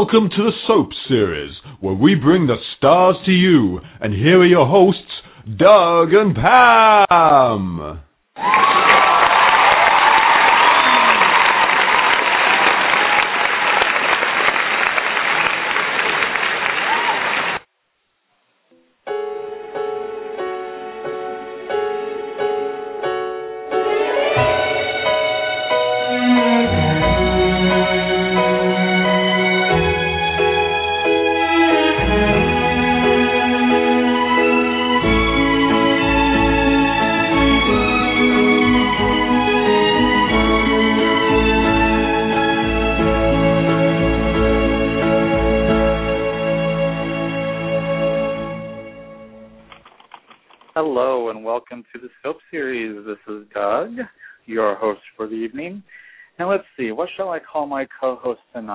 Welcome 0.00 0.30
to 0.30 0.44
the 0.44 0.52
Soap 0.68 0.90
Series, 1.08 1.50
where 1.80 1.92
we 1.92 2.14
bring 2.14 2.46
the 2.46 2.54
stars 2.76 3.16
to 3.26 3.32
you. 3.32 3.80
And 4.00 4.14
here 4.14 4.38
are 4.38 4.46
your 4.46 4.64
hosts, 4.64 5.02
Doug 5.44 6.12
and 6.12 6.36
Pam. 6.36 7.98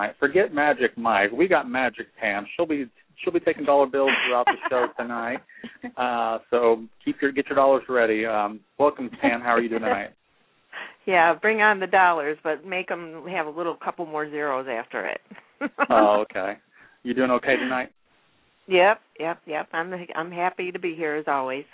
Co-host 0.04 0.18
tonight? 0.20 0.34
Forget 0.34 0.54
Magic 0.54 0.98
Mike. 0.98 1.32
We 1.32 1.48
got 1.48 1.70
Magic 1.70 2.08
Pam. 2.20 2.46
She'll 2.56 2.66
be 2.66 2.86
she'll 3.24 3.34
be 3.34 3.40
taking 3.40 3.66
dollar 3.66 3.86
bills 3.86 4.12
throughout 4.28 4.46
the 4.46 4.58
show 4.70 4.88
tonight. 5.00 5.40
Uh, 5.98 6.40
so 6.50 6.84
keep 7.04 7.22
your 7.22 7.32
get 7.32 7.48
your 7.48 7.56
dollars 7.56 7.84
ready. 7.90 8.26
Um, 8.26 8.60
welcome 8.80 9.10
Pam. 9.22 9.42
How 9.42 9.52
are 9.52 9.62
you 9.62 9.70
doing 9.70 9.82
tonight? 9.82 10.10
Yeah, 11.06 11.34
bring 11.34 11.60
on 11.60 11.82
the 11.82 11.88
dollars, 11.88 12.38
but 12.46 12.66
make 12.66 12.88
them 12.88 13.26
have 13.30 13.46
a 13.46 13.50
little 13.50 13.76
couple 13.76 14.06
more 14.06 14.30
zeros 14.30 14.68
after 14.70 15.06
it. 15.06 15.20
oh, 15.90 16.24
okay. 16.24 16.54
You 17.04 17.14
doing 17.14 17.30
okay 17.30 17.58
tonight? 17.58 17.90
Yep, 18.68 19.02
yep, 19.20 19.42
yep. 19.46 19.68
I'm 19.74 19.94
I'm 20.16 20.32
happy 20.32 20.72
to 20.72 20.80
be 20.80 20.96
here 20.96 21.18
as 21.18 21.26
always. 21.28 21.66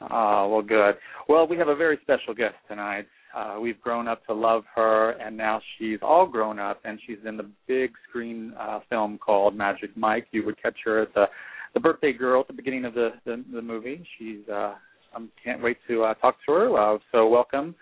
Oh, 0.00 0.48
well, 0.48 0.62
good. 0.62 0.96
Well, 1.28 1.46
we 1.46 1.58
have 1.58 1.68
a 1.68 1.76
very 1.76 2.00
special 2.02 2.34
guest 2.34 2.56
tonight. 2.68 3.06
Uh, 3.36 3.58
we've 3.60 3.80
grown 3.80 4.08
up 4.08 4.24
to 4.26 4.34
love 4.34 4.64
her, 4.74 5.10
and 5.12 5.36
now 5.36 5.60
she's 5.78 5.98
all 6.02 6.26
grown 6.26 6.58
up, 6.58 6.80
and 6.84 6.98
she's 7.06 7.18
in 7.24 7.36
the 7.36 7.48
big 7.68 7.92
screen 8.08 8.52
uh, 8.58 8.80
film 8.88 9.18
called 9.18 9.54
Magic 9.54 9.96
Mike. 9.96 10.26
You 10.32 10.44
would 10.46 10.60
catch 10.60 10.76
her 10.84 11.02
as 11.02 11.08
the 11.14 11.26
the 11.72 11.78
birthday 11.78 12.12
girl 12.12 12.40
at 12.40 12.48
the 12.48 12.52
beginning 12.52 12.84
of 12.84 12.94
the 12.94 13.10
the, 13.24 13.44
the 13.52 13.62
movie. 13.62 14.04
She's 14.18 14.48
uh, 14.48 14.74
I 15.14 15.20
can't 15.44 15.62
wait 15.62 15.78
to 15.88 16.04
uh, 16.04 16.14
talk 16.14 16.36
to 16.46 16.52
her. 16.52 16.94
Uh, 16.94 16.98
so, 17.12 17.28
welcome, 17.28 17.74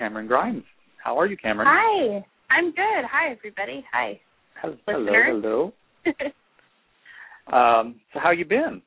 Camryn 0.00 0.28
Grimes. 0.28 0.64
How 1.02 1.18
are 1.18 1.26
you, 1.26 1.36
Camryn? 1.36 1.64
Hi, 1.66 2.24
I'm 2.50 2.66
good. 2.66 3.04
Hi, 3.10 3.32
everybody. 3.32 3.84
Hi. 3.92 4.20
Hello, 4.60 4.76
Listeners. 4.98 5.26
hello. 5.28 5.72
um, 7.52 7.96
so, 8.12 8.20
how 8.22 8.30
you 8.30 8.44
been? 8.44 8.82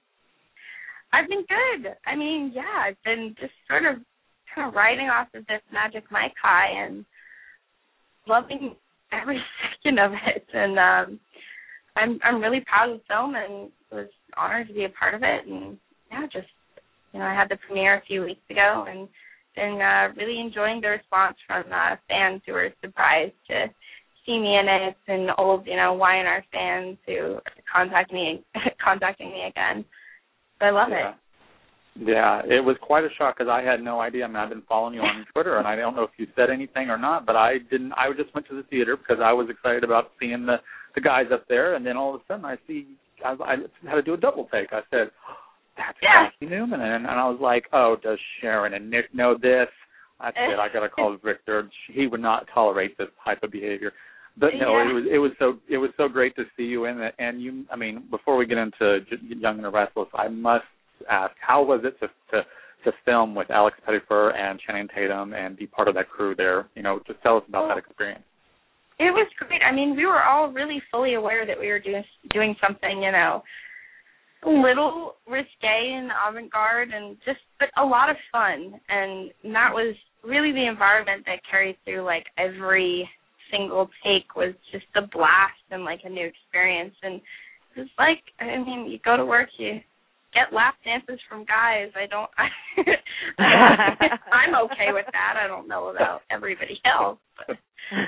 I've 1.11 1.27
been 1.27 1.45
good. 1.47 1.91
I 2.05 2.15
mean, 2.15 2.51
yeah, 2.53 2.87
I've 2.87 3.03
been 3.03 3.35
just 3.39 3.53
sort 3.67 3.85
of 3.85 4.01
riding 4.57 5.07
off 5.07 5.27
of 5.33 5.45
this 5.47 5.61
Magic 5.71 6.03
Mike 6.11 6.33
high 6.41 6.85
and 6.85 7.05
loving 8.27 8.75
every 9.11 9.39
second 9.83 9.99
of 9.99 10.11
it. 10.13 10.45
And 10.53 10.79
um 10.79 11.19
I'm 11.95 12.19
I'm 12.23 12.41
really 12.41 12.63
proud 12.65 12.91
of 12.91 12.99
the 12.99 13.03
film 13.07 13.35
and 13.35 13.71
was 13.91 14.09
honored 14.37 14.67
to 14.67 14.73
be 14.73 14.85
a 14.85 14.89
part 14.89 15.13
of 15.13 15.21
it. 15.23 15.47
And 15.47 15.77
yeah, 16.11 16.25
just 16.31 16.47
you 17.13 17.19
know, 17.19 17.25
I 17.25 17.33
had 17.33 17.49
the 17.49 17.57
premiere 17.67 17.97
a 17.97 18.05
few 18.05 18.23
weeks 18.23 18.41
ago 18.49 18.85
and 18.87 19.07
been 19.55 19.81
uh, 19.81 20.13
really 20.15 20.39
enjoying 20.39 20.79
the 20.81 20.89
response 20.89 21.35
from 21.47 21.63
uh, 21.71 21.95
fans 22.07 22.41
who 22.45 22.53
were 22.53 22.69
surprised 22.81 23.33
to 23.47 23.65
see 24.25 24.37
me 24.37 24.57
in 24.57 24.67
it 24.67 24.95
and 25.07 25.29
old, 25.37 25.65
you 25.65 25.75
know, 25.75 25.93
Y&R 25.93 26.45
fans 26.51 26.97
who 27.07 27.39
contact 27.71 28.13
me 28.13 28.43
contacting 28.83 29.29
me 29.29 29.45
again. 29.49 29.83
So 30.59 30.67
I 30.67 30.69
love 30.69 30.89
yeah. 30.91 31.09
it. 31.09 31.15
Yeah, 32.01 32.41
it 32.45 32.63
was 32.63 32.77
quite 32.81 33.03
a 33.03 33.09
shock 33.17 33.37
because 33.37 33.51
I 33.51 33.61
had 33.61 33.81
no 33.81 33.99
idea. 33.99 34.23
I 34.23 34.27
mean, 34.27 34.37
I've 34.37 34.49
been 34.49 34.63
following 34.69 34.93
you 34.95 35.01
on 35.01 35.25
Twitter, 35.33 35.57
and 35.57 35.67
I 35.67 35.75
don't 35.75 35.95
know 35.95 36.03
if 36.03 36.11
you 36.17 36.27
said 36.35 36.49
anything 36.49 36.89
or 36.89 36.97
not, 36.97 37.25
but 37.25 37.35
I 37.35 37.57
didn't. 37.69 37.91
I 37.93 38.09
just 38.15 38.33
went 38.33 38.47
to 38.47 38.55
the 38.55 38.63
theater 38.63 38.95
because 38.95 39.17
I 39.23 39.33
was 39.33 39.47
excited 39.49 39.83
about 39.83 40.11
seeing 40.19 40.45
the 40.45 40.57
the 40.95 41.01
guys 41.01 41.25
up 41.31 41.45
there, 41.49 41.75
and 41.75 41.85
then 41.85 41.97
all 41.97 42.15
of 42.15 42.21
a 42.21 42.23
sudden 42.27 42.45
I 42.45 42.57
see 42.67 42.87
I, 43.25 43.31
I 43.43 43.55
had 43.87 43.95
to 43.95 44.01
do 44.01 44.13
a 44.13 44.17
double 44.17 44.47
take. 44.51 44.71
I 44.71 44.81
said, 44.89 45.11
oh, 45.29 45.33
"That's 45.77 45.97
Yeah. 46.01 46.29
Cassie 46.29 46.49
Newman," 46.49 46.79
and, 46.81 47.05
and 47.05 47.19
I 47.19 47.27
was 47.29 47.39
like, 47.41 47.65
"Oh, 47.73 47.97
does 48.01 48.17
Sharon 48.41 48.73
and 48.73 48.89
Nick 48.89 49.13
know 49.13 49.35
this?" 49.39 49.67
I 50.21 50.31
said, 50.33 50.59
"I 50.59 50.67
got 50.71 50.81
to 50.81 50.89
call 50.89 51.17
Victor. 51.23 51.69
He 51.91 52.07
would 52.07 52.21
not 52.21 52.47
tolerate 52.53 52.97
this 52.97 53.09
type 53.25 53.43
of 53.43 53.51
behavior." 53.51 53.91
But 54.37 54.51
no, 54.59 54.77
Yeah. 54.77 54.89
it 54.89 54.93
was 54.93 55.03
it 55.11 55.17
was 55.17 55.31
so 55.37 55.57
it 55.69 55.77
was 55.77 55.89
so 55.97 56.07
great 56.07 56.33
to 56.37 56.43
see 56.55 56.63
you 56.63 56.85
in 56.85 57.01
it. 57.01 57.13
And 57.19 57.41
you, 57.41 57.65
I 57.71 57.75
mean, 57.75 58.03
before 58.09 58.37
we 58.37 58.45
get 58.45 58.57
into 58.57 59.01
J- 59.09 59.17
Young 59.37 59.55
and 59.57 59.65
the 59.65 59.69
Restless, 59.69 60.07
I 60.13 60.29
must 60.29 60.63
ask, 61.09 61.33
how 61.39 61.63
was 61.63 61.81
it 61.83 61.99
to 61.99 62.07
to 62.31 62.45
to 62.85 62.91
film 63.05 63.35
with 63.35 63.51
Alex 63.51 63.77
Pettyfer 63.85 64.35
and 64.35 64.59
Channing 64.65 64.87
Tatum 64.95 65.33
and 65.33 65.57
be 65.57 65.67
part 65.67 65.87
of 65.87 65.95
that 65.95 66.09
crew 66.09 66.35
there? 66.35 66.69
You 66.75 66.83
know, 66.83 66.99
just 67.07 67.21
tell 67.21 67.37
us 67.37 67.43
about 67.47 67.67
that 67.67 67.77
experience. 67.77 68.23
It 68.99 69.11
was 69.11 69.27
great. 69.37 69.61
I 69.63 69.73
mean, 69.73 69.95
we 69.95 70.05
were 70.05 70.23
all 70.23 70.51
really 70.51 70.81
fully 70.91 71.13
aware 71.13 71.45
that 71.45 71.59
we 71.59 71.67
were 71.67 71.79
doing 71.79 72.03
doing 72.33 72.55
something, 72.61 73.01
you 73.01 73.11
know, 73.11 73.43
a 74.43 74.49
little 74.49 75.15
risque 75.27 75.47
and 75.63 76.11
avant-garde, 76.27 76.89
and 76.91 77.17
just 77.25 77.39
but 77.59 77.69
a 77.77 77.85
lot 77.85 78.09
of 78.09 78.17
fun. 78.31 78.79
And 78.89 79.31
that 79.53 79.71
was 79.73 79.95
really 80.23 80.51
the 80.51 80.67
environment 80.67 81.23
that 81.25 81.39
carried 81.49 81.77
through. 81.85 82.03
Like 82.03 82.25
every 82.37 83.09
single 83.51 83.89
take 84.03 84.35
was 84.35 84.53
just 84.71 84.85
a 84.95 85.01
blast 85.01 85.63
and 85.71 85.83
like 85.83 86.01
a 86.03 86.09
new 86.09 86.25
experience. 86.25 86.95
And 87.01 87.21
it's 87.75 87.91
like, 87.97 88.21
I 88.39 88.57
mean, 88.57 88.87
you 88.89 88.99
go 89.03 89.17
to 89.17 89.25
work, 89.25 89.49
you 89.57 89.79
get 90.33 90.53
lap 90.53 90.75
dances 90.83 91.19
from 91.27 91.45
guys. 91.45 91.89
I 91.95 92.05
don't. 92.05 92.29
I'm 93.39 94.55
okay 94.65 94.93
with 94.93 95.05
that. 95.11 95.35
I 95.41 95.47
don't 95.47 95.67
know 95.67 95.89
about 95.89 96.21
everybody 96.31 96.79
else, 96.85 97.19
but 97.47 97.57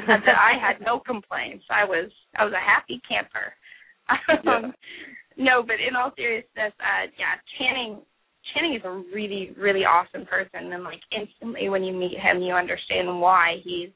that 0.07 0.37
I 0.37 0.59
had 0.59 0.83
no 0.85 0.99
complaints. 0.99 1.65
I 1.69 1.85
was 1.85 2.11
I 2.37 2.45
was 2.45 2.53
a 2.53 2.61
happy 2.61 3.01
camper. 3.07 3.53
Um, 4.43 4.73
no, 5.37 5.63
but 5.63 5.79
in 5.79 5.95
all 5.95 6.11
seriousness, 6.17 6.73
uh, 6.83 7.07
yeah, 7.15 7.39
Channing 7.57 8.01
Channing 8.53 8.75
is 8.75 8.81
a 8.83 8.91
really 8.91 9.53
really 9.57 9.85
awesome 9.85 10.25
person, 10.25 10.73
and 10.73 10.83
like 10.83 10.99
instantly 11.15 11.69
when 11.69 11.83
you 11.83 11.93
meet 11.93 12.19
him, 12.19 12.41
you 12.41 12.53
understand 12.53 13.21
why 13.21 13.61
he's 13.63 13.89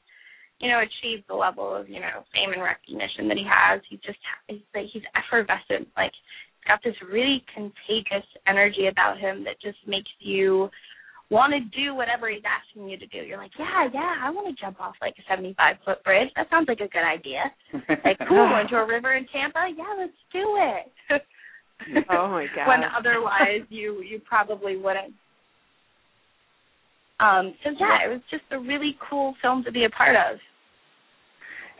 you 0.60 0.70
know 0.70 0.80
achieved 0.80 1.24
the 1.28 1.34
level 1.34 1.74
of 1.74 1.88
you 1.88 2.00
know 2.00 2.24
fame 2.32 2.52
and 2.54 2.62
recognition 2.62 3.28
that 3.28 3.36
he 3.36 3.44
has. 3.44 3.82
He 3.90 3.96
just 3.96 4.18
he's 4.48 4.64
like 4.74 4.86
he's 4.92 5.02
effervescent, 5.12 5.88
like 5.96 6.12
he's 6.14 6.45
got 6.66 6.80
this 6.84 6.94
really 7.10 7.44
contagious 7.54 8.26
energy 8.46 8.88
about 8.90 9.18
him 9.18 9.44
that 9.44 9.60
just 9.60 9.78
makes 9.86 10.10
you 10.20 10.68
want 11.30 11.52
to 11.52 11.60
do 11.74 11.94
whatever 11.94 12.30
he's 12.30 12.42
asking 12.46 12.88
you 12.88 12.98
to 12.98 13.06
do. 13.06 13.18
You're 13.18 13.38
like, 13.38 13.50
yeah, 13.58 13.88
yeah, 13.92 14.14
I 14.22 14.30
want 14.30 14.46
to 14.46 14.62
jump 14.62 14.80
off 14.80 14.94
like 15.00 15.14
a 15.18 15.22
75 15.28 15.76
foot 15.84 16.04
bridge. 16.04 16.28
That 16.36 16.48
sounds 16.50 16.68
like 16.68 16.80
a 16.80 16.88
good 16.88 17.02
idea. 17.02 17.50
Like, 18.04 18.18
cool, 18.28 18.58
into 18.62 18.76
a 18.76 18.86
river 18.86 19.14
in 19.14 19.26
Tampa. 19.32 19.66
Yeah, 19.76 19.94
let's 19.98 20.12
do 20.32 20.44
it. 20.58 21.22
Oh 22.10 22.30
my 22.30 22.46
god. 22.56 22.66
when 22.68 22.80
otherwise 22.98 23.60
you 23.68 24.00
you 24.00 24.18
probably 24.24 24.78
wouldn't. 24.78 25.12
Um, 27.20 27.54
so 27.62 27.70
yeah, 27.78 28.06
it 28.06 28.08
was 28.08 28.22
just 28.30 28.44
a 28.50 28.58
really 28.58 28.96
cool 29.10 29.34
film 29.42 29.62
to 29.64 29.70
be 29.70 29.84
a 29.84 29.90
part 29.90 30.16
of. 30.16 30.38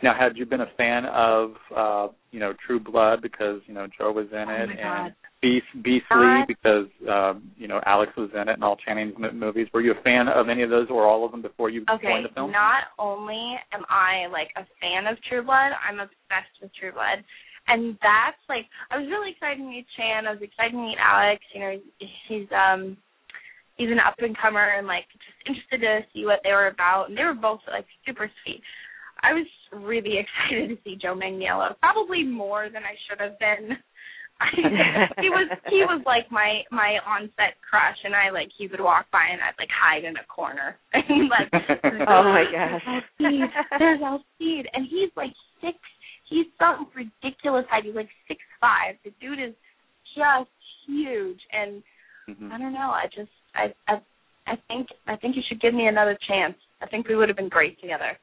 Now, 0.03 0.13
had 0.17 0.37
you 0.37 0.45
been 0.45 0.61
a 0.61 0.71
fan 0.77 1.05
of, 1.05 1.51
uh, 1.75 2.07
you 2.37 2.43
know, 2.43 2.53
True 2.67 2.79
Blood 2.79 3.23
because 3.23 3.61
you 3.65 3.73
know 3.73 3.87
Joe 3.97 4.11
was 4.11 4.27
in 4.31 4.45
Oh 4.45 4.53
it, 4.53 4.69
and 4.77 5.11
Beast 5.41 5.65
Beastly 5.81 6.45
because 6.47 6.85
um, 7.09 7.49
you 7.57 7.67
know 7.67 7.81
Alex 7.83 8.11
was 8.15 8.29
in 8.39 8.47
it, 8.47 8.53
and 8.53 8.63
all 8.63 8.77
Channing's 8.85 9.15
m- 9.17 9.39
movies. 9.39 9.65
Were 9.73 9.81
you 9.81 9.93
a 9.97 10.01
fan 10.03 10.27
of 10.27 10.47
any 10.47 10.61
of 10.61 10.69
those 10.69 10.85
or 10.91 11.07
all 11.07 11.25
of 11.25 11.31
them 11.31 11.41
before 11.41 11.71
you 11.71 11.81
Okay, 11.89 12.05
joined 12.05 12.25
the 12.25 12.33
film? 12.35 12.51
not 12.51 12.93
only 12.99 13.55
am 13.73 13.81
I 13.89 14.29
like 14.31 14.49
a 14.55 14.69
fan 14.77 15.07
of 15.07 15.17
True 15.27 15.41
Blood, 15.41 15.73
I'm 15.81 15.97
obsessed 15.97 16.61
with 16.61 16.69
True 16.79 16.91
Blood. 16.91 17.25
And 17.67 17.97
that's 18.05 18.37
like 18.47 18.69
I 18.93 19.01
was 19.01 19.09
really 19.09 19.31
excited 19.31 19.57
to 19.57 19.67
meet 19.67 19.87
Chan, 19.97 20.27
I 20.27 20.37
was 20.37 20.45
excited 20.45 20.77
to 20.77 20.77
meet 20.77 21.01
Alex, 21.01 21.41
you 21.55 21.59
know, 21.59 21.73
he's 22.29 22.47
um 22.53 22.97
he's 23.77 23.89
an 23.89 23.97
up 23.97 24.13
and 24.19 24.37
comer 24.37 24.77
and 24.77 24.85
like 24.85 25.09
just 25.09 25.41
interested 25.49 25.81
to 25.81 26.05
see 26.13 26.25
what 26.29 26.45
they 26.45 26.53
were 26.53 26.69
about 26.69 27.09
and 27.09 27.17
they 27.17 27.25
were 27.25 27.33
both 27.33 27.65
like 27.65 27.89
super 28.05 28.29
sweet. 28.45 28.61
I 29.23 29.33
was 29.33 29.47
really 29.73 30.17
excited 30.23 30.69
to 30.69 30.77
see 30.83 30.97
Joe 31.01 31.15
Manganiello, 31.15 31.77
probably 31.79 32.23
more 32.23 32.69
than 32.71 32.83
I 32.83 32.95
should 33.07 33.19
have 33.19 33.37
been. 33.39 33.77
he 35.17 35.29
was 35.33 35.49
he 35.65 35.81
was 35.81 36.03
like 36.05 36.29
my 36.29 36.61
my 36.69 37.01
on 37.09 37.25
set 37.37 37.57
crush 37.67 37.97
and 38.03 38.13
I 38.13 38.29
like 38.29 38.49
he 38.55 38.67
would 38.67 38.79
walk 38.79 39.09
by 39.11 39.25
and 39.33 39.41
I'd 39.41 39.57
like 39.57 39.73
hide 39.73 40.03
in 40.05 40.13
a 40.15 40.25
corner 40.29 40.77
and 40.93 41.25
like 41.27 41.49
Oh 42.07 42.21
my 42.21 42.45
gosh. 42.45 42.85
Alcide, 42.85 43.49
there's 43.79 44.01
Alcide 44.01 44.69
and 44.77 44.85
he's 44.85 45.09
like 45.17 45.33
six 45.59 45.73
he's 46.29 46.45
some 46.59 46.85
ridiculous 46.93 47.65
height. 47.67 47.85
He's 47.85 47.95
like 47.95 48.09
six 48.27 48.39
five. 48.61 48.95
The 49.03 49.09
dude 49.19 49.39
is 49.39 49.55
just 50.13 50.53
huge, 50.85 51.39
and 51.51 51.81
Mhm. 52.29 52.51
I 52.51 52.57
don't 52.59 52.73
know. 52.73 52.91
I 52.91 53.05
just 53.07 53.31
I 53.55 53.73
I 53.87 54.01
I 54.45 54.55
think 54.67 54.87
I 55.07 55.15
think 55.15 55.35
you 55.35 55.41
should 55.47 55.61
give 55.61 55.73
me 55.73 55.87
another 55.87 56.17
chance. 56.27 56.55
I 56.81 56.85
think 56.87 57.07
we 57.07 57.15
would 57.15 57.29
have 57.29 57.37
been 57.37 57.49
great 57.49 57.79
together. 57.81 58.19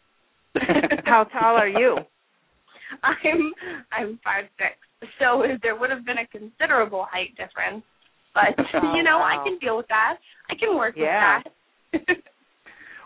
How 1.04 1.24
tall 1.24 1.56
are 1.56 1.68
you? 1.68 1.96
I'm 3.02 3.52
I'm 3.92 4.20
five 4.22 4.44
six, 4.58 4.74
so 5.18 5.42
there 5.62 5.76
would 5.78 5.90
have 5.90 6.04
been 6.04 6.18
a 6.18 6.26
considerable 6.26 7.06
height 7.10 7.30
difference. 7.36 7.84
But 8.34 8.54
Oh, 8.74 8.94
you 8.96 9.02
know, 9.02 9.18
wow. 9.18 9.40
I 9.40 9.48
can 9.48 9.58
deal 9.58 9.76
with 9.76 9.88
that. 9.88 10.16
I 10.50 10.54
can 10.54 10.76
work 10.76 10.94
Yeah. 10.96 11.38
with 11.38 11.52
that. 12.06 12.16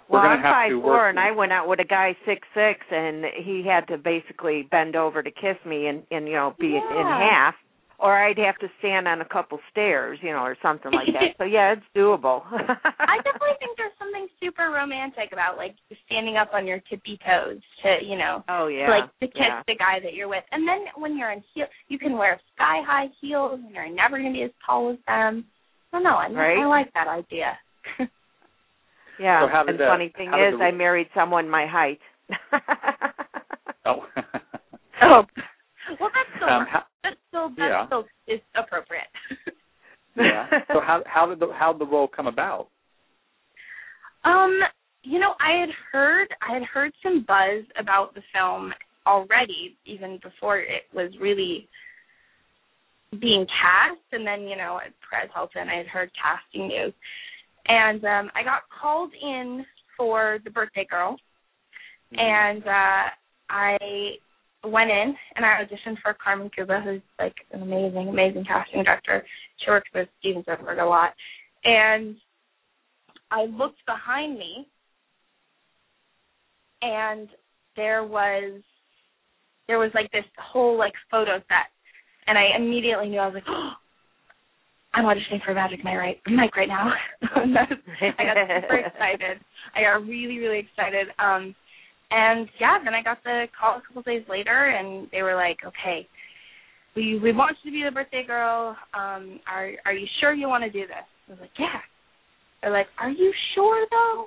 We're 0.09 0.23
well, 0.23 0.31
I'm 0.31 0.43
five 0.43 0.73
four, 0.83 1.11
and 1.11 1.19
I 1.19 1.33
went 1.33 1.53
out 1.53 1.69
with 1.69 1.81
a 1.81 1.85
guy 1.85 2.17
six 2.25 2.47
six, 2.55 2.81
and 2.91 3.25
he 3.45 3.63
had 3.67 3.87
to 3.89 3.99
basically 3.99 4.67
bend 4.71 4.97
over 4.97 5.23
to 5.23 5.31
kiss 5.31 5.57
me, 5.67 5.87
and 5.89 6.03
and 6.11 6.27
you 6.27 6.35
know 6.35 6.55
be 6.59 6.69
in 6.69 6.83
Yeah. 6.83 7.19
half, 7.19 7.55
or 7.99 8.17
I'd 8.17 8.39
have 8.39 8.57
to 8.59 8.69
stand 8.79 9.09
on 9.09 9.21
a 9.21 9.25
couple 9.25 9.59
stairs, 9.71 10.19
you 10.23 10.31
know, 10.31 10.39
or 10.47 10.57
something 10.63 10.93
like 10.93 11.09
that. 11.13 11.35
so 11.39 11.45
yeah, 11.45 11.73
it's 11.73 11.83
doable. 11.97 12.43
I 12.53 13.17
definitely 13.25 13.59
think 13.59 13.77
there's 13.77 13.93
something 13.99 14.29
super 14.41 14.71
romantic 14.71 15.31
about 15.33 15.57
like 15.57 15.75
standing 16.07 16.37
up 16.37 16.51
on 16.55 16.67
your 16.67 16.79
tippy 16.89 17.19
toes 17.27 17.59
to, 17.83 17.97
you 18.05 18.17
know, 18.17 18.45
oh 18.49 18.69
yeah, 18.69 18.89
like 18.89 19.11
to 19.21 19.27
kiss 19.27 19.35
yeah. 19.49 19.63
the 19.67 19.75
guy 19.75 19.99
that 20.03 20.15
you're 20.15 20.29
with. 20.29 20.45
And 20.53 20.67
then 20.67 20.87
when 20.97 21.19
you're 21.19 21.33
in 21.33 21.43
heel, 21.55 21.67
you 21.89 21.99
can 21.99 22.17
wear 22.17 22.41
sky 22.55 22.81
high 22.87 23.07
heels, 23.21 23.61
and 23.65 23.75
you're 23.75 23.93
never 23.93 24.19
going 24.19 24.33
to 24.33 24.37
be 24.39 24.45
as 24.45 24.51
tall 24.65 24.91
as 24.91 24.99
them. 25.07 25.45
I 25.93 25.97
don't 25.97 26.05
know. 26.05 26.17
I, 26.17 26.29
Right. 26.31 26.59
I 26.59 26.67
like 26.67 26.93
that 26.95 27.09
idea. 27.09 27.59
Yeah, 29.21 29.49
So 29.51 29.69
and 29.71 29.77
the 29.81 29.85
funny 29.85 30.13
thing 30.17 30.29
is, 30.29 30.57
the- 30.57 30.65
I 30.65 30.71
married 30.71 31.09
someone 31.13 31.51
my 31.51 31.67
height. 31.67 31.99
oh. 33.85 34.05
oh, 35.03 35.25
well, 35.99 36.11
that's 36.15 36.31
still 36.37 36.49
Um, 36.49 36.67
how- 36.71 36.85
that's 36.85 36.88
still 37.39 37.49
that 37.57 37.69
yeah. 37.71 37.87
still 37.87 38.05
is 38.27 38.41
appropriate. 38.57 39.05
yeah. 40.17 40.47
So 40.69 40.81
how 40.81 41.03
how 41.07 41.27
did 41.27 41.41
the 41.41 41.49
how 41.53 41.73
the 41.73 41.87
role 41.87 42.09
come 42.09 42.27
about? 42.27 42.69
Um, 44.25 44.59
you 45.03 45.19
know, 45.19 45.35
I 45.41 45.61
had 45.61 45.71
heard 45.93 46.29
I 46.43 46.55
had 46.55 46.63
heard 46.65 46.93
some 47.03 47.25
buzz 47.27 47.65
about 47.79 48.15
the 48.15 48.23
film 48.35 48.73
already, 49.07 49.77
even 49.87 50.19
before 50.23 50.59
it 50.59 50.85
was 50.95 51.11
really 51.21 51.69
being 53.21 53.47
cast. 53.47 54.01
And 54.13 54.27
then, 54.27 54.43
you 54.43 54.57
know, 54.57 54.81
at 54.85 54.93
Perez 55.09 55.31
Hilton, 55.35 55.69
I 55.69 55.79
had 55.79 55.87
heard 55.87 56.11
casting 56.21 56.69
news, 56.69 56.93
and 57.67 58.05
um, 58.05 58.31
I 58.35 58.43
got 58.43 58.63
called 58.81 59.13
in 59.21 59.65
for 59.97 60.39
the 60.45 60.51
Birthday 60.51 60.87
Girl, 60.89 61.17
and 62.13 62.63
uh, 62.65 63.05
I 63.51 63.79
went 64.65 64.91
in 64.91 65.15
and 65.37 65.45
I 65.47 65.63
auditioned 65.63 66.01
for 66.03 66.15
Carmen 66.23 66.51
Cuba, 66.55 66.81
who's 66.85 67.03
like 67.19 67.35
an 67.53 67.63
amazing, 67.63 68.09
amazing 68.09 68.45
casting 68.45 68.83
director. 68.83 69.25
She 69.65 69.71
works 69.71 69.89
with 69.95 70.09
Steven 70.21 70.43
Spielberg 70.43 70.79
a 70.79 70.85
lot, 70.85 71.15
and 71.65 72.17
I 73.31 73.45
looked 73.45 73.85
behind 73.87 74.39
me, 74.39 74.67
and 76.83 77.29
there 77.77 78.05
was 78.05 78.61
there 79.67 79.79
was 79.79 79.91
like 79.95 80.11
this 80.13 80.25
whole 80.39 80.79
like 80.79 80.95
photo 81.11 81.39
set, 81.39 81.71
and 82.27 82.39
I 82.39 82.57
immediately 82.57 83.09
knew 83.09 83.19
I 83.19 83.27
was 83.27 83.35
like, 83.35 83.45
oh, 83.49 83.71
I'm 84.95 85.05
auditioning 85.05 85.45
for 85.45 85.55
Magic 85.55 85.85
Mike 85.85 85.97
right 85.97 86.21
Mike 86.27 86.57
right 86.57 86.69
now. 86.69 86.91
And 87.37 87.57
I 87.57 87.63
was- 87.69 87.79
I 88.19 88.25
got 88.25 88.37
super 88.63 88.77
excited. 88.87 89.39
I 89.77 89.83
got 89.83 90.07
really 90.07 90.39
really 90.39 90.59
excited. 90.61 91.09
Um, 91.19 91.55
and 92.11 92.49
yeah, 92.61 92.79
then 92.83 92.95
I 92.95 93.03
got 93.03 93.23
the 93.25 93.47
call 93.59 93.79
a 93.79 93.83
couple 93.87 94.03
days 94.03 94.25
later, 94.29 94.71
and 94.71 95.09
they 95.13 95.23
were 95.23 95.35
like, 95.35 95.59
okay. 95.67 96.07
We 96.97 97.19
we 97.23 97.33
want 97.33 97.57
you 97.63 97.71
to 97.71 97.75
be 97.77 97.85
the 97.85 97.95
birthday 97.95 98.25
girl. 98.27 98.75
Um, 98.93 99.39
are 99.47 99.71
are 99.85 99.93
you 99.93 100.07
sure 100.21 100.33
you 100.33 100.49
want 100.49 100.65
to 100.65 100.71
do 100.71 100.81
this? 100.81 101.07
I 101.29 101.31
was 101.31 101.41
like, 101.41 101.51
yeah. 101.59 101.79
They're 102.63 102.73
like, 102.73 102.89
"Are 102.99 103.11
you 103.11 103.33
sure 103.55 103.87
though?" 103.91 104.27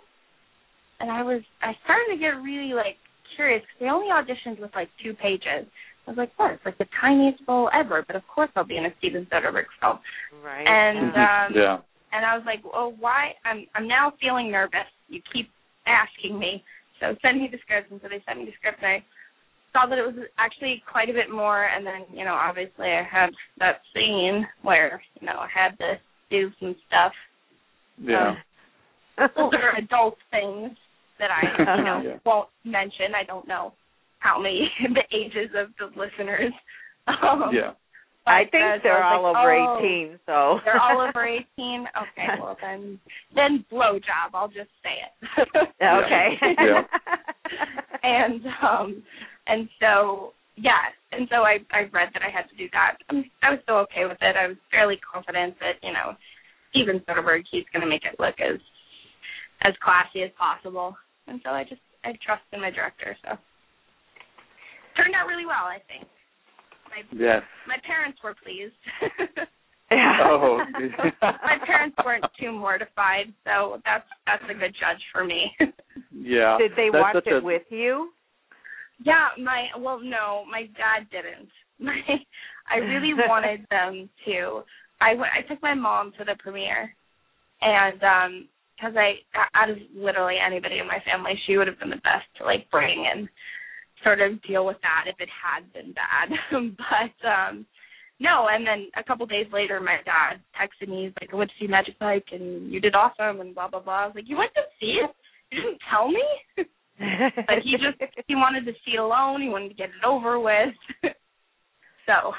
And 0.99 1.11
I 1.11 1.23
was, 1.23 1.41
I 1.61 1.73
started 1.83 2.13
to 2.13 2.19
get 2.19 2.41
really 2.41 2.73
like 2.73 2.97
curious 3.35 3.61
because 3.61 3.79
they 3.79 3.89
only 3.89 4.07
auditioned 4.07 4.61
with 4.61 4.71
like 4.75 4.89
two 5.03 5.13
pages. 5.13 5.67
I 6.07 6.11
was 6.11 6.17
like, 6.17 6.31
"What? 6.37 6.51
It's 6.51 6.65
like 6.65 6.77
the 6.77 6.87
tiniest 6.99 7.43
role 7.47 7.69
ever." 7.73 8.03
But 8.05 8.15
of 8.15 8.23
course, 8.33 8.49
I'll 8.55 8.65
be 8.65 8.77
in 8.77 8.85
a 8.85 8.93
Steven 8.99 9.27
Soderbergh 9.31 9.71
film. 9.79 9.99
right. 10.43 10.65
And 10.65 11.11
yeah. 11.13 11.45
um, 11.45 11.53
yeah. 11.55 11.77
and 12.13 12.25
I 12.25 12.37
was 12.37 12.43
like, 12.45 12.63
"Well, 12.63 12.95
why?" 12.99 13.31
I'm 13.43 13.65
I'm 13.75 13.87
now 13.87 14.13
feeling 14.21 14.51
nervous. 14.51 14.87
You 15.09 15.21
keep 15.33 15.49
asking 15.87 16.39
me, 16.39 16.63
so 17.01 17.15
send 17.21 17.42
me 17.42 17.50
the 17.51 17.57
script. 17.59 17.92
And 17.92 18.00
so 18.01 18.07
they 18.07 18.24
sent 18.25 18.39
me 18.39 18.45
the 18.45 18.56
script, 18.57 18.77
and 18.81 18.88
I 18.88 19.03
saw 19.74 19.89
that 19.89 19.98
it 19.98 20.06
was 20.06 20.15
actually 20.38 20.81
quite 20.89 21.09
a 21.09 21.13
bit 21.13 21.30
more. 21.30 21.65
And 21.65 21.86
then, 21.86 22.06
you 22.13 22.24
know, 22.24 22.33
obviously, 22.36 22.88
I 22.88 23.03
had 23.03 23.31
that 23.59 23.81
scene 23.94 24.48
where 24.62 25.01
you 25.19 25.27
know 25.27 25.39
I 25.39 25.50
had 25.53 25.77
to 25.80 26.00
do 26.30 26.50
some 26.59 26.75
stuff 26.88 27.12
Yeah. 27.98 28.36
older 29.36 29.71
adult 29.77 30.18
things 30.31 30.71
that 31.19 31.30
I 31.30 31.77
you 31.77 31.83
know 31.83 32.01
Yeah. 32.06 32.18
won't 32.25 32.50
mention. 32.63 33.13
I 33.15 33.24
don't 33.25 33.48
know 33.48 33.74
how 34.19 34.39
many 34.39 34.71
the 34.94 35.03
ages 35.12 35.51
of 35.57 35.69
the 35.80 35.88
listeners. 36.00 36.53
Um, 37.07 37.51
yeah. 37.53 37.74
I 38.27 38.44
think 38.51 38.83
they're 38.83 39.03
I 39.03 39.15
all 39.15 39.23
like, 39.23 39.35
over 39.35 39.53
oh, 39.53 39.79
18, 39.79 40.19
so 40.25 40.59
They're 40.63 40.79
all 40.79 41.01
over 41.01 41.25
eighteen. 41.38 41.85
Okay, 41.97 42.27
well 42.41 42.57
then, 42.62 43.00
then 43.35 43.65
blowjob. 43.71 44.33
I'll 44.33 44.47
just 44.47 44.69
say 44.83 45.01
it. 45.01 45.47
okay. 45.81 46.27
Yeah. 46.62 46.83
and 48.03 48.41
um, 48.62 49.03
and 49.47 49.68
so 49.79 50.33
yeah, 50.56 50.94
and 51.12 51.27
so 51.29 51.38
I 51.38 51.57
I 51.73 51.89
read 51.91 52.09
that 52.13 52.21
I 52.21 52.29
had 52.29 52.47
to 52.50 52.56
do 52.56 52.69
that. 52.73 52.97
I'm, 53.09 53.25
I 53.41 53.50
was 53.51 53.59
still 53.63 53.77
okay 53.89 54.06
with 54.06 54.18
it. 54.21 54.35
I 54.38 54.47
was 54.47 54.57
fairly 54.69 55.00
confident 55.01 55.56
that 55.59 55.81
you 55.81 55.91
know 55.91 56.13
Steven 56.69 57.01
Soderbergh 57.09 57.44
he's 57.50 57.65
going 57.74 57.81
to 57.81 57.89
make 57.89 58.06
it 58.06 58.19
look 58.19 58.35
as 58.39 58.59
as 59.63 59.74
classy 59.83 60.21
as 60.24 60.31
possible. 60.38 60.95
And 61.27 61.41
so 61.44 61.50
I 61.50 61.63
just 61.63 61.81
I 62.06 62.13
trust 62.24 62.44
in 62.53 62.62
my 62.62 62.69
director. 62.69 63.17
So 63.25 63.35
turned 64.95 65.15
out 65.15 65.27
really 65.27 65.45
well, 65.45 65.65
I 65.65 65.79
think. 65.89 66.07
My 66.91 67.01
Yes. 67.15 67.43
my 67.67 67.77
parents 67.88 68.19
were 68.23 68.35
pleased. 68.43 68.75
yeah. 69.91 70.17
Oh. 70.21 70.59
my 71.21 71.57
parents 71.65 71.95
weren't 72.05 72.25
too 72.39 72.51
mortified, 72.51 73.33
so 73.45 73.81
that's 73.85 74.07
that's 74.27 74.43
a 74.49 74.53
good 74.53 74.75
judge 74.75 75.01
for 75.11 75.23
me. 75.23 75.51
yeah. 76.12 76.57
Did 76.57 76.71
they 76.75 76.89
That's 76.91 77.15
watch 77.15 77.24
it 77.25 77.41
a- 77.41 77.45
with 77.45 77.63
you? 77.69 78.12
yeah, 79.03 79.29
my 79.41 79.67
well, 79.79 80.00
no, 80.03 80.43
my 80.50 80.63
dad 80.77 81.07
didn't. 81.12 81.50
My 81.79 81.98
I 82.69 82.77
really 82.77 83.13
wanted 83.15 83.65
them 83.71 84.07
to. 84.25 84.62
I 85.01 85.15
went. 85.15 85.31
I 85.33 85.41
took 85.48 85.62
my 85.63 85.74
mom 85.74 86.12
to 86.19 86.24
the 86.24 86.36
premiere, 86.38 86.93
and 87.62 88.03
um 88.03 88.48
because 88.75 88.95
I 88.95 89.13
out 89.55 89.69
of 89.69 89.77
literally 89.95 90.36
anybody 90.45 90.77
in 90.79 90.88
my 90.88 91.00
family, 91.05 91.33
she 91.45 91.57
would 91.57 91.67
have 91.67 91.79
been 91.79 91.89
the 91.89 91.95
best 91.98 92.25
to 92.38 92.45
like 92.45 92.69
bring 92.69 93.05
and 93.12 93.27
sort 94.03 94.22
of 94.22 94.41
deal 94.43 94.65
with 94.65 94.77
that 94.81 95.05
if 95.08 95.15
it 95.20 95.29
had 95.29 95.72
been 95.74 95.93
bad. 95.93 96.29
but 96.51 97.27
um 97.27 97.65
no, 98.20 98.48
and 98.51 98.65
then 98.65 98.91
a 98.96 99.03
couple 99.03 99.25
days 99.25 99.48
later 99.51 99.81
my 99.81 99.98
dad 100.05 100.41
texted 100.53 100.88
me, 100.88 101.05
he's 101.05 101.13
like, 101.20 101.34
I 101.34 101.36
went 101.36 101.50
to 101.50 101.55
see 101.60 101.67
Magic 101.67 101.96
Mike 102.00 102.27
and 102.31 102.72
you 102.72 102.79
did 102.79 102.96
awesome 102.96 103.41
and 103.41 103.55
blah 103.55 103.67
blah 103.67 103.81
blah. 103.81 104.03
I 104.03 104.05
was 104.08 104.15
like, 104.15 104.29
You 104.29 104.38
went 104.38 104.53
to 104.55 104.62
see 104.79 105.00
it? 105.03 105.12
You 105.51 105.62
didn't 105.62 105.81
tell 105.89 106.08
me? 106.10 106.24
but 106.58 107.60
he 107.63 107.72
just 107.72 107.98
he 108.27 108.36
wanted 108.36 108.65
to 108.65 108.74
see 108.86 108.93
it 108.96 109.00
alone, 109.00 109.41
he 109.41 109.50
wanted 109.50 109.70
to 109.70 109.75
get 109.75 109.89
it 109.89 110.05
over 110.05 110.39
with. 110.39 110.75
so 112.05 112.34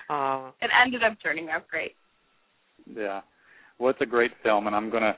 it 0.62 0.70
ended 0.84 1.02
up 1.02 1.18
turning 1.22 1.48
out 1.50 1.68
great. 1.68 1.96
Yeah. 2.86 3.20
It's 3.90 4.00
a 4.00 4.06
great 4.06 4.30
film, 4.42 4.66
and 4.66 4.76
I'm 4.76 4.90
gonna. 4.90 5.14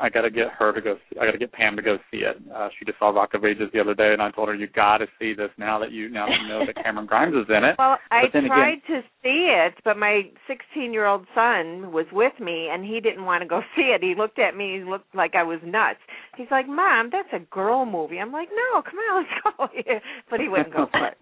I 0.00 0.08
gotta 0.08 0.30
get 0.30 0.48
her 0.58 0.72
to 0.72 0.80
go. 0.80 0.96
I 1.20 1.26
gotta 1.26 1.38
get 1.38 1.52
Pam 1.52 1.76
to 1.76 1.82
go 1.82 1.96
see 2.10 2.18
it. 2.18 2.36
Uh, 2.54 2.68
she 2.78 2.84
just 2.84 2.98
saw 2.98 3.10
Rock 3.10 3.34
of 3.34 3.44
Ages 3.44 3.70
the 3.72 3.80
other 3.80 3.94
day, 3.94 4.12
and 4.12 4.20
I 4.22 4.30
told 4.30 4.48
her 4.48 4.54
you 4.54 4.66
got 4.68 4.98
to 4.98 5.06
see 5.18 5.34
this 5.34 5.50
now 5.58 5.78
that 5.78 5.92
you 5.92 6.08
now 6.08 6.26
you 6.28 6.48
know 6.48 6.64
that 6.66 6.76
Camryn 6.84 7.06
Grimes 7.06 7.34
is 7.34 7.48
in 7.48 7.64
it. 7.64 7.76
Well, 7.82 7.98
I 8.10 8.22
tried 8.30 8.44
again- 8.44 8.82
to 8.88 9.00
see 9.22 9.48
it, 9.50 9.74
but 9.84 9.96
my 9.96 10.22
16-year-old 10.48 11.26
son 11.34 11.90
was 11.92 12.06
with 12.12 12.32
me, 12.40 12.68
and 12.72 12.84
he 12.84 13.00
didn't 13.00 13.24
want 13.24 13.42
to 13.42 13.48
go 13.48 13.60
see 13.76 13.92
it. 13.94 14.02
He 14.02 14.14
looked 14.16 14.38
at 14.38 14.56
me, 14.56 14.78
he 14.78 14.84
looked 14.88 15.14
like 15.14 15.34
I 15.34 15.42
was 15.42 15.58
nuts. 15.64 15.98
He's 16.36 16.50
like, 16.50 16.68
"Mom, 16.68 17.10
that's 17.10 17.28
a 17.32 17.44
girl 17.52 17.84
movie." 17.86 18.18
I'm 18.18 18.32
like, 18.32 18.48
"No, 18.50 18.82
come 18.82 18.98
on, 18.98 19.24
let's 19.58 19.58
go." 19.58 20.02
but 20.30 20.40
he 20.40 20.48
wouldn't 20.48 20.72
go 20.74 20.86
for 20.90 21.06
it. 21.08 21.18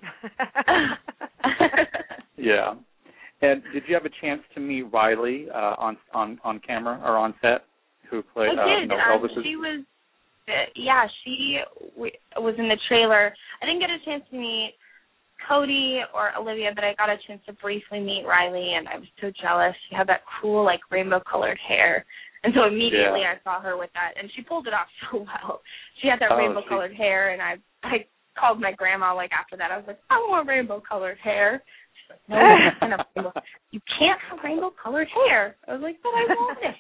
Yeah. 2.37 2.75
And 3.43 3.63
did 3.73 3.85
you 3.89 3.95
have 3.95 4.05
a 4.05 4.11
chance 4.21 4.43
to 4.55 4.61
meet 4.61 4.83
Riley 4.93 5.49
uh, 5.53 5.75
on 5.79 5.97
on 6.13 6.39
on 6.45 6.61
camera 6.61 7.01
or 7.05 7.17
on 7.17 7.35
set, 7.41 7.65
who 8.11 8.23
played 8.23 8.59
I 8.59 8.63
uh, 8.63 8.67
did. 8.67 8.83
you 8.83 8.87
know, 8.89 8.97
um, 8.97 9.29
she 9.43 9.57
was, 9.57 9.85
uh, 10.49 10.53
yeah, 10.77 11.07
she 11.25 11.59
w- 11.95 12.13
was 12.37 12.55
in 12.59 12.69
the 12.69 12.77
trailer. 12.89 13.33
I 13.63 13.67
didn't 13.67 13.81
get 13.81 13.91
a 13.91 14.05
chance 14.05 14.25
to 14.31 14.37
meet 14.37 14.75
Cody 15.49 16.01
or 16.15 16.37
Olivia, 16.37 16.71
but 16.75 16.85
I 16.85 16.95
got 16.99 17.09
a 17.09 17.17
chance 17.27 17.41
to 17.47 17.55
briefly 17.55 18.01
meet 18.01 18.25
Riley, 18.27 18.75
and 18.77 18.89
I 18.89 18.99
was 18.99 19.09
so 19.21 19.33
jealous. 19.41 19.75
She 19.89 19.97
had 19.97 20.07
that 20.09 20.21
cool, 20.41 20.65
like 20.65 20.81
rainbow-colored 20.91 21.59
hair, 21.67 22.05
and 22.45 22.53
so 22.55 22.67
immediately 22.67 23.21
Yeah. 23.25 23.37
I 23.37 23.43
saw 23.43 23.61
her 23.63 23.79
with 23.79 23.91
that, 23.95 24.21
and 24.21 24.31
she 24.37 24.43
pulled 24.43 24.67
it 24.67 24.75
off 24.75 24.89
so 25.11 25.25
well. 25.25 25.63
She 26.03 26.09
had 26.09 26.21
that 26.21 26.33
Oh, 26.33 26.37
rainbow-colored 26.37 26.95
hair, 26.95 27.33
and 27.33 27.41
I, 27.41 27.57
I 27.83 28.05
called 28.39 28.61
my 28.61 28.73
grandma 28.73 29.15
like 29.15 29.31
after 29.33 29.57
that. 29.57 29.71
I 29.71 29.79
was 29.79 29.87
like, 29.87 30.01
I 30.11 30.17
want 30.29 30.49
rainbow 30.49 30.83
colored 30.87 31.19
hair. 31.23 31.63
She's 32.27 32.31
like, 32.31 32.39
No, 32.39 32.57
you 32.57 32.71
can't 32.81 32.93
have 32.93 33.07
rainbow. 33.17 33.33
You 33.71 33.81
can't 33.99 34.21
have 34.31 34.39
rainbow 34.45 34.73
colored 34.83 35.09
hair. 35.29 35.57
I 35.69 35.73
was 35.73 35.83
like, 35.83 35.97
But 36.03 36.11
I 36.11 36.35
want 36.35 36.59
it. 36.63 36.75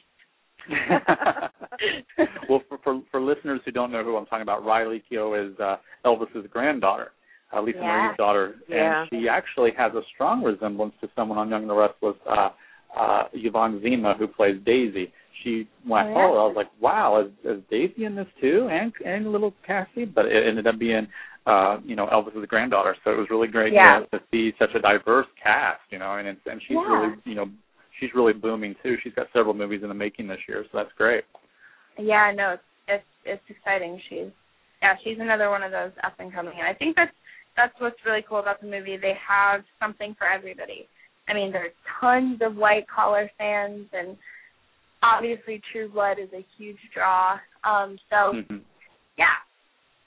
well, 2.48 2.62
for, 2.68 2.78
for 2.84 3.02
for 3.10 3.20
listeners 3.20 3.60
who 3.64 3.70
don't 3.72 3.90
know 3.90 4.04
who 4.04 4.16
I'm 4.16 4.26
talking 4.26 4.42
about, 4.42 4.64
Riley 4.64 5.02
Keough 5.10 5.52
is 5.52 5.58
uh, 5.58 5.76
Elvis's 6.04 6.46
granddaughter, 6.52 7.12
uh, 7.54 7.60
Lisa 7.62 7.78
Yeah. 7.78 7.84
Marie's 7.86 8.16
daughter, 8.16 8.54
Yeah. 8.68 9.00
and 9.02 9.08
she 9.10 9.28
actually 9.28 9.70
has 9.76 9.92
a 9.94 10.02
strong 10.14 10.42
resemblance 10.42 10.94
to 11.00 11.08
someone 11.16 11.38
on 11.38 11.48
Young 11.48 11.62
and 11.62 11.70
the 11.70 11.74
Restless, 11.74 12.16
uh, 12.28 12.50
uh, 12.98 13.22
Yvonne 13.32 13.80
Zima, 13.82 14.14
who 14.18 14.26
plays 14.28 14.56
Daisy. 14.64 15.12
She 15.42 15.66
when 15.86 16.06
I 16.06 16.10
Oh, 16.10 16.14
saw 16.14 16.20
her. 16.20 16.26
I 16.40 16.46
was 16.46 16.54
like, 16.56 16.70
wow, 16.80 17.24
is, 17.24 17.32
is 17.50 17.62
Daisy 17.70 18.04
in 18.04 18.14
this 18.14 18.26
too, 18.40 18.68
and 18.70 18.92
and 19.04 19.32
little 19.32 19.54
Cassie? 19.66 20.04
But 20.04 20.26
it 20.26 20.46
ended 20.46 20.66
up 20.66 20.78
being, 20.78 21.06
uh, 21.46 21.78
you 21.84 21.96
know, 21.96 22.06
Elvis's 22.06 22.46
granddaughter. 22.48 22.96
So 23.04 23.10
it 23.12 23.18
was 23.18 23.28
really 23.30 23.48
great 23.48 23.72
Yeah. 23.72 24.00
to, 24.00 24.18
to 24.18 24.24
see 24.30 24.52
such 24.58 24.74
a 24.74 24.80
diverse 24.80 25.26
cast, 25.42 25.80
you 25.90 25.98
know, 25.98 26.16
and 26.16 26.28
it's, 26.28 26.40
and 26.46 26.60
she's 26.62 26.76
Yeah. 26.76 26.88
really, 26.88 27.14
you 27.24 27.34
know, 27.34 27.46
she's 27.98 28.14
really 28.14 28.32
booming 28.32 28.74
too. 28.82 28.96
She's 29.02 29.14
got 29.14 29.26
several 29.32 29.54
movies 29.54 29.82
in 29.82 29.88
the 29.88 29.94
making 29.94 30.26
this 30.28 30.40
year, 30.48 30.64
so 30.70 30.78
that's 30.78 30.92
great. 30.96 31.24
Yeah, 31.98 32.32
no, 32.34 32.52
it's 32.52 32.62
it's 32.88 33.04
it's 33.24 33.50
exciting. 33.50 34.00
She's 34.08 34.30
yeah, 34.82 34.94
she's 35.04 35.18
another 35.20 35.50
one 35.50 35.62
of 35.62 35.72
those 35.72 35.92
up 36.04 36.14
and 36.18 36.32
coming. 36.32 36.54
And 36.58 36.66
I 36.66 36.74
think 36.74 36.96
that's 36.96 37.12
that's 37.56 37.74
what's 37.80 37.98
really 38.06 38.22
cool 38.28 38.38
about 38.38 38.60
the 38.60 38.66
movie. 38.66 38.96
They 38.96 39.14
have 39.26 39.62
something 39.80 40.14
for 40.18 40.26
everybody. 40.26 40.88
I 41.28 41.34
mean, 41.34 41.52
there's 41.52 41.72
tons 42.00 42.40
of 42.42 42.56
white 42.56 42.86
collar 42.88 43.30
fans, 43.36 43.86
and 43.92 44.16
obviously 45.02 45.60
True 45.72 45.88
Blood 45.88 46.18
is 46.18 46.28
a 46.32 46.44
huge 46.56 46.78
draw. 46.94 47.38
Um, 47.64 47.98
so 48.08 48.34
Mhm. 48.34 48.62
yeah, 49.18 49.36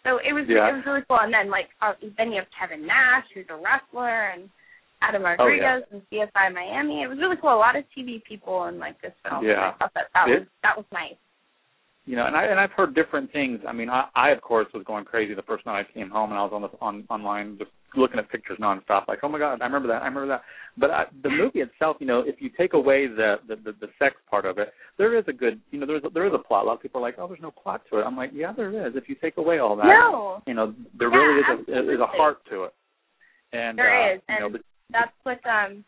so 0.03 0.17
it 0.17 0.33
was 0.33 0.45
Yeah. 0.47 0.69
it 0.69 0.73
was 0.77 0.83
really 0.85 1.01
cool. 1.07 1.19
And 1.19 1.33
then 1.33 1.49
like 1.49 1.69
uh, 1.81 1.93
then 2.17 2.31
you 2.31 2.37
have 2.41 2.47
Kevin 2.57 2.85
Nash, 2.85 3.25
who's 3.33 3.45
a 3.49 3.55
wrestler, 3.55 4.29
and 4.35 4.49
Adam 5.01 5.23
Oh, 5.25 5.47
yeah. 5.47 5.79
Rodriguez 5.79 5.83
and 5.91 6.01
CSI 6.11 6.53
Miami. 6.53 7.03
It 7.03 7.07
was 7.07 7.17
really 7.19 7.35
cool. 7.41 7.53
A 7.53 7.59
lot 7.59 7.75
of 7.75 7.83
TV 7.97 8.23
people 8.23 8.65
in 8.65 8.79
like 8.79 9.01
this 9.01 9.13
film. 9.27 9.43
Yeah. 9.45 9.71
I 9.75 9.77
thought 9.77 9.91
that 9.95 10.05
that 10.13 10.29
It- 10.29 10.39
was 10.39 10.47
that 10.63 10.77
was 10.77 10.85
nice. 10.93 11.15
you 12.05 12.15
know, 12.15 12.25
and 12.27 12.35
I 12.35 12.45
and 12.45 12.59
I've 12.59 12.71
heard 12.71 12.93
different 12.95 13.31
things. 13.31 13.59
I 13.67 13.71
mean, 13.71 13.89
I, 13.89 14.07
I 14.15 14.29
of 14.31 14.41
course 14.41 14.67
was 14.73 14.83
going 14.85 15.05
crazy 15.05 15.33
the 15.33 15.41
first 15.43 15.65
night 15.65 15.85
I 15.89 15.93
came 15.93 16.09
home, 16.09 16.31
and 16.31 16.39
I 16.39 16.43
was 16.43 16.51
on 16.53 16.61
the 16.63 16.69
on 16.81 17.03
online 17.09 17.57
just 17.57 17.71
looking 17.95 18.19
at 18.19 18.29
pictures 18.29 18.57
nonstop, 18.59 19.07
like, 19.07 19.19
oh 19.23 19.29
my 19.29 19.39
god, 19.39 19.61
I 19.61 19.65
remember 19.65 19.87
that, 19.89 20.01
I 20.01 20.05
remember 20.05 20.27
that. 20.27 20.41
But 20.77 20.91
I, 20.91 21.05
the 21.21 21.29
movie 21.29 21.59
itself, 21.59 21.97
you 21.99 22.07
know, 22.07 22.23
if 22.25 22.41
you 22.41 22.49
take 22.57 22.73
away 22.73 23.07
the, 23.07 23.35
the 23.47 23.55
the 23.55 23.73
the 23.81 23.87
sex 23.99 24.15
part 24.29 24.45
of 24.45 24.57
it, 24.57 24.73
there 24.97 25.17
is 25.17 25.25
a 25.27 25.33
good, 25.33 25.59
you 25.71 25.79
know, 25.79 25.85
there's 25.85 26.03
a, 26.03 26.09
there 26.09 26.27
is 26.27 26.33
a 26.33 26.39
plot. 26.39 26.65
A 26.65 26.67
lot 26.67 26.75
of 26.75 26.81
people 26.81 26.99
are 26.99 27.03
like, 27.03 27.15
oh, 27.19 27.27
there's 27.27 27.41
no 27.41 27.51
plot 27.51 27.81
to 27.91 27.99
it. 27.99 28.03
I'm 28.03 28.17
like, 28.17 28.31
yeah, 28.33 28.53
there 28.53 28.87
is. 28.87 28.93
If 28.95 29.07
you 29.07 29.15
take 29.21 29.37
away 29.37 29.59
all 29.59 29.75
that, 29.77 29.85
No. 29.85 30.41
you 30.47 30.53
know, 30.53 30.73
there 30.97 31.09
Yeah, 31.11 31.17
really 31.17 31.39
is 31.39 31.67
a 31.67 31.93
is 31.93 31.99
a 31.99 32.07
heart 32.07 32.37
to 32.49 32.63
it. 32.63 32.73
And 33.53 33.77
There 33.77 34.11
uh, 34.11 34.15
is, 34.15 34.21
you 34.27 34.39
know, 34.39 34.45
and 34.47 34.53
but, 34.53 34.61
that's 34.91 35.11
what 35.23 35.39
um 35.49 35.83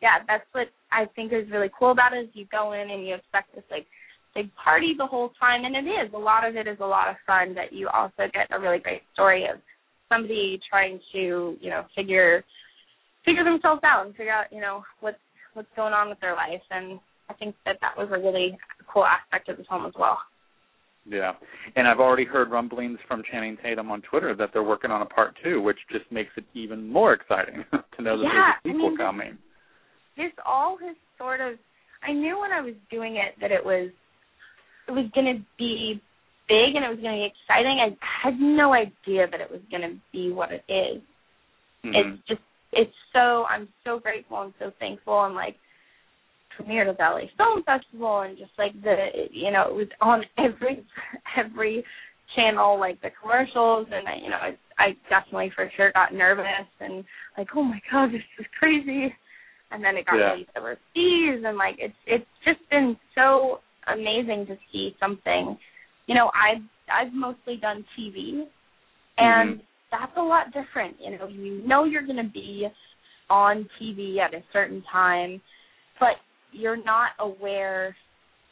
yeah 0.00 0.18
that's 0.26 0.44
what 0.52 0.68
i 0.92 1.04
think 1.16 1.32
is 1.32 1.50
really 1.50 1.70
cool 1.76 1.90
about 1.90 2.12
it 2.12 2.24
is 2.24 2.28
you 2.34 2.46
go 2.50 2.72
in 2.72 2.90
and 2.90 3.06
you 3.06 3.14
expect 3.14 3.54
this 3.54 3.64
like 3.70 3.86
big 4.34 4.50
party 4.56 4.94
the 4.96 5.06
whole 5.06 5.30
time 5.40 5.64
and 5.64 5.74
it 5.76 5.88
is 5.88 6.12
a 6.12 6.18
lot 6.18 6.46
of 6.46 6.56
it 6.56 6.66
is 6.66 6.78
a 6.80 6.86
lot 6.86 7.08
of 7.08 7.16
fun 7.26 7.54
but 7.54 7.72
you 7.72 7.88
also 7.88 8.28
get 8.32 8.46
a 8.50 8.60
really 8.60 8.78
great 8.78 9.02
story 9.12 9.44
of 9.44 9.58
somebody 10.08 10.60
trying 10.68 11.00
to 11.12 11.56
you 11.60 11.70
know 11.70 11.84
figure 11.96 12.44
figure 13.24 13.44
themselves 13.44 13.82
out 13.84 14.06
and 14.06 14.14
figure 14.14 14.32
out 14.32 14.46
you 14.52 14.60
know 14.60 14.82
what's 15.00 15.18
what's 15.54 15.68
going 15.76 15.92
on 15.92 16.08
with 16.08 16.20
their 16.20 16.34
life. 16.34 16.62
And 16.70 16.98
i 17.30 17.32
think 17.34 17.54
that 17.64 17.76
that 17.80 17.96
was 17.96 18.08
a 18.12 18.18
really 18.18 18.56
cool 18.92 19.04
aspect 19.04 19.48
of 19.48 19.56
the 19.56 19.64
film 19.64 19.86
as 19.86 19.92
well. 19.98 20.18
Yeah, 21.06 21.32
and 21.76 21.86
I've 21.86 22.00
already 22.00 22.24
heard 22.24 22.50
rumblings 22.50 22.98
from 23.06 23.22
Channing 23.30 23.58
Tatum 23.62 23.90
on 23.90 24.00
Twitter 24.02 24.34
that 24.36 24.50
they're 24.54 24.62
working 24.62 24.90
on 24.90 25.02
a 25.02 25.06
part 25.06 25.36
two, 25.44 25.60
which 25.60 25.76
just 25.92 26.10
makes 26.10 26.30
it 26.38 26.44
even 26.54 26.88
more 26.90 27.12
exciting 27.12 27.62
to 27.72 28.02
know 28.02 28.16
that 28.16 28.24
Yeah, 28.24 28.52
there's 28.64 28.64
I 28.64 28.68
a 28.68 28.72
sequel 28.72 28.88
mean, 28.90 28.96
coming. 28.96 29.38
this 30.16 30.32
all 30.46 30.78
has 30.82 30.96
sort 31.18 31.40
of 31.42 31.58
I 32.06 32.12
knew 32.12 32.38
when 32.40 32.52
I 32.52 32.60
was 32.62 32.74
doing 32.90 33.16
it 33.16 33.38
that 33.40 33.50
it 33.52 33.64
was 33.64 33.90
it 34.88 34.92
was 34.92 35.06
gonna 35.14 35.44
be 35.58 36.00
big 36.48 36.76
and 36.76 36.84
it 36.84 36.88
was 36.88 36.98
gonna 37.00 37.16
be 37.16 37.30
exciting. 37.32 37.80
I 37.80 37.96
had 38.22 38.38
no 38.40 38.72
idea 38.72 39.26
that 39.30 39.40
it 39.40 39.50
was 39.50 39.60
gonna 39.70 39.96
be 40.12 40.32
what 40.32 40.52
it 40.52 40.64
is. 40.68 41.02
Mhm. 41.84 41.94
It's 41.94 42.28
just 42.28 42.42
it's 42.72 42.96
so 43.12 43.44
I'm 43.46 43.68
so 43.84 43.98
grateful 43.98 44.42
and 44.42 44.54
so 44.58 44.70
thankful 44.78 45.24
and 45.24 45.34
like 45.34 45.56
premiered 46.56 46.88
at 46.88 46.98
the 46.98 47.04
LA 47.04 47.26
Film 47.36 47.62
Festival 47.64 48.20
and 48.20 48.38
just 48.38 48.52
like 48.58 48.72
the 48.82 49.28
you 49.30 49.50
know, 49.50 49.68
it 49.68 49.74
was 49.74 49.88
on 50.00 50.24
every 50.38 50.84
every 51.36 51.84
channel, 52.34 52.78
like 52.78 53.00
the 53.00 53.10
commercials 53.20 53.86
and 53.92 54.08
I 54.08 54.16
you 54.16 54.30
know, 54.30 54.38
I 54.40 54.56
I 54.78 54.96
definitely 55.08 55.50
for 55.54 55.70
sure 55.76 55.92
got 55.92 56.12
nervous 56.12 56.66
and 56.80 57.04
like, 57.38 57.48
oh 57.54 57.62
my 57.62 57.80
god, 57.90 58.12
this 58.12 58.22
is 58.38 58.46
crazy 58.58 59.14
and 59.70 59.82
then 59.84 59.96
it 59.96 60.06
got 60.06 60.16
Yeah. 60.16 60.32
released 60.32 60.50
overseas 60.56 61.44
and 61.44 61.56
like 61.56 61.76
it's 61.78 61.96
it's 62.06 62.26
just 62.44 62.60
been 62.70 62.96
so 63.14 63.60
amazing 63.86 64.46
to 64.46 64.56
see 64.72 64.96
something 64.98 65.58
you 66.06 66.14
know 66.14 66.30
i've 66.34 66.62
i've 66.92 67.12
mostly 67.12 67.56
done 67.56 67.84
tv 67.98 68.46
and 69.18 69.56
Mhm. 69.58 69.62
that's 69.90 70.16
a 70.16 70.22
lot 70.22 70.52
different 70.52 70.96
you 71.00 71.16
know 71.16 71.26
you 71.26 71.62
know 71.66 71.84
you're 71.84 72.02
going 72.02 72.16
to 72.16 72.32
be 72.32 72.66
on 73.30 73.68
tv 73.80 74.18
at 74.18 74.34
a 74.34 74.42
certain 74.52 74.82
time 74.90 75.40
but 76.00 76.16
you're 76.52 76.82
not 76.84 77.12
aware 77.18 77.96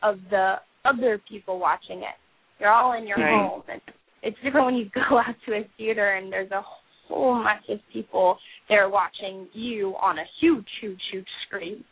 of 0.02 0.18
the 0.30 0.56
other 0.84 1.20
people 1.28 1.58
watching 1.58 1.98
it 1.98 2.16
you're 2.58 2.70
all 2.70 2.92
in 2.92 3.06
your 3.06 3.18
Right. 3.18 3.30
home 3.30 3.62
and 3.68 3.80
it's 4.22 4.36
different 4.42 4.66
when 4.66 4.76
you 4.76 4.88
go 4.94 5.18
out 5.18 5.34
to 5.46 5.52
a 5.54 5.68
theater 5.76 6.14
and 6.14 6.32
there's 6.32 6.50
a 6.52 6.62
whole 7.08 7.42
bunch 7.42 7.64
of 7.68 7.78
people 7.92 8.38
there 8.68 8.88
watching 8.88 9.48
you 9.52 9.94
on 10.00 10.18
a 10.18 10.24
huge, 10.40 10.66
huge, 10.80 11.00
huge 11.12 11.26
screen. 11.46 11.84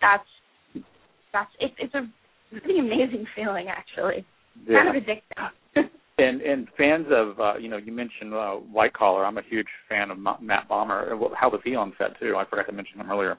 That's 0.00 0.84
that's 1.32 1.50
it, 1.60 1.72
it's 1.78 1.94
a 1.94 2.08
really 2.52 2.78
amazing 2.86 3.26
feeling 3.34 3.66
actually. 3.68 4.24
Yeah. 4.66 4.84
Kind 4.84 4.96
of 4.96 5.02
addicting. 5.02 5.88
And 6.16 6.42
and 6.42 6.68
fans 6.78 7.06
of 7.10 7.40
uh, 7.40 7.56
you 7.58 7.68
know 7.68 7.76
you 7.76 7.90
mentioned 7.90 8.32
uh, 8.32 8.52
White 8.52 8.92
Collar. 8.92 9.26
I'm 9.26 9.36
a 9.36 9.42
huge 9.50 9.66
fan 9.88 10.12
of 10.12 10.18
Ma- 10.18 10.38
Matt 10.40 10.68
Bomer. 10.68 11.10
How 11.34 11.50
was 11.50 11.60
he 11.64 11.74
on 11.74 11.92
set 11.98 12.16
too? 12.20 12.36
I 12.36 12.44
forgot 12.48 12.66
to 12.66 12.72
mention 12.72 13.00
him 13.00 13.10
earlier. 13.10 13.36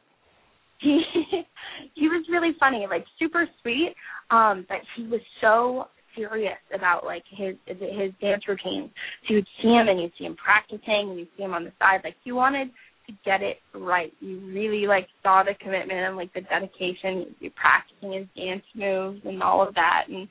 he 0.82 1.02
he 1.94 2.10
was 2.10 2.26
really 2.30 2.52
funny, 2.60 2.86
like 2.90 3.06
super 3.18 3.48
sweet. 3.62 3.96
Um, 4.30 4.66
but 4.68 4.80
he 4.98 5.04
was 5.08 5.22
so 5.40 5.86
serious 6.18 6.58
about 6.74 7.06
like 7.06 7.24
his 7.30 7.56
his 7.66 8.12
dance 8.20 8.44
routine. 8.46 8.92
So 9.28 9.36
you'd 9.36 9.48
see 9.62 9.70
him 9.70 9.88
and 9.88 10.02
you'd 10.02 10.12
see 10.18 10.26
him 10.26 10.36
practicing 10.36 11.12
and 11.12 11.20
you'd 11.20 11.30
see 11.38 11.44
him 11.44 11.54
on 11.54 11.64
the 11.64 11.72
side. 11.80 12.02
Like 12.04 12.16
he 12.26 12.34
wanted 12.34 12.72
to 13.08 13.14
get 13.24 13.42
it 13.42 13.58
right. 13.74 14.12
You 14.20 14.40
really 14.52 14.86
like 14.88 15.08
saw 15.24 15.44
the 15.44 15.54
commitment 15.64 16.00
and 16.00 16.18
like 16.18 16.34
the 16.34 16.42
dedication. 16.42 17.20
You'd 17.20 17.40
be 17.40 17.50
practicing 17.52 18.12
his 18.14 18.28
dance 18.36 18.64
moves 18.76 19.22
and 19.26 19.42
all 19.42 19.66
of 19.66 19.74
that 19.76 20.04
and 20.10 20.28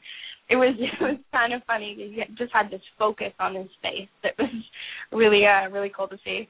it 0.49 0.57
was 0.57 0.75
it 0.79 1.01
was 1.01 1.19
kind 1.33 1.53
of 1.53 1.63
funny. 1.67 1.95
He 1.97 2.23
just 2.37 2.53
had 2.53 2.71
this 2.71 2.83
focus 2.99 3.33
on 3.39 3.55
his 3.55 3.69
face 3.83 4.09
that 4.23 4.33
was 4.39 4.51
really 5.13 5.43
uh 5.47 5.71
really 5.71 5.93
cool 5.95 6.09
to 6.09 6.19
see. 6.25 6.49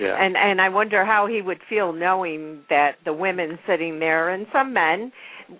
Yeah. 0.00 0.16
And 0.18 0.36
and 0.36 0.60
I 0.60 0.68
wonder 0.68 1.04
how 1.04 1.26
he 1.26 1.40
would 1.42 1.60
feel 1.68 1.92
knowing 1.92 2.62
that 2.68 2.96
the 3.04 3.12
women 3.12 3.58
sitting 3.66 3.98
there 3.98 4.30
and 4.30 4.46
some 4.52 4.72
men 4.72 5.12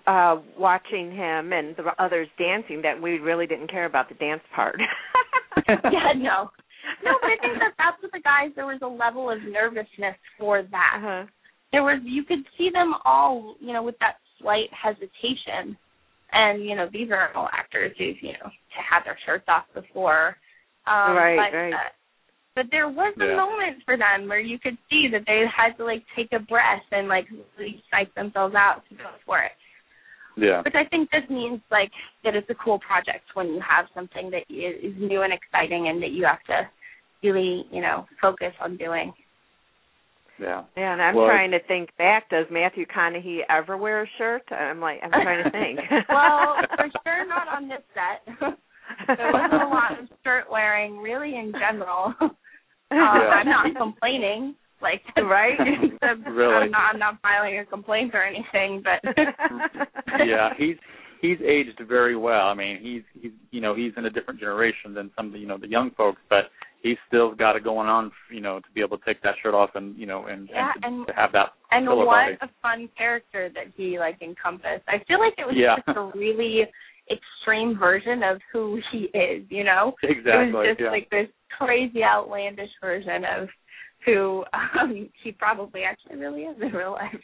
uh 0.05 0.37
watching 0.57 1.11
him 1.11 1.53
and 1.53 1.75
the 1.75 1.91
others 1.99 2.27
dancing 2.37 2.81
that 2.83 3.01
we 3.01 3.19
really 3.19 3.47
didn't 3.47 3.71
care 3.71 3.85
about 3.85 4.09
the 4.09 4.15
dance 4.15 4.43
part. 4.55 4.79
yeah, 5.67 6.13
no. 6.15 6.51
No, 7.03 7.11
but 7.21 7.27
I 7.27 7.37
think 7.41 7.59
that 7.59 7.73
that's 7.77 8.01
what 8.01 8.11
the 8.13 8.21
guys 8.21 8.51
there 8.55 8.65
was 8.65 8.79
a 8.81 8.87
level 8.87 9.29
of 9.29 9.39
nervousness 9.43 10.15
for 10.39 10.63
that. 10.63 10.93
Uh-huh. 10.97 11.25
There 11.71 11.83
was 11.83 12.01
you 12.05 12.23
could 12.23 12.45
see 12.57 12.69
them 12.71 12.93
all, 13.03 13.55
you 13.59 13.73
know, 13.73 13.83
with 13.83 13.95
that 13.99 14.15
slight 14.39 14.69
hesitation. 14.71 15.77
And, 16.31 16.63
you 16.63 16.75
know, 16.75 16.87
these 16.91 17.09
are 17.11 17.33
all 17.35 17.49
actors 17.53 17.93
who, 17.97 18.05
you 18.05 18.33
know, 18.33 18.49
had 18.69 19.03
their 19.05 19.17
shirts 19.25 19.45
off 19.47 19.65
before. 19.73 20.37
Um 20.85 21.15
Right, 21.15 21.37
but, 21.51 21.57
right. 21.57 21.73
Uh, 21.73 21.89
but 22.55 22.65
there 22.71 22.89
was 22.89 23.13
a 23.19 23.25
Yeah. 23.25 23.35
moment 23.35 23.83
for 23.85 23.97
them 23.97 24.27
where 24.27 24.39
you 24.39 24.57
could 24.59 24.77
see 24.89 25.07
that 25.11 25.23
they 25.27 25.45
had 25.47 25.77
to 25.77 25.85
like 25.85 26.03
take 26.15 26.31
a 26.33 26.39
breath 26.39 26.83
and 26.91 27.07
like 27.07 27.27
really 27.57 27.83
psych 27.91 28.13
themselves 28.15 28.55
out 28.55 28.81
to 28.89 28.95
go 28.95 29.09
for 29.25 29.39
it. 29.41 29.51
yeah. 30.35 30.61
Which 30.63 30.75
I 30.75 30.85
think 30.85 31.09
just 31.11 31.29
means 31.29 31.61
like 31.71 31.91
that 32.23 32.35
it's 32.35 32.49
a 32.49 32.55
cool 32.55 32.79
project 32.79 33.25
when 33.35 33.47
you 33.53 33.61
have 33.61 33.85
something 33.93 34.29
that 34.31 34.43
is 34.49 34.75
is 34.83 34.95
new 34.99 35.21
and 35.21 35.33
exciting 35.33 35.87
and 35.89 36.01
that 36.01 36.11
you 36.11 36.25
have 36.25 36.43
to 36.45 36.67
really, 37.23 37.65
you 37.71 37.81
know, 37.81 38.07
focus 38.21 38.53
on 38.59 38.77
doing. 38.77 39.13
Yeah. 40.39 40.63
Yeah, 40.75 40.93
and 40.93 41.01
I'm 41.01 41.15
Well, 41.15 41.27
trying 41.27 41.51
to 41.51 41.59
think 41.67 41.89
back. 41.97 42.29
Does 42.29 42.45
Matthew 42.51 42.85
McConaughey 42.85 43.39
ever 43.49 43.77
wear 43.77 44.03
a 44.03 44.07
shirt? 44.17 44.43
I'm 44.51 44.79
like, 44.79 44.99
I'm 45.03 45.11
trying 45.11 45.43
to 45.43 45.51
think. 45.51 45.79
well, 46.09 46.55
for 46.75 46.89
sure 47.03 47.27
not 47.27 47.47
on 47.47 47.67
this 47.67 47.81
set. 47.93 48.35
there 49.07 49.31
wasn't 49.33 49.63
a 49.63 49.67
lot 49.67 49.99
of 49.99 50.07
shirt 50.23 50.45
wearing 50.51 50.97
really 50.99 51.35
in 51.35 51.51
general. 51.53 52.13
Um, 52.89 52.99
I'm 52.99 53.49
not 53.49 53.65
complaining. 53.75 54.55
Like 54.81 55.01
Right? 55.17 55.59
Really? 56.25 56.53
I'm 56.53 56.71
not 56.71 56.93
I'm 56.93 56.99
not 56.99 57.21
filing 57.21 57.59
a 57.59 57.65
complaint 57.65 58.11
or 58.13 58.23
anything, 58.23 58.81
but 58.81 59.13
yeah, 60.25 60.51
he's 60.57 60.77
he's 61.21 61.37
aged 61.45 61.81
very 61.87 62.15
well. 62.15 62.47
I 62.47 62.53
mean, 62.53 62.79
he's 62.81 63.01
he's 63.21 63.31
you 63.51 63.59
know 63.59 63.75
he's 63.75 63.91
in 63.97 64.05
a 64.05 64.09
different 64.09 64.39
generation 64.39 64.93
than 64.93 65.11
some 65.17 65.27
of 65.27 65.33
the, 65.33 65.39
you 65.39 65.47
know 65.47 65.57
the 65.57 65.67
young 65.67 65.91
folks, 65.97 66.21
but 66.29 66.45
he's 66.83 66.97
still 67.07 67.33
got 67.35 67.55
it 67.55 67.63
going 67.63 67.87
on. 67.87 68.11
You 68.31 68.41
know, 68.41 68.59
to 68.59 68.65
be 68.73 68.81
able 68.81 68.97
to 68.97 69.05
take 69.05 69.21
that 69.23 69.35
shirt 69.41 69.53
off 69.53 69.71
and 69.75 69.95
you 69.97 70.05
know 70.05 70.25
and 70.25 70.49
Yeah, 70.51 70.71
and, 70.75 70.81
to, 70.81 70.87
and- 70.87 71.07
to 71.07 71.13
have 71.13 71.31
that 71.33 71.49
And 71.71 71.87
what 71.87 72.05
body. 72.05 72.37
a 72.41 72.49
fun 72.61 72.89
character 72.97 73.49
that 73.53 73.73
he 73.75 73.99
like 73.99 74.21
encompassed. 74.21 74.83
I 74.87 75.03
feel 75.07 75.19
like 75.19 75.33
it 75.37 75.45
was 75.45 75.55
Yeah. 75.57 75.75
just 75.85 75.97
a 75.97 76.11
really 76.17 76.61
extreme 77.09 77.77
version 77.79 78.21
of 78.23 78.41
who 78.51 78.79
he 78.91 79.09
is, 79.17 79.43
you 79.49 79.63
know? 79.63 79.93
exactly. 80.03 80.49
it 80.49 80.53
was 80.53 80.67
just 80.71 80.81
yeah. 80.81 80.91
like 80.91 81.09
this 81.09 81.27
crazy 81.57 82.03
outlandish 82.03 82.69
version 82.81 83.23
of 83.23 83.47
who 84.05 84.43
um 84.53 85.09
he 85.23 85.31
probably 85.31 85.81
actually 85.83 86.17
really 86.17 86.41
is 86.43 86.55
in 86.61 86.71
real 86.73 86.91
life. 86.91 87.23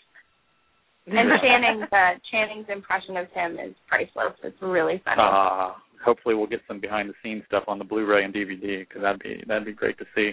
And 1.05 1.15
Channing's 1.41 1.89
uh, 1.91 2.13
Channing's 2.31 2.67
impression 2.69 3.17
of 3.17 3.27
him 3.31 3.59
is 3.59 3.75
priceless. 3.89 4.33
It's 4.43 4.55
really 4.61 5.01
funny. 5.03 5.21
Uh, 5.21 5.73
hopefully, 6.03 6.35
we'll 6.35 6.47
get 6.47 6.61
some 6.67 6.79
behind 6.79 7.09
the 7.09 7.13
scenes 7.23 7.43
stuff 7.47 7.63
on 7.67 7.77
the 7.79 7.85
Blu-ray 7.85 8.23
and 8.23 8.33
DVD 8.33 8.79
because 8.87 9.01
that'd 9.01 9.21
be 9.21 9.43
that'd 9.47 9.65
be 9.65 9.73
great 9.73 9.97
to 9.99 10.05
see. 10.15 10.31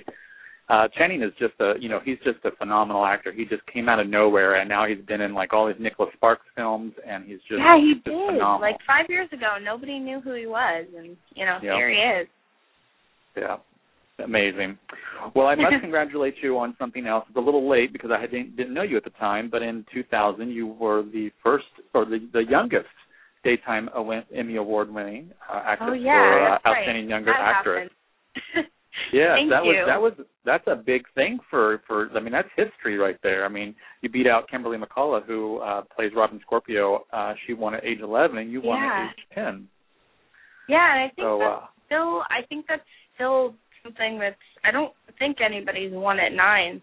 Uh, 0.68 0.86
Channing 0.96 1.20
is 1.22 1.32
just 1.38 1.54
a 1.60 1.74
you 1.80 1.88
know 1.88 1.98
he's 2.04 2.18
just 2.24 2.38
a 2.44 2.50
phenomenal 2.56 3.04
actor. 3.04 3.32
He 3.32 3.44
just 3.44 3.64
came 3.66 3.88
out 3.88 3.98
of 3.98 4.06
nowhere 4.08 4.60
and 4.60 4.68
now 4.68 4.86
he's 4.86 5.04
been 5.06 5.20
in 5.20 5.34
like 5.34 5.52
all 5.52 5.66
these 5.66 5.80
Nicholas 5.80 6.10
Sparks 6.14 6.46
films 6.54 6.92
and 7.06 7.24
he's 7.24 7.40
just 7.48 7.58
yeah, 7.58 7.76
he 7.76 7.94
just 7.94 8.04
did. 8.04 8.14
phenomenal. 8.14 8.60
Like 8.60 8.76
five 8.86 9.06
years 9.08 9.28
ago, 9.32 9.56
nobody 9.62 9.98
knew 9.98 10.20
who 10.20 10.34
he 10.34 10.46
was, 10.46 10.86
and 10.96 11.16
you 11.34 11.44
know, 11.44 11.58
Yeah. 11.62 11.74
here 11.76 11.90
he 11.90 11.96
is. 12.22 12.28
Yeah. 13.36 13.56
Amazing. 14.24 14.78
Well, 15.34 15.46
I 15.46 15.54
must 15.54 15.74
congratulate 15.80 16.34
you 16.42 16.58
on 16.58 16.76
something 16.78 17.06
else. 17.06 17.24
It's 17.28 17.36
a 17.38 17.40
little 17.40 17.68
late 17.68 17.92
because 17.92 18.10
I 18.12 18.20
didn't, 18.26 18.54
didn't 18.56 18.74
know 18.74 18.82
you 18.82 18.96
at 18.98 19.04
the 19.04 19.10
time, 19.10 19.48
but 19.50 19.62
in 19.62 19.84
2000 19.94 20.50
you 20.50 20.66
were 20.66 21.02
the 21.02 21.30
first 21.42 21.64
or 21.94 22.04
the, 22.04 22.18
the 22.32 22.44
youngest 22.48 22.86
daytime 23.44 23.88
Emmy 24.34 24.56
award 24.56 24.92
winning 24.92 25.30
uh, 25.52 25.62
actress 25.64 25.88
oh 25.90 25.94
yeah, 25.94 26.12
for 26.12 26.42
uh, 26.42 26.50
that's 26.50 26.64
right. 26.64 26.76
outstanding 26.78 27.08
younger 27.08 27.32
that 27.32 27.40
actress. 27.56 27.90
Thank 29.36 29.50
that 29.50 29.62
was 29.62 29.76
that 29.86 30.00
was 30.00 30.12
that's 30.44 30.66
a 30.66 30.76
big 30.76 31.02
thing 31.14 31.38
for 31.48 31.80
for 31.86 32.10
I 32.16 32.20
mean 32.20 32.32
that's 32.32 32.48
history 32.56 32.98
right 32.98 33.16
there. 33.22 33.44
I 33.44 33.48
mean, 33.48 33.74
you 34.02 34.08
beat 34.08 34.26
out 34.26 34.48
Kimberly 34.50 34.76
McCullough 34.78 35.24
who 35.26 35.58
uh 35.58 35.82
plays 35.94 36.12
Robin 36.14 36.40
Scorpio. 36.42 37.04
Uh 37.12 37.34
she 37.46 37.54
won 37.54 37.74
at 37.74 37.84
age 37.84 38.00
11 38.02 38.36
and 38.38 38.50
you 38.52 38.60
won 38.60 38.82
Yeah. 38.82 39.08
at 39.08 39.10
age 39.10 39.24
10. 39.34 39.68
Yeah, 40.68 40.92
and 40.92 41.00
I 41.02 41.08
think 41.14 41.24
So 41.26 41.38
that's 41.38 41.62
uh 41.62 41.66
still 41.86 42.22
I 42.30 42.42
think 42.48 42.66
that's 42.68 42.82
still 43.14 43.54
something 43.82 44.18
that's 44.18 44.36
I 44.64 44.70
don't 44.70 44.92
think 45.18 45.38
anybody's 45.44 45.92
won 45.92 46.18
at 46.20 46.32
nine. 46.32 46.80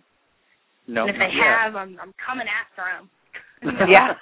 no 0.87 1.01
and 1.01 1.11
if 1.11 1.15
they 1.19 1.35
yet. 1.35 1.45
have, 1.45 1.75
I'm 1.75 1.97
I'm 2.01 2.13
coming 2.25 2.47
after 2.47 2.83
them. 2.97 3.09
Yeah. 3.89 4.13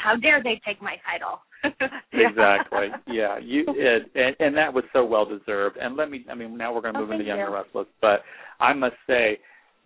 how 0.00 0.16
dare 0.16 0.42
they 0.42 0.60
take 0.66 0.80
my 0.80 0.96
title? 1.10 1.40
exactly. 2.12 2.88
Yeah, 3.06 3.38
you 3.38 3.64
it, 3.68 4.10
and, 4.14 4.36
and 4.40 4.56
that 4.56 4.72
was 4.72 4.84
so 4.92 5.04
well 5.04 5.24
deserved. 5.26 5.76
And 5.76 5.96
let 5.96 6.10
me 6.10 6.24
I 6.30 6.34
mean 6.34 6.56
now 6.56 6.72
we're 6.74 6.80
going 6.80 6.94
to 6.94 7.00
Oh, 7.00 7.02
move 7.02 7.10
into 7.12 7.24
thank 7.24 7.28
younger 7.36 7.50
you. 7.50 7.54
wrestlers, 7.54 7.86
but 8.00 8.22
I 8.60 8.72
must 8.72 8.94
say 9.06 9.38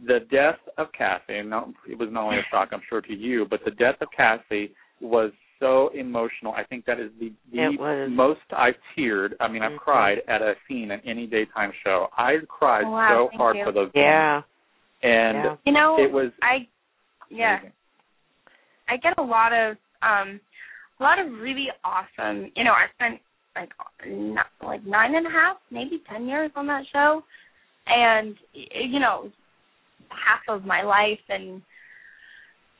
the 0.07 0.21
death 0.31 0.59
of 0.79 0.89
Cassie, 0.97 1.39
and 1.39 1.49
not, 1.51 1.69
it 1.89 1.97
was 1.99 2.09
not 2.11 2.25
only 2.25 2.39
a 2.39 2.43
shock, 2.51 2.71
I'm 2.73 2.81
sure, 2.89 3.01
to 3.03 3.15
you, 3.15 3.47
but 3.49 3.61
the 3.65 3.71
death 3.71 3.97
of 4.01 4.09
Cassie 4.17 4.73
was 5.01 5.31
so 5.61 5.91
emotional. 5.95 6.53
I 6.53 6.65
think 6.65 6.85
that 6.87 6.99
is 6.99 7.11
the, 7.21 7.33
the 7.53 8.09
most 8.11 8.41
I've 8.57 8.75
teared. 8.97 9.35
I 9.39 9.47
mean, 9.47 9.63
I've 9.63 9.73
Mhm. 9.73 9.79
cried 9.79 10.19
at 10.27 10.43
a 10.43 10.55
scene 10.67 10.91
in 10.91 10.99
any 11.07 11.27
daytime 11.29 11.71
show. 11.85 12.09
I 12.17 12.39
cried 12.49 12.85
Oh, 12.85 12.91
wow, 12.91 13.29
so 13.31 13.37
hard 13.37 13.57
you. 13.59 13.65
for 13.65 13.71
those. 13.73 13.91
yeah. 13.95 14.43
and 15.05 15.37
yeah. 15.45 15.57
you 15.67 15.73
know, 15.73 15.97
it 16.01 16.11
was 16.11 16.33
I 16.43 16.67
yeah. 17.31 17.55
amazing. 17.59 17.73
I 18.93 18.97
get 18.99 19.19
a 19.19 19.23
lot 19.23 19.53
of 19.53 19.77
um 20.03 20.41
a 21.01 21.03
lot 21.03 21.19
of 21.19 21.33
really 21.41 21.69
awesome 21.85 22.53
you 22.57 22.65
know, 22.65 22.73
I 22.73 22.87
spent 22.95 23.21
like 23.57 23.71
n- 24.07 24.37
like 24.65 24.85
nine 24.87 25.15
and 25.15 25.27
a 25.27 25.31
half, 25.31 25.57
maybe 25.71 26.03
ten 26.11 26.27
years 26.27 26.51
on 26.57 26.67
that 26.67 26.85
show 26.93 27.23
and 27.87 28.37
you 28.53 29.01
know, 29.01 29.31
half 30.11 30.43
of 30.55 30.65
my 30.67 30.83
life 30.83 31.25
and 31.29 31.63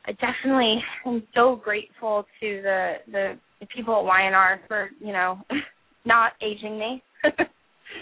I 0.05 0.11
definitely 0.13 0.83
am 1.05 1.23
so 1.33 1.55
grateful 1.63 2.25
to 2.41 2.61
the 2.61 2.93
the, 3.11 3.39
the 3.59 3.67
people 3.75 3.95
at 3.97 4.05
Y&R 4.05 4.59
for, 4.67 4.89
you 4.99 5.13
know, 5.13 5.39
not 6.05 6.33
aging 6.41 6.77
me. 6.79 7.01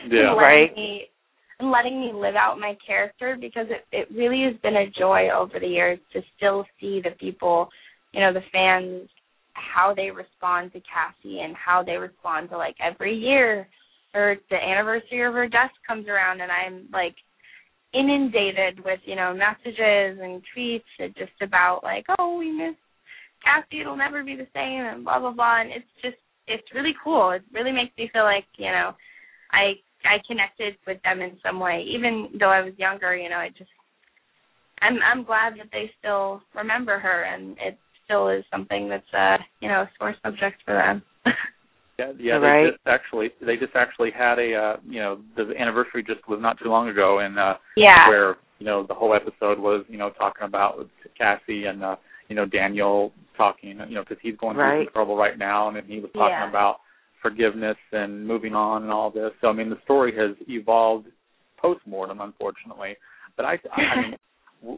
Yeah. 0.09 0.29
and 0.31 0.37
letting 0.37 0.37
Right. 0.37 0.75
me 0.75 1.07
and 1.59 1.71
letting 1.71 1.99
me 1.99 2.11
live 2.13 2.35
out 2.35 2.57
my 2.59 2.75
character 2.85 3.37
because 3.39 3.67
it 3.69 3.85
it 3.91 4.07
really 4.15 4.43
has 4.43 4.55
been 4.61 4.77
a 4.77 4.89
joy 4.89 5.29
over 5.29 5.59
the 5.59 5.67
years 5.67 5.99
to 6.13 6.21
still 6.37 6.65
see 6.79 7.01
the 7.03 7.11
people, 7.19 7.69
you 8.13 8.19
know, 8.19 8.33
the 8.33 8.43
fans 8.51 9.09
how 9.53 9.93
they 9.93 10.11
respond 10.11 10.71
to 10.73 10.81
Cassie 10.81 11.41
and 11.41 11.55
how 11.55 11.83
they 11.83 11.97
respond 11.97 12.49
to 12.49 12.57
like 12.57 12.75
every 12.81 13.15
year 13.15 13.67
or 14.13 14.35
the 14.49 14.55
anniversary 14.55 15.25
of 15.25 15.33
her 15.33 15.47
death 15.47 15.71
comes 15.87 16.07
around 16.07 16.41
and 16.41 16.51
I'm 16.51 16.87
like 16.91 17.15
inundated 17.93 18.83
with, 18.83 18.99
you 19.05 19.15
know, 19.15 19.33
messages 19.33 20.19
and 20.21 20.41
tweets 20.55 21.15
just 21.17 21.35
about 21.41 21.81
like, 21.83 22.05
Oh, 22.17 22.37
we 22.37 22.51
miss 22.51 22.75
Cassie, 23.43 23.81
it'll 23.81 23.97
never 23.97 24.23
be 24.23 24.35
the 24.35 24.47
same 24.53 24.85
and 24.85 25.03
blah 25.03 25.19
blah 25.19 25.31
blah 25.31 25.61
and 25.61 25.71
it's 25.71 25.85
just 26.01 26.17
it's 26.47 26.75
really 26.75 26.93
cool. 27.03 27.31
It 27.31 27.43
really 27.53 27.71
makes 27.71 27.95
me 27.97 28.09
feel 28.11 28.23
like, 28.23 28.45
you 28.57 28.71
know, 28.71 28.91
I 29.51 29.73
I 30.03 30.17
connected 30.27 30.75
with 30.87 31.01
them 31.03 31.21
in 31.21 31.37
some 31.45 31.59
way, 31.59 31.85
even 31.87 32.29
though 32.39 32.49
I 32.49 32.61
was 32.61 32.73
younger. 32.77 33.15
You 33.15 33.29
know, 33.29 33.37
I 33.37 33.49
just 33.49 33.69
I'm 34.81 34.97
I'm 35.03 35.23
glad 35.23 35.53
that 35.53 35.69
they 35.71 35.91
still 35.99 36.41
remember 36.55 36.99
her, 36.99 37.23
and 37.23 37.57
it 37.59 37.77
still 38.11 38.29
is 38.29 38.43
something 38.51 38.89
that's 38.89 39.03
uh 39.17 39.37
you 39.59 39.67
know 39.67 39.81
a 39.81 39.89
sore 39.97 40.15
subject 40.23 40.61
for 40.65 40.73
them. 40.73 41.01
Yeah, 41.99 42.13
yeah. 42.17 42.33
Right. 42.37 42.63
They 42.63 42.69
just 42.71 42.87
actually, 42.87 43.29
they 43.45 43.57
just 43.57 43.75
actually 43.75 44.09
had 44.09 44.39
a, 44.39 44.55
uh, 44.55 44.77
you 44.87 44.99
know, 44.99 45.19
the 45.35 45.53
anniversary 45.59 46.01
just 46.01 46.27
was 46.27 46.39
not 46.41 46.57
too 46.57 46.69
long 46.69 46.87
ago, 46.87 47.19
and 47.19 47.37
uh, 47.37 47.55
yeah, 47.77 48.07
where 48.07 48.37
you 48.57 48.65
know 48.65 48.87
the 48.87 48.93
whole 48.93 49.13
episode 49.13 49.59
was, 49.59 49.85
you 49.87 49.99
know, 49.99 50.09
talking 50.17 50.47
about 50.47 50.79
with 50.79 50.87
Cassie 51.15 51.65
and 51.65 51.83
uh, 51.83 51.97
you 52.27 52.35
know 52.35 52.45
Daniel 52.47 53.11
talking, 53.37 53.77
you 53.87 53.93
know, 53.93 54.01
because 54.01 54.17
he's 54.19 54.35
going 54.37 54.55
through 54.55 54.63
Right. 54.63 54.87
some 54.87 54.93
trouble 54.93 55.15
right 55.15 55.37
now, 55.37 55.67
and 55.67 55.77
then 55.77 55.83
he 55.85 55.99
was 55.99 56.09
talking 56.13 56.29
Yeah. 56.31 56.49
about 56.49 56.77
forgiveness 57.21 57.77
and 57.91 58.25
moving 58.25 58.55
on 58.55 58.81
and 58.81 58.91
all 58.91 59.11
this. 59.11 59.31
So 59.39 59.49
I 59.49 59.53
mean, 59.53 59.69
the 59.69 59.81
story 59.83 60.11
has 60.15 60.35
evolved 60.47 61.05
post 61.57 61.81
mortem, 61.85 62.19
unfortunately. 62.21 62.95
But 63.37 63.45
I, 63.45 63.59
I, 63.71 63.81
I 63.81 64.01
mean, 64.01 64.15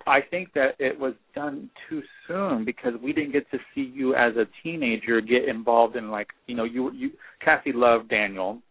I 0.07 0.21
think 0.21 0.53
that 0.53 0.75
it 0.79 0.97
was 0.97 1.13
done 1.35 1.69
too 1.89 2.01
soon 2.27 2.63
because 2.63 2.93
we 3.03 3.11
didn't 3.11 3.33
get 3.33 3.49
to 3.51 3.57
see 3.75 3.91
you 3.93 4.15
as 4.15 4.33
a 4.37 4.45
teenager 4.63 5.19
get 5.19 5.47
involved 5.49 5.95
in 5.95 6.09
like 6.09 6.27
you 6.47 6.55
know 6.55 6.63
you 6.63 6.91
you 6.93 7.11
Cassie 7.43 7.73
loved 7.73 8.09
Daniel 8.09 8.61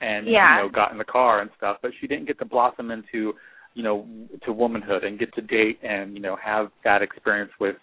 and 0.00 0.26
Yeah. 0.28 0.56
you 0.56 0.62
know 0.62 0.68
got 0.68 0.92
in 0.92 0.98
the 0.98 1.04
car 1.04 1.40
and 1.40 1.50
stuff, 1.56 1.78
but 1.82 1.90
she 2.00 2.06
didn't 2.06 2.26
get 2.26 2.38
to 2.38 2.44
blossom 2.44 2.90
into 2.90 3.34
you 3.74 3.82
know 3.82 4.06
to 4.44 4.52
womanhood 4.52 5.02
and 5.04 5.18
get 5.18 5.32
to 5.34 5.42
date 5.42 5.78
and 5.82 6.14
you 6.14 6.20
know 6.20 6.36
have 6.36 6.70
that 6.84 7.02
experience 7.02 7.50
with 7.60 7.76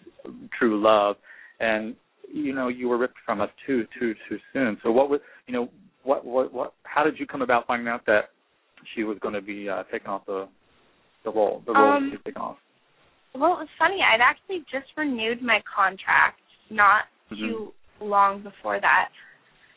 true 0.58 0.80
love 0.82 1.16
and 1.60 1.94
you 2.32 2.54
know 2.54 2.68
you 2.68 2.88
were 2.88 2.98
ripped 2.98 3.18
from 3.24 3.40
us 3.40 3.50
too 3.66 3.86
too 3.98 4.14
too 4.28 4.38
soon. 4.52 4.78
So 4.82 4.90
what 4.92 5.10
was 5.10 5.20
you 5.46 5.52
know 5.52 5.68
what 6.04 6.24
what 6.24 6.52
what 6.54 6.72
how 6.84 7.04
did 7.04 7.18
you 7.18 7.26
come 7.26 7.42
about 7.42 7.66
finding 7.66 7.88
out 7.88 8.06
that 8.06 8.30
she 8.94 9.04
was 9.04 9.18
going 9.18 9.34
to 9.34 9.42
be 9.42 9.68
uh, 9.68 9.82
taking 9.92 10.08
off 10.08 10.24
the 10.26 10.48
the 11.24 11.30
role 11.30 11.62
the 11.66 11.72
role 11.72 11.92
Um, 11.96 12.08
she 12.10 12.16
was 12.16 12.22
taking 12.24 12.40
off? 12.42 12.56
Well, 13.38 13.54
it 13.54 13.70
was 13.70 13.74
funny. 13.78 14.02
I'd 14.02 14.20
actually 14.20 14.66
just 14.70 14.90
renewed 14.96 15.42
my 15.42 15.62
contract 15.62 16.40
not 16.70 17.06
Mhm. 17.30 17.38
too 17.38 17.74
long 18.00 18.42
before 18.42 18.80
that, 18.80 19.10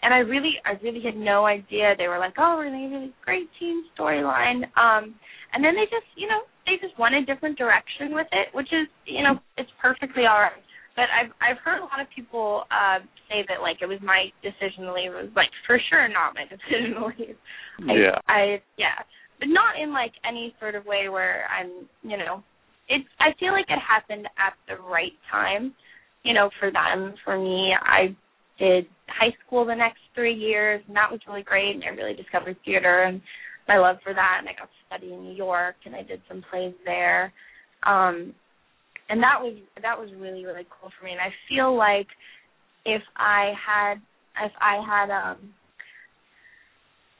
and 0.01 0.13
I 0.13 0.19
really, 0.19 0.59
I 0.65 0.73
really 0.81 1.01
had 1.01 1.15
no 1.15 1.45
idea. 1.45 1.95
They 1.95 2.07
were 2.07 2.17
like, 2.17 2.33
"Oh, 2.37 2.57
we're 2.57 2.65
gonna 2.65 2.81
give 2.81 2.91
you 2.91 2.99
this 3.07 3.15
great 3.23 3.49
teen 3.59 3.85
storyline," 3.95 4.65
um, 4.77 5.13
and 5.53 5.63
then 5.63 5.75
they 5.75 5.85
just, 5.85 6.07
you 6.15 6.27
know, 6.27 6.43
they 6.65 6.77
just 6.77 6.97
went 6.97 7.15
a 7.15 7.21
different 7.21 7.57
direction 7.57 8.13
with 8.13 8.27
it, 8.31 8.53
which 8.53 8.71
is, 8.73 8.87
you 9.05 9.21
know, 9.23 9.39
it's 9.57 9.71
perfectly 9.79 10.25
all 10.25 10.41
right. 10.41 10.63
But 10.95 11.09
I've 11.11 11.31
I've 11.39 11.59
heard 11.59 11.79
a 11.79 11.85
lot 11.85 11.99
of 12.01 12.09
people 12.09 12.65
uh 12.71 12.99
say 13.29 13.43
that 13.47 13.61
like 13.61 13.81
it 13.81 13.87
was 13.87 14.01
my 14.01 14.31
decision 14.41 14.85
to 14.85 14.93
leave. 14.93 15.13
It 15.13 15.23
was 15.23 15.35
like 15.35 15.51
for 15.65 15.79
sure 15.79 16.07
not 16.07 16.33
my 16.35 16.45
decision 16.55 16.95
to 16.95 17.05
leave. 17.05 17.37
I, 17.87 17.93
yeah. 17.93 18.17
I 18.27 18.61
yeah, 18.77 19.03
but 19.39 19.47
not 19.47 19.79
in 19.79 19.93
like 19.93 20.13
any 20.25 20.53
sort 20.59 20.75
of 20.75 20.85
way 20.85 21.09
where 21.09 21.45
I'm, 21.47 21.87
you 22.03 22.17
know, 22.17 22.43
it's. 22.87 23.07
I 23.19 23.37
feel 23.39 23.53
like 23.53 23.65
it 23.69 23.79
happened 23.79 24.27
at 24.37 24.53
the 24.67 24.81
right 24.83 25.13
time, 25.31 25.73
you 26.23 26.33
know, 26.33 26.49
for 26.59 26.71
them. 26.71 27.13
For 27.23 27.37
me, 27.37 27.73
I 27.81 28.15
did 28.59 28.85
high 29.07 29.33
school 29.45 29.65
the 29.65 29.75
next 29.75 29.99
three 30.15 30.33
years, 30.33 30.81
and 30.87 30.95
that 30.95 31.11
was 31.11 31.19
really 31.27 31.43
great. 31.43 31.75
And 31.75 31.83
I 31.83 31.89
really 31.89 32.15
discovered 32.15 32.57
theater 32.65 33.03
and 33.03 33.21
my 33.67 33.77
love 33.77 33.97
for 34.03 34.13
that. 34.13 34.37
And 34.39 34.49
I 34.49 34.53
got 34.53 34.65
to 34.65 34.85
study 34.87 35.13
in 35.13 35.23
New 35.23 35.35
York, 35.35 35.75
and 35.85 35.95
I 35.95 36.03
did 36.03 36.21
some 36.27 36.43
plays 36.49 36.73
there. 36.85 37.33
Um, 37.85 38.33
and 39.09 39.21
that 39.21 39.41
was 39.41 39.57
that 39.81 39.99
was 39.99 40.09
really 40.17 40.45
really 40.45 40.65
cool 40.69 40.91
for 40.97 41.05
me. 41.05 41.11
And 41.11 41.19
I 41.19 41.33
feel 41.49 41.75
like 41.75 42.07
if 42.85 43.01
I 43.17 43.51
had 43.59 43.95
if 44.43 44.51
I 44.61 44.79
had 44.85 45.11
um 45.11 45.53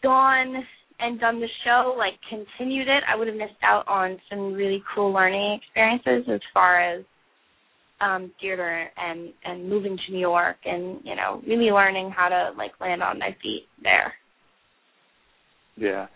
gone 0.02 0.64
and 1.02 1.20
done 1.20 1.40
the 1.40 1.48
show, 1.66 1.96
like 1.98 2.14
continued 2.30 2.88
it, 2.88 3.04
I 3.08 3.16
would 3.16 3.28
have 3.28 3.36
missed 3.36 3.62
out 3.64 3.88
on 3.88 4.20
some 4.30 4.54
really 4.54 4.84
cool 4.94 5.12
learning 5.12 5.60
experiences 5.62 6.30
as 6.32 6.42
far 6.54 6.82
as 6.82 7.04
um 8.00 8.32
theater 8.42 8.90
and 8.98 9.32
and 9.44 9.70
moving 9.70 9.98
to 9.98 10.12
New 10.12 10.20
York 10.20 10.58
and 10.66 11.00
you 11.04 11.16
know 11.16 11.42
really 11.46 11.72
learning 11.72 12.12
how 12.16 12.30
to 12.30 12.52
like 12.58 12.72
land 12.80 13.04
on 13.04 13.20
my 13.20 13.36
feet 13.42 13.66
there. 13.84 14.14
Yeah. 15.78 16.08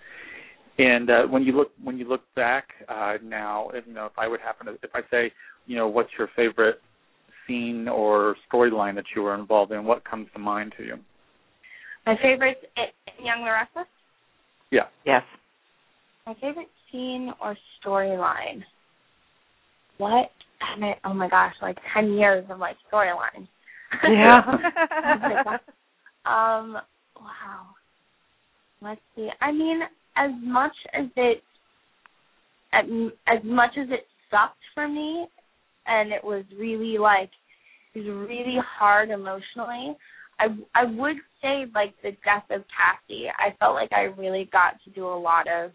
And 0.77 1.09
uh, 1.09 1.21
when 1.29 1.43
you 1.43 1.53
look 1.53 1.71
when 1.83 1.97
you 1.97 2.07
look 2.07 2.21
back 2.35 2.67
uh, 2.89 3.13
now, 3.23 3.69
you 3.87 3.93
know, 3.93 4.05
if 4.05 4.17
I 4.17 4.27
would 4.27 4.41
happen 4.41 4.67
to, 4.67 4.73
if 4.83 4.91
I 4.93 5.01
say, 5.09 5.31
you 5.67 5.77
know, 5.77 5.87
what's 5.87 6.09
your 6.17 6.29
favorite 6.35 6.81
scene 7.47 7.87
or 7.87 8.35
storyline 8.51 8.95
that 8.95 9.05
you 9.15 9.21
were 9.21 9.35
involved 9.35 9.71
in, 9.71 9.85
what 9.85 10.03
comes 10.03 10.27
to 10.33 10.39
mind 10.39 10.73
to 10.77 10.83
you? 10.83 10.95
My 12.05 12.15
favorite 12.21 12.57
in 12.77 13.25
Young 13.25 13.45
the 13.45 13.51
Restless. 13.51 13.87
Yeah. 14.71 14.87
Yes. 15.05 15.23
My 16.25 16.33
favorite 16.35 16.69
scene 16.91 17.31
or 17.41 17.55
storyline. 17.83 18.63
What? 19.97 20.31
I 20.61 20.79
mean, 20.79 20.95
oh 21.03 21.13
my 21.13 21.29
gosh, 21.29 21.53
like 21.61 21.77
ten 21.93 22.13
years 22.13 22.45
of 22.49 22.59
like 22.59 22.77
storyline. 22.91 23.47
Yeah. 24.03 24.41
um. 26.25 26.77
Wow. 27.17 27.67
Let's 28.81 29.01
see. 29.15 29.29
I 29.41 29.51
mean, 29.51 29.81
as 30.17 30.31
much 30.41 30.75
as 30.93 31.05
it, 31.15 31.43
as 32.73 33.43
much 33.43 33.71
as 33.77 33.87
it 33.89 34.05
sucked 34.29 34.57
for 34.73 34.87
me, 34.87 35.27
and 35.87 36.11
it 36.11 36.23
was 36.23 36.43
really 36.57 36.97
like, 36.97 37.29
it 37.93 37.99
was 37.99 38.27
really 38.29 38.57
hard 38.77 39.09
emotionally. 39.09 39.95
I 40.39 40.47
I 40.73 40.85
would 40.85 41.17
say 41.41 41.65
like 41.73 41.93
the 42.03 42.11
death 42.23 42.45
of 42.49 42.63
Cassie. 42.75 43.27
I 43.37 43.55
felt 43.59 43.75
like 43.75 43.91
I 43.91 44.03
really 44.19 44.49
got 44.51 44.73
to 44.83 44.89
do 44.91 45.07
a 45.07 45.17
lot 45.19 45.47
of 45.47 45.71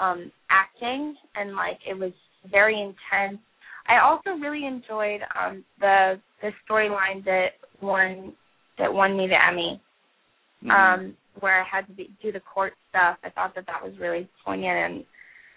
um 0.00 0.30
acting 0.50 1.16
and 1.34 1.54
like 1.54 1.78
it 1.88 1.94
was 1.98 2.12
very 2.50 2.80
intense. 2.80 3.40
I 3.88 4.00
also 4.00 4.38
really 4.40 4.66
enjoyed 4.66 5.20
um 5.40 5.64
the 5.80 6.20
the 6.42 6.50
storyline 6.68 7.24
that 7.24 7.48
won 7.80 8.34
that 8.78 8.92
won 8.92 9.16
me 9.16 9.28
the 9.28 9.46
Emmy. 9.46 9.80
Mm-hmm. 10.64 10.70
Um 10.70 11.16
where 11.40 11.60
I 11.60 11.64
had 11.70 11.86
to 11.86 11.92
be, 11.92 12.10
do 12.20 12.32
the 12.32 12.40
court 12.40 12.72
stuff. 12.90 13.16
I 13.22 13.30
thought 13.30 13.54
that 13.54 13.66
that 13.66 13.82
was 13.82 13.92
really 14.00 14.28
poignant 14.44 14.76
and 14.76 15.04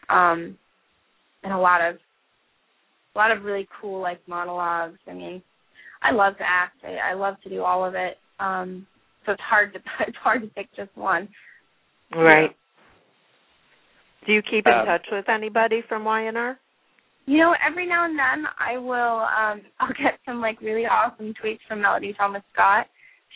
um 0.10 0.58
and 1.43 1.54
a 1.54 1.58
lot 1.58 1.82
of 1.82 1.97
a 3.15 3.17
lot 3.17 3.32
of 3.32 3.43
really 3.43 3.67
cool 3.82 4.01
like 4.01 4.19
monologues. 4.27 4.99
I 5.08 5.13
mean, 5.13 5.41
I 6.02 6.12
love 6.12 6.38
to 6.38 6.44
act. 6.48 6.78
I, 6.84 7.12
I 7.12 7.14
love 7.14 7.36
to 7.44 7.50
do 7.50 7.64
all 7.64 7.86
of 7.86 7.96
it. 7.96 8.18
Um 8.40 8.88
so 9.26 9.34
it's 9.34 9.42
hard 9.42 9.74
to 9.74 9.80
it's 10.08 10.18
hard 10.18 10.42
to 10.42 10.48
pick 10.48 10.68
just 10.76 10.96
one. 10.96 11.28
Right. 12.16 12.56
Do 14.26 14.34
you 14.34 14.42
keep 14.42 14.68
in 14.68 14.74
Um, 14.74 14.86
touch 14.86 15.06
with 15.12 15.30
anybody 15.30 15.82
from 15.88 16.04
Y&R? 16.06 16.60
You 17.26 17.38
know, 17.38 17.56
every 17.66 17.88
now 17.88 18.06
and 18.06 18.18
then 18.18 18.46
I 18.60 18.78
will 18.78 19.20
um 19.22 19.62
I'll 19.80 19.90
get 19.90 20.20
some 20.26 20.42
like 20.42 20.62
really 20.62 20.86
awesome 20.86 21.34
tweets 21.44 21.60
from 21.68 21.82
Melody 21.82 22.14
Thomas 22.18 22.44
Scott. 22.54 22.88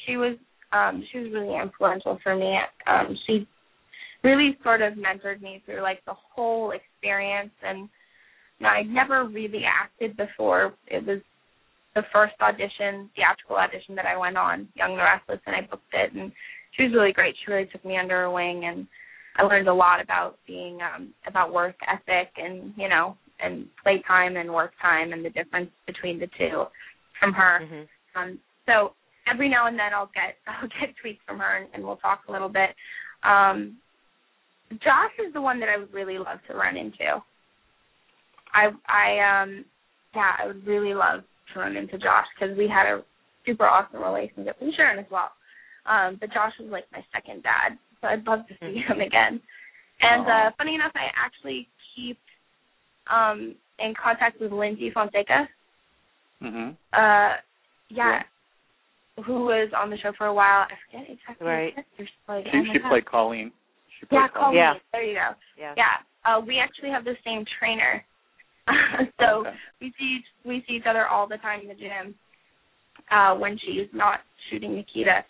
She 0.06 0.18
was 0.18 0.38
um 0.72 1.04
she 1.12 1.20
was 1.20 1.32
really 1.32 1.56
influential 1.62 2.20
for 2.24 2.36
me. 2.36 2.58
Um 2.88 3.18
she 3.26 3.48
really 4.24 4.58
sort 4.64 4.82
of 4.82 4.94
mentored 4.94 5.42
me 5.42 5.62
through 5.66 5.82
like 5.82 6.04
the 6.06 6.16
whole 6.34 6.72
experience 6.72 7.52
and 7.64 7.88
you 8.58 8.64
know, 8.64 8.70
I'd 8.70 8.90
never 8.90 9.26
really 9.26 9.64
acted 9.66 10.16
before. 10.18 10.74
It 10.88 11.06
was 11.06 11.20
the 11.96 12.04
first 12.12 12.36
audition, 12.42 13.10
theatrical 13.16 13.56
audition 13.56 13.96
that 13.96 14.06
I 14.06 14.18
went 14.18 14.38
on, 14.38 14.68
Young 14.76 14.98
the 14.98 15.04
Restless, 15.04 15.40
and 15.48 15.56
I 15.56 15.62
booked 15.62 15.94
it 15.94 16.14
and 16.14 16.32
she 16.76 16.84
was 16.84 16.94
really 16.94 17.14
great. 17.14 17.36
She 17.44 17.52
really 17.52 17.68
took 17.72 17.84
me 17.86 17.98
under 17.98 18.16
her 18.16 18.32
wing 18.32 18.66
and 18.66 18.86
I 19.38 19.44
learned 19.44 19.68
a 19.68 19.74
lot 19.74 20.02
about 20.02 20.38
being 20.46 20.80
um 20.82 21.14
about 21.28 21.54
work 21.54 21.76
ethic 21.88 22.32
and, 22.38 22.74
you 22.78 22.90
know, 22.90 23.18
and 23.40 23.66
playtime 23.82 24.38
and 24.38 24.54
work 24.54 24.72
time 24.82 25.14
and 25.14 25.24
the 25.24 25.30
difference 25.30 25.70
between 25.88 26.20
the 26.20 26.28
two 26.38 26.66
from 27.20 27.34
her. 27.34 27.62
Mm-hmm. 27.64 28.22
Um 28.22 28.40
so 28.66 28.94
every 29.32 29.50
now 29.50 29.68
and 29.68 29.80
then 29.80 29.94
I'll 29.94 30.12
get 30.14 30.36
I'll 30.48 30.68
get 30.68 30.96
tweets 31.04 31.20
from 31.26 31.40
her 31.40 31.58
and, 31.58 31.68
and 31.74 31.84
we'll 31.84 31.98
talk 31.98 32.22
a 32.28 32.32
little 32.32 32.50
bit. 32.50 32.70
Um 33.24 33.78
Josh 34.84 35.16
is 35.26 35.34
the 35.34 35.42
one 35.42 35.60
that 35.62 35.70
I 35.70 35.78
would 35.78 35.94
really 35.94 36.18
love 36.18 36.40
to 36.50 36.56
run 36.56 36.76
into. 36.76 37.24
I 38.54 38.68
I 38.88 39.44
um 39.44 39.66
yeah, 40.14 40.32
I 40.40 40.48
would 40.48 40.66
really 40.66 40.94
love 40.94 41.24
to 41.54 41.60
run 41.60 41.76
into 41.76 41.98
Josh 41.98 42.26
because 42.34 42.58
we 42.58 42.68
had 42.68 42.86
a 42.88 43.04
super 43.46 43.66
awesome 43.66 44.02
relationship 44.02 44.58
and 44.62 44.74
Sharon 44.76 45.00
as 45.00 45.06
well. 45.12 45.32
Um, 45.86 46.18
but 46.20 46.34
Josh 46.34 46.54
was 46.60 46.70
like 46.72 46.86
my 46.92 47.04
second 47.14 47.44
dad, 47.44 47.78
so 48.02 48.08
I'd 48.08 48.26
love 48.26 48.48
to 48.48 48.56
see 48.60 48.82
him 48.88 49.02
again. 49.02 49.40
And 50.02 50.28
uh 50.28 50.52
funny 50.58 50.76
enough, 50.76 50.92
I 50.96 51.08
actually 51.16 51.68
keep 51.96 52.18
um 53.12 53.56
in 53.80 53.94
contact 54.02 54.40
with 54.42 54.52
Lyndsy 54.52 54.92
Fonseca. 54.94 55.48
Mhm. 56.42 56.76
Uh, 56.92 57.38
yeah, 57.90 58.24
who 59.26 59.46
was 59.46 59.70
on 59.78 59.90
the 59.90 59.98
show 59.98 60.12
for 60.18 60.28
a 60.28 60.34
while. 60.34 60.68
I 60.68 60.76
forget 60.86 61.10
exactly. 61.10 61.48
Right. 61.48 61.74
Like, 62.28 62.46
She 62.52 62.72
she 62.74 62.80
played 62.80 63.06
Colleen. 63.06 63.52
She 64.00 64.08
Yeah, 64.12 64.28
played 64.28 64.34
Colleen. 64.34 64.58
Yeah. 64.58 64.74
There 64.92 65.04
you 65.04 65.16
go. 65.16 65.30
Yeah. 65.58 65.74
Yeah. 65.78 65.96
Uh, 66.26 66.42
we 66.42 66.60
actually 66.60 66.90
have 66.90 67.06
the 67.06 67.16
same 67.24 67.46
trainer. 67.60 68.04
so 69.20 69.42
Okay. 69.42 69.54
we 69.82 69.94
see 69.98 70.20
we 70.46 70.64
see 70.68 70.76
each 70.76 70.86
other 70.90 71.08
all 71.08 71.28
the 71.28 71.38
time 71.38 71.62
in 71.62 71.68
the 71.68 71.74
gym. 71.76 72.16
Uh, 73.12 73.36
when 73.36 73.58
she's 73.60 73.88
not 73.94 74.22
shooting 74.50 74.76
Nikita, 74.76 75.24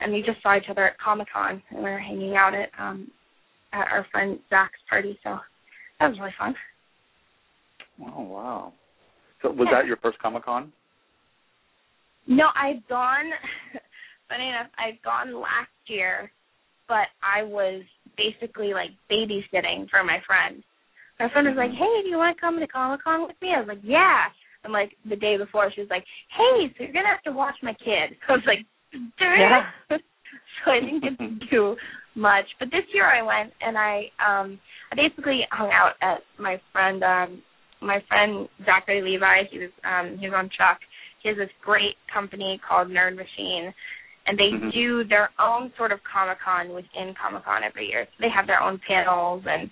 and 0.00 0.12
we 0.12 0.20
just 0.22 0.42
saw 0.42 0.56
each 0.56 0.68
other 0.68 0.88
at 0.88 0.98
Comic 0.98 1.28
Con, 1.32 1.62
and 1.70 1.78
we 1.78 1.90
were 1.90 1.98
hanging 1.98 2.36
out 2.36 2.52
at 2.54 2.70
um 2.78 3.10
at 3.72 3.86
our 3.90 4.06
friend 4.10 4.38
Zach's 4.50 4.78
party. 4.88 5.18
So 5.22 5.38
that 6.00 6.08
was 6.08 6.18
really 6.18 6.34
fun. 6.38 6.54
Oh 8.16 8.22
wow. 8.22 8.72
So 9.42 9.50
was 9.50 9.68
Yeah. 9.70 9.80
that 9.80 9.86
your 9.86 9.96
first 9.98 10.18
Comic 10.18 10.44
Con? 10.44 10.72
No, 12.26 12.46
I've 12.54 12.86
gone. 12.88 13.30
funny 14.28 14.48
enough, 14.48 14.68
I've 14.78 15.00
gone 15.02 15.34
last 15.34 15.70
year, 15.86 16.30
but 16.88 17.08
I 17.22 17.42
was 17.42 17.82
basically 18.16 18.72
like 18.72 18.90
babysitting 19.10 19.88
for 19.90 20.02
my 20.02 20.18
friend. 20.26 20.62
My 21.20 21.28
friend 21.30 21.46
was 21.46 21.56
like, 21.56 21.70
"Hey, 21.70 22.02
do 22.02 22.08
you 22.08 22.18
want 22.18 22.36
to 22.36 22.40
come 22.40 22.58
to 22.58 22.66
Comic 22.66 23.02
Con 23.02 23.26
with 23.26 23.40
me?" 23.40 23.54
I 23.54 23.60
was 23.60 23.68
like, 23.68 23.80
"Yeah." 23.82 24.26
And 24.64 24.72
like 24.72 24.96
the 25.08 25.16
day 25.16 25.36
before, 25.36 25.70
she 25.72 25.80
was 25.80 25.90
like, 25.90 26.04
"Hey, 26.30 26.72
so 26.76 26.84
you're 26.84 26.92
gonna 26.92 27.08
have 27.08 27.22
to 27.22 27.32
watch 27.32 27.56
my 27.62 27.74
kid." 27.74 28.16
I 28.28 28.32
was 28.32 28.46
like, 28.46 28.64
"Darn 29.18 29.40
Yeah. 29.40 29.70
so 30.64 30.70
I 30.70 30.80
didn't 30.80 31.00
get 31.00 31.18
to 31.18 31.46
do 31.50 31.76
much. 32.14 32.46
But 32.58 32.70
this 32.70 32.84
year 32.92 33.06
I 33.06 33.22
went 33.22 33.52
and 33.60 33.76
I 33.78 34.10
um 34.18 34.58
I 34.92 34.96
basically 34.96 35.46
hung 35.50 35.70
out 35.70 35.94
at 36.00 36.22
my 36.38 36.60
friend 36.72 37.02
um 37.02 37.42
my 37.80 38.02
friend 38.08 38.48
Zachary 38.64 39.02
Levi. 39.02 39.44
He 39.50 39.58
was 39.58 39.70
um 39.84 40.18
he 40.18 40.28
was 40.28 40.34
on 40.36 40.50
Chuck. 40.56 40.78
He 41.22 41.28
has 41.28 41.38
this 41.38 41.50
great 41.64 41.96
company 42.12 42.60
called 42.66 42.88
Nerd 42.88 43.16
Machine, 43.16 43.72
and 44.26 44.38
they 44.38 44.50
Mhm. 44.52 44.72
do 44.72 45.04
their 45.04 45.30
own 45.38 45.72
sort 45.76 45.92
of 45.92 46.02
Comic 46.04 46.38
Con 46.40 46.70
within 46.70 47.14
Comic 47.14 47.44
Con 47.44 47.62
every 47.64 47.88
year. 47.88 48.06
So 48.06 48.16
they 48.20 48.28
have 48.28 48.46
their 48.46 48.60
own 48.62 48.78
panels 48.86 49.42
and 49.46 49.70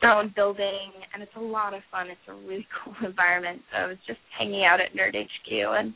their 0.00 0.12
own 0.12 0.32
building, 0.34 0.92
and 1.12 1.22
it's 1.22 1.32
a 1.36 1.40
lot 1.40 1.74
of 1.74 1.82
fun. 1.90 2.08
It's 2.08 2.20
a 2.28 2.34
really 2.46 2.66
cool 2.84 2.94
environment. 3.04 3.62
So 3.70 3.78
I 3.78 3.86
was 3.86 3.98
just 4.06 4.20
hanging 4.38 4.64
out 4.64 4.80
at 4.80 4.94
Nerd 4.94 5.14
HQ 5.14 5.50
and 5.50 5.94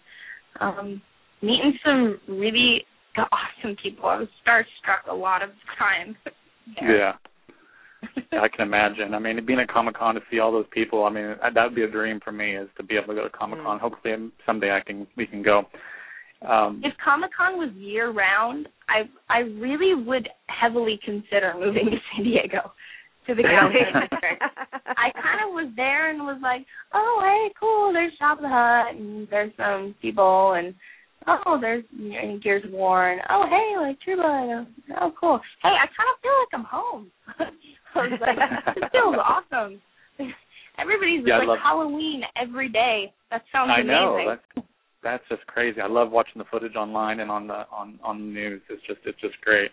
um 0.61 1.03
meeting 1.43 1.75
some 1.85 2.21
really 2.29 2.85
awesome 3.17 3.77
people. 3.83 4.07
I 4.07 4.19
was 4.19 4.29
starstruck 4.47 5.11
a 5.11 5.15
lot 5.15 5.43
of 5.43 5.51
the 5.51 5.79
time. 5.79 6.17
Yeah. 6.81 7.13
I 8.33 8.49
can 8.49 8.67
imagine. 8.67 9.13
I 9.13 9.19
mean, 9.19 9.45
being 9.45 9.61
at 9.61 9.69
Comic 9.69 9.97
Con 9.97 10.15
to 10.15 10.23
see 10.31 10.39
all 10.39 10.51
those 10.51 10.65
people. 10.73 11.05
I 11.05 11.11
mean, 11.11 11.35
that 11.43 11.63
would 11.63 11.75
be 11.75 11.83
a 11.83 11.91
dream 11.91 12.21
for 12.25 12.33
me 12.33 12.57
is 12.57 12.69
to 12.79 12.83
be 12.83 12.97
able 12.97 13.09
to 13.09 13.15
go 13.15 13.25
to 13.25 13.29
Comic 13.29 13.61
Con. 13.63 13.77
Mm. 13.77 13.81
Hopefully, 13.83 14.15
someday 14.47 14.71
I 14.71 14.81
can 14.81 15.07
we 15.15 15.27
can 15.27 15.43
go. 15.43 15.65
Um, 16.49 16.81
if 16.83 16.95
Comic 17.05 17.33
Con 17.37 17.59
was 17.59 17.71
year 17.75 18.13
round, 18.13 18.69
I 18.89 19.03
I 19.29 19.41
really 19.41 19.95
would 19.95 20.27
heavily 20.47 20.99
consider 21.05 21.53
moving 21.59 21.85
to 21.91 21.97
San 22.15 22.25
Diego 22.25 22.73
to 23.27 23.35
the 23.35 23.43
Really? 23.43 23.81
Comic 23.93 24.11
Con. 24.11 24.51
I 24.97 25.11
kind 25.13 25.41
of 25.49 25.53
was 25.55 25.73
there 25.77 26.11
and 26.11 26.21
was 26.21 26.39
like, 26.43 26.65
oh 26.93 27.21
hey, 27.23 27.53
cool. 27.59 27.93
There's 27.93 28.13
Shop 28.19 28.39
the 28.41 28.49
Hut 28.49 28.95
and 28.95 29.27
there's 29.31 29.53
some 29.57 29.95
people 30.03 30.55
and 30.57 30.75
oh 31.27 31.59
there's 31.61 31.85
you 31.97 32.11
know, 32.21 32.39
Gears 32.43 32.65
of 32.65 32.73
War 32.73 33.11
and 33.13 33.21
oh 33.31 33.45
hey 33.49 33.77
like 33.81 34.01
True 34.01 34.17
Blood. 34.17 34.67
Oh 35.01 35.13
cool. 35.19 35.41
Hey, 35.63 35.71
I 35.71 35.87
kind 35.97 36.09
of 36.13 36.21
feel 36.23 36.37
like 36.41 36.53
I'm 36.53 36.65
home. 36.65 37.11
I 37.95 37.99
was 38.09 38.21
like, 38.21 38.75
this 38.75 38.85
feels 38.93 39.17
awesome. 39.23 39.81
Everybody's 40.79 41.23
Yeah, 41.25 41.39
like 41.39 41.49
love- 41.49 41.59
Halloween 41.63 42.23
every 42.41 42.69
day. 42.69 43.13
That 43.31 43.43
sounds 43.53 43.71
I 43.77 43.83
know 43.83 44.19
that's 44.27 44.67
that's 45.03 45.25
just 45.29 45.47
crazy. 45.47 45.81
I 45.81 45.87
love 45.87 46.11
watching 46.11 46.39
the 46.39 46.45
footage 46.51 46.77
online 46.77 47.21
and 47.21 47.31
on 47.31 47.47
the 47.47 47.65
on 47.71 47.99
on 48.03 48.19
the 48.21 48.27
news. 48.27 48.63
It's 48.71 48.83
just 48.87 49.01
it's 49.05 49.21
just 49.21 49.35
great. 49.43 49.71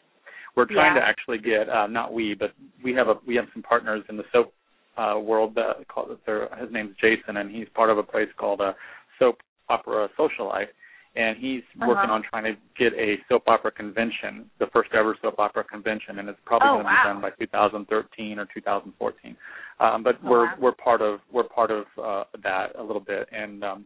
We're 0.55 0.65
trying 0.65 0.95
Yeah. 0.95 1.01
to 1.01 1.07
actually 1.07 1.37
get 1.37 1.69
uh, 1.69 1.87
not 1.87 2.13
we, 2.13 2.33
but 2.33 2.51
we 2.83 2.93
have 2.93 3.07
a 3.07 3.15
we 3.25 3.35
have 3.35 3.45
some 3.53 3.63
partners 3.63 4.03
in 4.09 4.17
the 4.17 4.23
soap 4.31 4.53
uh, 4.97 5.17
world. 5.19 5.55
That 5.55 5.87
called 5.87 6.17
their, 6.25 6.49
his 6.59 6.71
name's 6.71 6.95
Jason, 6.99 7.37
and 7.37 7.49
he's 7.49 7.67
part 7.73 7.89
of 7.89 7.97
a 7.97 8.03
place 8.03 8.27
called 8.37 8.59
uh, 8.61 8.73
Soap 9.17 9.37
Opera 9.69 10.09
Socialite, 10.19 10.67
and 11.15 11.37
he's 11.37 11.63
working 11.79 11.95
Uh-huh. 12.03 12.13
on 12.13 12.23
trying 12.29 12.43
to 12.43 12.55
get 12.77 12.93
a 12.99 13.15
soap 13.29 13.43
opera 13.47 13.71
convention, 13.71 14.49
the 14.59 14.67
first 14.73 14.89
ever 14.93 15.15
soap 15.21 15.39
opera 15.39 15.63
convention, 15.63 16.19
and 16.19 16.27
it's 16.27 16.39
probably 16.45 16.67
Oh, 16.69 16.73
going 16.73 16.85
to 16.85 16.91
wow. 16.91 17.03
be 17.03 17.09
done 17.09 17.21
by 17.21 17.29
2013 17.39 18.37
or 18.39 18.45
2014. 18.53 19.37
Um, 19.79 20.03
but 20.03 20.17
Oh, 20.23 20.29
we're 20.29 20.45
wow. 20.47 20.55
we're 20.59 20.71
part 20.73 21.01
of 21.01 21.21
we're 21.31 21.43
part 21.47 21.71
of 21.71 21.85
uh, 21.97 22.25
that 22.43 22.75
a 22.77 22.83
little 22.83 23.01
bit, 23.01 23.29
and 23.31 23.63
um, 23.63 23.85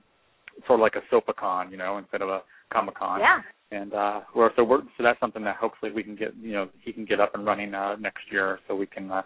sort 0.65 0.79
of 0.79 0.81
like 0.81 0.95
a 0.95 1.03
soapacon, 1.13 1.69
you 1.69 1.77
know, 1.77 1.99
instead 1.99 2.23
of 2.23 2.29
a 2.29 2.41
comic 2.73 2.95
con. 2.95 3.19
Yeah. 3.19 3.41
And 3.75 3.93
uh, 3.93 4.21
we're 4.33 4.51
so 4.55 4.63
we're 4.63 4.81
so 4.97 5.03
that's 5.03 5.19
something 5.19 5.43
that 5.43 5.57
hopefully 5.57 5.91
we 5.91 6.03
can 6.03 6.15
get 6.15 6.33
you 6.41 6.53
know 6.53 6.69
he 6.83 6.93
can 6.93 7.05
get 7.05 7.19
up 7.19 7.35
and 7.35 7.45
running 7.45 7.73
uh, 7.73 7.95
next 7.97 8.23
year, 8.31 8.59
so 8.67 8.75
we 8.75 8.85
can 8.85 9.11
uh, 9.11 9.21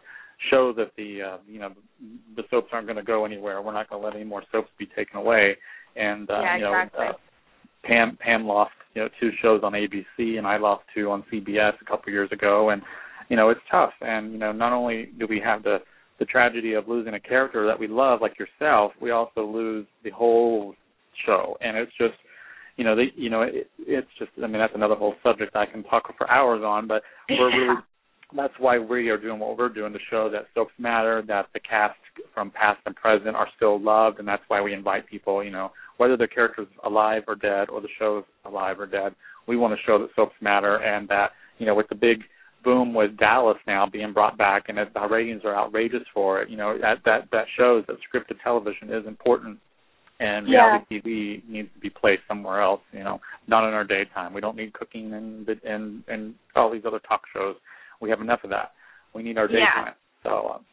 show 0.50 0.74
that 0.74 0.92
the 0.98 1.22
uh, 1.22 1.38
you 1.48 1.60
know 1.60 1.72
the 2.36 2.44
soaps 2.50 2.70
aren't 2.72 2.88
going 2.88 2.98
to 2.98 3.04
go 3.04 3.26
anywhere. 3.26 3.62
We're 3.62 3.74
not 3.74 3.90
going 3.90 4.02
to 4.02 4.08
let 4.08 4.16
any 4.16 4.26
more 4.26 4.44
soaps 4.52 4.70
be 4.80 4.88
taken 4.88 5.18
away. 5.18 5.56
And 5.96 6.30
uh, 6.30 6.42
yeah, 6.42 6.56
you 6.56 6.64
know, 6.64 6.74
exactly. 6.74 7.06
uh, 7.06 7.12
Pam 7.84 8.18
Pam 8.20 8.46
lost 8.46 8.72
you 8.96 9.04
know 9.04 9.10
two 9.20 9.30
shows 9.42 9.62
on 9.64 9.74
ABC, 9.74 10.38
and 10.38 10.48
I 10.48 10.58
lost 10.58 10.84
two 10.96 11.12
on 11.12 11.24
CBS 11.32 11.74
a 11.82 11.86
couple 11.86 12.12
years 12.12 12.32
ago, 12.32 12.72
and 12.72 12.82
you 13.30 13.36
know 13.36 13.50
it's 13.50 13.62
tough. 13.70 13.94
And 14.02 14.32
you 14.32 14.40
know, 14.40 14.52
not 14.52 14.74
only 14.74 15.12
do 15.20 15.28
we 15.30 15.40
have 15.44 15.64
the 15.64 15.78
the 16.18 16.26
tragedy 16.26 16.74
of 16.74 16.88
losing 16.88 17.14
a 17.14 17.20
character 17.20 17.66
that 17.68 17.80
we 17.80 17.88
love, 17.88 18.20
like 18.20 18.34
yourself, 18.40 18.92
we 19.02 19.12
also 19.12 19.46
lose 19.46 19.86
the 20.04 20.10
whole 20.10 20.74
show, 21.26 21.58
and 21.62 21.78
it's 21.78 21.92
just 21.98 22.16
you 22.80 22.86
know, 22.86 22.96
they, 22.96 23.12
you 23.18 23.30
know, 23.30 23.42
it, 23.42 23.70
it's 23.80 24.08
just. 24.18 24.32
I 24.42 24.48
mean, 24.48 24.60
that's 24.60 24.74
another 24.74 24.96
whole 24.96 25.14
subject 25.22 25.54
I 25.54 25.66
can 25.66 25.84
talk 25.84 26.04
for 26.18 26.32
hours 26.32 26.62
on. 26.64 26.88
But 26.88 27.04
we're 27.30 27.48
really 27.48 27.76
that's 28.36 28.54
why 28.58 28.80
we 28.80 29.10
are 29.10 29.18
doing 29.18 29.38
what 29.38 29.58
we're 29.58 29.68
doing 29.68 29.92
to 29.92 30.00
show 30.10 30.30
that 30.32 30.46
soaps 30.56 30.72
matter, 30.78 31.22
that 31.28 31.48
the 31.54 31.60
cast 31.60 31.98
from 32.34 32.52
past 32.52 32.80
and 32.86 32.96
present 32.96 33.36
are 33.36 33.50
still 33.58 33.82
loved, 33.82 34.20
and 34.20 34.28
that's 34.28 34.44
why 34.48 34.62
we 34.62 34.74
invite 34.74 35.10
people, 35.10 35.44
you 35.44 35.52
know, 35.52 35.72
whether 35.98 36.16
the 36.16 36.28
character's 36.28 36.68
alive 36.86 37.24
or 37.28 37.36
dead 37.36 37.70
or 37.70 37.82
the 37.82 37.90
show's 38.00 38.24
alive 38.46 38.80
or 38.80 38.86
dead, 38.86 39.14
we 39.46 39.58
want 39.58 39.74
to 39.74 39.86
show 39.86 40.00
that 40.00 40.10
soaps 40.16 40.36
matter 40.40 40.78
and 40.78 41.10
that, 41.10 41.32
you 41.58 41.66
know, 41.66 41.76
with 41.76 41.90
the 41.90 41.96
big 41.96 42.20
boom 42.64 42.94
with 42.94 43.18
Dallas 43.18 43.58
now 43.68 43.88
being 43.92 44.14
brought 44.14 44.38
back 44.38 44.66
and 44.70 44.78
the 44.78 45.08
ratings 45.10 45.42
are 45.44 45.56
outrageous 45.56 46.04
for 46.14 46.42
it, 46.42 46.50
you 46.50 46.56
know, 46.56 46.78
that 46.80 47.00
that 47.06 47.28
that 47.32 47.46
shows 47.58 47.84
that 47.88 47.98
scripted 47.98 48.38
television 48.42 48.94
is 48.94 49.06
important 49.06 49.60
and 50.20 50.48
reality 50.48 50.86
yeah. 50.90 51.00
TV 51.00 51.50
needs 51.50 51.70
to 51.74 51.80
be 51.80 51.90
placed 51.90 52.22
somewhere 52.28 52.62
else, 52.62 52.82
you 52.92 53.04
know, 53.04 53.20
not 53.48 53.68
in 53.68 53.74
our 53.74 53.86
daytime. 53.86 54.34
We 54.34 54.42
don't 54.42 54.58
need 54.58 54.74
cooking 54.74 55.14
and 55.14 55.48
and 55.64 56.04
and 56.08 56.36
all 56.56 56.72
these 56.72 56.84
other 56.86 57.00
talk 57.00 57.22
shows 57.34 57.56
we 58.02 58.10
have 58.10 58.22
enough 58.22 58.44
of 58.44 58.50
that. 58.50 58.72
We 59.14 59.24
need 59.24 59.38
our 59.38 59.48
daytime. 59.48 59.94
Yeah. 60.24 60.24
So. 60.24 60.50
Um, 60.56 60.66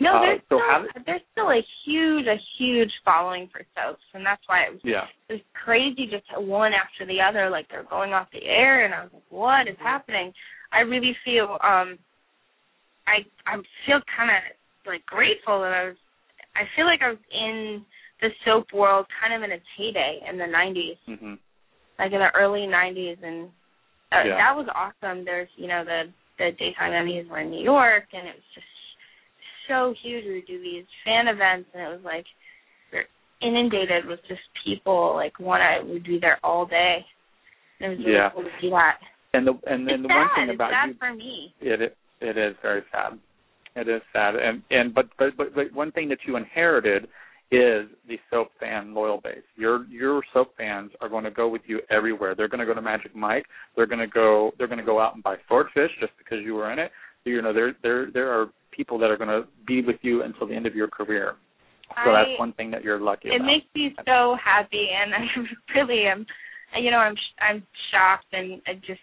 no, 0.00 0.16
uh, 0.16 0.20
there's 0.22 0.40
so 0.50 0.58
still 0.58 1.02
there's 1.06 1.20
still 1.30 1.50
a 1.50 1.62
huge 1.86 2.26
a 2.26 2.36
huge 2.58 2.90
following 3.04 3.48
for 3.52 3.62
soaps, 3.78 4.02
and 4.12 4.26
that's 4.26 4.42
why 4.46 4.66
it 4.66 4.72
was 4.72 4.80
yeah. 4.82 5.06
it 5.28 5.34
was 5.34 5.42
crazy 5.64 6.10
just 6.10 6.26
one 6.34 6.72
after 6.74 7.06
the 7.06 7.22
other, 7.22 7.48
like 7.48 7.68
they're 7.70 7.86
going 7.88 8.12
off 8.12 8.26
the 8.32 8.42
air, 8.42 8.84
and 8.84 8.92
I 8.92 9.04
was 9.04 9.10
like, 9.14 9.30
what 9.30 9.68
is 9.68 9.78
happening? 9.78 10.32
I 10.72 10.80
really 10.80 11.14
feel 11.24 11.58
um, 11.62 11.98
I 13.06 13.22
I 13.46 13.54
feel 13.86 14.02
kind 14.16 14.34
of 14.34 14.42
like 14.84 15.06
grateful 15.06 15.60
that 15.62 15.72
I 15.72 15.84
was. 15.86 15.96
I 16.56 16.66
feel 16.74 16.86
like 16.86 17.00
I 17.00 17.10
was 17.10 17.22
in 17.30 17.86
the 18.20 18.28
soap 18.44 18.66
world 18.72 19.06
kind 19.20 19.34
of 19.34 19.42
in 19.42 19.52
its 19.52 19.64
heyday 19.76 20.20
in 20.28 20.38
the 20.38 20.44
90s, 20.44 20.98
mm-hmm. 21.08 21.34
like 21.98 22.12
in 22.12 22.20
the 22.20 22.30
early 22.34 22.60
90s, 22.60 23.22
and 23.22 23.48
uh, 24.12 24.22
yeah. 24.24 24.36
that 24.36 24.54
was 24.54 24.68
awesome. 24.74 25.24
There's 25.24 25.48
you 25.56 25.68
know 25.68 25.84
the 25.84 26.04
the 26.38 26.50
daytime 26.58 26.92
Emmys 26.92 27.28
were 27.28 27.40
in 27.40 27.50
New 27.50 27.62
York, 27.62 28.04
and 28.12 28.28
it 28.28 28.34
was 28.34 28.50
just 28.54 28.66
so 29.68 29.94
huge. 30.02 30.24
We 30.24 30.34
would 30.34 30.46
do 30.46 30.60
these 30.60 30.84
fan 31.04 31.28
events, 31.28 31.68
and 31.74 31.82
it 31.82 31.90
was 31.90 32.04
like 32.04 32.26
we're 32.92 33.06
inundated 33.42 34.06
with 34.06 34.20
just 34.28 34.42
people. 34.64 35.14
Like 35.14 35.38
one, 35.38 35.60
I 35.60 35.82
would 35.82 36.04
be 36.04 36.18
there 36.20 36.38
all 36.42 36.66
day. 36.66 37.04
And 37.80 37.92
it 37.92 37.96
was 37.96 38.06
really 38.06 38.12
Yeah. 38.18 38.30
cool 38.30 38.44
to 38.44 38.50
see 38.60 38.70
that. 38.70 38.98
And 39.32 39.46
the 39.46 39.58
and 39.66 39.86
then 39.86 39.94
it's 39.94 40.02
the 40.02 40.08
sad. 40.08 40.16
one 40.16 40.34
thing 40.36 40.54
about 40.54 40.70
it's 40.70 40.78
sad 40.78 40.88
you, 40.88 40.94
for 40.94 41.14
me. 41.14 41.54
it 41.60 41.80
it 41.82 41.96
it 42.20 42.38
is 42.38 42.56
very 42.62 42.82
sad. 42.92 43.18
It 43.74 43.88
is 43.88 44.02
sad, 44.12 44.36
and 44.36 44.62
and 44.70 44.94
but 44.94 45.06
but 45.18 45.36
but, 45.36 45.54
but 45.54 45.72
one 45.72 45.90
thing 45.90 46.08
that 46.10 46.18
you 46.26 46.36
inherited 46.36 47.08
is 47.56 47.88
the 48.08 48.18
soap 48.30 48.48
fan 48.60 48.94
loyal 48.94 49.20
base. 49.20 49.42
Your 49.56 49.86
your 49.86 50.22
soap 50.32 50.52
fans 50.56 50.90
are 51.00 51.08
going 51.08 51.24
to 51.24 51.30
go 51.30 51.48
with 51.48 51.62
you 51.66 51.80
everywhere. 51.90 52.34
They're 52.34 52.48
going 52.48 52.60
to 52.60 52.66
go 52.66 52.74
to 52.74 52.82
Magic 52.82 53.14
Mike. 53.14 53.46
They're 53.76 53.86
going 53.86 54.00
to 54.00 54.06
go. 54.06 54.52
They're 54.58 54.66
going 54.66 54.78
to 54.78 54.84
go 54.84 55.00
out 55.00 55.14
and 55.14 55.22
buy 55.22 55.36
Swordfish 55.46 55.90
just 56.00 56.12
because 56.18 56.38
you 56.44 56.54
were 56.54 56.72
in 56.72 56.78
it. 56.78 56.90
So, 57.24 57.30
you 57.30 57.42
know, 57.42 57.52
there 57.52 57.74
there 57.82 58.10
there 58.12 58.30
are 58.30 58.48
people 58.70 58.98
that 58.98 59.10
are 59.10 59.16
going 59.16 59.28
to 59.28 59.48
be 59.66 59.82
with 59.82 59.96
you 60.02 60.22
until 60.22 60.46
the 60.46 60.54
end 60.54 60.66
of 60.66 60.74
your 60.74 60.88
career. 60.88 61.34
So 62.04 62.10
I, 62.10 62.24
that's 62.24 62.38
one 62.38 62.52
thing 62.54 62.70
that 62.72 62.82
you're 62.82 63.00
lucky 63.00 63.28
it 63.28 63.36
about. 63.36 63.46
makes 63.46 63.66
me 63.74 63.94
so 64.06 64.36
happy, 64.42 64.88
and 64.90 65.14
I 65.14 65.78
really 65.78 66.04
am. 66.06 66.26
You 66.76 66.90
know, 66.90 66.98
I'm 66.98 67.14
I'm 67.40 67.62
shocked, 67.90 68.26
and 68.32 68.60
I 68.66 68.74
just 68.74 69.00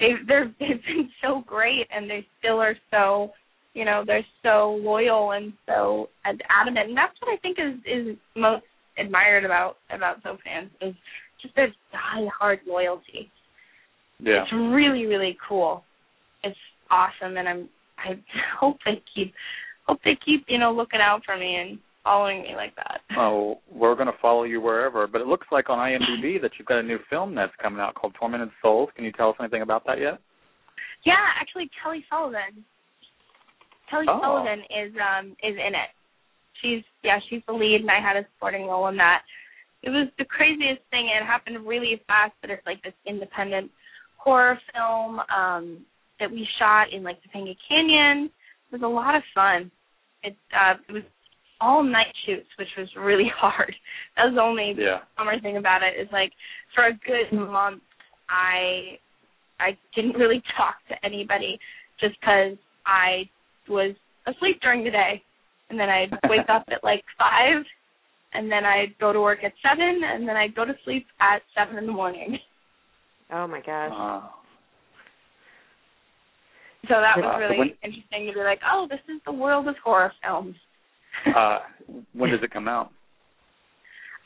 they 0.00 0.10
they're 0.26 0.52
they've 0.58 0.82
been 0.84 1.08
so 1.22 1.42
great, 1.46 1.86
and 1.94 2.10
they 2.10 2.26
still 2.38 2.58
are 2.58 2.76
so 2.90 3.30
you 3.74 3.84
know 3.84 4.02
they're 4.06 4.26
so 4.42 4.78
loyal 4.80 5.32
and 5.32 5.52
so 5.66 6.08
adamant. 6.24 6.88
And 6.88 6.96
that's 6.96 7.14
what 7.20 7.32
i 7.32 7.36
think 7.38 7.58
is 7.58 7.78
is 7.86 8.16
most 8.36 8.64
admired 8.98 9.44
about 9.44 9.76
about 9.94 10.22
soap 10.22 10.38
fans 10.44 10.70
is 10.80 10.94
just 11.40 11.54
their 11.56 11.68
die 11.92 12.26
hard 12.38 12.60
loyalty. 12.66 13.30
Yeah. 14.20 14.42
It's 14.42 14.52
really 14.52 15.06
really 15.06 15.36
cool. 15.48 15.84
It's 16.44 16.56
awesome 16.90 17.36
and 17.36 17.48
i'm 17.48 17.68
i 17.98 18.10
hope 18.60 18.76
they 18.84 19.02
keep 19.14 19.32
hope 19.86 19.98
they 20.04 20.18
keep 20.24 20.44
you 20.48 20.58
know 20.58 20.72
looking 20.72 21.00
out 21.00 21.22
for 21.24 21.36
me 21.36 21.56
and 21.56 21.78
following 22.04 22.42
me 22.42 22.50
like 22.56 22.74
that. 22.76 23.00
Oh 23.16 23.60
we're 23.72 23.94
going 23.94 24.08
to 24.08 24.18
follow 24.20 24.44
you 24.44 24.60
wherever 24.60 25.06
but 25.06 25.20
it 25.20 25.26
looks 25.26 25.46
like 25.50 25.70
on 25.70 25.78
imdb 25.78 26.40
that 26.42 26.50
you've 26.58 26.68
got 26.68 26.78
a 26.78 26.82
new 26.82 26.98
film 27.08 27.34
that's 27.34 27.52
coming 27.60 27.80
out 27.80 27.94
called 27.94 28.14
tormented 28.18 28.50
souls. 28.60 28.90
Can 28.94 29.04
you 29.04 29.12
tell 29.12 29.30
us 29.30 29.36
anything 29.40 29.62
about 29.62 29.84
that 29.86 29.98
yet? 29.98 30.20
Yeah 31.06 31.24
actually 31.40 31.70
kelly 31.82 32.04
sullivan 32.10 32.64
Kelly 33.92 34.06
oh. 34.08 34.18
Sullivan 34.24 34.64
is 34.72 34.92
um 34.96 35.36
is 35.44 35.52
in 35.52 35.76
it. 35.76 35.92
She's 36.64 36.82
yeah, 37.04 37.20
she's 37.28 37.42
the 37.46 37.52
lead 37.52 37.82
and 37.82 37.90
I 37.90 38.00
had 38.00 38.16
a 38.16 38.26
supporting 38.32 38.64
role 38.64 38.88
in 38.88 38.96
that. 38.96 39.20
It 39.82 39.90
was 39.90 40.08
the 40.16 40.24
craziest 40.24 40.80
thing. 40.90 41.12
It 41.12 41.26
happened 41.26 41.66
really 41.66 42.00
fast, 42.06 42.32
but 42.40 42.50
it's 42.50 42.64
like 42.64 42.82
this 42.82 42.96
independent 43.06 43.70
horror 44.16 44.58
film 44.72 45.20
um 45.28 45.84
that 46.18 46.30
we 46.30 46.48
shot 46.58 46.88
in 46.90 47.04
like 47.04 47.18
Topanga 47.20 47.54
Canyon. 47.68 48.32
It 48.72 48.80
was 48.80 48.82
a 48.82 48.88
lot 48.88 49.14
of 49.14 49.22
fun. 49.34 49.70
It 50.24 50.36
uh 50.56 50.80
it 50.88 50.92
was 50.92 51.04
all 51.60 51.84
night 51.84 52.10
shoots, 52.24 52.48
which 52.58 52.72
was 52.78 52.88
really 52.96 53.30
hard. 53.36 53.74
That 54.16 54.24
was 54.24 54.34
the 54.34 54.42
only 54.42 54.74
yeah. 54.78 55.04
bummer 55.18 55.38
thing 55.40 55.58
about 55.58 55.82
it 55.82 56.00
is 56.00 56.08
like 56.10 56.32
for 56.74 56.86
a 56.86 56.96
good 57.04 57.36
month 57.36 57.82
I 58.30 58.96
I 59.60 59.76
didn't 59.94 60.16
really 60.16 60.42
talk 60.56 60.76
to 60.88 60.94
anybody 61.04 61.58
just 62.00 62.16
because 62.20 62.56
I 62.86 63.28
was 63.68 63.94
asleep 64.26 64.60
during 64.62 64.84
the 64.84 64.90
day, 64.90 65.22
and 65.70 65.78
then 65.78 65.88
I'd 65.88 66.10
wake 66.28 66.48
up 66.48 66.64
at 66.70 66.82
like 66.84 67.04
five, 67.18 67.64
and 68.34 68.50
then 68.50 68.64
I'd 68.64 68.96
go 68.98 69.12
to 69.12 69.20
work 69.20 69.44
at 69.44 69.52
seven, 69.62 70.00
and 70.04 70.26
then 70.28 70.36
I'd 70.36 70.54
go 70.54 70.64
to 70.64 70.74
sleep 70.84 71.06
at 71.20 71.42
seven 71.56 71.76
in 71.78 71.86
the 71.86 71.92
morning. 71.92 72.38
Oh 73.32 73.46
my 73.46 73.60
gosh. 73.60 73.92
So 76.88 76.94
that 77.00 77.16
was 77.16 77.24
Uh, 77.24 77.38
really 77.38 77.58
when- 77.58 77.76
interesting 77.82 78.26
to 78.26 78.32
be 78.32 78.40
like, 78.42 78.60
oh, 78.70 78.86
this 78.90 79.00
is 79.08 79.20
the 79.24 79.32
world 79.32 79.68
of 79.68 79.76
horror 79.84 80.12
films. 80.22 80.56
uh, 81.36 81.58
when 82.14 82.30
does 82.30 82.42
it 82.42 82.50
come 82.50 82.66
out? 82.68 82.90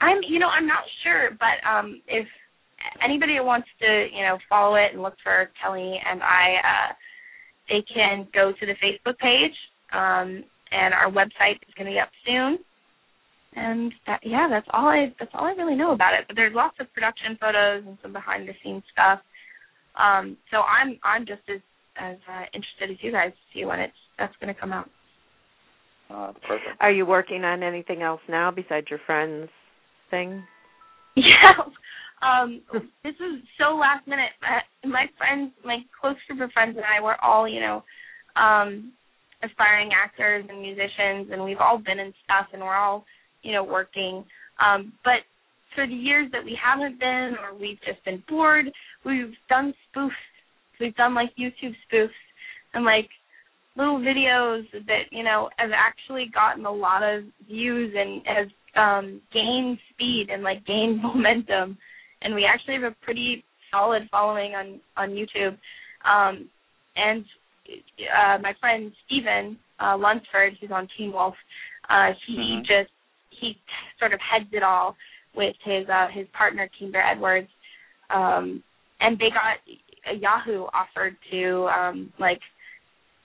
I'm, 0.01 0.23
you 0.23 0.39
know, 0.39 0.49
I'm 0.49 0.67
not 0.67 0.85
sure, 1.03 1.31
but 1.39 1.57
um 1.69 2.01
if 2.07 2.27
anybody 3.03 3.41
wants 3.41 3.69
to, 3.81 4.09
you 4.13 4.23
know, 4.23 4.39
follow 4.49 4.77
it 4.77 4.93
and 4.93 5.03
look 5.03 5.15
for 5.23 5.51
Kelly 5.61 6.01
and 6.09 6.23
I, 6.23 6.57
uh 6.63 6.93
they 7.69 7.83
can 7.93 8.29
go 8.35 8.53
to 8.53 8.67
the 8.67 8.75
Facebook 8.75 9.19
page, 9.19 9.55
um, 9.93 10.45
and 10.73 10.95
our 10.95 11.11
website 11.11 11.57
is 11.67 11.75
going 11.77 11.87
to 11.87 11.93
be 11.93 12.01
up 12.01 12.11
soon. 12.27 12.59
And 13.55 13.93
that, 14.07 14.21
yeah, 14.23 14.49
that's 14.51 14.67
all 14.73 14.87
I 14.87 15.15
that's 15.19 15.31
all 15.35 15.47
I 15.47 15.53
really 15.53 15.75
know 15.75 15.93
about 15.93 16.13
it. 16.13 16.27
But 16.27 16.37
there's 16.37 16.55
lots 16.55 16.77
of 16.79 16.93
production 16.93 17.39
photos 17.41 17.85
and 17.87 17.97
some 18.03 18.13
behind 18.13 18.47
the 18.47 18.53
scenes 18.63 18.83
stuff. 18.93 19.21
Um, 19.97 20.37
so 20.51 20.59
I'm 20.59 20.99
I'm 21.03 21.25
just 21.25 21.41
as 21.49 21.61
as 21.99 22.17
uh, 22.29 22.45
interested 22.53 22.91
as 22.91 22.97
you 23.01 23.13
guys 23.13 23.31
to 23.33 23.59
see 23.59 23.65
when 23.65 23.81
it's 23.81 23.97
that's 24.19 24.35
going 24.41 24.55
to 24.55 24.61
come 24.61 24.73
out. 24.73 24.91
Uh, 26.11 26.33
perfect. 26.47 26.77
Are 26.81 26.93
you 26.93 27.07
working 27.07 27.45
on 27.45 27.63
anything 27.63 28.03
else 28.03 28.21
now 28.29 28.51
besides 28.51 28.87
your 28.91 29.01
friends 29.07 29.49
thing? 30.11 30.43
Yeah. 31.17 31.53
Um, 32.23 32.63
this 33.05 33.15
is 33.15 33.43
so 33.59 33.77
last 33.77 34.07
minute. 34.07 34.31
Uh, 34.43 34.89
My 34.89 35.07
friends, 35.19 35.53
my 35.65 35.79
close 36.01 36.17
group 36.27 36.41
of 36.41 36.53
friends 36.53 36.77
and 36.77 36.85
I 36.87 37.03
were 37.03 37.23
all, 37.23 37.49
you 37.49 37.61
know, 37.61 37.85
um, 38.37 38.93
aspiring 39.43 39.91
actors 39.93 40.45
and 40.49 40.61
musicians, 40.61 41.29
and 41.31 41.45
we've 41.45 41.61
all 41.61 41.79
been 41.79 41.99
in 41.99 42.13
stuff, 42.25 42.47
and 42.53 42.63
we're 42.63 42.75
all, 42.77 43.05
you 43.43 43.53
know, 43.53 43.65
working. 43.65 44.25
Um, 44.65 44.93
but 45.05 45.21
for 45.75 45.87
the 45.87 45.95
years 45.95 46.31
that 46.33 46.45
we 46.45 46.59
haven't 46.63 46.99
been, 46.99 47.37
or 47.43 47.59
we've 47.59 47.81
just 47.87 48.03
been 48.05 48.23
bored, 48.29 48.67
we've 49.05 49.35
done 49.49 49.75
spoofs. 49.95 50.11
We've 50.81 50.97
done 50.97 51.15
like 51.15 51.31
YouTube 51.39 51.75
spoofs 51.91 52.09
and 52.75 52.85
like 52.85 53.09
little 53.77 53.99
videos 53.99 54.65
that 54.87 55.05
you 55.11 55.23
know 55.23 55.51
have 55.57 55.71
actually 55.75 56.31
gotten 56.33 56.65
a 56.65 56.71
lot 56.71 57.03
of 57.03 57.25
views 57.47 57.95
and 57.97 58.23
has 58.27 58.49
um 58.75 59.21
gained 59.33 59.79
speed 59.93 60.29
and 60.31 60.43
like 60.43 60.65
gained 60.67 61.03
momentum 61.03 61.77
and 62.27 62.35
we 62.35 62.45
actually 62.45 62.75
have 62.75 62.83
a 62.83 62.97
pretty 63.05 63.45
solid 63.71 64.03
following 64.11 64.53
on 64.55 64.81
on 64.97 65.11
YouTube 65.11 65.57
um 66.05 66.49
and 66.97 67.25
uh 68.19 68.39
my 68.43 68.53
friend 68.61 68.93
Steven 69.07 69.57
uh 69.81 69.97
Lunsford 69.97 70.55
who's 70.61 70.71
on 70.73 70.89
Teen 70.99 71.13
Wolf 71.13 71.35
uh 71.89 72.11
he 72.27 72.35
Mhm. 72.37 72.61
just 72.63 72.91
he 73.31 73.57
sort 73.99 74.13
of 74.13 74.21
heads 74.21 74.51
it 74.53 74.63
all 74.63 74.97
with 75.37 75.55
his 75.65 75.89
uh 75.89 76.09
his 76.13 76.27
partner 76.33 76.69
Kimber 76.79 77.01
Edwards. 77.01 77.49
Um 78.11 78.63
and 79.01 79.19
they 79.19 79.31
got 79.31 79.57
Yahoo 80.21 80.65
offered 80.75 81.17
to 81.31 81.69
um 81.69 82.13
like 82.19 82.41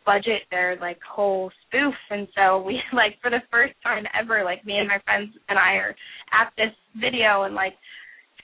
budget 0.05 0.41
their 0.49 0.77
like 0.81 0.99
whole 1.07 1.51
spoof 1.67 1.93
and 2.09 2.27
so 2.35 2.61
we 2.61 2.81
like 2.93 3.13
for 3.21 3.29
the 3.29 3.41
first 3.51 3.73
time 3.83 4.03
ever 4.19 4.43
like 4.43 4.65
me 4.65 4.77
and 4.77 4.87
my 4.87 4.99
friends 5.05 5.31
and 5.49 5.57
I 5.59 5.73
are 5.75 5.95
at 6.33 6.51
this 6.57 6.73
video 6.99 7.43
and 7.43 7.53
like 7.53 7.73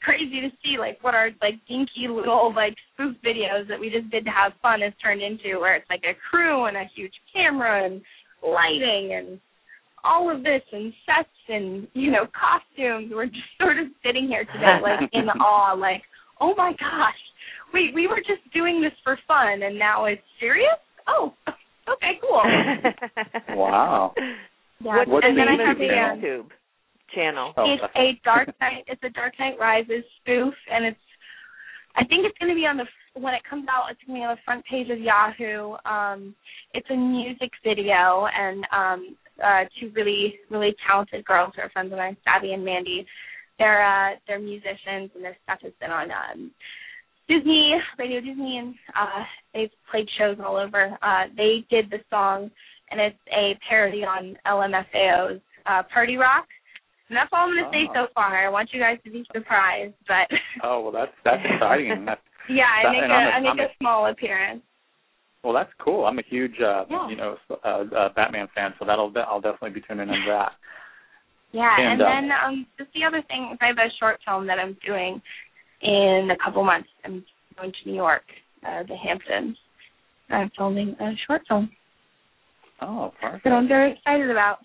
crazy 0.03 0.41
to 0.41 0.49
see 0.63 0.77
like 0.79 0.97
what 1.01 1.15
our 1.15 1.29
like 1.41 1.55
dinky 1.67 2.07
little 2.09 2.53
like 2.55 2.75
spoof 2.93 3.15
videos 3.25 3.67
that 3.67 3.79
we 3.79 3.89
just 3.89 4.09
did 4.11 4.25
to 4.25 4.31
have 4.31 4.53
fun 4.61 4.81
has 4.81 4.93
turned 5.01 5.21
into 5.21 5.59
where 5.59 5.75
it's 5.75 5.89
like 5.89 6.03
a 6.03 6.15
crew 6.29 6.65
and 6.65 6.77
a 6.77 6.89
huge 6.95 7.13
camera 7.33 7.85
and 7.85 8.01
lighting 8.43 9.13
and 9.13 9.39
all 10.03 10.33
of 10.33 10.43
this 10.43 10.61
and 10.71 10.93
sets 11.05 11.29
and 11.49 11.87
you 11.93 12.11
know 12.11 12.25
costumes 12.33 13.11
we're 13.13 13.25
just 13.25 13.49
sort 13.61 13.77
of 13.77 13.87
sitting 14.05 14.27
here 14.27 14.45
today 14.53 14.79
like 14.81 15.09
in 15.13 15.29
awe 15.41 15.73
like 15.73 16.01
oh 16.39 16.53
my 16.55 16.71
gosh 16.73 17.21
we 17.73 17.91
we 17.93 18.07
were 18.07 18.19
just 18.19 18.41
doing 18.53 18.81
this 18.81 18.93
for 19.03 19.17
fun 19.27 19.63
and 19.63 19.77
now 19.77 20.05
it's 20.05 20.21
serious 20.39 20.77
oh, 21.07 21.33
okay, 21.89 22.19
cool. 22.21 22.41
wow. 23.57 24.13
Yeah. 24.83 25.03
What's 25.07 25.25
and 25.25 25.37
the 25.37 25.41
then 25.41 25.47
I 25.47 25.67
have 25.67 25.77
YouTube 25.77 26.21
the? 26.21 26.27
YouTube 26.27 26.49
channel. 27.13 27.53
Oh, 27.57 27.65
it's 27.65 27.83
a 27.95 28.19
Dark 28.23 28.47
Knight. 28.59 28.85
It's 28.87 29.03
a 29.03 29.09
Dark 29.09 29.33
Knight 29.39 29.59
Rises 29.59 30.03
spoof, 30.21 30.53
and 30.71 30.85
it's. 30.85 30.99
I 31.95 32.05
think 32.05 32.25
it's 32.25 32.37
going 32.37 32.49
to 32.49 32.55
be 32.55 32.67
on 32.67 32.77
the 32.77 32.85
when 33.19 33.33
it 33.33 33.41
comes 33.49 33.65
out. 33.69 33.89
It's 33.89 33.99
going 34.05 34.19
to 34.19 34.21
be 34.21 34.25
on 34.25 34.35
the 34.35 34.45
front 34.45 34.63
page 34.65 34.89
of 34.89 34.99
Yahoo. 34.99 35.75
Um, 35.85 36.35
it's 36.73 36.89
a 36.89 36.95
music 36.95 37.51
video, 37.63 38.27
and 38.29 38.65
um, 38.71 39.17
uh, 39.43 39.63
two 39.79 39.91
really 39.95 40.35
really 40.49 40.75
talented 40.85 41.25
girls 41.25 41.53
who 41.55 41.61
are 41.63 41.69
friends 41.69 41.91
of 41.91 41.97
mine, 41.97 42.17
Savvy 42.23 42.53
and 42.53 42.63
Mandy. 42.63 43.05
They're 43.57 43.83
uh, 43.83 44.15
they're 44.27 44.39
musicians, 44.39 45.11
and 45.15 45.23
their 45.23 45.37
stuff 45.43 45.59
has 45.63 45.73
been 45.79 45.91
on 45.91 46.09
um, 46.11 46.51
Disney, 47.27 47.73
Radio 47.97 48.21
Disney, 48.21 48.57
and 48.57 48.75
uh, 48.95 49.23
they've 49.53 49.71
played 49.91 50.07
shows 50.17 50.37
all 50.43 50.55
over. 50.55 50.97
Uh, 51.01 51.23
they 51.35 51.65
did 51.69 51.89
the 51.89 51.99
song, 52.09 52.49
and 52.91 53.01
it's 53.01 53.17
a 53.31 53.57
parody 53.67 54.03
on 54.03 54.37
LMFAO's 54.45 55.41
uh, 55.65 55.83
Party 55.93 56.15
Rock. 56.15 56.45
And 57.09 57.15
that's 57.15 57.29
all 57.31 57.47
I'm 57.47 57.55
going 57.55 57.63
to 57.65 57.71
say 57.71 57.87
Oh. 57.95 58.05
so 58.07 58.13
far. 58.13 58.45
I 58.45 58.49
want 58.49 58.69
you 58.73 58.79
guys 58.79 58.97
to 59.05 59.11
be 59.11 59.25
surprised, 59.33 59.93
but 60.07 60.27
Oh 60.63 60.81
well, 60.81 60.91
that's 60.91 61.13
that's 61.23 61.41
exciting. 61.45 62.05
That's, 62.05 62.21
yeah, 62.49 62.63
I 62.67 62.83
That- 62.83 62.91
make 62.91 63.03
a 63.03 63.13
a- 63.13 63.31
I 63.35 63.39
make 63.39 63.59
a- 63.59 63.71
a 63.71 63.77
small 63.79 64.07
appearance. 64.07 64.61
well, 65.43 65.53
that's 65.53 65.71
cool. 65.79 66.05
I'm 66.05 66.19
a 66.19 66.23
huge, 66.29 66.59
uh, 66.61 66.85
Yeah. 66.89 67.07
you 67.09 67.15
know, 67.15 67.37
uh, 67.63 67.83
uh, 67.95 68.09
Batman 68.15 68.47
fan, 68.55 68.73
so 68.79 68.85
that'll 68.85 69.13
I'll 69.27 69.41
definitely 69.41 69.71
be 69.71 69.81
tuning 69.81 70.07
into 70.09 70.27
that. 70.27 70.53
Yeah, 71.51 71.73
And, 71.79 71.93
and, 71.93 72.01
uh, 72.01 72.05
then 72.05 72.31
um, 72.45 72.65
just 72.77 72.91
the 72.93 73.05
other 73.05 73.21
thing 73.27 73.49
is 73.53 73.57
I 73.61 73.67
have 73.67 73.77
a 73.77 73.89
short 73.99 74.19
film 74.25 74.47
that 74.47 74.59
I'm 74.59 74.75
doing 74.85 75.21
in 75.81 76.29
a 76.31 76.37
couple 76.43 76.63
months. 76.63 76.89
I'm 77.05 77.23
going 77.57 77.71
to 77.71 77.89
New 77.89 77.95
York, 77.95 78.23
uh, 78.67 78.83
the 78.83 78.95
Hamptons. 78.97 79.57
I'm 80.29 80.51
filming 80.57 80.95
a 80.99 81.13
short 81.25 81.43
film 81.47 81.71
Oh, 82.81 83.13
perfect. 83.21 83.45
that 83.45 83.53
I'm 83.53 83.67
very 83.67 83.93
excited 83.93 84.29
about. 84.29 84.59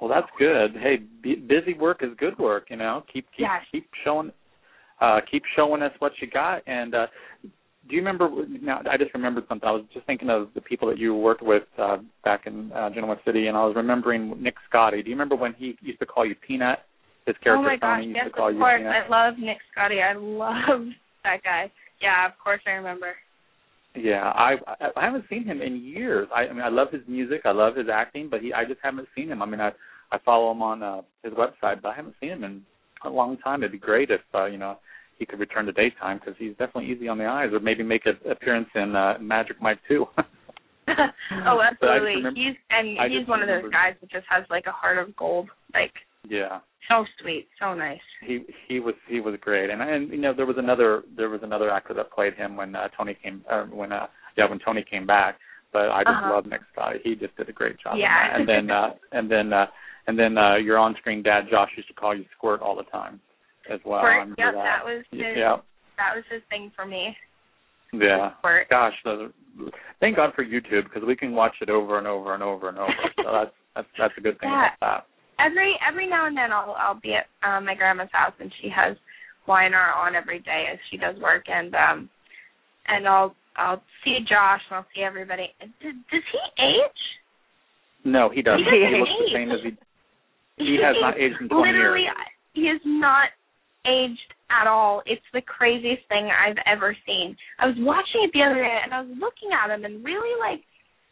Well, 0.00 0.08
that's 0.08 0.28
good. 0.38 0.72
Hey, 0.80 0.96
b- 1.22 1.36
busy 1.46 1.74
work 1.74 2.02
is 2.02 2.10
good 2.18 2.38
work. 2.38 2.66
You 2.70 2.76
know, 2.76 3.04
keep 3.12 3.26
keep 3.36 3.40
Yes. 3.46 3.62
keep 3.70 3.86
showing, 4.04 4.32
uh, 5.00 5.20
keep 5.30 5.42
showing 5.56 5.82
us 5.82 5.92
what 5.98 6.12
you 6.20 6.28
got. 6.28 6.62
And 6.66 6.94
uh, 6.94 7.06
do 7.42 7.96
you 7.96 7.98
remember? 7.98 8.30
Now, 8.62 8.80
I 8.90 8.96
just 8.96 9.12
remembered 9.12 9.44
something. 9.48 9.68
I 9.68 9.72
was 9.72 9.84
just 9.92 10.06
thinking 10.06 10.30
of 10.30 10.48
the 10.54 10.60
people 10.62 10.88
that 10.88 10.98
you 10.98 11.14
worked 11.14 11.42
with 11.42 11.64
uh, 11.78 11.98
back 12.24 12.46
in 12.46 12.72
uh, 12.72 12.90
Genoa 12.90 13.16
City, 13.26 13.48
and 13.48 13.56
I 13.56 13.64
was 13.64 13.74
remembering 13.76 14.42
Nick 14.42 14.54
Scotti. 14.72 15.02
Do 15.04 15.10
you 15.10 15.16
remember 15.16 15.36
when 15.36 15.52
he 15.54 15.76
used 15.82 15.98
to 16.00 16.06
call 16.06 16.26
you 16.26 16.34
Peanut? 16.46 16.78
His 17.26 17.36
character 17.42 17.60
oh 17.60 17.62
my 17.62 17.76
gosh, 17.76 18.02
used 18.04 18.16
yes, 18.16 18.26
to 18.26 18.30
call 18.30 18.48
of 18.48 18.54
you 18.54 18.60
course. 18.60 18.78
Peanut. 18.78 18.94
I 19.06 19.08
love 19.08 19.38
Nick 19.38 19.58
Scotti. 19.76 20.02
I 20.02 20.14
love 20.16 20.86
that 21.24 21.42
guy. 21.44 21.70
Yeah, 22.00 22.26
of 22.26 22.32
course 22.42 22.60
I 22.66 22.70
remember. 22.70 23.12
Yeah, 23.94 24.30
I 24.30 24.54
I 24.66 24.88
I 24.96 25.04
haven't 25.04 25.24
seen 25.28 25.44
him 25.44 25.60
in 25.60 25.82
years. 25.82 26.28
I, 26.34 26.42
I 26.42 26.52
mean, 26.52 26.62
I 26.62 26.68
love 26.68 26.88
his 26.92 27.02
music, 27.08 27.42
I 27.44 27.50
love 27.50 27.76
his 27.76 27.88
acting, 27.92 28.28
but 28.30 28.40
he 28.40 28.52
I 28.52 28.64
just 28.64 28.80
haven't 28.82 29.08
seen 29.16 29.28
him. 29.28 29.42
I 29.42 29.46
mean, 29.46 29.60
I 29.60 29.72
I 30.12 30.18
follow 30.24 30.50
him 30.52 30.62
on 30.62 30.82
uh, 30.82 31.02
his 31.22 31.32
website, 31.34 31.82
but 31.82 31.88
I 31.90 31.94
haven't 31.94 32.14
seen 32.20 32.30
him 32.30 32.44
in 32.44 32.62
a 33.04 33.10
long 33.10 33.36
time. 33.38 33.62
It'd 33.62 33.72
be 33.72 33.78
great 33.78 34.10
if 34.10 34.20
uh, 34.34 34.46
you 34.46 34.58
know 34.58 34.76
he 35.18 35.26
could 35.26 35.38
return 35.40 35.66
to 35.66 35.72
daytime 35.72 36.18
because 36.18 36.34
he's 36.38 36.52
definitely 36.52 36.90
easy 36.90 37.08
on 37.08 37.18
the 37.18 37.26
eyes, 37.26 37.50
or 37.52 37.60
maybe 37.60 37.82
make 37.82 38.06
an 38.06 38.18
appearance 38.30 38.68
in 38.74 38.96
uh, 38.96 39.14
Magic 39.20 39.60
Mike 39.60 39.78
too. 39.88 40.06
oh, 40.88 41.60
absolutely. 41.62 42.16
remember- 42.16 42.30
he's 42.40 42.56
and 42.70 42.98
I 42.98 43.08
he's 43.08 43.28
one 43.28 43.42
of 43.42 43.48
those 43.48 43.70
guys 43.70 43.94
that 44.00 44.10
just 44.10 44.26
has 44.28 44.44
like 44.50 44.64
a 44.66 44.72
heart 44.72 44.98
of 44.98 45.14
gold. 45.16 45.48
Like 45.74 45.92
yeah, 46.28 46.60
so 46.88 47.04
sweet, 47.22 47.46
so 47.60 47.74
nice. 47.74 48.00
he 48.26 48.40
he 48.68 48.80
was 48.80 48.94
he 49.08 49.20
was 49.20 49.34
great, 49.40 49.70
and 49.70 49.80
and 49.80 50.10
you 50.10 50.18
know 50.20 50.34
there 50.34 50.46
was 50.46 50.56
another 50.58 51.02
there 51.16 51.30
was 51.30 51.40
another 51.42 51.70
actor 51.70 51.94
that 51.94 52.10
played 52.12 52.34
him 52.34 52.56
when 52.56 52.74
uh, 52.74 52.88
Tony 52.96 53.16
came 53.22 53.44
uh, 53.50 53.64
when 53.64 53.92
uh, 53.92 54.06
yeah 54.36 54.48
when 54.48 54.58
Tony 54.58 54.84
came 54.88 55.06
back. 55.06 55.38
But 55.72 55.88
I 55.90 56.02
just 56.02 56.16
Uh-huh. 56.18 56.34
love 56.34 56.46
Nick 56.46 56.62
Scotti. 56.76 56.96
He 57.04 57.14
just 57.14 57.36
did 57.36 57.48
a 57.48 57.52
great 57.52 57.78
job. 57.78 57.94
Yeah. 57.96 58.34
and 58.36 58.48
then 58.48 58.70
uh, 58.70 58.90
and 59.12 59.30
then 59.30 59.52
uh, 59.52 59.66
and 60.10 60.18
then 60.18 60.36
uh, 60.36 60.56
your 60.56 60.76
on-screen 60.76 61.22
dad 61.22 61.42
Josh 61.50 61.70
used 61.76 61.86
to 61.88 61.94
call 61.94 62.16
you 62.16 62.24
Squirt 62.36 62.60
all 62.60 62.74
the 62.74 62.82
time 62.90 63.20
as 63.72 63.78
well. 63.86 64.00
Squirt, 64.02 64.28
yep, 64.38 64.54
that. 64.54 64.64
that 64.66 64.82
was 64.84 65.04
his 65.12 65.22
yeah 65.38 65.56
that 65.96 66.16
was 66.16 66.24
his 66.30 66.42
thing 66.50 66.72
for 66.74 66.84
me. 66.84 67.14
yeah. 67.92 68.30
Squirt. 68.38 68.68
Gosh, 68.68 68.94
the, 69.04 69.30
thank 70.00 70.16
God 70.16 70.30
for 70.34 70.44
YouTube 70.44 70.84
because 70.84 71.02
we 71.06 71.14
can 71.14 71.32
watch 71.32 71.54
it 71.60 71.70
over 71.70 71.98
and 71.98 72.06
over 72.08 72.34
and 72.34 72.42
over 72.42 72.68
and 72.70 72.78
over. 72.78 72.92
so 73.22 73.30
that's 73.30 73.54
that's 73.76 73.88
that's 73.98 74.14
a 74.18 74.20
good 74.20 74.38
thing 74.40 74.50
Yeah. 74.50 74.74
about 74.80 75.04
Every 75.38 75.72
every 75.88 76.06
now 76.08 76.26
and 76.26 76.36
then 76.36 76.50
I'll 76.52 76.74
I'll 76.76 77.00
be 77.00 77.14
at 77.14 77.26
um, 77.48 77.64
my 77.66 77.74
grandma's 77.76 78.10
house 78.12 78.34
and 78.40 78.52
she 78.60 78.68
has 78.74 78.96
Y&R 79.46 79.94
on 79.94 80.14
every 80.16 80.40
day 80.40 80.64
as 80.72 80.78
she 80.90 80.96
does 80.98 81.16
work 81.22 81.44
and 81.48 81.72
um 81.74 82.10
and 82.88 83.06
I'll 83.06 83.34
I'll 83.56 83.82
see 84.04 84.18
Josh 84.28 84.60
and 84.68 84.76
I'll 84.76 84.86
see 84.94 85.02
everybody. 85.02 85.48
Does, 85.60 85.94
does 86.10 86.24
he 86.32 86.40
age? 86.64 87.02
No, 88.04 88.30
he 88.32 88.40
doesn't. 88.42 88.64
He 88.64 88.80
He, 88.88 88.98
looks 88.98 89.10
the 89.18 89.30
same 89.34 89.50
as 89.50 89.60
he. 89.62 89.76
He 90.60 90.78
has 90.82 90.96
not 91.00 91.18
aged 91.18 91.40
in 91.40 91.48
20 91.48 91.72
Literally, 91.72 92.02
years. 92.02 92.16
he 92.54 92.60
is 92.62 92.80
not 92.84 93.28
aged 93.86 94.34
at 94.50 94.66
all. 94.66 95.02
It's 95.06 95.24
the 95.32 95.40
craziest 95.42 96.02
thing 96.08 96.28
I've 96.28 96.58
ever 96.66 96.96
seen. 97.06 97.36
I 97.58 97.66
was 97.66 97.76
watching 97.78 98.24
it 98.24 98.30
the 98.32 98.42
other 98.42 98.62
day 98.62 98.78
and 98.84 98.92
I 98.92 99.00
was 99.00 99.10
looking 99.18 99.50
at 99.56 99.70
him 99.72 99.84
and 99.84 100.04
really 100.04 100.38
like 100.38 100.62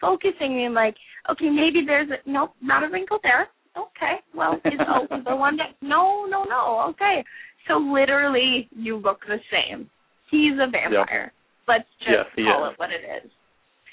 focusing 0.01 0.65
and 0.65 0.75
like, 0.75 0.95
okay, 1.31 1.49
maybe 1.51 1.85
there's 1.87 2.11
a 2.11 2.19
nope, 2.29 2.53
not 2.61 2.85
a 2.85 2.89
wrinkle 2.89 3.19
there. 3.23 3.49
Okay, 3.77 4.19
well, 4.35 4.55
is 4.65 4.81
oh, 4.89 5.07
the 5.29 5.37
one 5.37 5.57
that 5.57 5.77
no, 5.81 6.27
no, 6.29 6.45
no. 6.45 6.85
Okay, 6.91 7.25
so 7.69 7.75
literally, 7.79 8.69
you 8.75 8.97
look 8.97 9.21
the 9.27 9.39
same. 9.53 9.89
He's 10.31 10.55
a 10.55 10.69
vampire. 10.71 11.33
Let's 11.69 11.85
just 12.01 12.11
Yes, 12.11 12.45
call 12.45 12.67
is. 12.67 12.73
it 12.73 12.79
what 12.79 12.91
it 12.91 13.25
is. 13.25 13.31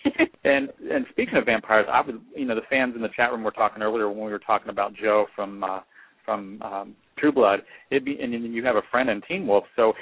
And 0.46 0.70
and 0.92 1.06
speaking 1.10 1.38
of 1.38 1.46
vampires, 1.46 1.88
I 1.92 2.02
was 2.02 2.16
you 2.36 2.46
know 2.46 2.54
the 2.56 2.62
fans 2.70 2.94
in 2.96 3.02
the 3.02 3.10
chat 3.16 3.32
room 3.32 3.44
were 3.44 3.52
talking 3.52 3.82
earlier 3.82 4.08
when 4.10 4.26
we 4.26 4.32
were 4.32 4.38
talking 4.40 4.70
about 4.70 4.94
Joe 4.94 5.26
from 5.36 5.64
uh, 5.64 5.80
from 6.24 6.62
um, 6.62 6.96
True 7.18 7.32
Blood. 7.32 7.62
It'd 7.90 8.06
be 8.06 8.18
and 8.22 8.32
then 8.32 8.54
you 8.54 8.64
have 8.64 8.76
a 8.76 8.84
friend 8.92 9.10
in 9.10 9.22
Teen 9.28 9.48
Wolf, 9.48 9.64
so 9.76 9.94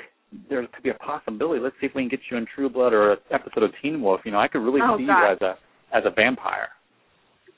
there 0.50 0.62
could 0.68 0.84
be 0.84 0.90
a 0.90 0.96
possibility. 0.96 1.62
Let's 1.62 1.76
see 1.80 1.86
if 1.86 1.96
we 1.96 2.02
can 2.02 2.10
get 2.10 2.20
you 2.30 2.36
in 2.38 2.46
True 2.54 2.70
Blood 2.70 2.92
or 2.92 3.14
an 3.14 3.18
episode 3.32 3.64
of 3.64 3.72
Teen 3.82 4.02
Wolf. 4.02 4.20
You 4.26 4.32
know, 4.34 4.40
I 4.40 4.50
could 4.50 4.60
really 4.60 4.82
Oh, 4.84 4.98
see 4.98 5.06
God. 5.06 5.20
you 5.30 5.32
as 5.34 5.42
a 5.42 5.58
as 5.96 6.04
a 6.06 6.12
vampire. 6.12 6.68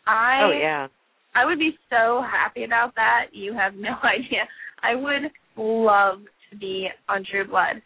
I 0.05 0.41
Oh 0.43 0.51
yeah. 0.51 0.87
I 1.33 1.45
would 1.45 1.57
be 1.59 1.71
so 1.89 2.21
happy 2.21 2.63
about 2.65 2.93
that. 2.95 3.25
You 3.33 3.53
have 3.55 3.73
no 3.73 3.89
idea. 4.03 4.45
I 4.83 4.93
would 4.95 5.31
love 5.57 6.19
to 6.51 6.57
be 6.57 6.87
on 7.09 7.25
True 7.29 7.47
Blood. 7.47 7.81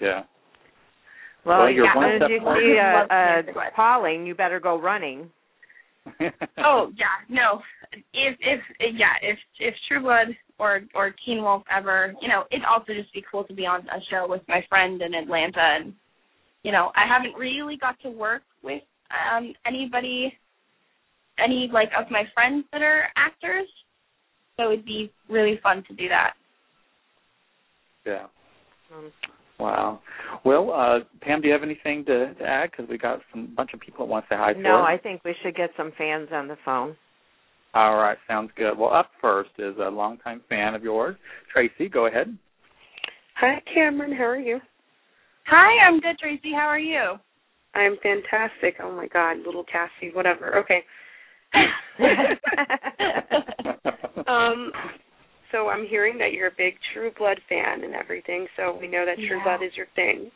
Yeah. 0.00 0.22
Well, 1.46 1.60
Well, 1.60 1.70
you're 1.70 1.84
yeah, 1.84 1.94
one 1.94 2.10
as 2.10 2.18
step 2.18 2.30
you 2.30 2.40
see 2.40 2.78
uh, 2.78 2.92
Love 2.92 3.06
uh, 3.08 3.52
be 3.52 3.76
Pauling, 3.76 4.26
you 4.26 4.34
better 4.34 4.58
go 4.58 4.80
running. 4.80 5.30
Oh 6.58 6.90
yeah, 6.96 7.18
no. 7.28 7.60
If 8.12 8.36
if 8.40 8.60
yeah, 8.94 9.14
if 9.22 9.38
if 9.58 9.74
True 9.88 10.02
Blood 10.02 10.28
or 10.58 10.80
or 10.94 11.14
Teen 11.24 11.42
Wolf 11.42 11.62
ever, 11.74 12.14
you 12.20 12.28
know, 12.28 12.44
it'd 12.50 12.64
also 12.64 12.92
just 12.94 13.12
be 13.12 13.24
cool 13.30 13.44
to 13.44 13.54
be 13.54 13.66
on 13.66 13.80
a 13.88 14.00
show 14.10 14.26
with 14.28 14.42
my 14.48 14.64
friend 14.68 15.02
in 15.02 15.14
Atlanta 15.14 15.60
and 15.60 15.92
you 16.62 16.72
know, 16.72 16.90
I 16.96 17.06
haven't 17.06 17.38
really 17.38 17.76
got 17.76 18.00
to 18.02 18.10
work 18.10 18.42
with 18.62 18.82
um 19.10 19.52
anybody 19.66 20.32
any 21.38 21.68
like 21.72 21.90
of 21.98 22.10
my 22.10 22.22
friends 22.34 22.64
that 22.72 22.82
are 22.82 23.04
actors. 23.16 23.68
So 24.56 24.72
it'd 24.72 24.84
be 24.84 25.12
really 25.28 25.60
fun 25.62 25.84
to 25.88 25.94
do 25.94 26.08
that. 26.08 26.34
yeah. 28.06 28.26
Um, 28.94 29.12
Wow. 29.58 30.00
Well, 30.44 30.72
uh, 30.72 31.00
Pam, 31.22 31.40
do 31.40 31.48
you 31.48 31.52
have 31.52 31.62
anything 31.62 32.04
to, 32.06 32.34
to 32.34 32.44
add? 32.44 32.70
Because 32.70 32.88
we 32.90 32.98
got 32.98 33.20
some 33.32 33.54
bunch 33.56 33.70
of 33.72 33.80
people 33.80 34.06
that 34.06 34.10
want 34.10 34.26
to 34.26 34.34
say 34.34 34.38
hi 34.38 34.52
no, 34.52 34.70
her. 34.70 34.82
I 34.82 34.98
think 34.98 35.22
we 35.24 35.34
should 35.42 35.56
get 35.56 35.70
some 35.76 35.92
fans 35.96 36.28
on 36.32 36.48
the 36.48 36.56
phone. 36.64 36.96
All 37.74 37.96
right, 37.96 38.18
sounds 38.28 38.50
good. 38.56 38.78
Well, 38.78 38.92
up 38.92 39.10
first 39.20 39.50
is 39.58 39.74
a 39.78 39.90
longtime 39.90 40.42
fan 40.48 40.74
of 40.74 40.82
yours, 40.82 41.16
Tracy. 41.52 41.88
Go 41.88 42.06
ahead. 42.06 42.36
Hi, 43.38 43.62
Camryn. 43.76 44.16
How 44.16 44.24
are 44.24 44.38
you? 44.38 44.60
Hi, 45.46 45.86
I'm 45.86 46.00
good, 46.00 46.18
Tracy. 46.18 46.52
How 46.52 46.66
are 46.66 46.78
you? 46.78 47.16
I'm 47.74 47.96
fantastic. 48.02 48.76
Oh 48.82 48.96
my 48.96 49.08
God, 49.08 49.38
little 49.44 49.64
Cassie. 49.64 50.10
Whatever. 50.14 50.56
Okay. 50.58 50.82
um, 54.26 54.72
so 55.52 55.68
I'm 55.68 55.86
hearing 55.86 56.18
that 56.18 56.32
you're 56.32 56.48
a 56.48 56.56
big 56.56 56.74
True 56.92 57.10
Blood 57.18 57.38
fan 57.48 57.84
and 57.84 57.94
everything. 57.94 58.46
So 58.56 58.76
we 58.78 58.88
know 58.88 59.04
that 59.06 59.16
True 59.16 59.38
Yeah. 59.38 59.44
Blood 59.44 59.62
is 59.62 59.76
your 59.76 59.86
thing. 59.94 60.30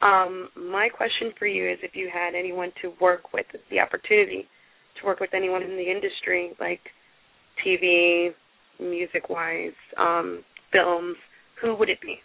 Um, 0.00 0.48
my 0.56 0.88
question 0.88 1.32
for 1.38 1.46
you 1.46 1.68
is 1.70 1.78
if 1.82 1.94
you 1.94 2.10
had 2.12 2.34
anyone 2.34 2.72
to 2.82 2.92
work 3.00 3.32
with, 3.32 3.46
the 3.70 3.78
opportunity 3.78 4.48
to 5.00 5.06
work 5.06 5.20
with 5.20 5.32
anyone 5.32 5.62
in 5.62 5.76
the 5.76 5.90
industry, 5.90 6.52
like 6.58 6.80
TV, 7.64 8.34
music 8.80 9.28
wise, 9.30 9.72
um, 9.96 10.44
films, 10.72 11.16
who 11.60 11.74
would 11.76 11.88
it 11.88 12.00
be? 12.00 12.16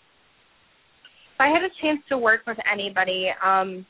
If 1.36 1.42
I 1.42 1.48
had 1.50 1.62
a 1.62 1.70
chance 1.82 2.00
to 2.10 2.18
work 2.18 2.42
with 2.48 2.58
anybody, 2.72 3.28
um 3.44 3.86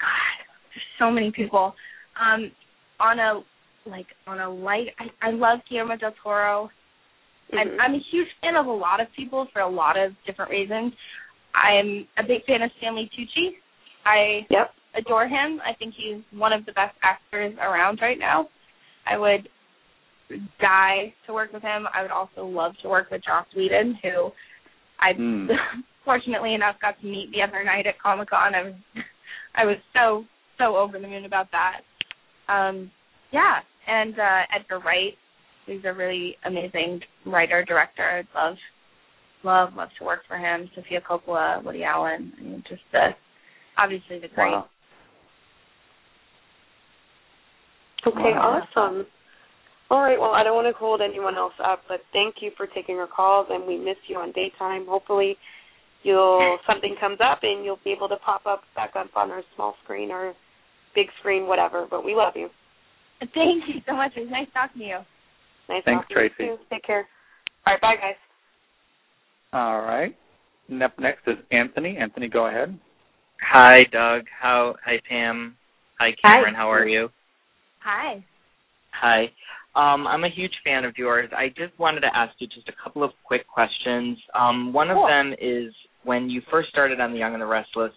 God, 0.00 0.36
there's 0.74 0.84
so 0.98 1.12
many 1.12 1.30
people. 1.30 1.74
Um 2.20 2.50
on 2.98 3.18
a 3.20 3.40
like 3.86 4.06
on 4.26 4.40
a 4.40 4.48
light 4.48 4.88
I, 4.98 5.28
I 5.28 5.30
love 5.32 5.60
Guillermo 5.68 5.96
del 5.96 6.12
Toro. 6.22 6.70
Mhm. 7.52 7.58
I'm 7.58 7.80
I'm 7.80 7.94
a 7.94 8.02
huge 8.10 8.28
fan 8.40 8.56
of 8.56 8.66
a 8.66 8.72
lot 8.72 9.00
of 9.00 9.08
people 9.16 9.46
for 9.52 9.60
a 9.60 9.68
lot 9.68 9.96
of 9.98 10.12
different 10.26 10.50
reasons. 10.50 10.92
I'm 11.54 12.06
a 12.18 12.22
big 12.26 12.44
fan 12.46 12.62
of 12.62 12.70
Stanley 12.78 13.10
Tucci. 13.16 13.56
I 14.04 14.46
Yep. 14.50 14.70
adore 14.94 15.26
him. 15.28 15.60
I 15.64 15.74
think 15.78 15.94
he's 15.94 16.22
one 16.38 16.52
of 16.52 16.64
the 16.66 16.72
best 16.72 16.96
actors 17.02 17.54
around 17.60 18.00
right 18.00 18.18
now. 18.18 18.48
I 19.06 19.18
would 19.18 19.48
die 20.60 21.12
to 21.26 21.32
work 21.32 21.52
with 21.52 21.62
him. 21.62 21.86
I 21.92 22.02
would 22.02 22.10
also 22.10 22.46
love 22.46 22.72
to 22.82 22.88
work 22.88 23.10
with 23.10 23.22
Joss 23.24 23.46
Whedon, 23.54 23.98
who 24.02 24.30
I 25.00 25.12
Hmm. 25.14 25.48
fortunately 26.04 26.54
enough 26.54 26.76
got 26.80 26.98
to 27.00 27.06
meet 27.06 27.30
the 27.32 27.42
other 27.42 27.62
night 27.64 27.86
at 27.86 27.98
Comic 28.00 28.30
Con. 28.30 28.54
I 28.54 28.62
was 28.64 28.74
I 29.54 29.64
was 29.64 29.76
so 29.94 30.24
so 30.58 30.76
over 30.76 30.98
the 30.98 31.06
moon 31.08 31.24
about 31.24 31.48
that. 31.52 31.80
Um, 32.52 32.90
yeah, 33.32 33.60
and 33.86 34.18
uh, 34.18 34.40
Edgar 34.58 34.78
Wright, 34.80 35.14
who's 35.66 35.84
a 35.84 35.92
really 35.92 36.36
amazing 36.44 37.00
writer 37.26 37.64
director. 37.64 38.02
I'd 38.04 38.26
love 38.34 38.56
love 39.44 39.70
love 39.76 39.88
to 39.98 40.04
work 40.04 40.20
for 40.28 40.36
him. 40.36 40.70
Sofia 40.74 41.00
Coppola, 41.00 41.64
Woody 41.64 41.82
Allen. 41.84 42.32
I 42.38 42.42
mean, 42.42 42.62
just 42.68 42.82
the 42.92 43.08
obviously 43.78 44.18
the 44.20 44.28
great. 44.28 44.50
Wow. 44.52 44.66
Okay, 48.06 48.18
Wow. 48.34 48.62
awesome. 48.74 49.06
All 49.90 50.00
right, 50.00 50.18
well, 50.18 50.32
I 50.32 50.42
don't 50.42 50.54
want 50.56 50.72
to 50.74 50.78
hold 50.78 51.02
anyone 51.02 51.36
else 51.36 51.52
up, 51.62 51.82
but 51.86 52.00
thank 52.12 52.36
you 52.40 52.50
for 52.56 52.66
taking 52.66 52.96
our 52.96 53.06
calls, 53.06 53.46
and 53.50 53.66
we 53.66 53.76
miss 53.76 53.96
you 54.08 54.16
on 54.16 54.32
daytime. 54.32 54.86
Hopefully, 54.88 55.36
you'll 56.02 56.58
something 56.66 56.96
comes 56.98 57.18
up 57.22 57.40
and 57.42 57.64
you'll 57.64 57.78
be 57.84 57.92
able 57.92 58.08
to 58.08 58.16
pop 58.16 58.46
up 58.46 58.62
back 58.74 58.92
up 58.96 59.08
on 59.14 59.30
our 59.30 59.42
small 59.54 59.74
screen 59.84 60.10
or 60.10 60.32
big 60.94 61.06
screen, 61.20 61.46
whatever. 61.46 61.86
But 61.88 62.04
we 62.04 62.14
love 62.14 62.32
you. 62.36 62.48
Thank 63.34 63.64
you 63.68 63.80
so 63.86 63.94
much. 63.94 64.12
It 64.16 64.20
was 64.20 64.30
nice 64.30 64.48
talking 64.52 64.80
to 64.80 64.86
you. 64.86 64.98
Nice 65.68 65.82
Thanks, 65.84 66.02
talking 66.08 66.16
to 66.16 66.22
you, 66.22 66.30
Tracy. 66.36 66.62
Take 66.70 66.84
care. 66.84 67.06
All 67.66 67.74
right, 67.74 67.80
bye, 67.80 67.94
guys. 67.96 68.16
All 69.52 69.82
right. 69.82 70.16
Up 70.82 70.98
next 70.98 71.26
is 71.26 71.36
Anthony. 71.50 71.96
Anthony, 71.98 72.28
go 72.28 72.46
ahead. 72.46 72.78
Hi, 73.42 73.84
Doug. 73.92 74.22
How? 74.40 74.74
Hi, 74.84 75.00
Pam. 75.08 75.56
Hi, 76.00 76.10
Camryn. 76.24 76.56
How 76.56 76.72
are 76.72 76.86
you? 76.86 77.10
Hi. 77.80 78.24
Hi. 78.92 79.24
Um, 79.74 80.06
I'm 80.06 80.24
a 80.24 80.30
huge 80.30 80.52
fan 80.64 80.84
of 80.84 80.96
yours. 80.96 81.30
I 81.36 81.48
just 81.48 81.78
wanted 81.78 82.00
to 82.00 82.14
ask 82.14 82.34
you 82.38 82.46
just 82.46 82.68
a 82.68 82.72
couple 82.82 83.02
of 83.02 83.10
quick 83.24 83.46
questions. 83.46 84.18
Um, 84.38 84.72
one 84.72 84.90
of 84.90 84.98
them 85.08 85.34
is 85.40 85.72
when 86.04 86.28
you 86.28 86.42
first 86.50 86.68
started 86.68 87.00
on 87.00 87.12
The 87.12 87.18
Young 87.18 87.32
and 87.32 87.42
the 87.42 87.46
Restless. 87.46 87.92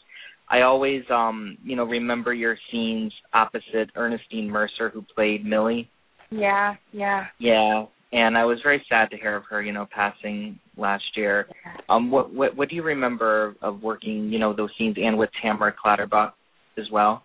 I 0.50 0.62
always, 0.62 1.04
um, 1.10 1.58
you 1.64 1.76
know, 1.76 1.86
remember 1.86 2.34
your 2.34 2.58
scenes 2.72 3.12
opposite 3.34 3.90
Ernestine 3.96 4.50
Mercer, 4.50 4.90
who 4.90 5.04
played 5.16 5.46
Millie. 5.46 5.90
Yeah, 6.30 6.76
yeah. 6.92 7.26
Yeah, 7.40 7.86
and 8.12 8.38
I 8.38 8.46
was 8.46 8.60
very 8.64 8.84
sad 8.88 9.10
to 9.12 9.18
hear 9.18 9.36
of 9.36 9.44
her, 9.50 9.62
you 9.62 9.72
know, 9.72 9.88
passing 9.94 10.60
last 10.78 11.04
year. 11.16 11.48
Um, 11.90 12.12
what 12.12 12.34
what 12.34 12.56
what 12.56 12.70
do 12.70 12.76
you 12.76 12.84
remember 12.84 13.56
of 13.62 13.82
working, 13.82 14.32
you 14.32 14.40
know, 14.40 14.54
those 14.54 14.70
scenes 14.78 14.96
and 14.98 15.18
with 15.18 15.30
Tamara 15.42 15.74
Clatterbuck 15.74 16.36
as 16.78 16.86
well? 16.92 17.24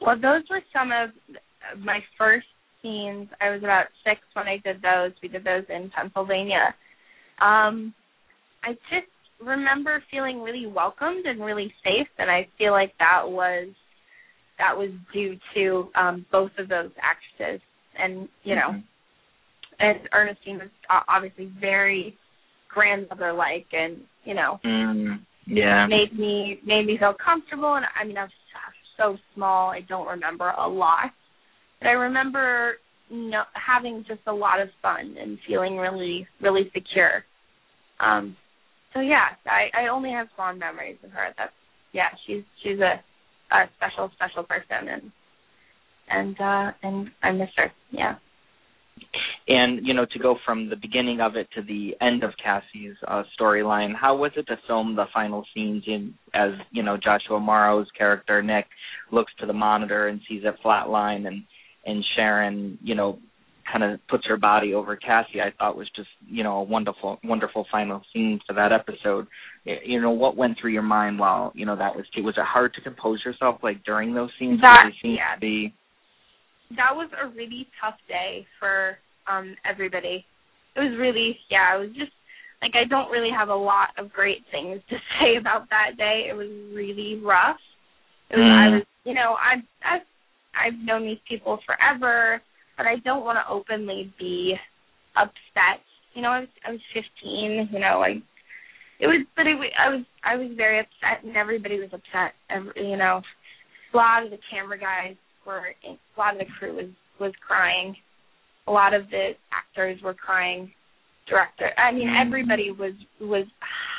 Well, 0.00 0.16
those 0.16 0.42
were 0.50 0.62
some 0.72 0.90
of 0.92 1.10
my 1.80 2.00
first 2.16 2.46
scenes. 2.82 3.28
I 3.40 3.50
was 3.50 3.60
about 3.62 3.86
six 4.04 4.20
when 4.34 4.46
I 4.46 4.58
did 4.64 4.82
those. 4.82 5.12
We 5.22 5.28
did 5.28 5.44
those 5.44 5.64
in 5.68 5.90
Pennsylvania. 5.96 6.74
Um, 7.40 7.94
I 8.62 8.72
just 8.90 9.10
remember 9.40 10.02
feeling 10.10 10.40
really 10.42 10.66
welcomed 10.66 11.26
and 11.26 11.40
really 11.44 11.72
safe, 11.84 12.08
and 12.18 12.30
I 12.30 12.48
feel 12.58 12.72
like 12.72 12.92
that 12.98 13.22
was 13.24 13.68
that 14.58 14.76
was 14.76 14.90
due 15.12 15.36
to 15.54 15.88
um, 15.94 16.24
both 16.32 16.50
of 16.58 16.68
those 16.68 16.90
actresses. 17.02 17.60
And 17.98 18.28
you 18.44 18.54
know, 18.54 18.70
Mhm. 18.72 18.82
and 19.78 20.08
Ernestine 20.12 20.58
was 20.58 20.68
obviously 21.08 21.46
very 21.46 22.16
grandmother-like, 22.68 23.66
and 23.72 24.06
you 24.24 24.34
know, 24.34 24.60
Mm, 24.64 25.20
yeah. 25.46 25.86
made 25.86 26.18
me 26.18 26.60
made 26.64 26.86
me 26.86 26.98
feel 26.98 27.14
comfortable 27.14 27.74
and 27.74 27.86
I 27.98 28.04
mean 28.04 28.18
I 28.18 28.24
was 28.24 28.32
so 28.96 29.16
small 29.34 29.70
I 29.70 29.80
don't 29.82 30.08
remember 30.08 30.48
a 30.50 30.68
lot 30.68 31.10
but 31.78 31.88
I 31.88 31.92
remember 31.92 32.78
no, 33.10 33.42
having 33.54 34.04
just 34.08 34.22
a 34.26 34.32
lot 34.32 34.60
of 34.60 34.68
fun 34.82 35.16
and 35.20 35.38
feeling 35.46 35.76
really 35.76 36.26
really 36.40 36.70
secure 36.74 37.24
um 38.00 38.36
so 38.96 39.02
yeah. 39.02 39.36
I 39.46 39.84
I 39.84 39.88
only 39.88 40.10
have 40.10 40.28
fond 40.36 40.58
memories 40.58 40.96
of 41.04 41.10
her. 41.10 41.28
That's 41.36 41.52
yeah 41.92 42.08
she's 42.26 42.42
she's 42.62 42.78
a 42.80 43.00
a 43.54 43.64
special 43.76 44.10
special 44.14 44.42
person 44.42 44.88
and 44.88 45.12
and 46.08 46.40
uh 46.40 46.72
and 46.82 47.10
I 47.22 47.32
miss 47.32 47.50
her. 47.56 47.70
Yeah. 47.90 48.14
And 49.48 49.86
you 49.86 49.92
know, 49.92 50.06
to 50.10 50.18
go 50.18 50.36
from 50.44 50.70
the 50.70 50.76
beginning 50.76 51.20
of 51.20 51.36
it 51.36 51.48
to 51.54 51.62
the 51.62 51.94
end 52.00 52.24
of 52.24 52.30
Cassie's 52.42 52.96
uh, 53.06 53.22
storyline, 53.38 53.92
how 53.94 54.16
was 54.16 54.32
it 54.36 54.46
to 54.46 54.56
film 54.66 54.96
the 54.96 55.04
final 55.12 55.44
scenes 55.54 55.84
in 55.86 56.14
as 56.34 56.52
you 56.72 56.82
know 56.82 56.96
Joshua 56.96 57.38
Morrow's 57.38 57.88
character 57.96 58.42
Nick 58.42 58.66
looks 59.12 59.32
to 59.40 59.46
the 59.46 59.52
monitor 59.52 60.08
and 60.08 60.20
sees 60.28 60.42
it 60.44 60.54
flatline, 60.64 61.26
and 61.26 61.42
and 61.84 62.04
Sharon, 62.16 62.78
you 62.82 62.94
know, 62.94 63.18
kind 63.70 63.84
of 63.84 64.00
puts 64.08 64.24
her 64.26 64.36
body 64.36 64.74
over 64.74 64.96
Cassie. 64.96 65.40
I 65.40 65.52
thought 65.58 65.76
was 65.76 65.90
just 65.96 66.08
you 66.28 66.42
know 66.44 66.58
a 66.58 66.62
wonderful, 66.62 67.18
wonderful 67.24 67.66
final 67.70 68.02
scene 68.12 68.40
for 68.46 68.52
that 68.54 68.72
episode. 68.72 69.26
You 69.64 70.00
know, 70.00 70.10
what 70.10 70.36
went 70.36 70.58
through 70.60 70.72
your 70.72 70.82
mind 70.82 71.18
while 71.18 71.52
you 71.54 71.66
know 71.66 71.76
that 71.76 71.94
was 71.96 72.04
was 72.18 72.34
it 72.36 72.44
hard 72.44 72.74
to 72.74 72.80
compose 72.80 73.22
yourself 73.24 73.58
like 73.62 73.84
during 73.84 74.14
those 74.14 74.30
scenes? 74.38 74.60
That- 74.60 74.84
Because 74.86 74.92
they 75.02 75.08
seemed 75.08 75.18
yeah. 75.18 75.36
be 75.40 75.74
that 76.76 76.94
was 76.94 77.08
a 77.22 77.28
really 77.28 77.68
tough 77.80 77.94
day 78.08 78.46
for 78.58 78.98
um 79.30 79.54
everybody. 79.68 80.24
It 80.74 80.80
was 80.80 80.98
really 80.98 81.38
yeah, 81.50 81.76
it 81.76 81.80
was 81.80 81.96
just 81.96 82.12
like 82.62 82.72
I 82.74 82.84
don't 82.88 83.10
really 83.10 83.30
have 83.36 83.48
a 83.48 83.54
lot 83.54 83.88
of 83.98 84.12
great 84.12 84.44
things 84.50 84.80
to 84.90 84.96
say 85.20 85.36
about 85.38 85.68
that 85.70 85.96
day. 85.96 86.26
It 86.28 86.34
was 86.34 86.48
really 86.74 87.20
rough. 87.24 87.58
It 88.30 88.36
was 88.36 88.44
I 88.44 88.66
Mm. 88.68 88.72
was 88.78 88.82
you 89.04 89.14
know, 89.14 89.36
I 89.40 89.62
I 89.84 89.98
I've 90.56 90.78
known 90.84 91.02
these 91.04 91.20
people 91.28 91.58
forever, 91.66 92.40
but 92.76 92.86
I 92.86 92.96
don't 93.04 93.24
want 93.24 93.38
to 93.38 93.52
openly 93.52 94.12
be 94.18 94.54
upset. 95.16 95.80
You 96.14 96.22
know, 96.22 96.30
I 96.30 96.40
was 96.40 96.48
I 96.66 96.70
was 96.72 96.80
15, 96.94 97.68
you 97.72 97.78
know, 97.78 97.98
like 97.98 98.22
it 99.00 99.06
was 99.06 99.26
but 99.36 99.46
it 99.46 99.56
I 99.78 99.88
was 99.88 100.04
I 100.24 100.36
was 100.36 100.50
very 100.56 100.78
upset 100.80 101.24
and 101.24 101.36
everybody 101.36 101.78
was 101.78 101.90
upset. 101.92 102.34
Every, 102.50 102.88
you 102.88 102.96
know, 102.96 103.20
a 103.92 103.96
lot 103.96 104.24
of 104.24 104.30
the 104.30 104.38
camera 104.50 104.78
guys 104.78 105.16
were 105.46 105.74
a 105.84 105.96
lot 106.18 106.34
of 106.34 106.38
the 106.38 106.46
crew 106.58 106.76
was 106.76 106.90
was 107.20 107.32
crying. 107.46 107.96
A 108.66 108.72
lot 108.72 108.94
of 108.94 109.08
the 109.10 109.30
actors 109.52 110.00
were 110.02 110.14
crying. 110.14 110.72
Director, 111.28 111.72
I 111.76 111.90
mean, 111.90 112.08
Mm. 112.08 112.24
everybody 112.24 112.70
was 112.70 112.94
was 113.20 113.46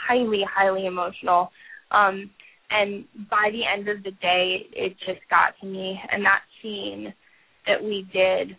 highly 0.08 0.44
highly 0.50 0.86
emotional. 0.86 1.52
Um, 1.92 2.30
and 2.70 3.06
by 3.30 3.50
the 3.52 3.66
end 3.66 3.88
of 3.90 4.04
the 4.04 4.12
day, 4.12 4.68
it 4.74 4.98
just 5.00 5.22
got 5.30 5.58
to 5.60 5.66
me. 5.66 6.00
And 6.12 6.24
that 6.26 6.42
scene 6.62 7.14
that 7.66 7.84
we 7.84 8.08
did, 8.14 8.58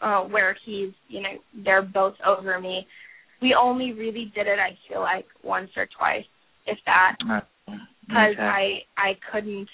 uh, 0.00 0.22
where 0.22 0.56
he's, 0.64 0.90
you 1.08 1.22
know, 1.22 1.28
they're 1.64 1.82
both 1.82 2.14
over 2.26 2.60
me. 2.60 2.86
We 3.42 3.56
only 3.58 3.92
really 3.92 4.32
did 4.34 4.46
it, 4.46 4.58
I 4.58 4.76
feel 4.88 5.00
like, 5.00 5.26
once 5.42 5.70
or 5.76 5.86
twice, 5.98 6.24
if 6.66 6.78
that 6.86 7.16
uh, 7.30 7.40
because 8.10 8.34
okay. 8.34 8.42
I 8.42 8.64
I 8.98 9.12
couldn't 9.32 9.68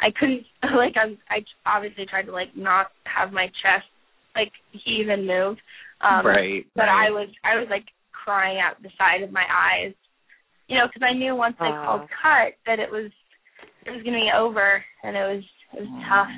I 0.00 0.08
couldn't 0.18 0.44
like 0.76 0.94
I 0.96 1.16
I 1.32 1.44
obviously 1.66 2.06
tried 2.06 2.26
to 2.26 2.32
like 2.32 2.56
not 2.56 2.88
have 3.04 3.32
my 3.32 3.46
chest 3.46 3.88
like 4.34 4.52
heave 4.72 5.08
and 5.08 5.26
move. 5.26 5.56
Um 6.00 6.26
right. 6.26 6.64
but 6.74 6.82
right. 6.82 7.08
I 7.08 7.10
was 7.10 7.28
I 7.44 7.58
was 7.58 7.68
like 7.70 7.86
crying 8.12 8.58
out 8.60 8.82
the 8.82 8.90
side 8.98 9.22
of 9.22 9.32
my 9.32 9.44
eyes. 9.44 9.94
You 10.68 10.78
know, 10.78 10.86
because 10.86 11.02
I 11.02 11.18
knew 11.18 11.34
once 11.34 11.56
I 11.58 11.70
called 11.84 12.08
cut 12.22 12.54
that 12.66 12.78
it 12.78 12.90
was 12.90 13.10
it 13.84 13.90
was 13.90 14.02
going 14.02 14.14
to 14.14 14.22
be 14.22 14.30
over 14.36 14.84
and 15.02 15.16
it 15.16 15.26
was 15.26 15.44
it 15.72 15.80
was 15.80 16.04
tough. 16.06 16.28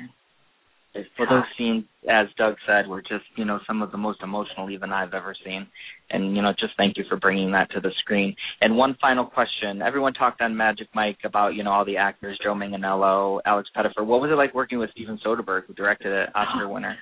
It 0.95 0.99
was 0.99 1.07
Well, 1.17 1.27
tough. 1.27 1.45
those 1.45 1.57
scenes, 1.57 1.85
as 2.09 2.27
Doug 2.37 2.55
said, 2.67 2.87
were 2.87 3.01
just 3.01 3.25
you 3.35 3.45
know 3.45 3.59
some 3.65 3.81
of 3.81 3.91
the 3.91 3.97
most 3.97 4.21
emotional 4.21 4.69
even 4.69 4.91
I've 4.93 5.13
ever 5.13 5.33
seen. 5.43 5.67
And 6.11 6.35
you 6.35 6.41
know, 6.43 6.51
just 6.59 6.73
thank 6.77 6.97
you 6.97 7.03
for 7.09 7.17
bringing 7.17 7.51
that 7.53 7.71
to 7.71 7.79
the 7.79 7.91
screen. 7.99 8.35
And 8.61 8.77
one 8.77 8.95
final 9.01 9.25
question: 9.25 9.81
Everyone 9.81 10.13
talked 10.13 10.41
on 10.41 10.55
Magic 10.55 10.87
Mike 10.93 11.17
about 11.23 11.55
you 11.55 11.63
know 11.63 11.71
all 11.71 11.85
the 11.85 11.97
actors, 11.97 12.37
Joe 12.43 12.53
Manganiello, 12.53 13.39
Alex 13.45 13.69
Pettyfer. 13.75 14.03
What 14.05 14.21
was 14.21 14.29
it 14.31 14.35
like 14.35 14.53
working 14.53 14.77
with 14.79 14.91
Steven 14.91 15.19
Soderbergh, 15.25 15.65
who 15.67 15.73
directed 15.73 16.11
it, 16.11 16.29
Oscar 16.35 16.67
winner? 16.69 16.95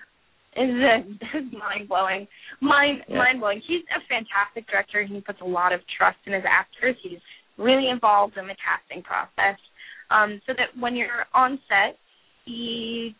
is 0.55 0.69
is 1.33 1.51
mind 1.53 1.87
blowing. 1.87 2.27
Mind 2.61 3.03
Yeah. 3.07 3.17
mind 3.17 3.39
blowing. 3.39 3.61
He's 3.67 3.83
a 3.95 3.99
fantastic 4.07 4.67
director. 4.67 5.01
He 5.03 5.19
puts 5.21 5.39
a 5.41 5.45
lot 5.45 5.71
of 5.73 5.81
trust 5.97 6.17
in 6.25 6.33
his 6.33 6.43
actors. 6.47 6.95
He's 7.03 7.19
really 7.57 7.89
involved 7.89 8.37
in 8.37 8.47
the 8.47 8.55
casting 8.55 9.03
process, 9.03 9.59
um, 10.09 10.41
so 10.47 10.53
that 10.53 10.75
when 10.79 10.95
you're 10.95 11.25
on 11.33 11.59
set, 11.67 11.97
he 12.45 13.15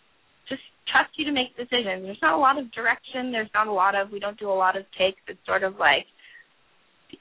just 0.86 0.92
trusts 0.92 1.14
you 1.18 1.26
to 1.26 1.32
make 1.32 1.56
decisions. 1.58 2.04
There's 2.04 2.22
not 2.22 2.38
a 2.38 2.42
lot 2.42 2.58
of 2.58 2.72
direction. 2.72 3.32
There's 3.32 3.50
not 3.54 3.68
a 3.68 3.72
lot 3.72 3.96
of. 3.96 4.12
We 4.12 4.20
don't 4.20 4.40
do 4.40 4.50
a 4.50 4.54
lot 4.54 4.78
of 4.78 4.84
takes. 4.98 5.20
It's 5.28 5.40
sort 5.46 5.64
of 5.64 5.78
like, 5.78 6.06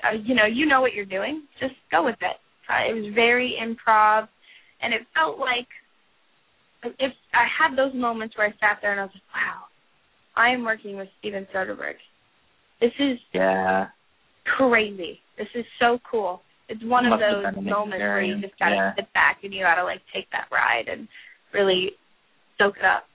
uh, 0.05 0.17
you 0.25 0.35
know, 0.35 0.47
you 0.47 0.67
know 0.67 0.81
what 0.81 0.95
you're 0.95 1.05
doing. 1.05 1.45
Just 1.61 1.75
go 1.91 2.05
with 2.05 2.17
it. 2.21 2.37
Uh, 2.69 2.91
it 2.91 2.95
was 2.95 3.13
very 3.15 3.55
improv, 3.61 4.29
and 4.83 4.95
it 4.95 5.03
felt 5.15 5.39
like 5.39 5.67
if 6.99 7.13
I 7.35 7.47
had 7.59 7.77
those 7.77 7.95
moments 7.95 8.37
where 8.37 8.47
I 8.47 8.53
sat 8.53 8.79
there 8.81 8.93
and 8.93 9.01
I 9.01 9.05
was 9.05 9.13
like, 9.15 9.35
wow, 9.35 9.65
I 10.37 10.51
am 10.51 10.65
working 10.65 10.97
with 10.97 11.09
Steven 11.19 11.47
Soderbergh. 11.55 11.99
This 12.81 12.93
is 12.99 13.19
Yeah. 13.35 13.89
crazy. 14.45 15.21
This 15.37 15.49
is 15.55 15.67
so 15.79 15.99
cool. 16.11 16.43
It's 16.69 16.83
one 16.85 17.05
of 17.05 17.19
those 17.19 17.45
moments 17.57 17.99
where 17.99 18.23
you 18.23 18.41
just 18.41 18.59
gotta 18.59 18.77
yeah. 18.77 18.95
sit 18.95 19.13
back 19.13 19.43
and 19.43 19.53
you 19.53 19.65
gotta 19.65 19.85
like 19.85 20.01
take 20.15 20.31
that 20.31 20.47
ride 20.53 20.87
and 20.89 21.09
really 21.53 21.99
soak 22.59 22.77
it 22.79 22.85
up. 22.85 23.10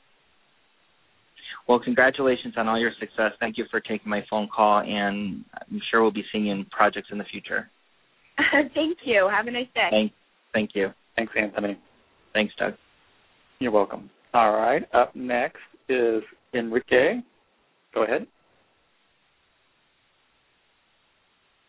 Well, 1.68 1.80
congratulations 1.80 2.53
on 2.57 2.68
all 2.68 2.80
your 2.80 2.91
success. 2.99 3.32
Thank 3.39 3.57
you 3.57 3.66
for 3.72 3.80
taking 3.80 4.09
my 4.09 4.24
phone 4.30 4.47
call, 4.55 4.80
and 4.82 5.43
I'm 5.53 5.82
sure 5.89 6.01
we'll 6.03 6.11
be 6.11 6.24
seeing 6.32 6.45
you 6.45 6.51
in 6.53 6.66
projects 6.66 7.09
in 7.11 7.18
the 7.18 7.24
future. 7.26 7.70
Thank 8.76 8.99
you. 9.03 9.28
Have 9.32 9.47
a 9.47 9.51
nice 9.51 9.68
day. 9.74 9.88
Thank, 9.89 10.11
thank 10.53 10.72
you. 10.76 10.89
Thanks, 11.16 11.34
Anthony. 11.39 11.78
Thanks, 12.34 12.53
Doug. 12.59 12.74
You're 13.59 13.72
welcome. 13.72 14.09
All 14.34 14.51
right. 14.53 14.84
Up 14.93 15.16
next 15.16 15.57
is 15.89 16.22
Enrique. 16.53 17.22
Go 17.93 18.03
ahead. 18.03 18.28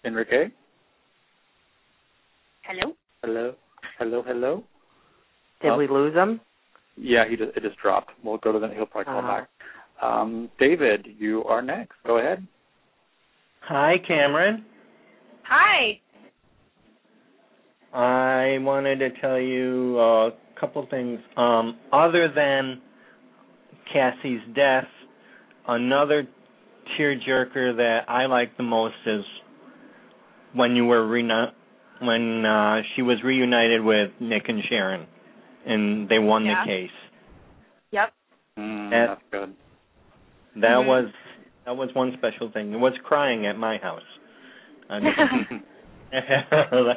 Enrique. 0.04 0.48
Hello. 2.64 2.92
Hello. 3.22 3.54
Hello. 3.98 4.22
Hello. 4.26 4.64
Did 5.62 5.70
Oh. 5.70 5.76
we 5.78 5.86
lose 5.88 6.14
him? 6.14 6.40
Yeah, 6.96 7.24
he 7.28 7.36
just, 7.36 7.56
it 7.56 7.62
just 7.62 7.76
dropped. 7.78 8.10
We'll 8.24 8.38
go 8.38 8.52
to 8.52 8.58
the. 8.58 8.68
He'll 8.74 8.86
probably 8.86 9.04
call 9.04 9.18
Uh-huh. 9.18 9.40
back. 9.40 9.48
Um, 10.02 10.50
David, 10.58 11.06
you 11.18 11.44
are 11.44 11.62
next. 11.62 11.94
Go 12.06 12.18
ahead. 12.18 12.46
Hi, 13.62 13.94
Camryn. 14.08 14.62
Hi. 15.44 16.00
I 17.92 18.58
wanted 18.58 18.98
to 18.98 19.10
tell 19.20 19.40
you 19.40 19.98
a 19.98 20.30
couple 20.60 20.86
things. 20.90 21.18
Um, 21.36 21.78
other 21.92 22.30
than 22.34 22.80
Cassie's 23.92 24.40
death, 24.54 24.86
another 25.66 26.28
tearjerker 26.98 27.76
that 27.76 28.00
I 28.08 28.26
like 28.26 28.56
the 28.56 28.62
most 28.62 28.94
is 29.06 29.24
when 30.52 30.76
you 30.76 30.84
were 30.84 31.02
reuni- 31.06 31.52
when 32.00 32.44
uh, 32.44 32.82
she 32.94 33.02
was 33.02 33.16
reunited 33.24 33.82
with 33.82 34.10
Nick 34.20 34.44
and 34.48 34.62
Sharon, 34.68 35.06
and 35.66 36.08
they 36.08 36.18
won 36.18 36.44
Yeah. 36.44 36.62
the 36.64 36.70
case. 36.70 36.90
Yep. 37.90 38.12
Mm, 38.58 38.90
That- 38.90 39.06
that's 39.08 39.22
good. 39.30 39.56
That 40.56 40.78
Mhm. 40.78 40.86
was 40.86 41.12
that 41.64 41.76
was 41.76 41.92
one 41.94 42.12
special 42.16 42.50
thing. 42.50 42.72
It 42.72 42.78
was 42.78 42.96
crying 43.04 43.46
at 43.46 43.58
my 43.58 43.76
house. 43.78 44.02
I- 44.88 44.96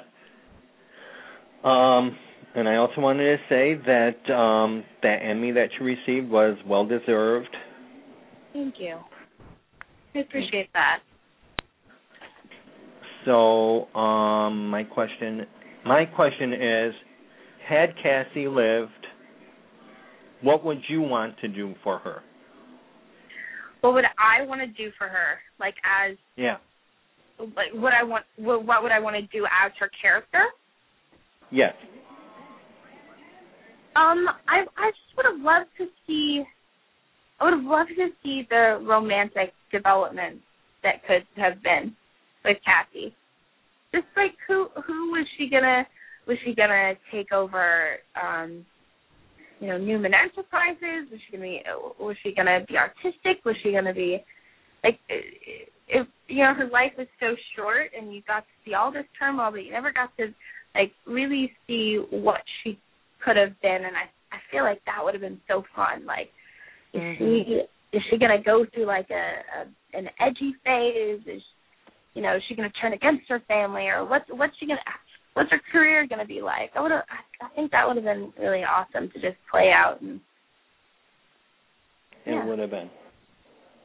um, 1.64 2.16
and 2.56 2.70
I 2.70 2.76
also 2.76 3.02
wanted 3.02 3.38
to 3.38 3.44
say 3.50 3.74
that 3.74 4.30
um, 4.34 4.84
that 5.02 5.24
Emmy 5.24 5.52
that 5.52 5.70
you 5.80 5.86
received 5.86 6.30
was 6.30 6.58
well 6.66 6.86
deserved. 6.86 7.56
Thank 8.54 8.76
you. 8.80 9.00
I 10.16 10.20
appreciate 10.20 10.70
that. 10.74 11.00
So, 13.26 13.94
um, 13.96 14.70
my 14.70 14.84
question, 14.84 15.46
my 15.86 16.06
question 16.06 16.54
is, 16.54 16.94
had 17.68 17.94
Cassie 18.02 18.48
lived, 18.48 18.92
what 20.42 20.64
would 20.64 20.82
you 20.88 21.02
want 21.02 21.38
to 21.40 21.48
do 21.48 21.76
for 21.84 22.00
her? 22.00 22.22
What 23.82 23.94
would 23.94 24.06
I 24.18 24.46
want 24.46 24.62
to 24.62 24.68
do 24.68 24.92
for 24.98 25.08
her? 25.08 25.40
Like 25.60 25.76
as 25.84 26.18
Yeah. 26.36 26.58
like 27.40 27.74
what 27.74 27.94
I 27.94 28.04
want 28.04 28.26
what, 28.36 28.66
what 28.66 28.84
would 28.84 28.92
I 28.92 29.00
want 29.00 29.16
to 29.16 29.22
do 29.38 29.46
as 29.46 29.72
her 29.80 29.90
character? 30.02 30.46
Yes. 31.52 31.74
Um, 33.96 34.28
I 34.48 34.66
I 34.78 34.92
just 34.92 35.18
would 35.18 35.26
have 35.26 35.42
loved 35.42 35.70
to 35.78 35.88
see. 36.06 36.44
I 37.40 37.46
would 37.46 37.54
have 37.54 37.64
loved 37.64 37.92
to 37.98 38.10
see 38.22 38.46
the 38.50 38.80
romantic 38.82 39.54
development 39.72 40.42
that 40.84 41.06
could 41.08 41.26
have 41.38 41.64
been 41.64 41.96
with 42.44 42.58
Kathy. 42.66 43.16
Just 43.94 44.08
like 44.16 44.36
who 44.48 44.68
who 44.86 45.12
was 45.12 45.26
she 45.38 45.50
gonna 45.50 45.88
was 46.28 46.38
she 46.46 46.54
gonna 46.54 46.94
take 47.12 47.32
over? 47.32 47.98
Um, 48.22 48.66
you 49.60 49.68
know, 49.68 49.78
Newman 49.78 50.14
Enterprises. 50.14 51.12
Was 51.12 51.20
she 51.26 51.38
gonna 51.38 51.44
be? 51.44 51.62
Was 52.00 52.16
she 52.24 52.34
gonna 52.36 52.66
be 52.68 52.78
artistic? 52.78 53.44
Was 53.46 53.56
she 53.64 53.72
gonna 53.72 53.94
be 53.94 54.24
like? 54.84 55.00
If 55.88 56.08
you 56.28 56.44
know, 56.44 56.54
her 56.54 56.70
life 56.70 56.92
was 56.98 57.08
so 57.20 57.36
short, 57.56 57.90
and 57.98 58.14
you 58.14 58.22
got 58.28 58.42
to 58.42 58.54
see 58.64 58.76
all 58.76 58.92
this 58.92 59.06
turmoil, 59.18 59.52
but 59.52 59.66
you 59.66 59.72
never 59.72 59.92
got 59.92 60.16
to 60.18 60.28
like 60.76 60.92
really 61.06 61.52
see 61.68 62.00
what 62.12 62.42
she 62.64 62.80
could 63.24 63.36
have 63.36 63.60
been 63.62 63.86
and 63.86 63.96
I 63.96 64.08
I 64.32 64.38
feel 64.52 64.64
like 64.64 64.82
that 64.86 65.04
would 65.04 65.14
have 65.14 65.22
been 65.22 65.42
so 65.48 65.64
fun. 65.76 66.06
Like 66.06 66.30
is 66.94 67.02
she 67.18 67.24
mm-hmm. 67.24 67.98
is 67.98 68.04
she 68.10 68.18
gonna 68.18 68.42
go 68.42 68.66
through 68.74 68.86
like 68.86 69.10
a, 69.10 69.16
a 69.62 69.98
an 69.98 70.08
edgy 70.20 70.54
phase? 70.64 71.22
Is 71.26 71.42
you 72.14 72.22
know, 72.22 72.36
is 72.36 72.44
she 72.48 72.56
gonna 72.56 72.70
turn 72.82 72.94
against 72.94 73.30
her 73.30 73.42
family 73.48 73.88
or 73.88 74.06
what's 74.06 74.26
what's 74.30 74.54
she 74.60 74.68
gonna 74.68 74.80
what's 75.34 75.52
her 75.52 75.62
career 75.72 76.06
gonna 76.08 76.26
be 76.26 76.42
like? 76.42 76.72
I 76.76 76.82
would 76.82 76.92
have 76.92 77.04
I 77.10 77.46
I 77.46 77.50
think 77.56 77.72
that 77.72 77.88
would 77.88 77.96
have 77.96 78.06
been 78.06 78.34
really 78.40 78.64
awesome 78.64 79.10
to 79.12 79.22
just 79.22 79.38
play 79.50 79.72
out 79.72 80.02
and 80.02 80.20
It 82.26 82.34
Yeah. 82.34 82.46
would 82.46 82.60
have 82.60 82.70
been. 82.72 82.90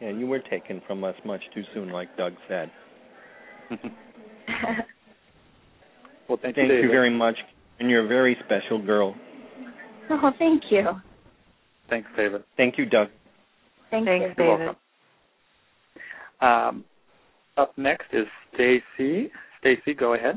Yeah, 0.00 0.10
you 0.10 0.26
were 0.26 0.40
taken 0.40 0.80
from 0.86 1.04
us 1.04 1.14
much 1.24 1.40
too 1.54 1.62
soon, 1.72 1.90
like 1.90 2.14
Doug 2.16 2.34
said. 2.48 2.70
well, 6.28 6.38
thank, 6.42 6.56
Thank 6.56 6.68
you, 6.68 6.82
you 6.82 6.88
very 6.90 7.10
much, 7.10 7.36
and 7.78 7.88
you're 7.88 8.04
a 8.04 8.08
very 8.08 8.36
special 8.44 8.78
girl. 8.84 9.14
Oh, 10.10 10.32
thank 10.38 10.64
you. 10.70 10.84
Thanks, 11.88 12.08
David. 12.16 12.42
Thank 12.56 12.76
you, 12.76 12.86
Doug. 12.86 13.08
Thank 13.90 14.06
Thanks, 14.06 14.34
you. 14.38 14.44
You're 14.44 14.56
David. 14.56 14.76
welcome. 16.40 16.76
Um, 16.76 16.84
up 17.56 17.72
next 17.78 18.06
is 18.12 18.26
Stacy. 18.52 19.30
Stacy, 19.60 19.94
go 19.94 20.14
ahead. 20.14 20.36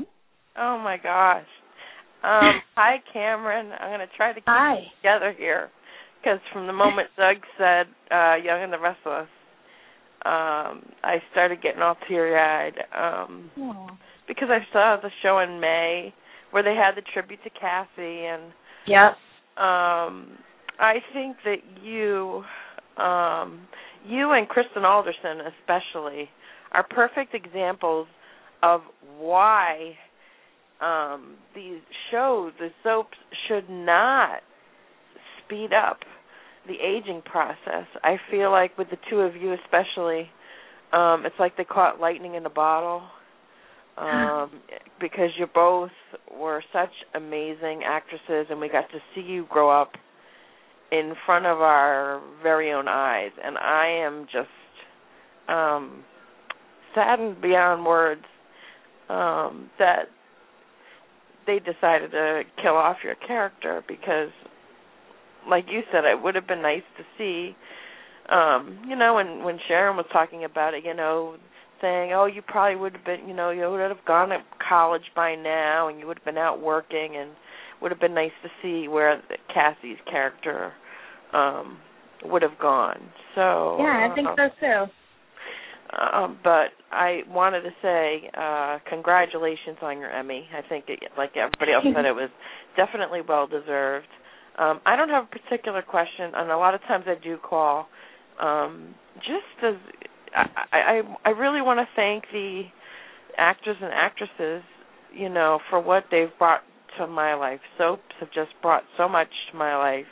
Oh 0.58 0.78
my 0.78 0.96
gosh. 0.96 1.46
Um, 2.22 2.60
hi, 2.76 2.96
Camryn. 3.14 3.70
I'm 3.80 3.90
going 3.90 4.06
to 4.06 4.16
try 4.16 4.32
to 4.32 4.40
keep 4.40 4.44
Hi. 4.46 4.74
it 4.74 4.88
together 5.00 5.34
here 5.36 5.70
because 6.20 6.40
from 6.52 6.66
the 6.66 6.72
moment 6.72 7.08
Doug 7.16 7.36
said 7.56 7.86
uh, 8.10 8.34
"Young 8.36 8.62
and 8.62 8.72
the 8.72 8.78
Restless," 8.78 9.28
um, 10.24 10.82
I 11.04 11.18
started 11.30 11.62
getting 11.62 11.80
all 11.80 11.96
teary-eyed 12.08 12.74
um, 12.96 13.50
because 14.26 14.48
I 14.50 14.58
saw 14.72 14.96
the 15.00 15.10
show 15.22 15.38
in 15.38 15.60
May 15.60 16.12
where 16.50 16.62
they 16.62 16.74
had 16.74 16.96
the 16.96 17.02
tribute 17.12 17.40
to 17.44 17.50
Cassie, 17.50 18.24
and 18.26 18.42
Yep. 18.86 19.10
um, 19.62 20.38
I 20.80 20.94
think 21.12 21.36
that 21.44 21.58
you, 21.82 22.42
um, 23.02 23.68
you 24.06 24.32
and 24.32 24.48
Kristen 24.48 24.84
Alderson 24.84 25.40
especially, 25.60 26.28
are 26.72 26.86
perfect 26.88 27.34
examples 27.34 28.08
of 28.62 28.80
why 29.18 29.92
um, 30.80 31.36
these 31.54 31.80
shows, 32.10 32.52
the 32.58 32.68
soaps, 32.82 33.16
should 33.48 33.68
not 33.68 34.40
speed 35.44 35.70
up 35.72 35.98
the 36.66 36.74
aging 36.74 37.22
process. 37.22 37.86
I 38.04 38.16
feel 38.30 38.50
like 38.50 38.76
with 38.78 38.90
the 38.90 38.98
two 39.10 39.20
of 39.20 39.34
you 39.34 39.54
especially, 39.54 40.30
um, 40.92 41.24
it's 41.26 41.34
like 41.38 41.56
they 41.56 41.64
caught 41.64 42.00
lightning 42.00 42.34
in 42.34 42.46
a 42.46 42.50
bottle. 42.50 43.02
Um, 43.96 44.60
because 45.00 45.30
you 45.36 45.46
both 45.52 45.90
were 46.32 46.62
such 46.72 46.92
amazing 47.16 47.82
actresses 47.84 48.46
and 48.48 48.60
we 48.60 48.68
got 48.68 48.88
to 48.92 48.98
see 49.12 49.20
you 49.20 49.44
grow 49.50 49.70
up 49.70 49.90
in 50.92 51.14
front 51.26 51.46
of 51.46 51.60
our 51.60 52.22
very 52.40 52.72
own 52.72 52.86
eyes 52.86 53.32
and 53.44 53.58
I 53.58 53.88
am 54.06 54.26
just 54.32 54.48
um 55.48 56.04
saddened 56.94 57.40
beyond 57.42 57.84
words 57.84 58.22
um 59.08 59.68
that 59.80 60.10
they 61.48 61.58
decided 61.58 62.10
to 62.10 62.42
kill 62.62 62.76
off 62.76 62.98
your 63.02 63.14
character 63.26 63.82
because 63.88 64.28
like 65.48 65.64
you 65.68 65.80
said 65.90 66.04
it 66.04 66.22
would 66.22 66.34
have 66.34 66.46
been 66.46 66.60
nice 66.60 66.82
to 66.98 67.04
see 67.16 67.56
um 68.30 68.78
you 68.86 68.94
know 68.94 69.14
when 69.14 69.42
when 69.42 69.58
Sharon 69.66 69.96
was 69.96 70.04
talking 70.12 70.44
about 70.44 70.74
it 70.74 70.84
you 70.84 70.94
know 70.94 71.36
saying 71.80 72.12
oh 72.12 72.26
you 72.26 72.42
probably 72.42 72.76
would 72.76 72.92
have 72.92 73.04
been 73.04 73.26
you 73.26 73.34
know 73.34 73.50
you 73.50 73.68
would 73.70 73.80
have 73.80 74.04
gone 74.06 74.28
to 74.28 74.38
college 74.68 75.10
by 75.16 75.34
now 75.34 75.88
and 75.88 75.98
you 75.98 76.06
would 76.06 76.18
have 76.18 76.24
been 76.24 76.38
out 76.38 76.60
working 76.60 77.16
and 77.16 77.30
would 77.80 77.90
have 77.90 78.00
been 78.00 78.14
nice 78.14 78.36
to 78.42 78.50
see 78.60 78.86
where 78.86 79.22
the, 79.30 79.36
Cassie's 79.52 79.98
character 80.10 80.72
um 81.32 81.78
would 82.24 82.42
have 82.42 82.58
gone. 82.60 83.00
So 83.34 83.78
yeah, 83.78 84.08
I 84.10 84.14
think 84.14 84.28
uh, 84.28 84.34
so 84.36 84.48
too. 84.60 84.92
Um, 85.90 86.38
but 86.44 86.68
I 86.92 87.20
wanted 87.28 87.62
to 87.62 87.70
say 87.80 88.30
uh, 88.36 88.78
congratulations 88.88 89.78
on 89.80 89.98
your 89.98 90.10
Emmy. 90.10 90.46
I 90.52 90.66
think, 90.68 90.84
it, 90.88 91.00
like 91.16 91.30
everybody 91.36 91.72
else 91.72 91.84
said, 91.94 92.04
it 92.04 92.12
was 92.12 92.30
definitely 92.76 93.20
well 93.26 93.46
deserved. 93.46 94.08
Um, 94.58 94.80
I 94.84 94.96
don't 94.96 95.08
have 95.08 95.24
a 95.24 95.38
particular 95.38 95.82
question, 95.82 96.32
and 96.34 96.50
a 96.50 96.58
lot 96.58 96.74
of 96.74 96.80
times 96.82 97.04
I 97.06 97.14
do 97.22 97.38
call. 97.38 97.86
Um, 98.40 98.94
just 99.16 99.64
as 99.64 99.74
I, 100.34 100.46
I, 100.72 101.02
I 101.24 101.30
really 101.30 101.62
want 101.62 101.78
to 101.78 101.86
thank 101.96 102.24
the 102.32 102.62
actors 103.36 103.76
and 103.80 103.92
actresses, 103.92 104.62
you 105.14 105.28
know, 105.28 105.58
for 105.70 105.80
what 105.80 106.04
they've 106.10 106.36
brought 106.38 106.60
to 106.98 107.06
my 107.06 107.34
life. 107.34 107.60
Soaps 107.78 108.02
have 108.20 108.28
just 108.32 108.50
brought 108.60 108.82
so 108.96 109.08
much 109.08 109.28
to 109.50 109.56
my 109.56 109.76
life 109.76 110.06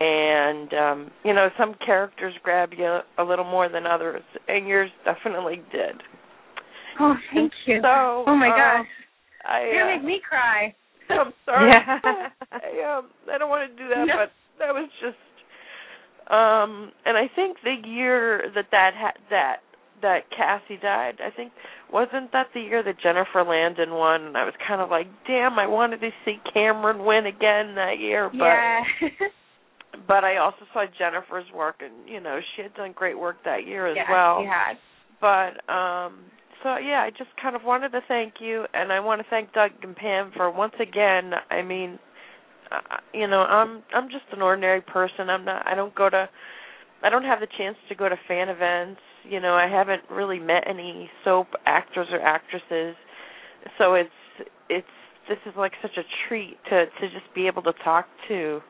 and 0.00 0.72
um 0.72 1.10
you 1.24 1.34
know 1.34 1.48
some 1.58 1.74
characters 1.84 2.34
grab 2.42 2.70
you 2.76 3.00
a 3.18 3.22
little 3.22 3.44
more 3.44 3.68
than 3.68 3.86
others 3.86 4.22
and 4.48 4.66
yours 4.66 4.90
definitely 5.04 5.56
did. 5.70 6.02
Oh 6.98 7.14
thank 7.34 7.52
you. 7.66 7.80
So 7.82 8.24
oh 8.26 8.36
my 8.36 8.48
uh, 8.48 8.56
gosh. 8.56 8.86
I, 9.46 9.62
you're 9.72 9.82
uh, 9.82 9.86
gonna 9.86 9.96
make 9.98 10.06
me 10.06 10.20
cry. 10.26 10.74
I'm 11.10 11.32
sorry. 11.44 11.70
Yeah. 11.70 11.98
I, 12.52 12.98
um, 12.98 13.10
I 13.32 13.38
don't 13.38 13.48
want 13.48 13.70
to 13.70 13.76
do 13.76 13.88
that 13.88 14.06
No. 14.06 14.14
but 14.16 14.32
that 14.58 14.72
was 14.72 14.88
just 15.00 15.16
um 16.30 16.92
and 17.04 17.16
i 17.16 17.26
think 17.34 17.56
the 17.64 17.88
year 17.88 18.44
that 18.54 18.66
that 18.70 18.92
ha- 18.94 19.20
that 19.30 19.56
that 20.02 20.30
cassie 20.30 20.78
died 20.80 21.14
i 21.24 21.34
think 21.34 21.52
wasn't 21.92 22.30
that 22.32 22.46
the 22.54 22.60
year 22.60 22.82
that 22.82 22.94
jennifer 23.02 23.42
landon 23.42 23.92
won? 23.92 24.22
And 24.22 24.36
i 24.36 24.44
was 24.44 24.54
kind 24.66 24.80
of 24.80 24.90
like 24.90 25.06
damn 25.26 25.58
i 25.58 25.66
wanted 25.66 26.00
to 26.00 26.10
see 26.24 26.36
camryn 26.54 27.04
win 27.04 27.26
again 27.26 27.74
that 27.74 27.98
year 27.98 28.30
but 28.30 28.44
yeah 28.44 28.80
but 30.06 30.24
I 30.24 30.38
also 30.38 30.64
saw 30.72 30.84
Jennifer's 30.98 31.46
work, 31.54 31.76
and 31.80 32.08
you 32.08 32.20
know 32.20 32.38
she 32.56 32.62
had 32.62 32.74
done 32.74 32.92
great 32.94 33.18
work 33.18 33.36
that 33.44 33.66
year 33.66 33.86
as 33.86 33.96
yeah 33.96 34.10
well. 34.10 34.40
she 34.42 34.46
had 34.46 34.76
But 35.20 35.72
um, 35.72 36.18
so 36.62 36.76
yeah, 36.76 37.02
I 37.02 37.10
just 37.10 37.30
kind 37.40 37.56
of 37.56 37.62
wanted 37.64 37.90
to 37.90 38.00
thank 38.06 38.34
you, 38.40 38.64
and 38.74 38.92
I 38.92 39.00
want 39.00 39.20
to 39.20 39.26
thank 39.30 39.52
Doug 39.52 39.70
and 39.82 39.96
Pam 39.96 40.32
for 40.36 40.50
once 40.50 40.74
again. 40.80 41.32
I 41.50 41.62
mean, 41.62 41.98
uh, 42.70 42.96
you 43.12 43.26
know, 43.26 43.40
I'm 43.40 43.82
I'm 43.94 44.08
just 44.08 44.24
an 44.32 44.42
ordinary 44.42 44.80
person. 44.80 45.30
I'm 45.30 45.44
not. 45.44 45.66
I 45.66 45.74
don't 45.74 45.94
go 45.94 46.08
to. 46.08 46.28
I 47.02 47.08
don't 47.08 47.24
have 47.24 47.40
the 47.40 47.48
chance 47.58 47.76
to 47.88 47.94
go 47.94 48.08
to 48.08 48.16
fan 48.28 48.48
events. 48.48 49.00
You 49.24 49.40
know, 49.40 49.54
I 49.54 49.68
haven't 49.68 50.02
really 50.10 50.38
met 50.38 50.64
any 50.68 51.10
soap 51.24 51.48
actors 51.66 52.08
or 52.12 52.20
actresses, 52.20 52.96
so 53.78 53.94
it's 53.94 54.10
it's 54.68 54.86
this 55.28 55.38
is 55.46 55.54
like 55.56 55.72
such 55.82 55.96
a 55.96 56.02
treat 56.28 56.56
to 56.64 56.86
to 56.86 57.08
just 57.08 57.32
be 57.34 57.46
able 57.46 57.62
to 57.62 57.72
talk 57.84 58.06
to 58.28 58.60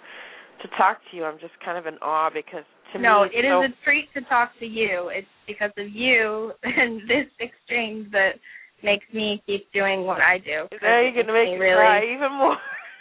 to 0.62 0.68
talk 0.76 0.98
to 1.10 1.16
you. 1.16 1.24
I'm 1.24 1.38
just 1.38 1.54
kind 1.64 1.78
of 1.78 1.86
in 1.86 1.98
awe 1.98 2.30
because 2.32 2.64
to 2.92 2.98
no, 3.00 3.24
me 3.24 3.30
it 3.34 3.44
is 3.44 3.50
so, 3.50 3.62
a 3.64 3.84
treat 3.84 4.12
to 4.14 4.20
talk 4.28 4.50
to 4.58 4.66
you. 4.66 5.10
It's 5.14 5.28
because 5.46 5.70
of 5.78 5.88
you 5.90 6.52
and 6.62 7.02
this 7.08 7.28
exchange 7.40 8.10
that 8.12 8.38
makes 8.82 9.06
me 9.12 9.42
keep 9.46 9.70
doing 9.72 10.04
what 10.04 10.20
I 10.20 10.38
do. 10.38 10.66
Now 10.82 11.00
you're 11.00 11.12
gonna 11.12 11.32
make 11.32 11.52
me 11.52 11.58
me 11.58 11.64
really 11.64 11.76
cry 11.76 12.02
even 12.04 12.32
more. 12.32 12.56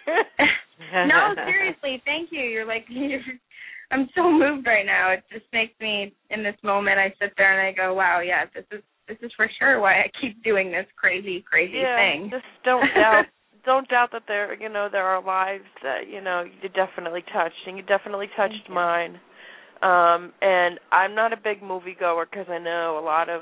no, 1.07 1.35
seriously, 1.45 2.01
thank 2.05 2.31
you. 2.31 2.41
You're 2.41 2.67
like 2.67 2.85
you're 2.89 3.21
I'm 3.91 4.07
so 4.15 4.31
moved 4.31 4.67
right 4.67 4.85
now. 4.85 5.11
It 5.11 5.23
just 5.31 5.45
makes 5.51 5.73
me 5.81 6.13
in 6.29 6.43
this 6.43 6.57
moment 6.63 6.99
I 6.99 7.09
sit 7.19 7.33
there 7.37 7.57
and 7.57 7.67
I 7.67 7.73
go, 7.73 7.93
Wow, 7.93 8.21
yeah, 8.21 8.45
this 8.53 8.65
is 8.71 8.83
this 9.07 9.17
is 9.23 9.31
for 9.35 9.49
sure 9.57 9.81
why 9.81 10.01
I 10.01 10.11
keep 10.21 10.43
doing 10.43 10.71
this 10.71 10.85
crazy, 10.95 11.43
crazy 11.49 11.81
yeah, 11.81 11.97
thing. 11.97 12.29
just 12.29 12.45
don't 12.63 12.85
doubt 12.93 13.25
don't 13.65 13.87
doubt 13.89 14.09
that 14.11 14.23
there 14.27 14.53
you 14.61 14.69
know 14.69 14.87
there 14.91 15.05
are 15.05 15.23
lives 15.23 15.65
that 15.83 16.09
you 16.09 16.21
know 16.21 16.43
you 16.61 16.69
definitely 16.69 17.23
touched 17.33 17.67
and 17.67 17.77
you 17.77 17.83
definitely 17.83 18.27
touched 18.35 18.67
you. 18.67 18.73
mine 18.73 19.19
um 19.81 20.33
and 20.41 20.79
i'm 20.91 21.15
not 21.15 21.33
a 21.33 21.37
big 21.37 21.61
movie 21.61 21.95
goer 21.99 22.27
because 22.29 22.47
i 22.49 22.57
know 22.57 22.99
a 23.01 23.03
lot 23.03 23.29
of 23.29 23.41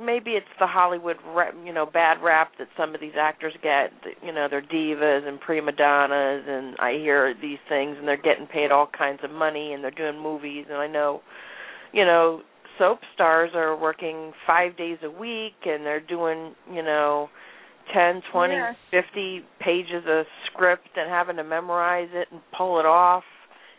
maybe 0.00 0.30
it's 0.32 0.46
the 0.58 0.66
hollywood 0.66 1.16
rap, 1.34 1.54
you 1.64 1.72
know 1.72 1.86
bad 1.86 2.16
rap 2.22 2.52
that 2.58 2.68
some 2.76 2.94
of 2.94 3.00
these 3.00 3.12
actors 3.18 3.52
get 3.62 3.90
you 4.22 4.32
know 4.32 4.48
they're 4.50 4.62
divas 4.62 5.26
and 5.26 5.40
prima 5.40 5.72
donnas 5.72 6.44
and 6.48 6.76
i 6.78 6.92
hear 6.92 7.34
these 7.40 7.58
things 7.68 7.96
and 7.98 8.08
they're 8.08 8.16
getting 8.16 8.46
paid 8.46 8.70
all 8.70 8.88
kinds 8.96 9.20
of 9.22 9.30
money 9.30 9.72
and 9.72 9.82
they're 9.84 9.90
doing 9.90 10.20
movies 10.20 10.66
and 10.68 10.78
i 10.78 10.86
know 10.86 11.20
you 11.92 12.04
know 12.04 12.40
soap 12.78 12.98
stars 13.14 13.50
are 13.54 13.78
working 13.78 14.32
5 14.46 14.76
days 14.76 14.98
a 15.02 15.10
week 15.10 15.54
and 15.64 15.84
they're 15.86 16.00
doing 16.00 16.54
you 16.72 16.82
know 16.82 17.28
ten, 17.92 18.22
twenty, 18.32 18.54
Yeah. 18.54 18.72
fifty 18.90 19.44
pages 19.60 20.04
of 20.06 20.26
script 20.46 20.88
and 20.96 21.08
having 21.10 21.36
to 21.36 21.44
memorize 21.44 22.08
it 22.12 22.28
and 22.30 22.40
pull 22.56 22.78
it 22.80 22.86
off 22.86 23.24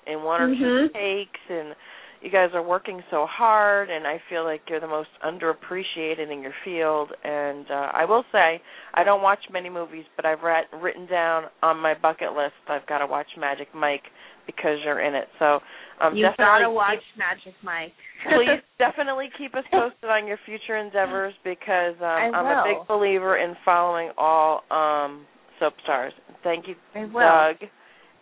in 0.06 0.24
one 0.24 0.42
or 0.42 0.48
two 0.56 0.90
Mhm. 0.90 0.94
takes 0.94 1.40
and 1.50 1.76
you 2.22 2.30
guys 2.32 2.50
are 2.56 2.62
working 2.64 3.04
so 3.12 3.28
hard 3.28 3.90
and 3.90 4.08
I 4.08 4.18
feel 4.30 4.44
like 4.44 4.68
you're 4.70 4.80
the 4.80 4.88
most 4.88 5.10
underappreciated 5.24 6.32
in 6.32 6.42
your 6.42 6.54
field 6.64 7.14
and 7.24 7.70
uh 7.70 7.92
I 7.94 8.06
will 8.06 8.24
say 8.32 8.62
I 8.94 9.04
don't 9.04 9.22
watch 9.22 9.50
many 9.52 9.70
movies 9.70 10.06
but 10.16 10.26
I've 10.26 10.42
read, 10.44 10.66
written 10.74 11.06
down 11.06 11.50
on 11.62 11.78
my 11.78 11.94
bucket 11.94 12.34
list 12.34 12.56
I've 12.68 12.86
got 12.88 13.00
to 13.00 13.06
watch 13.06 13.28
Magic 13.38 13.74
Mike 13.76 14.06
because 14.48 14.80
you're 14.84 15.00
in 15.00 15.14
it. 15.14 15.28
So 15.38 15.60
um 16.02 16.16
You've 16.16 16.32
definitely 16.32 16.66
gotta 16.66 16.72
watch 16.72 17.06
Magic 17.18 17.54
Mike. 17.62 17.94
please 18.26 18.62
definitely 18.80 19.30
keep 19.38 19.54
us 19.56 19.64
posted 19.72 20.10
on 20.10 20.28
your 20.28 20.40
future 20.46 20.78
endeavors 20.78 21.34
because 21.44 21.96
um, 22.00 22.08
I 22.08 22.32
I'm 22.34 22.46
a 22.46 22.64
big 22.66 22.88
believer 22.88 23.38
in 23.38 23.56
following 23.64 24.10
all 24.18 24.64
um, 24.72 25.26
soap 25.60 25.74
stars. 25.84 26.14
Thank 26.44 26.68
you, 26.68 26.76
I 26.96 27.06
will. 27.06 27.20
Doug 27.20 27.70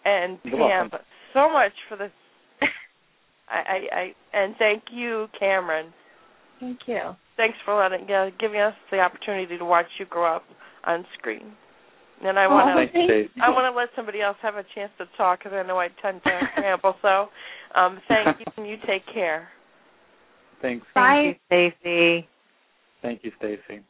and 0.04 0.38
You're 0.44 0.58
Pam, 0.58 0.90
welcome. 0.92 1.00
so 1.34 1.52
much 1.52 1.72
for 1.90 1.98
this. 1.98 2.12
I, 3.50 3.56
I, 3.56 3.96
I 3.96 4.14
and 4.34 4.56
thank 4.58 4.84
you, 4.92 5.28
Camryn. 5.42 5.92
Thank 6.60 6.80
you. 6.88 7.16
Thanks 7.38 7.58
for 7.66 7.78
letting 7.78 8.10
uh, 8.10 8.30
giving 8.40 8.60
us 8.60 8.74
the 8.92 9.00
opportunity 9.00 9.58
to 9.58 9.66
watch 9.66 9.88
you 10.00 10.06
grow 10.06 10.36
up 10.36 10.44
on 10.86 11.06
screen. 11.18 11.54
And 12.24 12.40
I 12.40 12.46
Oh, 12.46 12.50
want 12.50 12.70
to 12.92 12.94
Thanks, 12.94 13.32
thank 13.34 13.44
I 13.44 13.50
want 13.50 13.72
to 13.72 13.78
let 13.78 13.90
somebody 13.96 14.22
else 14.22 14.38
have 14.42 14.56
a 14.56 14.64
chance 14.74 14.92
to 15.00 15.06
talk 15.18 15.40
because 15.40 15.54
I 15.54 15.68
know 15.68 15.80
I 15.80 15.90
tend 16.02 16.22
to 16.24 16.32
ramble. 16.62 16.96
So, 17.02 17.28
um, 17.76 18.00
thank 18.08 18.40
you, 18.40 18.46
and 18.58 18.68
you 18.68 18.78
take 18.88 19.04
care. 19.14 19.50
Thanks. 20.62 20.86
Bye. 20.96 21.38
Thank 21.50 21.52
you, 21.52 21.72
Stacy. 21.82 22.28
Thank 23.02 23.24
you, 23.24 23.32
Stacy. 23.38 23.84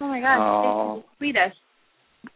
Oh 0.00 0.08
my 0.08 0.20
gosh, 0.20 0.38
Oh. 0.40 1.04
Sweetest. 1.18 1.56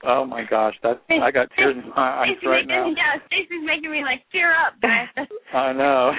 Oh 0.04 0.24
my 0.24 0.44
gosh, 0.48 0.74
that 0.84 1.02
I 1.10 1.30
got 1.32 1.48
tears 1.56 1.74
in 1.76 1.90
my 1.90 2.22
eyes 2.22 2.28
Stacey 2.36 2.46
right 2.46 2.66
making, 2.66 2.94
now. 2.94 3.16
Yeah, 3.16 3.20
Stacey's 3.26 3.64
making 3.64 3.90
me 3.90 4.02
like 4.04 4.22
tear 4.30 4.52
up. 4.54 4.74
I 5.54 5.72
know. 5.72 6.12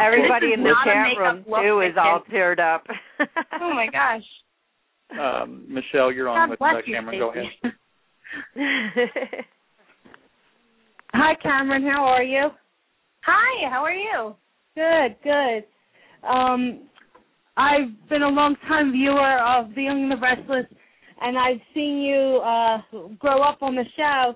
Everybody 0.00 0.54
in 0.54 0.62
the 0.62 0.70
Not 0.70 0.84
chat 0.86 1.18
room 1.18 1.44
too 1.44 1.80
is 1.82 1.94
all 2.00 2.20
can- 2.24 2.34
teared 2.34 2.58
up. 2.60 2.86
oh 3.60 3.74
my 3.74 3.88
gosh. 3.92 4.22
um, 5.20 5.66
Michelle, 5.68 6.10
you're 6.10 6.28
on 6.28 6.48
God 6.48 6.50
with 6.50 6.58
bless 6.60 6.74
uh, 6.76 6.80
you, 6.86 6.96
Camryn. 6.96 7.18
Go 7.18 7.30
ahead. 7.30 7.72
Hi, 11.14 11.34
Camryn. 11.44 11.90
How 11.90 12.04
are 12.04 12.22
you? 12.22 12.48
Hi, 13.24 13.70
how 13.70 13.82
are 13.84 13.92
you? 13.94 14.36
Good, 14.74 15.16
good. 15.22 15.64
Um, 16.28 16.88
I've 17.56 18.08
been 18.08 18.22
a 18.22 18.28
long 18.28 18.56
time 18.68 18.92
viewer 18.92 19.38
of 19.40 19.74
The 19.74 19.82
Young 19.82 20.02
and 20.04 20.12
the 20.12 20.16
Restless, 20.16 20.66
and 21.20 21.38
I've 21.38 21.60
seen 21.74 21.98
you 21.98 22.40
uh, 22.44 22.78
grow 23.18 23.42
up 23.42 23.62
on 23.62 23.74
the 23.74 23.84
show, 23.96 24.34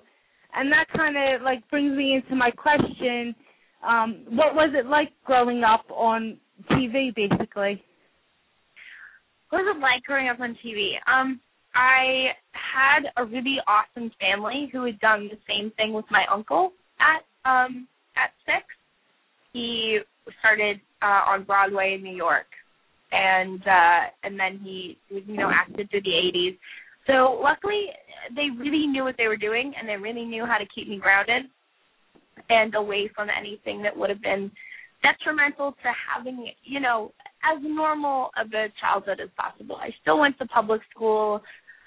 and 0.55 0.73
that 0.73 0.87
kind 0.97 1.17
of 1.17 1.43
like 1.43 1.69
brings 1.71 1.97
me 1.97 2.15
into 2.15 2.35
my 2.35 2.51
question. 2.51 3.35
Um, 3.87 4.25
what 4.31 4.55
was 4.55 4.71
it 4.75 4.87
like 4.87 5.13
growing 5.25 5.63
up 5.65 5.85
on 5.91 6.39
TV, 6.71 7.15
basically? 7.15 7.83
What 9.51 9.65
was 9.65 9.77
it 9.77 9.81
like 9.81 10.03
growing 10.05 10.29
up 10.29 10.41
on 10.41 10.57
TV? 10.65 10.95
Um, 11.07 11.41
I 11.75 12.29
had 12.53 13.11
a 13.17 13.25
really 13.25 13.57
awesome 13.67 14.11
family 14.21 14.69
who 14.73 14.85
had 14.85 15.01
done 15.01 15.29
the 15.31 15.39
same 15.49 15.73
thing 15.77 15.93
with 15.93 16.05
my 16.11 16.25
uncle 16.33 16.73
at 17.01 17.23
um 17.49 17.89
at 18.17 18.31
six. 18.45 18.65
He 19.53 19.99
started 20.41 20.81
uh 21.03 21.31
on 21.31 21.45
Broadway 21.45 21.95
in 21.95 22.03
New 22.03 22.17
York 22.17 22.47
and 23.11 23.61
uh 23.63 24.01
and 24.23 24.39
then 24.39 24.61
he 24.63 24.99
was, 25.11 25.23
you 25.27 25.37
know, 25.37 25.51
acted 25.53 25.91
through 25.91 26.03
the 26.03 26.17
eighties. 26.17 26.55
So 27.07 27.41
luckily 27.43 27.87
they 28.37 28.49
really 28.57 28.87
knew 28.87 29.05
what 29.05 29.17
they 29.19 29.27
were 29.27 29.37
doing 29.37 29.73
and 29.79 29.89
they 29.89 29.97
really 29.97 30.25
knew 30.25 30.47
how 30.47 30.59
to 30.59 30.67
keep 30.75 30.89
me 30.89 30.99
grounded 30.99 31.43
and 32.49 32.75
away 32.75 33.11
from 33.15 33.29
anything 33.31 33.83
that 33.83 33.97
would 33.97 34.11
have 34.11 34.23
been 34.23 34.51
detrimental 35.03 35.73
to 35.73 35.91
having, 36.09 36.53
you 36.65 36.81
know, 36.81 37.13
as 37.43 37.61
normal 37.63 38.31
of 38.41 38.53
a 38.53 38.69
childhood 38.81 39.19
as 39.21 39.29
possible. 39.37 39.77
I 39.77 39.91
still 40.01 40.21
went 40.21 40.39
to 40.39 40.47
public 40.47 40.81
school. 40.95 41.43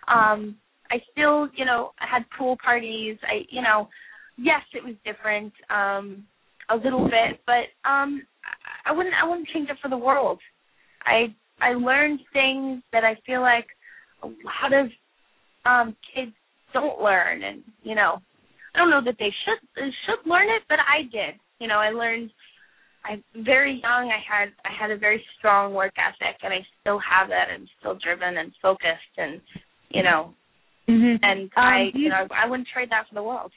Um, 0.07 0.57
I 0.91 0.97
still, 1.11 1.47
you 1.55 1.65
know, 1.65 1.91
had 1.97 2.23
pool 2.37 2.57
parties. 2.63 3.17
I, 3.23 3.45
you 3.49 3.61
know, 3.61 3.89
yes, 4.37 4.61
it 4.73 4.83
was 4.83 4.95
different, 5.03 5.53
um, 5.69 6.25
a 6.69 6.75
little 6.75 7.05
bit, 7.05 7.39
but 7.45 7.69
um, 7.87 8.21
I 8.43 8.89
I 8.89 8.91
wouldn't, 8.91 9.15
I 9.21 9.27
wouldn't 9.27 9.47
change 9.49 9.69
it 9.69 9.77
for 9.81 9.89
the 9.89 9.97
world. 9.97 10.39
I, 11.05 11.33
I 11.61 11.73
learned 11.73 12.19
things 12.33 12.81
that 12.91 13.03
I 13.03 13.15
feel 13.25 13.41
like 13.41 13.67
a 14.23 14.27
lot 14.27 14.73
of 14.73 14.87
um 15.65 15.95
kids 16.13 16.31
don't 16.73 17.01
learn, 17.01 17.43
and 17.43 17.63
you 17.83 17.95
know, 17.95 18.21
I 18.73 18.79
don't 18.79 18.89
know 18.89 19.03
that 19.03 19.15
they 19.19 19.33
should 19.45 19.67
they 19.75 19.89
should 20.05 20.29
learn 20.29 20.49
it, 20.49 20.63
but 20.69 20.79
I 20.79 21.03
did. 21.03 21.39
You 21.59 21.67
know, 21.67 21.77
I 21.77 21.89
learned 21.89 22.31
I 23.05 23.21
very 23.43 23.81
young 23.81 24.11
I 24.11 24.19
had 24.27 24.49
I 24.65 24.71
had 24.77 24.91
a 24.91 24.97
very 24.97 25.23
strong 25.37 25.73
work 25.73 25.93
ethic 25.97 26.37
and 26.43 26.53
I 26.53 26.59
still 26.81 26.99
have 26.99 27.29
that 27.29 27.47
and 27.53 27.67
still 27.79 27.97
driven 28.03 28.37
and 28.37 28.51
focused 28.61 29.15
and 29.17 29.39
you 29.89 30.03
know 30.03 30.33
mm-hmm. 30.89 31.23
and 31.23 31.43
um, 31.43 31.63
I 31.63 31.89
you, 31.93 32.03
you 32.03 32.09
know 32.09 32.27
I 32.31 32.49
wouldn't 32.49 32.67
trade 32.73 32.89
that 32.91 33.07
for 33.07 33.15
the 33.15 33.23
world. 33.23 33.51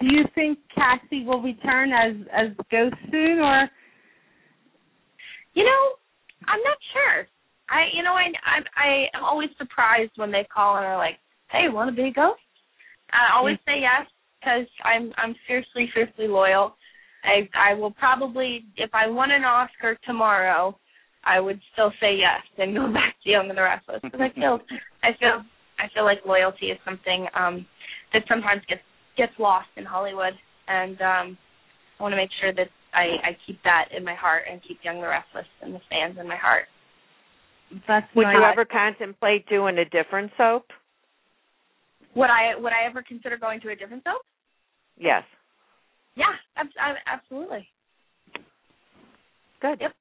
Do 0.00 0.06
you 0.06 0.24
think 0.34 0.58
Cassie 0.74 1.24
will 1.24 1.42
return 1.42 1.90
as 1.92 2.14
as 2.32 2.48
Ghost 2.70 2.96
soon 3.10 3.38
or 3.38 3.68
You 5.54 5.64
know, 5.64 5.82
I'm 6.46 6.60
not 6.62 6.78
sure. 6.92 7.26
I 7.68 7.86
you 7.94 8.02
know 8.02 8.12
I 8.12 8.26
I 8.44 8.58
I 8.76 9.16
am 9.16 9.24
always 9.24 9.50
surprised 9.58 10.12
when 10.16 10.30
they 10.30 10.46
call 10.52 10.76
and 10.76 10.86
are 10.86 10.98
like, 10.98 11.18
"Hey, 11.50 11.68
want 11.68 11.90
to 11.90 11.96
be 11.96 12.08
a 12.08 12.12
ghost?" 12.12 12.40
I 13.12 13.36
always 13.36 13.58
say 13.66 13.80
yes 13.80 14.06
because 14.40 14.66
I'm 14.84 15.12
I'm 15.16 15.34
fiercely 15.46 15.88
fiercely 15.94 16.28
loyal 16.28 16.74
I 17.26 17.48
I 17.58 17.74
will 17.74 17.90
probably 17.90 18.64
if 18.76 18.90
I 18.94 19.08
won 19.08 19.30
an 19.30 19.44
Oscar 19.44 19.98
tomorrow, 20.06 20.78
I 21.24 21.40
would 21.40 21.60
still 21.72 21.92
say 22.00 22.16
yes 22.16 22.42
and 22.58 22.74
go 22.74 22.92
back 22.92 23.16
to 23.24 23.30
Young 23.30 23.48
and 23.48 23.58
the 23.58 23.62
Restless 23.62 24.00
because 24.02 24.20
I 24.20 24.32
feel 24.34 24.60
I 25.02 25.08
feel 25.18 25.42
I 25.78 25.88
feel 25.94 26.04
like 26.04 26.18
loyalty 26.26 26.66
is 26.66 26.78
something 26.84 27.26
um 27.34 27.66
that 28.12 28.22
sometimes 28.28 28.62
gets 28.68 28.82
gets 29.16 29.32
lost 29.38 29.68
in 29.76 29.84
Hollywood 29.84 30.34
and 30.68 31.00
um 31.00 31.38
I 31.98 32.02
want 32.02 32.12
to 32.12 32.16
make 32.16 32.30
sure 32.40 32.52
that 32.52 32.68
I 32.92 33.32
I 33.32 33.36
keep 33.46 33.62
that 33.64 33.88
in 33.96 34.04
my 34.04 34.14
heart 34.14 34.44
and 34.50 34.60
keep 34.66 34.78
Young 34.82 35.00
the 35.00 35.08
Restless 35.08 35.46
and 35.62 35.74
the 35.74 35.80
fans 35.90 36.16
in 36.20 36.28
my 36.28 36.36
heart. 36.36 36.64
That's 37.88 38.06
would 38.14 38.24
nice. 38.24 38.36
you 38.36 38.44
ever 38.44 38.64
contemplate 38.64 39.48
doing 39.48 39.78
a 39.78 39.84
different 39.84 40.30
soap? 40.36 40.66
Would 42.14 42.30
I 42.30 42.58
would 42.58 42.72
I 42.72 42.88
ever 42.88 43.02
consider 43.02 43.36
going 43.36 43.60
to 43.60 43.70
a 43.70 43.76
different 43.76 44.04
soap? 44.04 44.22
Yes. 44.96 45.24
Yeah, 46.16 46.32
absolutely. 47.06 47.68
Good. 49.60 49.78
Yep. 49.80 49.92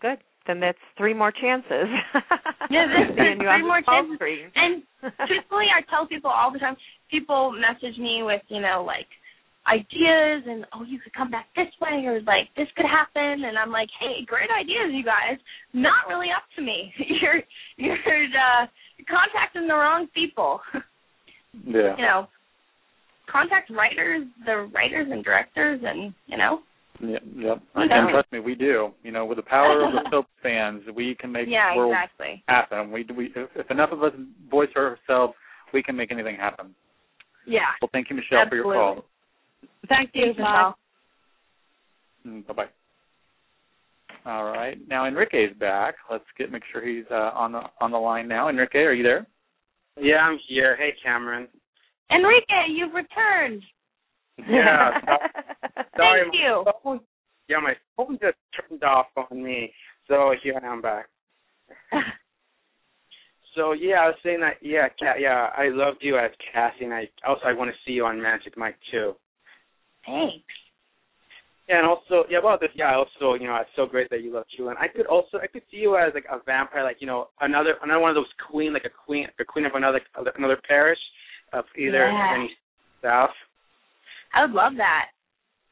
Good. 0.00 0.18
Then 0.46 0.60
that's 0.60 0.78
three 0.98 1.14
more 1.14 1.32
chances. 1.32 1.88
yeah, 2.70 2.84
there's, 2.86 3.16
there's 3.16 3.38
three 3.40 3.64
more 3.64 3.80
chances. 3.80 4.16
Screen. 4.16 4.52
And 4.54 4.82
truthfully, 5.26 5.66
I 5.72 5.80
tell 5.88 6.06
people 6.06 6.30
all 6.30 6.52
the 6.52 6.58
time. 6.58 6.76
People 7.10 7.52
message 7.52 7.98
me 7.98 8.22
with, 8.22 8.42
you 8.48 8.60
know, 8.60 8.84
like 8.86 9.06
ideas 9.66 10.44
and 10.44 10.66
oh, 10.74 10.84
you 10.84 11.00
could 11.00 11.12
come 11.14 11.30
back 11.30 11.46
this 11.56 11.72
way 11.80 12.04
or 12.04 12.20
like 12.22 12.52
this 12.56 12.68
could 12.76 12.84
happen, 12.84 13.44
and 13.44 13.56
I'm 13.56 13.70
like, 13.70 13.88
hey, 14.00 14.24
great 14.26 14.50
ideas, 14.52 14.92
you 14.92 15.04
guys. 15.04 15.38
Not 15.72 16.08
really 16.08 16.28
up 16.28 16.44
to 16.56 16.62
me. 16.62 16.92
you're 17.20 17.40
you're 17.76 17.96
uh, 17.96 18.66
contacting 19.08 19.66
the 19.66 19.74
wrong 19.74 20.08
people. 20.14 20.60
Yeah. 21.64 21.96
You 21.96 22.04
know, 22.04 22.28
contact 23.30 23.70
writers, 23.70 24.26
the 24.44 24.68
writers 24.74 25.08
and 25.10 25.24
directors, 25.24 25.80
and 25.84 26.12
you 26.26 26.36
know. 26.36 26.60
Yep, 27.00 27.22
yep. 27.36 27.62
And 27.74 28.10
trust 28.10 28.30
me, 28.30 28.38
we 28.40 28.54
do. 28.54 28.90
You 29.02 29.10
know, 29.10 29.24
with 29.24 29.38
the 29.38 29.42
power 29.42 29.84
of 29.84 29.92
the 29.92 30.08
soap 30.10 30.26
fans, 30.42 30.82
we 30.94 31.16
can 31.18 31.32
make 31.32 31.48
yeah, 31.48 31.74
worlds 31.76 31.96
exactly. 31.96 32.44
happen. 32.46 32.92
We 32.92 33.06
we 33.16 33.32
if 33.34 33.70
enough 33.70 33.90
of 33.92 34.02
us 34.02 34.12
voice 34.50 34.68
ourselves, 34.76 35.34
we 35.72 35.82
can 35.82 35.96
make 35.96 36.12
anything 36.12 36.36
happen. 36.36 36.74
Yeah. 37.46 37.60
Well, 37.82 37.90
thank 37.92 38.10
you, 38.10 38.16
Michelle, 38.16 38.38
Absolutely. 38.42 38.62
for 38.62 38.74
your 38.74 38.94
call. 38.94 39.04
Thank 39.88 40.10
you, 40.14 40.26
Michelle. 40.28 40.76
Mm, 42.26 42.46
bye 42.46 42.54
bye. 42.54 42.66
All 44.26 44.44
right, 44.44 44.78
now 44.88 45.06
Enrique 45.06 45.44
is 45.44 45.56
back. 45.58 45.96
Let's 46.10 46.24
get 46.38 46.50
make 46.50 46.62
sure 46.72 46.86
he's 46.86 47.04
uh, 47.10 47.30
on 47.34 47.52
the 47.52 47.60
on 47.80 47.90
the 47.90 47.98
line 47.98 48.28
now. 48.28 48.48
Enrique, 48.48 48.78
are 48.78 48.94
you 48.94 49.02
there? 49.02 49.26
Yeah, 50.00 50.16
I'm 50.16 50.38
here. 50.48 50.76
Hey, 50.76 50.94
Camryn. 51.06 51.46
Enrique, 52.10 52.70
you've 52.70 52.94
returned. 52.94 53.62
Yeah. 54.48 54.90
Sorry, 55.96 56.22
Thank 56.22 56.34
you. 56.34 56.64
Phone, 56.82 57.00
yeah, 57.48 57.58
my 57.60 57.74
phone 57.96 58.18
just 58.20 58.36
turned 58.56 58.82
off 58.82 59.06
on 59.16 59.42
me. 59.42 59.72
So 60.08 60.34
here 60.42 60.58
I 60.62 60.66
am 60.66 60.82
back. 60.82 61.06
so 63.54 63.72
yeah, 63.72 63.96
I 64.02 64.06
was 64.06 64.16
saying 64.22 64.40
that 64.40 64.54
yeah, 64.60 64.88
Cat, 64.98 65.16
yeah, 65.20 65.48
I 65.56 65.68
loved 65.68 65.98
you 66.00 66.18
as 66.18 66.30
Cassie, 66.52 66.84
and 66.84 66.94
I 66.94 67.08
also 67.26 67.42
I 67.46 67.52
want 67.52 67.70
to 67.70 67.76
see 67.86 67.92
you 67.92 68.04
on 68.04 68.20
Magic 68.20 68.56
Mike 68.56 68.76
too. 68.90 69.12
Thanks. 70.06 70.44
Yeah, 71.68 71.78
and 71.78 71.86
also 71.86 72.24
yeah, 72.28 72.38
about 72.38 72.60
this, 72.60 72.68
yeah, 72.74 72.94
also 72.94 73.34
you 73.40 73.46
know 73.46 73.56
it's 73.56 73.70
so 73.76 73.86
great 73.86 74.10
that 74.10 74.22
you 74.22 74.34
love 74.34 74.44
Chula, 74.54 74.70
and 74.70 74.78
I 74.78 74.88
could 74.88 75.06
also 75.06 75.38
I 75.42 75.46
could 75.46 75.62
see 75.70 75.78
you 75.78 75.96
as 75.96 76.12
like 76.14 76.26
a 76.30 76.40
vampire, 76.44 76.84
like 76.84 76.98
you 77.00 77.06
know 77.06 77.28
another 77.40 77.74
another 77.82 78.00
one 78.00 78.10
of 78.10 78.16
those 78.16 78.32
queen, 78.50 78.72
like 78.74 78.84
a 78.84 78.90
queen, 79.06 79.26
the 79.38 79.44
queen 79.44 79.64
of 79.64 79.72
another 79.74 80.00
another 80.36 80.60
parish 80.68 80.98
of 81.54 81.64
either 81.78 82.10
Yeah. 82.10 82.34
any 82.34 82.50
south. 83.02 83.30
I 84.34 84.42
would 84.42 84.50
love 84.52 84.72
that. 84.76 85.13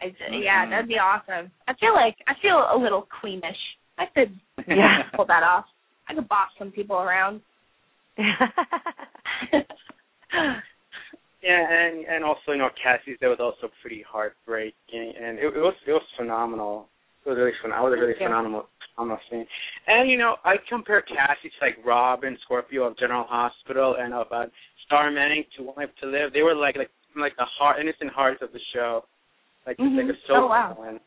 I, 0.02 0.12
Yeah, 0.32 0.68
that'd 0.68 0.88
be 0.88 0.94
awesome. 0.98 1.50
I 1.68 1.74
feel 1.74 1.94
like 1.94 2.16
I 2.26 2.34
feel 2.42 2.58
a 2.58 2.78
little 2.80 3.06
queenish. 3.22 3.62
I 3.98 4.04
could 4.14 4.38
Yeah. 4.66 5.02
pull 5.16 5.26
that 5.26 5.42
off. 5.42 5.66
I 6.08 6.14
could 6.14 6.28
boss 6.28 6.48
some 6.58 6.70
people 6.70 6.96
around. 6.96 7.40
Yeah, 11.42 11.58
and 11.58 12.06
and 12.06 12.24
also 12.24 12.54
you 12.54 12.58
know 12.58 12.70
Cassie's 12.80 13.18
there 13.20 13.28
was 13.28 13.42
also 13.42 13.66
pretty 13.82 14.04
heartbreaking, 14.08 15.12
and 15.18 15.38
it, 15.38 15.46
it 15.46 15.58
was 15.58 15.74
it 15.86 15.90
was 15.90 16.02
phenomenal. 16.16 16.86
It 17.26 17.30
was 17.30 17.38
really 17.38 17.52
fun. 17.60 17.72
I 17.72 17.80
was 17.82 17.92
a 17.96 18.00
really 18.00 18.14
phenomenal 18.16 18.66
phenomenal 18.94 19.18
scene. 19.28 19.46
And 19.88 20.08
you 20.08 20.18
know 20.18 20.36
I 20.44 20.54
compare 20.68 21.02
Cassie 21.02 21.50
to 21.50 21.64
like 21.66 21.84
Robin 21.84 22.38
Scorpio 22.44 22.84
of 22.84 22.96
General 22.96 23.26
Hospital 23.28 23.96
and 23.98 24.14
of 24.14 24.28
uh, 24.30 24.46
Starr 24.86 25.10
Manning 25.10 25.42
to 25.56 25.64
One 25.64 25.74
Life 25.76 25.90
to 26.00 26.06
Live. 26.06 26.32
They 26.32 26.42
were 26.42 26.54
like 26.54 26.76
like 26.76 26.90
like 27.16 27.34
the 27.36 27.46
heart 27.58 27.80
innocent 27.80 28.12
hearts 28.12 28.40
of 28.40 28.52
the 28.52 28.60
show, 28.72 29.02
like 29.66 29.76
Mhm. 29.78 29.96
like 30.06 30.14
a 30.16 30.18
so 30.26 30.34
Oh, 30.34 30.46
wow. 30.48 30.74
fun. 30.74 31.00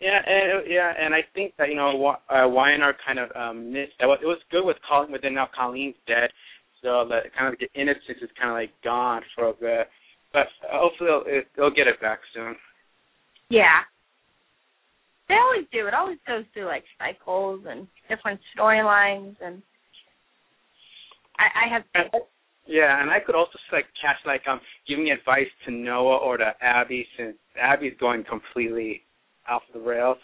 Yeah, 0.00 0.18
and 0.26 0.52
it- 0.60 0.66
yeah, 0.68 0.94
and 0.98 1.14
I 1.14 1.22
think 1.34 1.54
that 1.56 1.68
you 1.68 1.74
know 1.76 1.94
Wa- 1.94 2.20
uh, 2.28 2.48
Y&R 2.48 2.92
kind 2.94 3.18
of 3.18 3.34
um, 3.36 3.72
missed 3.72 3.98
that. 3.98 4.08
It 4.20 4.26
was 4.26 4.42
good 4.50 4.64
with 4.64 4.80
Colleen, 4.82 5.12
but 5.12 5.22
then 5.22 5.34
now 5.34 5.46
Colleen's 5.46 5.96
dead, 6.06 6.32
so 6.80 7.04
the 7.04 7.30
kind 7.36 7.52
of 7.52 7.58
the 7.60 7.68
innocence 7.74 8.18
is 8.20 8.30
kind 8.32 8.50
of 8.50 8.56
like 8.56 8.72
gone 8.82 9.22
for 9.34 9.46
a 9.48 9.52
bit. 9.54 9.88
But 10.32 10.48
hopefully 10.70 11.10
they'll, 11.10 11.42
they'll 11.56 11.70
get 11.70 11.86
it 11.86 12.00
back 12.00 12.20
soon. 12.34 12.56
Yeah. 13.48 13.84
They 15.28 15.34
always 15.36 15.66
do. 15.70 15.86
It 15.86 15.94
always 15.94 16.18
goes 16.26 16.44
through 16.52 16.64
like 16.66 16.84
cycles 16.98 17.64
and 17.66 17.86
different 18.08 18.40
storylines 18.56 19.36
and 19.40 19.62
I, 21.38 21.44
I 21.66 21.68
have 21.68 21.84
And- 21.94 22.10
Yeah, 22.72 23.02
and 23.02 23.10
I 23.10 23.20
could 23.20 23.34
also 23.34 23.58
like 23.70 23.84
catch 24.00 24.16
like 24.24 24.48
um 24.48 24.58
giving 24.88 25.10
advice 25.10 25.52
to 25.66 25.70
Noah 25.70 26.16
or 26.16 26.38
to 26.38 26.52
Abby 26.62 27.06
since 27.18 27.36
Abby's 27.60 27.92
going 28.00 28.24
completely 28.24 29.02
off 29.46 29.60
the 29.74 29.80
rails. 29.80 30.16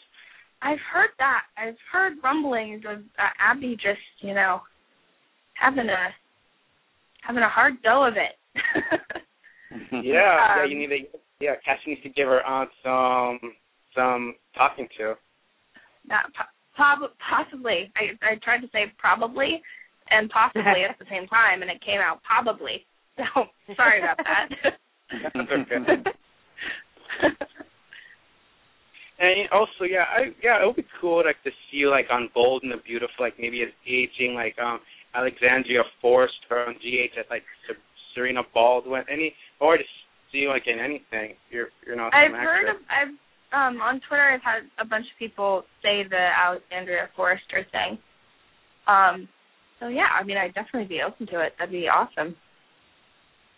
I've 0.63 0.81
heard 0.91 1.11
that. 1.19 1.43
I've 1.59 1.77
heard 1.93 2.15
rumblings 2.25 2.85
of 2.89 3.01
uh, 3.19 3.29
Abby 3.39 3.77
just, 3.77 4.01
you 4.21 4.33
know, 4.33 4.63
having 5.61 5.91
a 5.91 6.09
having 7.21 7.43
a 7.43 7.49
hard 7.49 7.75
go 7.83 8.07
of 8.07 8.15
it. 8.17 8.37
Yeah, 9.93 10.01
yeah, 10.03 10.65
Um, 10.65 10.71
you 10.71 10.79
need 10.79 10.87
to 10.87 11.19
yeah, 11.41 11.53
Cassie 11.63 11.91
needs 11.91 12.03
to 12.03 12.09
give 12.09 12.27
her 12.27 12.43
aunt 12.43 12.71
some 12.83 13.39
some 13.95 14.35
talking 14.57 14.89
to. 14.97 15.15
Not 16.07 16.33
po- 16.33 16.49
prob- 16.75 17.11
possibly. 17.21 17.93
I 17.95 18.17
I 18.27 18.37
tried 18.37 18.63
to 18.63 18.69
say 18.73 18.91
probably 18.97 19.61
and 20.11 20.31
possibly 20.31 20.85
at 20.89 20.99
the 21.03 21.07
same 21.11 21.27
time, 21.29 21.63
and 21.63 21.71
it 21.71 21.81
came 21.85 22.01
out 22.01 22.23
probably. 22.23 22.85
So 23.35 23.51
sorry 23.75 23.99
about 23.99 24.17
that. 24.19 24.47
That's 25.35 25.51
okay. 25.51 26.03
And 29.19 29.51
also, 29.51 29.83
yeah, 29.83 30.07
I 30.07 30.31
yeah, 30.43 30.63
it 30.63 30.67
would 30.67 30.77
be 30.77 30.87
cool 31.01 31.25
like 31.25 31.43
to 31.43 31.51
see 31.51 31.79
you 31.79 31.91
like 31.91 32.07
on 32.11 32.31
Bold 32.35 32.63
and 32.63 32.71
the 32.71 32.77
Beautiful, 32.87 33.19
like 33.19 33.35
maybe 33.39 33.63
as 33.63 33.75
aging 33.85 34.35
like 34.35 34.55
um 34.63 34.79
Alexandria 35.15 35.83
Forrester 36.01 36.67
on 36.67 36.75
GH 36.75 37.19
as 37.19 37.27
like 37.29 37.43
Serena 38.15 38.43
Baldwin, 38.55 39.03
any 39.11 39.35
or 39.61 39.77
to 39.77 39.83
see 40.31 40.39
you 40.39 40.49
like 40.49 40.67
in 40.67 40.79
anything. 40.79 41.35
You're 41.51 41.69
you're 41.85 41.97
not. 41.97 42.15
I've 42.15 42.31
heard 42.31 42.69
of 42.71 42.77
I've 42.87 43.09
um 43.51 43.81
on 43.81 44.01
Twitter 44.07 44.23
I've 44.23 44.43
had 44.43 44.71
a 44.79 44.87
bunch 44.87 45.07
of 45.07 45.19
people 45.19 45.65
say 45.83 46.07
the 46.09 46.31
Alexandria 46.39 47.09
Forrester 47.17 47.67
thing. 47.73 47.99
Um 48.87 49.29
so 49.81 49.89
yeah, 49.89 50.09
I 50.19 50.23
mean 50.25 50.37
I'd 50.37 50.55
definitely 50.55 50.89
be 50.89 51.03
open 51.03 51.27
to 51.29 51.41
it. 51.41 51.55
That'd 51.59 51.73
be 51.73 51.89
awesome. 51.89 52.37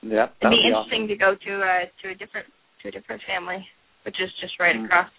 Yeah, 0.02 0.24
It'd 0.24 0.32
that'd 0.40 0.50
be 0.58 0.62
be 0.62 0.68
interesting 0.68 1.08
to 1.08 1.16
go 1.16 1.34
to 1.34 1.52
uh 1.62 1.84
to 2.02 2.10
a 2.10 2.14
different 2.14 2.46
to 2.82 2.88
a 2.88 2.90
different 2.90 3.22
family, 3.26 3.66
which 4.04 4.16
is 4.20 4.30
just 4.40 4.58
right 4.60 4.76
Mm. 4.76 4.86
across 4.86 5.10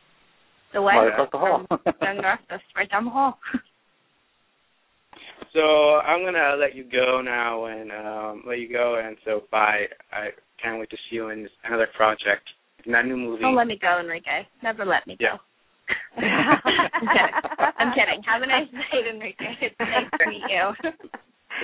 the 0.74 0.82
way 0.82 0.96
Right 0.96 1.08
across 1.10 1.30
the 1.32 1.38
hall. 1.38 1.66
from 1.68 1.94
Young 2.02 2.18
Rastus, 2.18 2.62
right 2.76 2.90
down 2.90 3.06
the 3.06 3.12
hall. 3.12 3.38
So 5.54 5.98
I'm 6.08 6.24
gonna 6.24 6.56
let 6.58 6.76
you 6.76 6.86
go 6.86 7.22
now 7.22 7.66
and 7.66 7.92
um 7.92 8.44
let 8.48 8.60
you 8.60 8.72
go 8.72 8.96
and 9.04 9.18
so 9.26 9.44
bye. 9.52 9.86
I 10.14 10.30
can't 10.64 10.80
wait 10.80 10.90
to 10.92 10.98
see 11.10 11.18
you 11.18 11.30
in 11.30 11.50
another 11.66 11.88
project. 11.96 12.48
In 12.86 12.94
that 12.94 13.06
new 13.06 13.18
movie. 13.18 13.42
Don't 13.44 13.56
let 13.56 13.68
me 13.68 13.78
go, 13.80 14.00
Enrique. 14.00 14.48
Never 14.64 14.86
let 14.86 15.06
me 15.06 15.18
Yeah. 15.20 15.34
go. 15.36 15.40
I'm 16.18 17.08
kidding. 17.08 17.36
I'm 17.80 17.94
kidding. 17.94 18.24
Have 18.28 18.42
a 18.42 18.48
nice 18.48 18.68
night, 18.74 19.06
Enrique. 19.14 19.46
It's 19.62 19.76
nice 19.80 20.10
to 20.20 20.30
meet 20.30 20.44
you. 20.50 20.74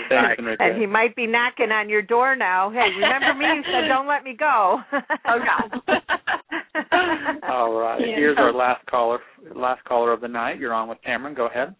Thanks, 0.10 0.38
Enrique. 0.40 0.64
and 0.64 0.80
he 0.80 0.86
might 0.86 1.16
be 1.16 1.26
knocking 1.26 1.72
on 1.72 1.90
your 1.90 2.02
door 2.02 2.36
now. 2.36 2.70
Hey, 2.70 2.90
remember 2.96 3.34
me? 3.40 3.46
You 3.46 3.64
said 3.66 3.88
don't 3.88 4.08
let 4.08 4.24
me 4.24 4.36
go. 4.38 4.80
Oh 5.30 5.40
God. 5.40 5.82
All 7.50 7.74
right. 7.74 8.00
Yeah. 8.00 8.16
Here's 8.16 8.38
our 8.38 8.54
last 8.54 8.86
caller. 8.86 9.20
Last 9.56 9.84
caller 9.86 10.14
of 10.14 10.22
the 10.22 10.28
night. 10.28 10.60
You're 10.60 10.74
on 10.74 10.88
with 10.88 11.00
Camryn. 11.08 11.36
Go 11.36 11.48
ahead. 11.48 11.76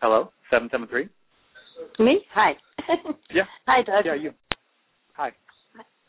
Hello. 0.00 0.30
Seven 0.50 0.68
seven 0.70 0.86
three. 0.86 1.08
Me? 1.98 2.20
Hi. 2.34 2.52
Yeah. 3.32 3.42
Hi, 3.66 3.82
Doug. 3.82 4.04
Yeah, 4.06 4.14
you. 4.14 4.32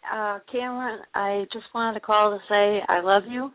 Uh, 0.10 0.40
Camryn, 0.54 1.00
I 1.14 1.46
just 1.54 1.66
wanted 1.74 2.00
to 2.00 2.06
call 2.06 2.32
to 2.32 2.40
say 2.50 2.82
I 2.88 3.02
love 3.02 3.24
you 3.30 3.52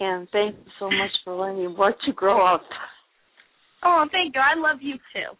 and 0.00 0.28
thank 0.32 0.56
you 0.56 0.72
so 0.78 0.86
much 0.86 1.10
for 1.24 1.34
letting 1.34 1.58
me 1.58 1.74
watch 1.76 1.94
you 2.06 2.12
grow 2.12 2.44
up. 2.44 2.62
Oh, 3.84 4.04
thank 4.10 4.34
you. 4.34 4.40
I 4.40 4.58
love 4.58 4.78
you 4.80 4.94
too. 5.12 5.36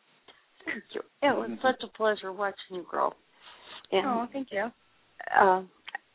Thank 0.64 0.84
you. 0.94 1.00
It 1.22 1.36
was 1.36 1.58
such 1.62 1.82
a 1.82 1.96
pleasure 1.96 2.32
watching 2.32 2.76
you 2.76 2.86
grow. 2.88 3.12
And 3.90 4.06
Oh, 4.06 4.28
thank 4.32 4.48
you. 4.52 4.70
uh, 5.36 5.62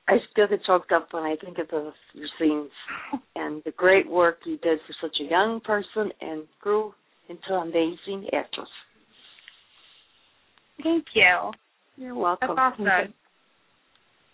I 0.08 0.18
still 0.32 0.48
get 0.48 0.64
choked 0.66 0.92
up 0.92 1.10
when 1.12 1.24
I 1.24 1.36
think 1.36 1.58
of 1.60 1.68
the 1.70 1.94
your 2.14 2.28
scenes 2.40 2.72
and 3.36 3.62
the 3.64 3.72
great 3.72 4.10
work 4.10 4.40
you 4.46 4.58
did 4.58 4.80
for 4.88 4.96
such 5.02 5.18
a 5.20 5.30
young 5.30 5.60
person 5.62 6.12
and 6.22 6.44
grew 6.62 6.94
into 7.28 7.48
an 7.50 7.70
amazing 7.70 8.28
actress. 8.34 8.70
Thank 10.82 11.06
you. 11.14 11.52
You're 11.98 12.16
welcome. 12.16 12.56
That's 12.56 12.76
awesome. 12.80 13.14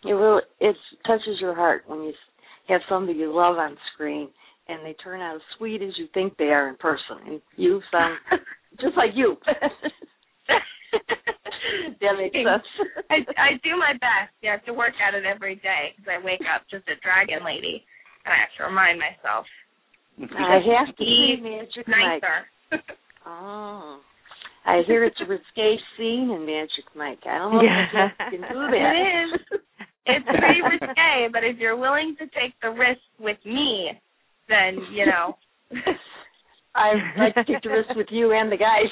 It 0.06 0.12
really 0.14 0.41
it 0.60 0.76
touches 1.06 1.39
your 1.41 1.56
heart 1.56 1.84
when 1.88 2.03
you 2.03 2.14
have 2.68 2.82
somebody 2.89 3.18
you 3.20 3.34
love 3.34 3.58
on 3.58 3.76
screen 3.93 4.30
and 4.68 4.84
they 4.86 4.93
turn 5.03 5.22
out 5.22 5.36
as 5.36 5.41
sweet 5.58 5.82
as 5.82 5.91
you 5.97 6.08
think 6.14 6.36
they 6.38 6.45
are 6.45 6.70
in 6.70 6.76
person. 6.78 7.18
And 7.28 7.41
you 7.56 7.82
sound 7.91 8.18
just 8.82 8.95
like 8.97 9.12
you. 9.16 9.38
that 12.01 12.14
makes 12.18 12.36
sense. 12.36 12.64
I 13.10 13.16
I 13.38 13.49
do 13.64 13.78
my 13.78 13.93
best. 13.93 14.34
You 14.41 14.49
have 14.51 14.64
to 14.66 14.74
work 14.74 14.93
at 15.06 15.14
it 15.14 15.26
every 15.26 15.56
day 15.56 15.93
because 15.95 16.12
I 16.20 16.24
wake 16.26 16.41
up 16.53 16.64
just 16.70 16.88
a 16.88 16.95
dragon 17.01 17.45
lady, 17.45 17.84
and 18.26 18.34
I 18.34 18.38
have 18.39 18.53
to 18.58 18.64
remind 18.66 18.99
myself. 18.99 19.45
I 20.22 20.60
have 20.78 20.95
to 20.95 21.03
Be 21.03 21.36
be 21.38 21.41
Magic 21.43 21.88
Mike. 21.88 22.22
nicer. 22.22 22.84
Oh. 23.28 23.99
I 24.68 24.82
hear 24.86 25.03
it's 25.03 25.18
a 25.20 25.26
risque 25.26 25.78
scene 25.97 26.30
in 26.30 26.45
Magic 26.45 26.86
Mike. 26.95 27.18
I 27.26 27.38
don't 27.39 27.53
know 27.53 27.62
Yeah. 27.64 28.10
if 28.28 28.34
you 28.34 28.38
can 28.39 28.53
do 28.53 28.60
that. 28.70 28.93
It 28.95 29.56
is. 29.56 29.60
It's 30.06 30.26
pretty 30.26 30.62
risque, 30.62 31.30
but 31.32 31.43
if 31.43 31.58
you're 31.58 31.76
willing 31.76 32.16
to 32.20 32.26
take 32.28 32.53
the 32.62 32.70
risk 32.70 33.01
with 33.20 33.38
me, 33.45 33.91
then 34.47 34.78
you 34.91 35.06
know. 35.06 35.38
I'd 36.76 37.01
like 37.18 37.36
to 37.36 37.43
take 37.43 37.64
the 37.64 37.70
risk 37.70 37.95
with 37.95 38.08
you 38.12 38.34
and 38.34 38.51
the 38.51 38.58
guys. 38.58 38.91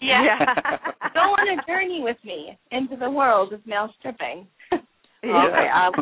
Yeah. 0.00 0.22
Yeah. 0.24 0.78
Go 1.14 1.20
on 1.20 1.58
a 1.58 1.66
journey 1.66 2.00
with 2.02 2.16
me 2.24 2.58
into 2.70 2.96
the 2.96 3.10
world 3.10 3.52
of 3.52 3.66
male 3.66 3.90
stripping. 3.98 4.46
Okay, 5.24 5.68
um, 5.74 5.92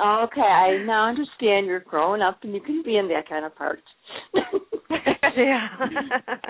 okay, 0.00 0.40
I 0.40 0.82
now 0.84 1.08
understand 1.08 1.66
you're 1.66 1.78
growing 1.80 2.22
up 2.22 2.38
and 2.42 2.52
you 2.52 2.60
can 2.60 2.82
be 2.82 2.96
in 2.96 3.06
that 3.08 3.28
kind 3.28 3.44
of 3.44 3.54
part. 3.54 3.78
yeah. 5.36 5.68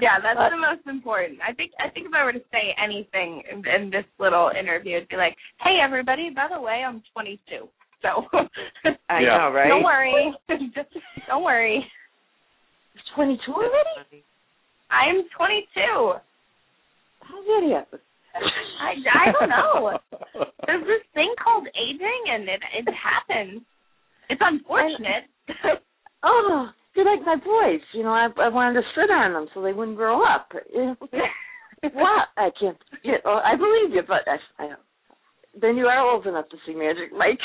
yeah, 0.00 0.18
that's 0.22 0.50
the 0.50 0.56
most 0.56 0.86
important. 0.86 1.38
I 1.46 1.52
think 1.52 1.72
I 1.78 1.88
think 1.90 2.06
if 2.08 2.12
I 2.14 2.24
were 2.24 2.32
to 2.32 2.42
say 2.50 2.74
anything 2.82 3.42
in, 3.50 3.62
in 3.66 3.90
this 3.90 4.04
little 4.18 4.50
interview, 4.58 4.96
it'd 4.96 5.08
be 5.08 5.16
like, 5.16 5.36
"Hey, 5.62 5.78
everybody, 5.82 6.30
by 6.34 6.48
the 6.52 6.60
way, 6.60 6.82
I'm 6.86 7.02
22." 7.12 7.68
So 8.02 8.26
I 9.08 9.20
Yeah. 9.20 9.38
know, 9.38 9.50
right? 9.52 9.68
don't 9.68 9.82
worry, 9.84 10.34
Just, 10.74 10.88
don't 11.28 11.42
worry. 11.44 11.84
22 13.14 13.52
already? 13.52 14.24
I'm 14.90 15.22
22. 15.36 16.14
How 17.22 17.40
did 17.42 17.70
it 17.70 17.74
happen? 17.74 17.98
I, 18.34 18.94
I 19.28 19.32
don't 19.32 19.48
know. 19.48 19.98
There's 20.66 20.82
this 20.84 21.02
thing 21.14 21.32
called 21.42 21.66
aging, 21.78 22.22
and 22.30 22.48
it 22.48 22.60
it 22.76 22.92
happens. 22.92 23.62
It's 24.28 24.40
unfortunate. 24.44 25.24
Oh, 26.24 26.68
you're 26.94 27.04
like 27.04 27.24
my 27.24 27.36
boys. 27.36 27.80
You 27.92 28.02
know, 28.02 28.12
I 28.12 28.28
I 28.40 28.48
wanted 28.48 28.80
to 28.80 28.86
sit 28.94 29.10
on 29.10 29.32
them 29.32 29.48
so 29.54 29.62
they 29.62 29.72
wouldn't 29.72 29.96
grow 29.96 30.24
up. 30.24 30.52
what? 30.72 32.28
I 32.36 32.50
can't. 32.58 32.78
You 33.02 33.14
know, 33.24 33.40
I 33.44 33.56
believe 33.56 33.94
you, 33.94 34.02
but 34.06 34.26
I, 34.26 34.36
I 34.62 34.68
don't. 34.68 34.80
Then 35.60 35.76
you 35.76 35.86
are 35.86 36.10
old 36.10 36.26
enough 36.26 36.48
to 36.50 36.56
see 36.66 36.74
Magic 36.74 37.12
Mike. 37.16 37.40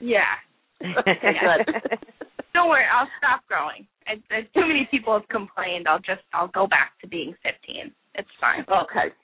yeah. 0.00 0.38
Don't 2.54 2.68
worry, 2.68 2.84
I'll 2.84 3.08
stop 3.18 3.42
growing. 3.48 3.86
I, 4.06 4.12
I, 4.34 4.42
too 4.52 4.66
many 4.66 4.86
people 4.90 5.14
have 5.18 5.28
complained. 5.28 5.88
I'll 5.88 5.98
just 5.98 6.22
I'll 6.34 6.48
go 6.48 6.66
back 6.66 6.92
to 7.00 7.08
being 7.08 7.34
15. 7.42 7.92
It's 8.14 8.28
fine. 8.40 8.60
Okay. 8.68 9.14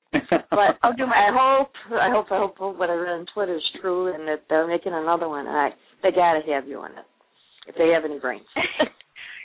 But 0.51 0.79
I'll 0.83 0.95
do 0.95 1.07
my 1.07 1.29
I 1.29 1.31
hope, 1.31 1.71
I 1.93 2.11
hope, 2.11 2.27
I 2.31 2.39
hope 2.39 2.79
what 2.79 2.89
I 2.89 2.95
read 2.95 3.13
on 3.13 3.27
Twitter 3.35 3.57
is 3.57 3.63
true, 3.81 4.13
and 4.13 4.27
that 4.27 4.45
they're 4.49 4.67
making 4.67 4.95
another 4.95 5.29
one. 5.29 5.47
I, 5.47 5.71
they 6.03 6.11
gotta 6.11 6.41
have 6.51 6.67
you 6.67 6.85
in 6.85 6.93
it 6.93 7.05
if 7.67 7.75
they 7.77 7.89
have 7.89 8.05
any 8.05 8.19
brains. 8.19 8.47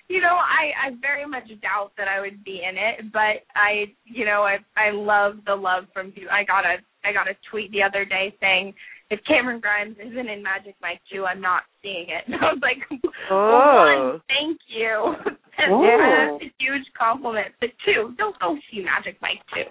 You 0.10 0.22
know, 0.22 0.36
I 0.36 0.90
I 0.90 0.92
very 1.02 1.26
much 1.26 1.48
doubt 1.62 1.92
that 1.98 2.08
I 2.08 2.20
would 2.20 2.44
be 2.44 2.62
in 2.68 2.76
it, 2.78 3.12
but 3.12 3.44
I, 3.56 3.86
you 4.06 4.26
know, 4.26 4.44
I 4.44 4.58
I 4.76 4.92
love 4.92 5.38
the 5.46 5.56
love 5.56 5.86
from 5.94 6.12
you. 6.16 6.28
I 6.30 6.44
got 6.44 6.66
a 6.66 6.78
I 7.08 7.14
got 7.14 7.28
a 7.30 7.36
tweet 7.50 7.72
the 7.72 7.82
other 7.84 8.06
day 8.06 8.34
saying 8.40 8.74
if 9.10 9.20
Camryn 9.30 9.62
Grimes 9.62 9.96
isn't 10.00 10.30
in 10.30 10.42
Magic 10.42 10.76
Mike 10.82 11.00
2, 11.14 11.26
I'm 11.26 11.42
not 11.42 11.64
seeing 11.82 12.08
it. 12.10 12.24
And 12.28 12.36
I 12.36 12.54
was 12.54 12.60
like, 12.62 13.02
Oh. 13.30 14.12
one, 14.12 14.22
thank 14.28 14.60
you. 14.68 15.16
That's 15.58 15.70
Oh. 15.72 16.40
a 16.42 16.52
huge 16.60 16.88
compliment. 16.98 17.54
But 17.60 17.70
two, 17.86 18.14
don't 18.18 18.38
go 18.40 18.56
see 18.72 18.82
Magic 18.84 19.18
Mike 19.22 19.42
2. 19.54 19.62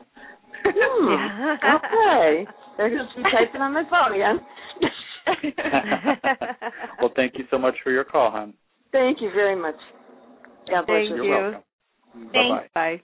Hmm. 0.64 1.10
Yeah. 1.10 1.56
Okay. 1.76 2.46
They're 2.76 2.90
just 2.90 3.16
be 3.16 3.22
typing 3.24 3.60
on 3.60 3.74
my 3.74 3.84
phone 3.90 4.14
again. 4.14 4.38
well, 7.00 7.10
thank 7.16 7.34
you 7.36 7.44
so 7.50 7.58
much 7.58 7.74
for 7.82 7.90
your 7.90 8.04
call, 8.04 8.30
hon. 8.30 8.54
Thank 8.92 9.20
you 9.20 9.30
very 9.34 9.56
much. 9.60 9.74
God 10.70 10.86
bless 10.86 11.08
Thank 11.08 11.10
you. 11.10 11.24
You're 11.24 11.50
you. 11.50 11.58
Bye 12.32 12.48
bye. 12.48 12.68
Bye. 12.74 13.02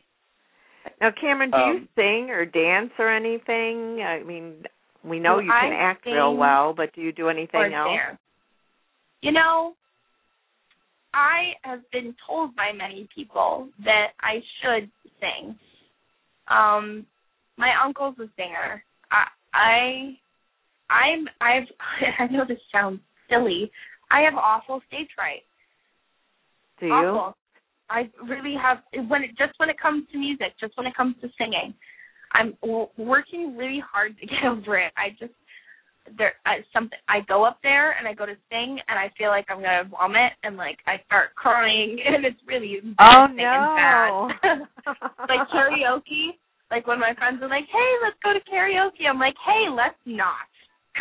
Now, 1.00 1.10
Camryn, 1.10 1.50
do 1.50 1.58
you 1.58 1.78
Um, 1.78 1.88
sing 1.94 2.30
or 2.30 2.44
dance 2.44 2.92
or 2.98 3.08
anything? 3.08 4.02
I 4.02 4.22
mean, 4.22 4.64
we 5.04 5.18
know 5.18 5.38
Do 5.38 5.46
you 5.46 5.52
can 5.52 5.72
I 5.72 5.76
act 5.76 6.06
real 6.06 6.34
well, 6.36 6.72
but 6.72 6.92
do 6.94 7.00
you 7.00 7.12
do 7.12 7.28
anything 7.28 7.72
else? 7.72 7.88
dance. 7.90 8.18
You 9.20 9.32
know, 9.32 9.74
I 11.12 11.54
have 11.62 11.88
been 11.90 12.14
told 12.26 12.54
by 12.54 12.72
many 12.72 13.08
people 13.14 13.68
that 13.84 14.12
I 14.20 14.42
should 14.60 14.90
sing. 15.20 15.58
Um, 16.48 17.06
my 17.56 17.72
uncle's 17.84 18.18
a 18.18 18.28
singer. 18.36 18.82
I, 19.10 19.26
I, 19.52 20.18
I'm, 20.90 21.28
I've, 21.40 21.68
I 22.18 22.26
know 22.32 22.44
this 22.46 22.60
sounds 22.70 23.00
silly. 23.28 23.70
I 24.10 24.20
have 24.20 24.34
awful 24.34 24.80
stage 24.86 25.08
fright. 25.14 25.42
Do 26.80 26.86
you? 26.86 26.92
Awful. 26.92 27.36
I 27.90 28.10
really 28.28 28.54
have 28.60 28.78
when 29.08 29.22
it 29.22 29.30
just 29.38 29.58
when 29.58 29.70
it 29.70 29.80
comes 29.80 30.04
to 30.12 30.18
music, 30.18 30.54
just 30.60 30.76
when 30.76 30.86
it 30.86 30.94
comes 30.96 31.16
to 31.22 31.28
singing, 31.38 31.74
I'm 32.32 32.54
w- 32.62 32.88
working 32.96 33.56
really 33.56 33.80
hard 33.80 34.18
to 34.20 34.26
get 34.26 34.44
over 34.44 34.78
it. 34.78 34.92
I 34.96 35.10
just 35.18 35.32
there 36.16 36.34
I, 36.46 36.64
something 36.72 36.98
I 37.08 37.20
go 37.28 37.44
up 37.44 37.58
there 37.62 37.92
and 37.98 38.08
I 38.08 38.14
go 38.14 38.24
to 38.24 38.36
sing 38.50 38.78
and 38.88 38.98
I 38.98 39.12
feel 39.16 39.28
like 39.28 39.46
I'm 39.50 39.60
gonna 39.60 39.84
vomit 39.90 40.32
and 40.42 40.56
like 40.56 40.78
I 40.86 41.02
start 41.06 41.34
crying 41.34 41.98
and 42.06 42.24
it's 42.24 42.40
really 42.46 42.80
Oh 42.98 43.26
embarrassing 43.28 43.40
and 43.40 43.64
oh, 43.64 44.28
no! 44.32 44.32
bad. 44.42 45.28
like 45.28 45.48
karaoke, 45.48 46.36
like 46.70 46.86
when 46.86 47.00
my 47.00 47.14
friends 47.16 47.42
are 47.42 47.48
like, 47.48 47.66
"Hey, 47.70 47.90
let's 48.02 48.16
go 48.22 48.32
to 48.32 48.40
karaoke," 48.50 49.08
I'm 49.08 49.18
like, 49.18 49.36
"Hey, 49.44 49.68
let's 49.70 50.00
not." 50.04 50.48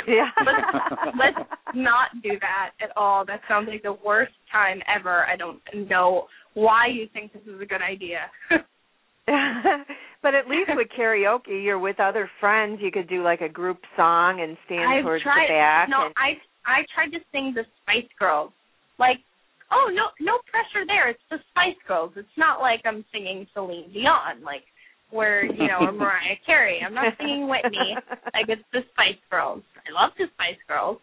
Yeah. 0.07 0.29
let's 0.45 1.13
let's 1.19 1.49
not 1.75 2.09
do 2.23 2.31
that 2.41 2.71
at 2.81 2.95
all. 2.95 3.25
That 3.25 3.41
sounds 3.47 3.67
like 3.69 3.83
the 3.83 3.97
worst 4.05 4.33
time 4.51 4.81
ever. 4.87 5.25
I 5.25 5.35
don't 5.35 5.59
know 5.89 6.27
why 6.53 6.87
you 6.87 7.07
think 7.13 7.33
this 7.33 7.41
is 7.43 7.61
a 7.61 7.65
good 7.65 7.81
idea. 7.81 8.19
but 10.21 10.35
at 10.35 10.47
least 10.47 10.71
with 10.75 10.87
karaoke, 10.97 11.63
you're 11.63 11.79
with 11.79 11.99
other 11.99 12.29
friends. 12.39 12.79
You 12.81 12.91
could 12.91 13.09
do 13.09 13.23
like 13.23 13.41
a 13.41 13.49
group 13.49 13.79
song 13.95 14.41
and 14.41 14.57
stand 14.65 14.89
I've 14.89 15.03
towards 15.03 15.23
tried 15.23 15.47
the 15.47 15.53
back. 15.53 15.89
no, 15.89 16.05
and, 16.05 16.13
I 16.17 16.37
I 16.65 16.85
tried 16.93 17.11
to 17.17 17.23
sing 17.31 17.53
the 17.55 17.63
Spice 17.81 18.09
Girls. 18.19 18.51
Like, 18.99 19.17
oh 19.71 19.89
no 19.93 20.09
no 20.19 20.39
pressure 20.49 20.85
there. 20.87 21.09
It's 21.09 21.27
the 21.29 21.37
Spice 21.51 21.79
Girls. 21.87 22.13
It's 22.15 22.37
not 22.37 22.59
like 22.59 22.81
I'm 22.85 23.03
singing 23.11 23.47
Celine 23.53 23.91
Dion, 23.93 24.43
like 24.43 24.63
where, 25.09 25.45
you 25.45 25.67
know, 25.67 25.79
or 25.87 25.91
Mariah 25.91 26.35
Carey. 26.45 26.79
I'm 26.85 26.93
not 26.93 27.13
singing 27.17 27.47
Whitney. 27.49 27.95
Like 28.33 28.49
it's 28.49 28.61
the 28.73 28.81
Spice 28.91 29.19
Girls. 29.31 29.63
I 29.87 29.91
love 29.91 30.11
the 30.17 30.25
Spice 30.33 30.59
Girls. 30.67 30.97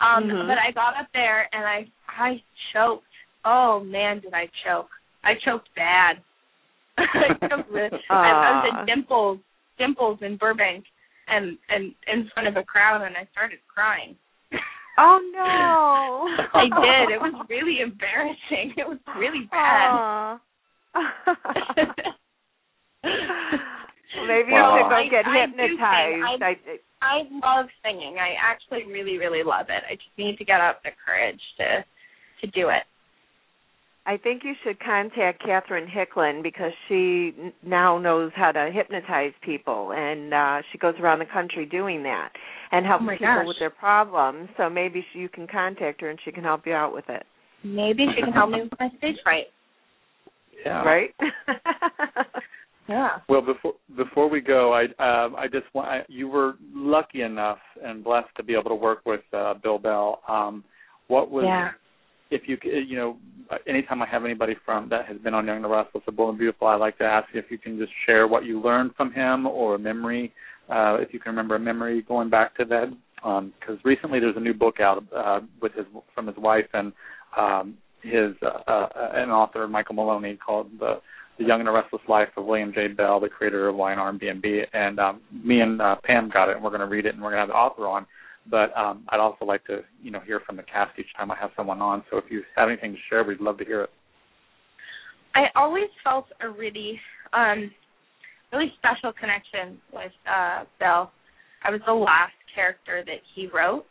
Um, 0.00 0.24
Mhm. 0.24 0.46
but 0.48 0.58
I 0.58 0.70
got 0.72 0.94
up 1.00 1.08
there 1.12 1.48
and 1.52 1.64
I 1.64 1.86
I 2.08 2.42
choked. 2.72 3.04
Oh 3.44 3.80
man, 3.80 4.20
did 4.20 4.34
I 4.34 4.48
choke. 4.64 4.90
I 5.24 5.32
choked 5.44 5.68
bad. 5.74 6.22
I 6.98 7.28
choked 7.48 7.70
really, 7.70 7.90
I, 8.10 8.14
I 8.14 8.50
was 8.52 8.74
at 8.80 8.86
Dimples 8.86 9.38
Dimples 9.78 10.18
in 10.22 10.36
Burbank 10.36 10.84
and 11.28 11.56
and 11.68 11.94
in 12.12 12.28
front 12.34 12.48
of 12.48 12.56
a 12.56 12.64
crowd 12.64 13.02
and 13.02 13.16
I 13.16 13.26
started 13.32 13.58
crying. 13.72 14.16
oh 14.98 15.18
no! 15.32 16.28
I 16.58 16.64
did. 16.64 17.14
It 17.14 17.20
was 17.20 17.34
really 17.48 17.80
embarrassing. 17.80 18.74
It 18.76 18.86
was 18.86 18.98
really 19.16 19.48
bad. 19.50 20.38
Aw. 23.04 23.08
Maybe 24.26 24.52
well, 24.52 24.72
you 24.72 24.82
should 24.82 24.90
go 24.90 24.96
I, 24.96 25.08
get 25.08 25.26
I 25.26 25.46
hypnotized. 25.46 26.42
I, 26.42 26.54
I 27.02 27.16
love 27.30 27.66
singing. 27.84 28.16
I 28.18 28.34
actually 28.40 28.90
really, 28.90 29.18
really 29.18 29.44
love 29.44 29.66
it. 29.68 29.82
I 29.88 29.94
just 29.94 30.16
need 30.16 30.36
to 30.38 30.44
get 30.44 30.60
up 30.60 30.82
the 30.82 30.90
courage 31.04 31.40
to 31.58 31.84
to 32.40 32.46
do 32.52 32.68
it. 32.68 32.82
I 34.06 34.16
think 34.16 34.42
you 34.42 34.54
should 34.64 34.80
contact 34.80 35.44
Catherine 35.44 35.88
Hickland 35.88 36.42
because 36.42 36.72
she 36.88 37.34
now 37.62 37.98
knows 37.98 38.32
how 38.34 38.52
to 38.52 38.70
hypnotize 38.72 39.32
people, 39.44 39.92
and 39.94 40.32
uh 40.32 40.62
she 40.72 40.78
goes 40.78 40.94
around 41.00 41.18
the 41.18 41.26
country 41.26 41.66
doing 41.66 42.02
that 42.04 42.30
and 42.72 42.86
helps 42.86 43.04
oh 43.06 43.12
people 43.12 43.26
gosh. 43.26 43.46
with 43.46 43.56
their 43.60 43.70
problems. 43.70 44.48
So 44.56 44.70
maybe 44.70 45.04
she, 45.12 45.20
you 45.20 45.28
can 45.28 45.46
contact 45.46 46.00
her 46.00 46.08
and 46.08 46.18
she 46.24 46.32
can 46.32 46.44
help 46.44 46.66
you 46.66 46.72
out 46.72 46.94
with 46.94 47.08
it. 47.08 47.24
Maybe 47.64 48.06
she 48.14 48.22
can 48.22 48.32
help 48.32 48.50
me 48.50 48.62
with 48.62 48.72
my 48.78 48.88
stage 48.98 49.16
fright. 49.22 49.46
Yeah. 50.64 50.82
Right? 50.82 51.14
yeah. 52.88 53.18
Well, 53.28 53.42
before 53.42 53.74
before 53.96 54.28
we 54.30 54.40
go, 54.40 54.72
I 54.72 54.84
um, 54.84 55.36
I 55.36 55.46
just 55.50 55.66
want 55.74 55.88
I, 55.88 56.00
you 56.08 56.28
were 56.28 56.54
lucky 56.74 57.22
enough 57.22 57.58
and 57.84 58.02
blessed 58.02 58.28
to 58.36 58.42
be 58.42 58.54
able 58.54 58.70
to 58.70 58.74
work 58.74 59.00
with 59.04 59.20
uh, 59.32 59.54
Bill 59.62 59.78
Bell. 59.78 60.20
Um, 60.28 60.64
what 61.08 61.30
was 61.30 61.44
Yeah. 61.46 61.70
if 62.30 62.42
you 62.48 62.56
you 62.62 62.96
know 62.96 63.16
anytime 63.66 64.02
I 64.02 64.06
have 64.06 64.24
anybody 64.24 64.54
from 64.64 64.88
that 64.88 65.06
has 65.06 65.18
been 65.18 65.34
on 65.34 65.46
Young 65.46 65.56
and 65.56 65.64
the 65.64 65.68
Restless 65.68 66.02
or 66.06 66.12
Bold 66.12 66.30
and 66.30 66.38
Beautiful, 66.38 66.66
I 66.66 66.76
like 66.76 66.98
to 66.98 67.04
ask 67.04 67.28
you 67.32 67.40
if 67.40 67.50
you 67.50 67.58
can 67.58 67.78
just 67.78 67.92
share 68.06 68.26
what 68.26 68.44
you 68.44 68.60
learned 68.60 68.94
from 68.96 69.12
him 69.12 69.46
or 69.46 69.74
a 69.74 69.78
memory, 69.78 70.32
uh, 70.68 70.96
if 71.00 71.12
you 71.12 71.20
can 71.20 71.30
remember 71.30 71.56
a 71.56 71.60
memory 71.60 72.02
going 72.02 72.30
back 72.30 72.56
to 72.56 72.64
that. 72.66 72.92
Because 73.16 73.78
recently 73.84 74.20
there's 74.20 74.36
a 74.36 74.40
new 74.40 74.54
book 74.54 74.80
out 74.80 75.04
uh, 75.14 75.40
with 75.60 75.72
his 75.74 75.86
from 76.14 76.26
his 76.26 76.36
wife 76.36 76.68
and 76.72 76.92
um, 77.36 77.76
his 78.02 78.34
uh, 78.42 78.70
uh, 78.70 78.88
an 79.14 79.30
author 79.30 79.66
Michael 79.66 79.96
Maloney 79.96 80.36
called 80.36 80.68
the 80.78 81.00
the 81.38 81.44
Young 81.44 81.60
and 81.60 81.68
the 81.68 81.72
Restless 81.72 82.02
Life 82.08 82.28
of 82.36 82.44
William 82.44 82.72
J. 82.74 82.88
Bell, 82.88 83.20
the 83.20 83.28
creator 83.28 83.68
of 83.68 83.76
Y&R 83.76 84.08
and 84.08 84.18
B&B. 84.18 84.62
And 84.72 84.98
um, 84.98 85.20
me 85.32 85.60
and 85.60 85.80
uh, 85.80 85.96
Pam 86.04 86.30
got 86.32 86.48
it, 86.48 86.56
and 86.56 86.64
we're 86.64 86.70
going 86.70 86.80
to 86.80 86.86
read 86.86 87.06
it, 87.06 87.14
and 87.14 87.22
we're 87.22 87.30
going 87.30 87.38
to 87.38 87.40
have 87.42 87.48
the 87.48 87.54
author 87.54 87.86
on. 87.86 88.06
But 88.50 88.76
um, 88.76 89.04
I'd 89.10 89.20
also 89.20 89.44
like 89.44 89.64
to, 89.66 89.80
you 90.02 90.10
know, 90.10 90.20
hear 90.20 90.40
from 90.44 90.56
the 90.56 90.62
cast 90.62 90.98
each 90.98 91.06
time 91.16 91.30
I 91.30 91.36
have 91.40 91.50
someone 91.56 91.80
on. 91.80 92.02
So 92.10 92.16
if 92.16 92.24
you 92.30 92.42
have 92.56 92.68
anything 92.68 92.92
to 92.92 92.98
share, 93.08 93.22
we'd 93.24 93.40
love 93.40 93.58
to 93.58 93.64
hear 93.64 93.82
it. 93.82 93.90
I 95.34 95.46
always 95.54 95.88
felt 96.02 96.26
a 96.40 96.48
really, 96.48 96.98
um, 97.32 97.70
really 98.52 98.72
special 98.78 99.12
connection 99.12 99.78
with 99.92 100.12
uh 100.26 100.64
Bell. 100.80 101.12
I 101.62 101.70
was 101.70 101.80
the 101.86 101.92
last 101.92 102.32
character 102.54 103.02
that 103.04 103.20
he 103.34 103.48
wrote, 103.54 103.84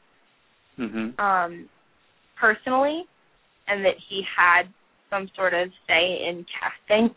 Mm-hmm. 0.79 1.19
um, 1.19 1.67
personally, 2.39 3.03
and 3.67 3.83
that 3.83 3.95
he 4.09 4.21
had 4.37 4.63
some 5.09 5.29
sort 5.35 5.53
of 5.53 5.69
say 5.87 6.19
in 6.27 6.45
casting. 6.53 7.15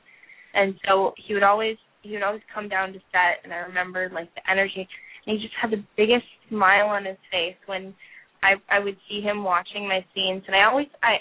And 0.55 0.75
so 0.87 1.15
he 1.17 1.35
would 1.35 1.43
always 1.43 1.77
he 2.03 2.13
would 2.13 2.23
always 2.23 2.43
come 2.53 2.69
down 2.69 2.93
to 2.93 2.99
set 3.13 3.45
and 3.45 3.53
I 3.53 3.59
remember 3.59 4.11
like 4.13 4.35
the 4.35 4.51
energy. 4.51 4.89
And 5.27 5.37
he 5.37 5.43
just 5.43 5.55
had 5.61 5.71
the 5.71 5.85
biggest 5.97 6.25
smile 6.49 6.87
on 6.87 7.05
his 7.05 7.19
face 7.31 7.57
when 7.67 7.95
I 8.43 8.55
I 8.69 8.79
would 8.81 8.97
see 9.09 9.21
him 9.21 9.45
watching 9.45 9.87
my 9.87 10.05
scenes. 10.15 10.43
And 10.47 10.57
I 10.57 10.65
always 10.65 10.89
I 11.03 11.17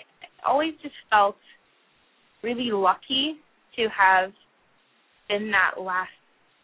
always 0.46 0.74
just 0.82 0.96
felt 1.10 1.36
really 2.44 2.72
lucky 2.72 3.36
to 3.76 3.88
have 3.90 4.32
been 5.28 5.52
that 5.52 5.82
last 5.82 6.10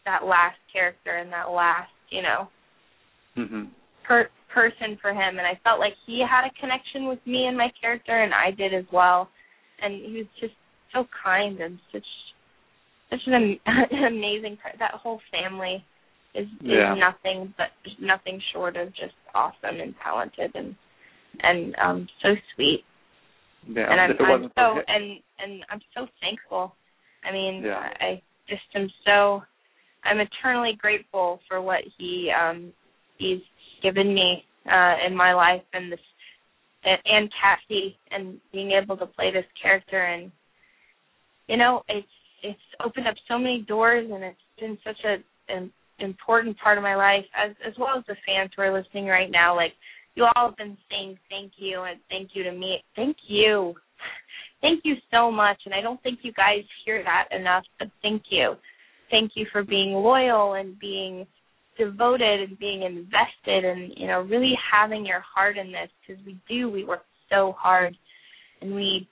that 0.04 0.24
last 0.24 0.56
character 0.72 1.16
and 1.16 1.32
that 1.32 1.50
last, 1.50 1.90
you 2.10 2.22
know, 2.22 2.48
Mm-hmm. 3.36 3.64
per- 4.04 4.30
person 4.48 4.96
for 5.02 5.10
him. 5.10 5.36
And 5.36 5.46
I 5.46 5.60
felt 5.62 5.78
like 5.78 5.92
he 6.06 6.24
had 6.24 6.46
a 6.46 6.60
connection 6.60 7.06
with 7.06 7.18
me 7.26 7.46
and 7.46 7.56
my 7.56 7.68
character 7.78 8.22
and 8.22 8.32
I 8.32 8.50
did 8.50 8.72
as 8.72 8.86
well. 8.90 9.28
And 9.82 9.94
he 9.94 10.16
was 10.16 10.26
just 10.40 10.54
so 10.94 11.04
kind 11.22 11.60
and 11.60 11.78
such 11.92 12.06
such 13.10 13.20
an, 13.26 13.58
an 13.66 14.04
amazing 14.04 14.58
that 14.78 14.92
whole 14.92 15.20
family 15.30 15.84
is 16.34 16.46
Yeah. 16.60 16.92
is 16.94 16.98
nothing 17.00 17.54
but 17.56 17.68
nothing 18.00 18.40
short 18.52 18.76
of 18.76 18.88
just 18.94 19.14
awesome 19.34 19.80
and 19.80 19.94
talented 20.02 20.52
and 20.54 20.74
and 21.42 21.74
um 21.78 22.08
so 22.22 22.34
sweet 22.54 22.84
Yeah. 23.68 23.90
and 23.90 24.00
I'm, 24.00 24.10
I'm 24.20 24.50
so 24.56 24.80
and 24.88 25.20
and 25.38 25.64
I'm 25.70 25.80
so 25.94 26.06
thankful. 26.20 26.74
I 27.24 27.32
mean, 27.32 27.64
Yeah. 27.64 27.78
I 28.00 28.04
I 28.04 28.22
just 28.48 28.62
am 28.74 28.88
so 29.04 29.42
I'm 30.04 30.20
eternally 30.20 30.74
grateful 30.78 31.40
for 31.48 31.60
what 31.60 31.82
he 31.98 32.30
um 32.30 32.72
he's 33.18 33.42
given 33.82 34.14
me 34.14 34.44
uh 34.70 34.94
in 35.06 35.16
my 35.16 35.34
life 35.34 35.62
and 35.72 35.90
this 35.92 36.00
and, 36.84 36.98
and 37.04 37.32
Cassie 37.40 37.96
and 38.10 38.40
being 38.52 38.72
able 38.72 38.96
to 38.96 39.06
play 39.06 39.32
this 39.32 39.46
character 39.60 40.04
and 40.04 40.30
you 41.48 41.56
know 41.56 41.82
it's 41.88 42.15
it's 42.42 42.60
opened 42.84 43.08
up 43.08 43.14
so 43.28 43.38
many 43.38 43.64
doors 43.66 44.08
and 44.12 44.22
it's 44.22 44.38
been 44.60 44.78
such 44.84 44.98
a 45.04 45.16
an 45.52 45.70
important 46.00 46.56
part 46.58 46.76
of 46.76 46.82
my 46.82 46.96
life 46.96 47.24
as 47.36 47.54
as 47.66 47.74
well 47.78 47.96
as 47.96 48.04
the 48.06 48.16
fans 48.26 48.50
who 48.54 48.62
are 48.62 48.76
listening 48.76 49.06
right 49.06 49.30
now 49.30 49.54
like 49.54 49.72
you 50.16 50.24
all 50.24 50.48
have 50.48 50.56
been 50.56 50.76
saying 50.90 51.18
thank 51.30 51.52
you 51.58 51.82
and 51.82 52.00
thank 52.10 52.30
you 52.32 52.42
to 52.42 52.52
me. 52.52 52.82
Thank 52.96 53.16
you. 53.28 53.74
Thank 54.62 54.80
you 54.84 54.94
so 55.12 55.30
much. 55.30 55.58
And 55.66 55.74
I 55.74 55.82
don't 55.82 56.02
think 56.02 56.20
you 56.22 56.32
guys 56.32 56.64
hear 56.84 57.04
that 57.04 57.28
enough, 57.38 57.64
but 57.78 57.88
thank 58.00 58.22
you. 58.30 58.54
Thank 59.10 59.32
you 59.34 59.46
for 59.52 59.62
being 59.62 59.92
loyal 59.92 60.54
and 60.54 60.78
being 60.80 61.26
devoted 61.78 62.48
and 62.48 62.58
being 62.58 62.82
invested 62.82 63.66
and, 63.66 63.92
you 63.94 64.06
know, 64.06 64.22
really 64.22 64.54
having 64.72 65.04
your 65.04 65.20
heart 65.20 65.58
in 65.58 65.66
this 65.66 65.90
because 66.00 66.24
we 66.24 66.40
do. 66.48 66.70
We 66.70 66.84
work 66.84 67.04
so 67.30 67.54
hard 67.58 67.94
and 68.62 68.74
we 68.74 69.06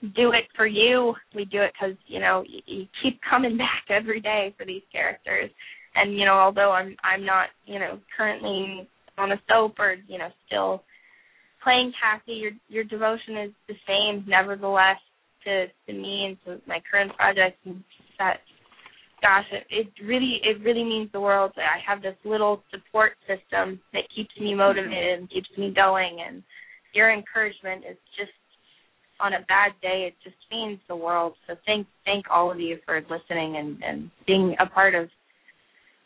do 0.00 0.30
it 0.30 0.44
for 0.56 0.66
you. 0.66 1.14
We 1.34 1.44
do 1.44 1.62
it 1.62 1.72
because, 1.72 1.96
you 2.06 2.20
know, 2.20 2.44
you, 2.46 2.60
you 2.66 2.86
keep 3.02 3.20
coming 3.28 3.56
back 3.58 3.84
every 3.90 4.20
day 4.20 4.54
for 4.58 4.64
these 4.64 4.82
characters. 4.92 5.50
And, 5.94 6.18
you 6.18 6.26
know, 6.26 6.34
although 6.34 6.72
I'm 6.72 6.94
I'm 7.02 7.24
not, 7.24 7.48
you 7.64 7.78
know, 7.78 7.98
currently 8.16 8.88
on 9.18 9.32
a 9.32 9.40
soap 9.48 9.78
or 9.78 9.96
you 10.08 10.18
know 10.18 10.28
still 10.46 10.82
playing 11.62 11.92
Cassie, 12.00 12.38
your 12.38 12.52
your 12.68 12.84
devotion 12.84 13.36
is 13.38 13.50
the 13.68 13.74
same, 13.86 14.24
nevertheless, 14.28 14.98
to 15.44 15.66
to 15.86 15.92
me 15.92 16.26
and 16.26 16.36
to 16.44 16.62
my 16.66 16.78
current 16.90 17.14
project. 17.16 17.58
And 17.64 17.82
that, 18.18 18.38
gosh, 19.20 19.46
it, 19.52 19.66
it 19.70 20.04
really 20.04 20.40
it 20.42 20.62
really 20.62 20.84
means 20.84 21.10
the 21.12 21.20
world. 21.20 21.52
I 21.56 21.78
have 21.88 22.02
this 22.02 22.16
little 22.24 22.62
support 22.70 23.12
system 23.26 23.80
that 23.92 24.04
keeps 24.14 24.30
me 24.40 24.54
motivated 24.54 25.18
and 25.18 25.30
keeps 25.30 25.48
me 25.58 25.72
going. 25.74 26.18
And 26.26 26.42
your 26.94 27.12
encouragement 27.12 27.84
is 27.88 27.96
just 28.16 28.32
on 29.20 29.32
a 29.32 29.40
bad 29.48 29.72
day, 29.82 30.08
it 30.08 30.14
just 30.22 30.36
means 30.50 30.78
the 30.88 30.96
world. 30.96 31.34
So 31.46 31.54
thank 31.66 31.86
thank 32.04 32.26
all 32.30 32.50
of 32.50 32.60
you 32.60 32.78
for 32.84 33.00
listening 33.02 33.56
and 33.56 33.82
and 33.82 34.10
being 34.26 34.56
a 34.60 34.66
part 34.66 34.94
of 34.94 35.08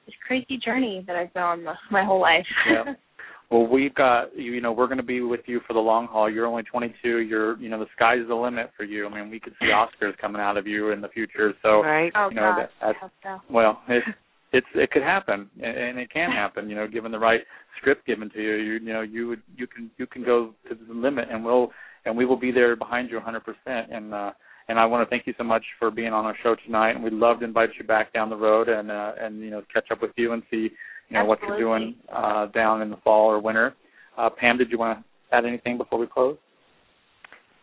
this 0.07 0.15
crazy 0.27 0.59
journey 0.65 1.05
that 1.07 1.17
I've 1.17 1.33
been 1.35 1.43
on 1.43 1.65
my, 1.65 1.75
my 1.91 2.05
whole 2.05 2.21
life. 2.21 2.47
Yeah. 2.69 2.95
Well, 3.51 3.67
we've 3.67 3.93
got 3.97 4.37
you. 4.37 4.53
You 4.53 4.61
know, 4.61 4.71
we're 4.71 4.87
going 4.87 4.99
to 4.99 5.03
be 5.03 5.23
with 5.23 5.41
you 5.47 5.61
for 5.67 5.73
the 5.73 5.81
long 5.81 6.07
haul. 6.07 6.31
You're 6.31 6.47
only 6.47 6.63
22. 6.63 7.19
You're, 7.19 7.59
you 7.59 7.69
know, 7.69 7.81
the 7.81 7.87
sky's 7.97 8.21
the 8.29 8.35
limit 8.37 8.71
for 8.77 8.85
you. 8.85 9.09
I 9.09 9.13
mean, 9.13 9.29
we 9.29 9.41
could 9.41 9.55
see 9.61 9.67
Oscars 9.75 10.17
coming 10.19 10.41
out 10.41 10.57
of 10.57 10.69
you 10.69 10.93
in 10.93 11.01
the 11.01 11.09
future. 11.09 11.53
So, 11.61 11.83
right. 11.83 12.13
oh 12.15 12.29
you 12.29 12.37
know, 12.37 12.55
gosh, 12.57 12.69
that, 12.81 12.87
I 12.87 12.87
that's 12.93 12.99
hope 13.01 13.11
so. 13.25 13.53
well, 13.53 13.81
it, 13.89 14.05
it's 14.53 14.67
it 14.75 14.93
could 14.93 15.03
happen, 15.03 15.51
and, 15.61 15.77
and 15.77 15.99
it 15.99 16.13
can 16.13 16.31
happen. 16.31 16.69
You 16.69 16.77
know, 16.77 16.87
given 16.87 17.11
the 17.11 17.19
right 17.19 17.41
script 17.81 18.07
given 18.07 18.31
to 18.31 18.41
you, 18.41 18.55
you 18.55 18.73
you 18.75 18.93
know, 18.93 19.03
you 19.03 19.27
would 19.27 19.43
you 19.57 19.67
can 19.67 19.91
you 19.97 20.07
can 20.07 20.25
go 20.25 20.55
to 20.69 20.77
the 20.77 20.95
limit, 20.95 21.27
and 21.29 21.45
we'll 21.45 21.73
and 22.05 22.17
we 22.17 22.25
will 22.25 22.37
be 22.37 22.51
there 22.51 22.77
behind 22.77 23.11
you 23.11 23.19
100%. 23.21 23.41
And 23.67 24.15
uh, 24.15 24.33
and 24.69 24.79
I 24.79 24.87
want 24.87 25.05
to 25.05 25.11
thank 25.11 25.27
you 25.27 25.35
so 25.37 25.43
much 25.43 25.65
for 25.81 25.91
being 25.91 26.13
on 26.13 26.25
our 26.25 26.37
show 26.45 26.55
tonight, 26.65 26.93
and 26.93 27.03
we'd 27.03 27.13
love 27.13 27.41
to 27.41 27.45
invite 27.45 27.71
you 27.77 27.85
back 27.85 28.13
down 28.13 28.31
the 28.31 28.37
road 28.37 28.69
and 28.69 28.91
uh, 28.91 29.13
and 29.21 29.41
you 29.41 29.51
know 29.51 29.63
catch 29.73 29.91
up 29.91 30.01
with 30.01 30.13
you 30.17 30.33
and 30.33 30.45
see 30.49 30.69
you 31.09 31.17
know 31.17 31.25
what 31.25 31.41
you're 31.43 31.59
doing 31.59 31.97
uh, 32.15 32.47
down 32.47 32.81
in 32.81 32.91
the 32.91 32.97
fall 32.99 33.31
or 33.31 33.41
winter. 33.41 33.75
Uh, 34.17 34.31
Pam, 34.31 34.59
did 34.59 34.71
you 34.71 34.79
want 34.79 34.99
to 35.01 35.37
add 35.37 35.45
anything 35.45 35.77
before 35.77 35.99
we 35.99 36.07
close? 36.07 36.37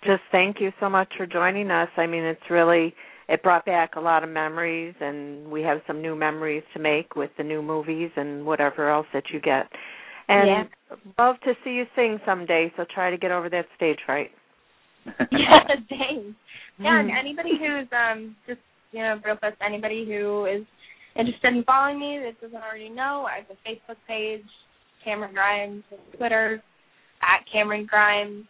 Just 0.04 0.22
thank 0.32 0.58
you 0.60 0.72
so 0.80 0.90
much 0.90 1.08
for 1.16 1.26
joining 1.26 1.72
us. 1.72 1.90
I 1.96 2.08
mean, 2.08 2.24
it's 2.24 2.42
really 2.50 2.94
it 3.30 3.42
brought 3.42 3.66
back 3.66 3.96
a 3.96 4.00
lot 4.00 4.24
of 4.24 4.30
memories, 4.30 4.94
and 5.00 5.50
we 5.50 5.62
have 5.62 5.80
some 5.88 6.02
new 6.02 6.16
memories 6.16 6.64
to 6.74 6.80
make 6.80 7.16
with 7.16 7.32
the 7.38 7.44
new 7.44 7.62
movies 7.62 8.12
and 8.16 8.46
whatever 8.46 8.90
else 8.90 9.08
that 9.14 9.24
you 9.32 9.40
get. 9.40 9.68
And 10.30 10.48
Yeah. 10.48 10.96
love 11.18 11.40
to 11.42 11.56
see 11.64 11.72
you 11.72 11.88
sing 11.96 12.20
someday. 12.26 12.72
So 12.76 12.86
try 12.86 13.10
to 13.10 13.18
get 13.18 13.32
over 13.32 13.50
that 13.50 13.68
stage 13.76 14.02
fright. 14.06 14.32
yeah, 15.32 15.64
thanks. 15.90 16.38
Yeah, 16.80 17.00
and 17.00 17.10
Mhm. 17.10 17.18
anybody 17.18 17.58
who's 17.58 17.92
um 17.92 18.36
just 18.46 18.62
you 18.92 19.02
know 19.02 19.20
real 19.24 19.38
fast, 19.38 19.58
anybody 19.62 20.06
who 20.06 20.46
is 20.46 20.66
interested 21.16 21.56
in 21.56 21.64
following 21.64 22.00
me 22.00 22.20
that 22.20 22.40
doesn't 22.42 22.62
already 22.62 22.90
know, 22.90 23.26
I 23.26 23.38
have 23.38 23.50
a 23.50 23.56
Facebook 23.68 23.98
page, 24.08 24.46
Camryn 25.06 25.34
Grimes, 25.34 25.84
Twitter 26.16 26.62
at 27.22 27.46
Camryn 27.48 27.88
Grimes, 27.88 28.46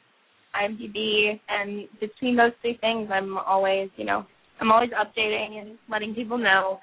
IMDb, 0.55 1.39
and 1.47 1.87
between 1.99 2.35
those 2.35 2.51
three 2.61 2.77
things, 2.77 3.09
I'm 3.11 3.37
always 3.37 3.89
you 3.95 4.05
know 4.05 4.25
I'm 4.59 4.71
always 4.71 4.91
updating 4.91 5.61
and 5.61 5.77
letting 5.89 6.15
people 6.15 6.37
know 6.37 6.79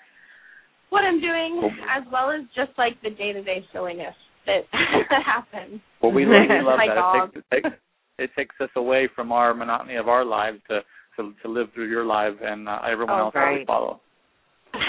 what 0.91 1.05
I'm 1.05 1.21
doing, 1.21 1.71
as 1.91 2.05
well 2.13 2.31
as 2.31 2.43
just 2.55 2.71
like 2.79 3.01
the 3.03 3.11
day 3.11 3.33
to 3.33 3.43
day 3.43 3.67
silliness 3.73 4.15
that 5.11 5.23
happens. 5.25 5.81
Well, 6.03 6.13
we 6.13 6.25
love, 6.25 6.43
we 6.49 6.57
love 6.63 6.79
that. 6.79 7.31
It 7.35 7.45
takes, 7.51 7.67
it 7.67 7.69
takes 7.69 7.77
it 8.17 8.31
takes 8.37 8.55
us 8.61 8.71
away 8.77 9.09
from 9.15 9.33
our 9.33 9.55
monotony 9.55 9.97
of 9.97 10.09
our 10.09 10.25
lives 10.25 10.59
to 10.69 10.81
to, 11.17 11.33
to 11.43 11.49
live 11.49 11.69
through 11.75 11.89
your 11.89 12.05
life 12.05 12.35
and 12.43 12.69
uh, 12.69 12.81
everyone 12.91 13.21
Oh, 13.21 13.25
else 13.27 13.35
that 13.35 13.57
we 13.59 13.65
follow. 13.65 14.01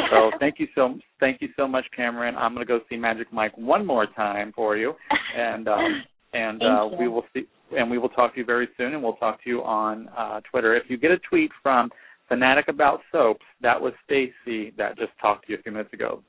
So 0.10 0.32
thank 0.40 0.56
you 0.60 0.68
so 0.76 0.98
thank 1.20 1.42
you 1.42 1.50
so 1.56 1.68
much, 1.68 1.86
Camryn. 1.98 2.36
I'm 2.36 2.54
going 2.54 2.66
to 2.66 2.72
go 2.72 2.80
see 2.90 2.98
Magic 2.98 3.32
Mike 3.32 3.56
one 3.58 3.86
more 3.86 4.08
time 4.08 4.52
for 4.56 4.78
you, 4.78 4.94
and 5.36 5.68
um, 5.68 6.04
and 6.34 6.62
uh, 6.62 6.90
we 7.00 7.08
will 7.08 7.26
see 7.34 7.44
and 7.76 7.90
we 7.90 7.98
will 7.98 8.10
talk 8.10 8.34
to 8.34 8.40
you 8.40 8.46
very 8.46 8.68
soon, 8.78 8.94
and 8.94 9.02
we'll 9.02 9.16
talk 9.16 9.44
to 9.44 9.50
you 9.50 9.64
on 9.64 10.10
uh, 10.18 10.42
Twitter. 10.50 10.76
If 10.76 10.84
you 10.90 10.98
get 10.98 11.12
a 11.12 11.20
tweet 11.30 11.52
from 11.62 11.90
Fanatic 12.28 12.68
About 12.68 13.02
Soaps, 13.12 13.46
that 13.62 13.80
was 13.80 13.94
Stacy 14.06 14.74
that 14.78 14.98
just 14.98 15.12
talked 15.22 15.48
to 15.48 15.54
you 15.54 15.60
a 15.60 15.62
few 15.62 15.72
minutes 15.72 15.94
ago. 15.94 16.24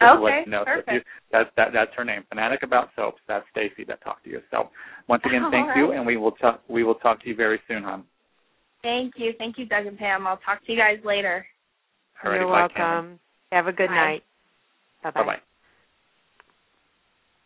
Just 0.00 0.16
to 0.16 0.20
let 0.22 0.30
Okay, 0.30 0.42
you 0.46 0.50
know. 0.50 0.64
So 0.64 0.64
perfect. 0.64 0.92
you, 0.92 1.00
that's 1.30 1.50
that, 1.56 1.68
that's 1.72 1.90
her 1.96 2.04
name. 2.04 2.24
Fanatic 2.28 2.62
About 2.62 2.90
Soaps. 2.96 3.20
That's 3.28 3.44
Stacy 3.50 3.84
that 3.88 4.02
talked 4.02 4.24
to 4.24 4.30
you. 4.30 4.40
So 4.50 4.70
once 5.08 5.22
again, 5.26 5.44
All 5.44 5.50
thank 5.50 5.68
you, 5.76 5.92
and 5.92 6.06
we 6.06 6.16
will 6.16 6.32
talk. 6.32 6.62
We 6.68 6.84
will 6.84 6.94
talk 6.96 7.22
to 7.22 7.28
you 7.28 7.34
very 7.36 7.60
soon, 7.68 7.82
hon. 7.82 8.04
Thank 8.82 9.14
you. 9.16 9.34
Thank 9.38 9.58
you, 9.58 9.66
Doug 9.66 9.86
and 9.86 9.98
Pam. 9.98 10.26
I'll 10.26 10.38
talk 10.38 10.64
to 10.64 10.72
you 10.72 10.78
guys 10.78 10.98
later. 11.04 11.46
Alrighty, 12.24 12.36
You're 12.36 12.46
bye, 12.46 12.60
welcome. 12.60 12.76
Camryn. 12.76 13.18
Have 13.52 13.66
a 13.66 13.72
good 13.72 13.88
Bye. 13.88 13.94
night. 13.94 14.24
Bye 15.02 15.10
Bye 15.10 15.24
bye. 15.24 15.40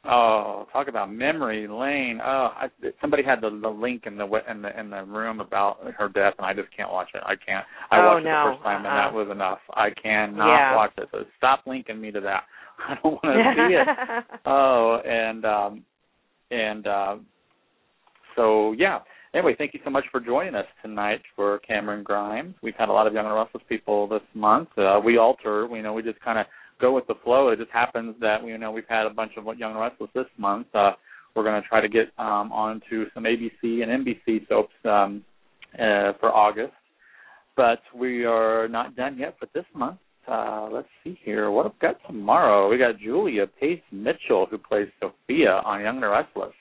Oh, 0.06 0.66
talk 0.72 0.88
about 0.88 1.10
memory 1.12 1.66
lane. 1.66 2.20
Oh, 2.22 2.50
I, 2.56 2.66
somebody 3.00 3.22
had 3.22 3.40
the, 3.40 3.48
the 3.62 3.68
link 3.68 4.02
in 4.06 4.16
the 4.18 4.24
in 4.50 4.60
the 4.62 4.78
in 4.78 4.90
the 4.90 5.02
room 5.04 5.40
about 5.40 5.78
her 5.96 6.08
death, 6.08 6.34
and 6.38 6.46
I 6.46 6.52
just 6.52 6.68
can't 6.76 6.90
watch 6.92 7.08
it. 7.14 7.22
I 7.24 7.34
can't. 7.36 7.64
I 7.90 7.98
Oh, 8.00 8.06
watched 8.06 8.26
it 8.26 8.28
the 8.28 8.50
first 8.52 8.62
time, 8.64 8.76
and 8.78 8.86
Uh-uh. 8.86 8.96
that 8.96 9.14
was 9.14 9.28
enough. 9.30 9.58
I 9.72 9.88
cannot 9.90 10.46
Yeah. 10.54 10.76
watch 10.76 10.92
it. 10.98 11.08
So 11.10 11.18
stop 11.38 11.60
linking 11.66 12.00
me 12.00 12.10
to 12.10 12.20
that. 12.20 12.42
I 12.88 12.94
don't 13.02 13.14
want 13.22 13.24
to 13.24 13.54
see 13.68 13.74
it. 13.74 14.38
Oh, 14.44 14.98
and 15.06 15.44
um, 15.46 15.84
and 16.50 16.86
uh, 16.86 17.16
so 18.36 18.72
yeah. 18.72 18.98
Anyway, 19.34 19.54
thank 19.58 19.74
you 19.74 19.80
so 19.82 19.90
much 19.90 20.04
for 20.12 20.20
joining 20.20 20.54
us 20.54 20.66
tonight 20.80 21.20
for 21.34 21.60
Camryn 21.68 22.04
Grimes. 22.04 22.54
We've 22.62 22.74
had 22.78 22.88
a 22.88 22.92
lot 22.92 23.08
of 23.08 23.14
Young 23.14 23.26
and 23.26 23.34
Restless 23.34 23.64
people 23.68 24.06
this 24.06 24.20
month. 24.32 24.68
Uh, 24.78 25.00
we 25.04 25.18
alter, 25.18 25.66
you 25.72 25.82
know, 25.82 25.92
we 25.92 26.02
just 26.04 26.20
kind 26.20 26.38
of 26.38 26.46
go 26.80 26.94
with 26.94 27.06
the 27.06 27.14
flow. 27.24 27.48
It 27.48 27.58
just 27.58 27.70
happens 27.70 28.14
that 28.20 28.44
you 28.44 28.58
know 28.58 28.70
we've 28.70 28.84
had 28.88 29.06
a 29.06 29.10
bunch 29.10 29.32
of 29.36 29.58
Young 29.58 29.76
Restless 29.76 30.10
this 30.14 30.26
month. 30.38 30.66
Uh, 30.74 30.92
we're 31.34 31.44
going 31.44 31.60
to 31.60 31.68
try 31.68 31.80
to 31.80 31.88
get 31.88 32.12
um, 32.18 32.52
onto 32.52 33.06
some 33.12 33.24
ABC 33.24 33.82
and 33.82 34.06
NBC 34.06 34.48
soaps 34.48 34.74
um, 34.84 35.24
uh, 35.74 36.12
for 36.20 36.32
August, 36.32 36.74
but 37.56 37.80
we 37.94 38.24
are 38.24 38.68
not 38.68 38.94
done 38.94 39.18
yet 39.18 39.36
for 39.38 39.48
this 39.54 39.64
month. 39.74 39.98
Uh, 40.26 40.68
let's 40.72 40.88
see 41.02 41.18
here. 41.22 41.50
What 41.50 41.66
we 41.66 41.72
got 41.80 41.96
tomorrow? 42.06 42.70
We 42.70 42.78
got 42.78 42.98
Julia 42.98 43.46
Pace 43.60 43.82
Mitchell 43.92 44.46
who 44.50 44.58
plays 44.58 44.88
Sophia 45.00 45.60
on 45.64 45.82
Young 45.82 46.02
and 46.02 46.10
Restless. 46.10 46.54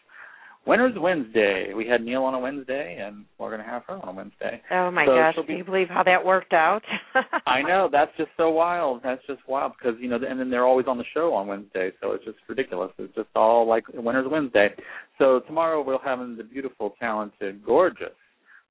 Winter's 0.65 0.93
Wednesday. 0.97 1.73
We 1.75 1.85
had 1.85 2.01
Neil 2.01 2.23
on 2.23 2.33
a 2.33 2.39
Wednesday, 2.39 2.97
and 3.01 3.25
we're 3.37 3.49
going 3.49 3.59
to 3.61 3.67
have 3.69 3.83
her 3.87 3.95
on 3.95 4.07
a 4.07 4.13
Wednesday. 4.13 4.61
oh 4.71 4.91
my 4.91 5.05
So 5.05 5.15
gosh, 5.15 5.35
she'll 5.35 5.43
can 5.45 5.57
you 5.57 5.63
believe 5.63 5.89
how 5.89 6.03
that 6.03 6.25
worked 6.25 6.53
out? 6.53 6.81
I 7.45 7.61
know 7.61 7.89
that's 7.91 8.11
just 8.17 8.29
so 8.37 8.49
wild. 8.49 9.01
That's 9.03 9.21
just 9.27 9.41
wild 9.47 9.73
because 9.77 9.99
you 9.99 10.09
know, 10.09 10.19
and 10.27 10.39
then 10.39 10.49
they're 10.49 10.65
always 10.65 10.87
on 10.87 10.97
the 10.97 11.03
show 11.13 11.33
on 11.33 11.47
Wednesday, 11.47 11.91
so 12.01 12.11
it's 12.13 12.23
just 12.23 12.37
ridiculous. 12.47 12.91
It's 12.97 13.13
just 13.13 13.29
all 13.35 13.67
like 13.67 13.83
Winter's 13.93 14.27
Wednesday. 14.29 14.69
So 15.17 15.41
tomorrow 15.47 15.83
we'll 15.83 15.99
have 15.99 16.19
the 16.19 16.43
beautiful, 16.43 16.95
talented, 16.99 17.63
gorgeous 17.65 18.15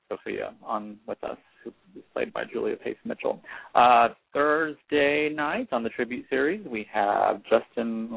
Sophia 0.08 0.54
on 0.64 0.96
with 1.06 1.22
us, 1.22 1.36
who 1.62 1.70
is 1.96 2.02
played 2.14 2.32
by 2.32 2.44
Julia 2.50 2.76
Pace 2.76 2.96
Mitchell. 3.04 3.40
Uh, 3.74 4.08
Thursday 4.32 5.28
night 5.34 5.68
on 5.72 5.82
the 5.82 5.90
tribute 5.90 6.24
series 6.30 6.66
we 6.66 6.86
have 6.92 7.42
Justin 7.50 8.08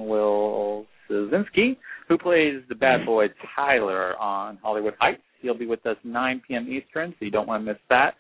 Wilczynski, 1.10 1.78
who 2.08 2.18
plays 2.18 2.62
the 2.70 2.76
bad 2.76 3.06
boy 3.06 3.26
Tyler 3.56 4.18
on 4.18 4.58
Hollywood 4.62 4.94
Heights. 5.00 5.22
He'll 5.42 5.58
be 5.58 5.66
with 5.66 5.86
us 5.86 5.98
9 6.04 6.42
p.m. 6.48 6.68
Eastern, 6.72 7.12
so 7.12 7.26
you 7.26 7.32
don't 7.32 7.48
want 7.48 7.66
to 7.66 7.72
miss 7.72 7.82
that. 7.90 8.16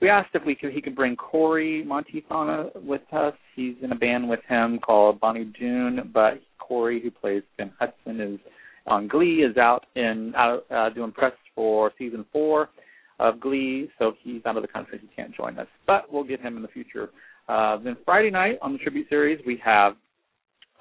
We 0.00 0.08
asked 0.08 0.30
if 0.34 0.42
we 0.46 0.54
could 0.54 0.72
he 0.72 0.80
could 0.80 0.96
bring 0.96 1.14
Corey 1.14 1.86
Montifana 1.86 2.70
with 2.82 3.02
us. 3.12 3.34
He's 3.54 3.74
in 3.82 3.92
a 3.92 3.94
band 3.94 4.28
with 4.28 4.40
him 4.48 4.78
called 4.78 5.20
Bonnie 5.20 5.52
Dune, 5.58 6.10
but 6.14 6.40
Corey, 6.58 7.02
who 7.02 7.10
plays 7.10 7.42
Ben 7.58 7.70
Hudson, 7.78 8.20
is 8.20 8.40
on 8.86 9.08
Glee, 9.08 9.42
is 9.42 9.58
out 9.58 9.84
in 9.96 10.32
out 10.36 10.64
uh, 10.70 10.88
doing 10.90 11.12
press 11.12 11.32
for 11.54 11.92
season 11.98 12.24
four 12.32 12.70
of 13.18 13.38
Glee, 13.40 13.90
so 13.98 14.12
he's 14.22 14.40
out 14.46 14.56
of 14.56 14.62
the 14.62 14.68
country. 14.68 14.98
He 15.00 15.08
can't 15.14 15.34
join 15.36 15.58
us, 15.58 15.68
but 15.86 16.10
we'll 16.10 16.24
get 16.24 16.40
him 16.40 16.56
in 16.56 16.62
the 16.62 16.68
future. 16.68 17.10
Uh, 17.48 17.76
then 17.78 17.96
Friday 18.04 18.30
night 18.30 18.58
on 18.62 18.72
the 18.72 18.78
tribute 18.78 19.08
series, 19.10 19.38
we 19.46 19.60
have 19.62 19.94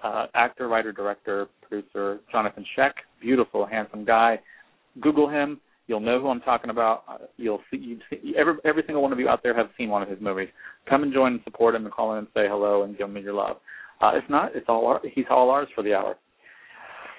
uh, 0.03 0.27
actor, 0.33 0.67
writer, 0.67 0.91
director, 0.91 1.47
producer 1.61 2.19
Jonathan 2.31 2.65
Schaech, 2.77 2.93
beautiful, 3.21 3.65
handsome 3.65 4.05
guy. 4.05 4.39
Google 5.01 5.29
him. 5.29 5.59
You'll 5.87 5.99
know 5.99 6.21
who 6.21 6.27
I'm 6.27 6.41
talking 6.41 6.69
about. 6.69 7.03
Uh, 7.09 7.17
you'll 7.37 7.61
see, 7.71 7.77
you 7.77 7.99
see 8.09 8.33
every 8.37 8.53
every 8.63 8.83
single 8.85 9.01
one 9.01 9.11
of 9.11 9.19
you 9.19 9.27
out 9.27 9.41
there 9.41 9.55
have 9.55 9.69
seen 9.77 9.89
one 9.89 10.03
of 10.03 10.09
his 10.09 10.19
movies. 10.21 10.49
Come 10.87 11.03
and 11.03 11.13
join 11.13 11.33
and 11.33 11.41
support 11.43 11.73
him 11.75 11.85
and 11.85 11.93
call 11.93 12.13
in 12.13 12.19
and 12.19 12.27
say 12.27 12.47
hello 12.47 12.83
and 12.83 12.97
give 12.97 13.09
him 13.09 13.17
your 13.17 13.33
love. 13.33 13.57
Uh, 14.01 14.11
if 14.13 14.23
not, 14.29 14.55
it's 14.55 14.67
all 14.69 14.85
our, 14.85 15.01
he's 15.13 15.25
all 15.29 15.49
ours 15.49 15.67
for 15.75 15.83
the 15.83 15.93
hour. 15.93 16.15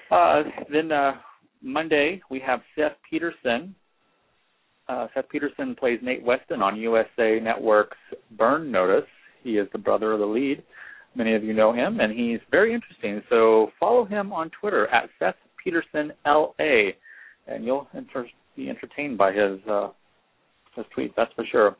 Uh, 0.09 0.43
then 0.71 0.91
uh, 0.91 1.13
Monday 1.61 2.21
we 2.29 2.39
have 2.39 2.61
Seth 2.75 2.93
Peterson. 3.09 3.75
Uh, 4.87 5.07
Seth 5.13 5.29
Peterson 5.29 5.75
plays 5.75 5.99
Nate 6.01 6.23
Weston 6.23 6.61
on 6.61 6.75
USA 6.77 7.39
Network's 7.41 7.97
Burn 8.37 8.71
Notice. 8.71 9.07
He 9.43 9.51
is 9.51 9.67
the 9.71 9.77
brother 9.77 10.13
of 10.13 10.19
the 10.19 10.25
lead. 10.25 10.63
Many 11.15 11.35
of 11.35 11.43
you 11.43 11.53
know 11.53 11.73
him, 11.73 11.99
and 11.99 12.17
he's 12.17 12.39
very 12.49 12.73
interesting. 12.73 13.21
So 13.29 13.71
follow 13.79 14.05
him 14.05 14.31
on 14.31 14.49
Twitter 14.59 14.87
at 14.87 15.09
Seth 15.19 15.35
Peterson 15.61 16.13
LA, 16.25 16.91
and 17.47 17.65
you'll 17.65 17.87
be 18.55 18.69
entertained 18.69 19.17
by 19.17 19.33
his 19.33 19.59
uh, 19.69 19.89
his 20.75 20.85
tweets. 20.97 21.13
That's 21.17 21.33
for 21.33 21.45
sure. 21.51 21.75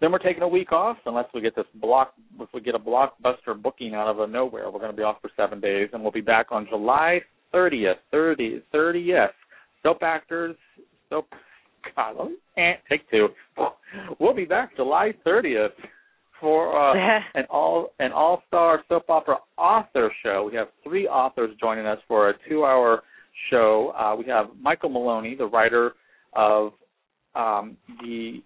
Then 0.00 0.12
we're 0.12 0.18
taking 0.18 0.42
a 0.42 0.48
week 0.48 0.72
off, 0.72 0.96
unless 1.04 1.26
we 1.34 1.42
get 1.42 1.54
this 1.54 1.66
block. 1.74 2.14
If 2.40 2.48
we 2.54 2.62
get 2.62 2.74
a 2.74 2.78
blockbuster 2.78 3.60
booking 3.60 3.94
out 3.94 4.08
of 4.08 4.30
nowhere, 4.30 4.70
we're 4.70 4.78
going 4.78 4.90
to 4.90 4.96
be 4.96 5.02
off 5.02 5.20
for 5.20 5.30
seven 5.36 5.60
days, 5.60 5.90
and 5.92 6.02
we'll 6.02 6.12
be 6.12 6.22
back 6.22 6.46
on 6.50 6.66
July 6.70 7.20
30th. 7.52 7.96
30, 8.10 8.62
30th. 8.72 9.28
Soap 9.82 9.98
actors, 10.02 10.56
soap. 11.10 11.26
God, 11.96 12.16
let 12.18 12.28
me 12.28 12.36
eh, 12.56 12.72
take 12.88 13.10
two. 13.10 13.28
We'll 14.18 14.34
be 14.34 14.44
back 14.44 14.76
July 14.76 15.12
30th 15.26 15.70
for 16.40 16.76
uh, 16.76 17.20
an 17.34 17.44
all 17.50 17.92
an 17.98 18.12
all 18.12 18.42
star 18.48 18.82
soap 18.88 19.08
opera 19.08 19.36
author 19.58 20.12
show. 20.22 20.48
We 20.50 20.56
have 20.56 20.68
three 20.82 21.06
authors 21.06 21.50
joining 21.60 21.86
us 21.86 21.98
for 22.08 22.30
a 22.30 22.34
two 22.48 22.64
hour 22.64 23.02
show. 23.50 23.92
Uh, 23.96 24.16
we 24.16 24.24
have 24.26 24.46
Michael 24.60 24.90
Maloney, 24.90 25.34
the 25.34 25.46
writer 25.46 25.92
of 26.34 26.72
um, 27.34 27.76
the 28.02 28.42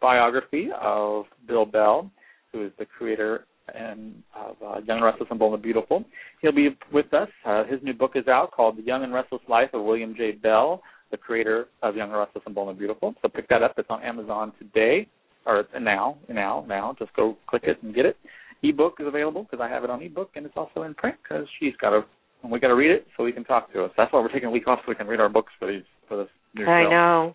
biography 0.00 0.68
of 0.80 1.24
Bill 1.46 1.64
Bell, 1.64 2.10
who 2.52 2.64
is 2.66 2.72
the 2.78 2.86
creator 2.86 3.46
and 3.74 4.22
of 4.36 4.56
uh, 4.62 4.80
Young 4.86 4.98
and 4.98 5.04
Restless 5.04 5.28
and 5.30 5.38
Bold 5.38 5.54
and 5.54 5.62
Beautiful. 5.62 6.04
He'll 6.42 6.52
be 6.52 6.76
with 6.92 7.12
us. 7.14 7.28
Uh, 7.46 7.64
his 7.64 7.80
new 7.82 7.94
book 7.94 8.12
is 8.14 8.28
out 8.28 8.50
called 8.52 8.76
The 8.76 8.82
Young 8.82 9.04
and 9.04 9.14
Restless 9.14 9.40
Life 9.48 9.70
of 9.72 9.82
William 9.84 10.14
J. 10.16 10.32
Bell, 10.32 10.82
the 11.10 11.16
creator 11.16 11.68
of 11.82 11.96
Young 11.96 12.10
and 12.10 12.18
Restless 12.18 12.44
and 12.46 12.54
Bold 12.54 12.70
and 12.70 12.78
Beautiful. 12.78 13.14
So 13.22 13.28
pick 13.28 13.48
that 13.48 13.62
up. 13.62 13.74
It's 13.78 13.88
on 13.88 14.02
Amazon 14.02 14.52
today, 14.58 15.08
or 15.46 15.64
now, 15.80 16.18
now, 16.28 16.64
now. 16.68 16.94
Just 16.98 17.14
go 17.14 17.36
click 17.46 17.62
it 17.64 17.82
and 17.82 17.94
get 17.94 18.06
it. 18.06 18.16
Ebook 18.62 18.96
is 19.00 19.06
available 19.06 19.42
because 19.44 19.62
I 19.62 19.68
have 19.68 19.84
it 19.84 19.90
on 19.90 20.02
ebook, 20.02 20.30
and 20.36 20.46
it's 20.46 20.56
also 20.56 20.82
in 20.82 20.94
print 20.94 21.16
because 21.22 21.46
she's 21.58 21.74
got 21.80 21.90
to. 21.90 22.02
And 22.42 22.52
we 22.52 22.60
got 22.60 22.68
to 22.68 22.74
read 22.74 22.90
it 22.90 23.06
so 23.16 23.24
we 23.24 23.32
can 23.32 23.44
talk 23.44 23.72
to 23.72 23.84
us. 23.84 23.90
That's 23.96 24.12
why 24.12 24.20
we're 24.20 24.28
taking 24.28 24.48
a 24.48 24.50
week 24.50 24.68
off 24.68 24.80
so 24.80 24.90
we 24.90 24.94
can 24.94 25.06
read 25.06 25.20
our 25.20 25.30
books 25.30 25.52
for 25.58 25.70
these 25.70 25.82
for 26.08 26.18
this 26.18 26.28
new 26.54 26.66
I 26.66 26.84
show. 26.84 26.90
know. 26.90 27.34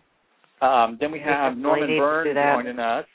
Um, 0.62 0.98
then 1.00 1.12
we 1.12 1.20
have 1.20 1.58
Norman 1.58 1.98
Byrne 1.98 2.36
joining 2.36 2.80
us. 2.80 3.06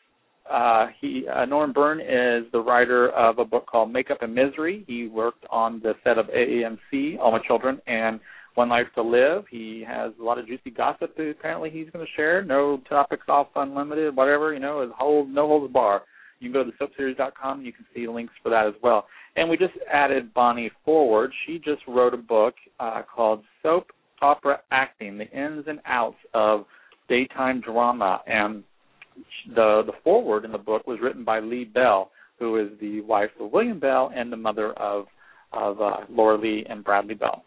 Uh, 0.51 0.87
he 1.01 1.25
uh, 1.29 1.45
Norman 1.45 1.73
Byrne 1.73 2.01
is 2.01 2.51
the 2.53 2.59
writer 2.61 3.11
of 3.11 3.39
a 3.39 3.45
book 3.45 3.67
called 3.67 3.93
Makeup 3.93 4.19
and 4.23 4.35
Misery. 4.35 4.85
He 4.87 5.07
worked 5.07 5.45
on 5.51 5.81
the 5.81 5.95
set 6.05 6.19
of 6.19 6.27
AAMC, 6.27 7.19
All 7.19 7.33
My 7.33 7.39
Children, 7.47 7.81
and 7.87 8.21
One 8.55 8.69
Life 8.69 8.87
to 8.95 9.03
Live. 9.03 9.45
He 9.51 9.85
has 9.87 10.13
a 10.21 10.23
lot 10.23 10.39
of 10.39 10.47
juicy 10.47 10.71
gossip 10.71 11.17
that 11.17 11.31
apparently 11.31 11.71
he's 11.71 11.91
going 11.91 12.05
to 12.05 12.13
share. 12.17 12.43
No 12.45 12.81
topics 12.89 13.25
off 13.29 13.49
unlimited, 13.57 14.15
whatever 14.15 14.53
you 14.53 14.61
know, 14.61 14.83
is 14.83 14.91
hold 14.97 15.29
no 15.29 15.47
holds 15.49 15.73
bar. 15.73 16.03
You 16.41 16.51
can 16.51 16.63
go 16.63 16.71
to 16.71 16.77
soapseries.com 16.77 17.59
and 17.59 17.67
you 17.67 17.73
can 17.73 17.87
see 17.95 18.07
links 18.07 18.35
for 18.43 18.51
that 18.51 18.67
as 18.67 18.75
well. 18.83 19.07
And 19.37 19.49
we 19.49 19.57
just 19.57 19.73
added 19.93 20.33
Bonnie 20.35 20.71
Forward. 20.85 21.33
She 21.47 21.59
just 21.59 21.83
wrote 21.89 22.15
a 22.15 22.19
book 22.19 22.55
uh, 22.79 23.03
called 23.03 23.43
Soap 23.63 23.87
Opera 24.21 24.61
Acting: 24.71 25.19
The 25.19 25.29
Ins 25.31 25.65
and 25.67 25.81
Outs 25.87 26.17
of 26.35 26.65
Daytime 27.09 27.61
Drama. 27.61 28.21
And 28.27 28.63
the 29.49 29.83
the 29.87 29.93
foreword 30.03 30.45
in 30.45 30.53
the 30.53 30.59
book 30.59 30.87
was 30.87 30.99
written 31.03 31.25
by 31.25 31.41
Lee 31.41 31.65
Bell, 31.65 32.11
who 32.39 32.57
is 32.59 32.69
the 32.81 33.01
wife 33.03 33.31
of 33.41 33.53
William 33.53 33.81
Bell 33.81 34.13
and 34.15 34.33
the 34.33 34.37
mother 34.37 34.73
of 34.75 35.07
of 35.53 35.81
uh, 35.81 35.99
Lauralee 36.11 36.71
and 36.71 36.85
Bradley 36.85 37.15
Bell. 37.15 37.45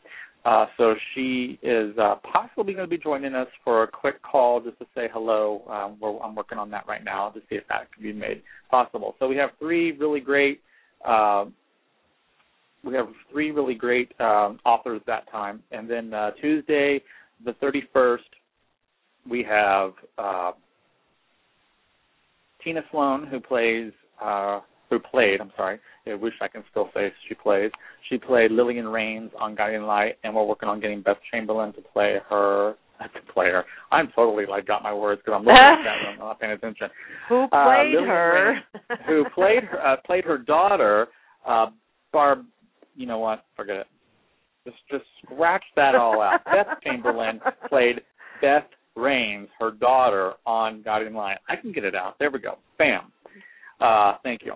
Uh, 0.47 0.65
so 0.77 0.95
she 1.13 1.59
is 1.61 1.93
uh, 1.97 2.15
possibly 2.23 2.73
going 2.73 2.89
to 2.89 2.89
be 2.89 2.97
joining 2.97 3.35
us 3.35 3.49
for 3.65 3.83
a 3.83 3.87
quick 3.87 4.23
call 4.23 4.61
just 4.61 4.79
to 4.79 4.85
say 4.95 5.09
hello. 5.11 5.61
Um, 5.69 6.21
I'm 6.23 6.35
working 6.35 6.57
on 6.57 6.69
that 6.71 6.87
right 6.87 7.03
now 7.03 7.27
to 7.31 7.41
see 7.49 7.55
if 7.55 7.67
that 7.67 7.91
can 7.91 8.01
be 8.01 8.13
made 8.13 8.41
possible. 8.71 9.15
So 9.19 9.27
we 9.27 9.35
have 9.35 9.49
three 9.59 9.91
really 9.91 10.21
great. 10.21 10.61
Uh, 11.05 11.47
we 12.81 12.93
have 12.93 13.07
three 13.29 13.51
really 13.51 13.75
great 13.75 14.13
um, 14.21 14.59
authors 14.63 15.01
that 15.05 15.29
time, 15.29 15.61
and 15.71 15.89
then 15.89 16.13
uh, 16.13 16.31
Tuesday, 16.39 17.01
the 17.43 17.51
31st, 17.61 18.19
we 19.29 19.43
have 19.43 19.91
uh, 20.17 20.53
Tina 22.63 22.83
Sloan, 22.89 23.27
who 23.27 23.41
plays 23.41 23.91
uh, 24.23 24.61
who 24.89 24.99
played. 24.99 25.41
I'm 25.41 25.51
sorry. 25.57 25.79
I 26.07 26.13
wish 26.13 26.33
I 26.41 26.47
can 26.47 26.63
still 26.71 26.89
say 26.93 27.11
she 27.27 27.33
plays. 27.35 27.71
She 28.09 28.17
played 28.17 28.51
Lillian 28.51 28.87
Raines 28.87 29.31
on 29.39 29.55
Guiding 29.55 29.83
Light, 29.83 30.17
and 30.23 30.33
we're 30.33 30.45
working 30.45 30.69
on 30.69 30.79
getting 30.79 31.01
Beth 31.01 31.17
Chamberlain 31.31 31.73
to 31.73 31.81
play 31.81 32.17
her. 32.29 32.75
To 32.99 33.31
play 33.31 33.45
her. 33.51 33.63
I'm 33.91 34.07
totally 34.15 34.47
like 34.47 34.65
got 34.65 34.81
my 34.81 34.91
words 34.91 35.21
because 35.23 35.37
I'm 35.37 35.45
looking 35.45 35.55
at 35.55 35.83
that 35.83 35.97
and 35.99 36.07
I'm 36.13 36.17
not 36.17 36.39
paying 36.39 36.53
attention. 36.53 36.87
Who 37.29 37.43
Uh, 37.43 37.47
played 37.49 37.91
Lillian 37.93 38.09
her? 38.09 38.53
Raines, 38.89 38.99
who 39.05 39.23
played 39.35 39.63
her 39.65 39.85
uh, 39.87 39.97
played 40.03 40.23
her 40.23 40.39
daughter, 40.39 41.07
uh, 41.47 41.67
Barb. 42.11 42.43
You 42.95 43.05
know 43.05 43.19
what? 43.19 43.45
Forget 43.55 43.75
it. 43.75 43.87
Just 44.65 44.77
just 44.89 45.03
scratch 45.23 45.63
that 45.75 45.93
all 45.93 46.19
out. 46.23 46.43
Beth 46.45 46.65
Chamberlain 46.83 47.39
played 47.69 48.01
Beth 48.41 48.65
Raines, 48.95 49.47
her 49.59 49.69
daughter, 49.69 50.33
on 50.47 50.81
Guiding 50.81 51.13
Light. 51.13 51.37
I 51.47 51.55
can 51.55 51.71
get 51.71 51.83
it 51.83 51.93
out. 51.93 52.15
There 52.17 52.31
we 52.31 52.39
go. 52.39 52.57
Bam. 52.79 53.11
Uh, 53.79 54.13
thank 54.23 54.41
you. 54.43 54.53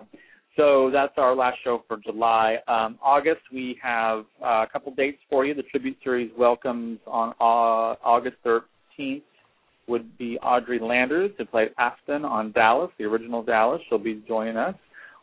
So 0.56 0.90
that's 0.92 1.14
our 1.16 1.34
last 1.34 1.58
show 1.64 1.82
for 1.88 1.96
July. 1.96 2.56
Um, 2.68 2.98
August, 3.02 3.40
we 3.52 3.78
have 3.82 4.24
uh, 4.42 4.64
a 4.64 4.66
couple 4.70 4.94
dates 4.94 5.18
for 5.30 5.46
you. 5.46 5.54
The 5.54 5.62
tribute 5.62 5.96
series 6.04 6.30
welcomes 6.36 6.98
on 7.06 7.30
uh, 7.40 7.96
August 8.04 8.36
13th 8.44 9.22
would 9.88 10.16
be 10.18 10.38
Audrey 10.38 10.78
Landers, 10.78 11.30
who 11.38 11.44
played 11.46 11.68
Afton 11.78 12.24
on 12.24 12.52
Dallas, 12.52 12.90
the 12.98 13.04
original 13.04 13.42
Dallas. 13.42 13.80
She'll 13.88 13.98
be 13.98 14.22
joining 14.28 14.56
us. 14.56 14.74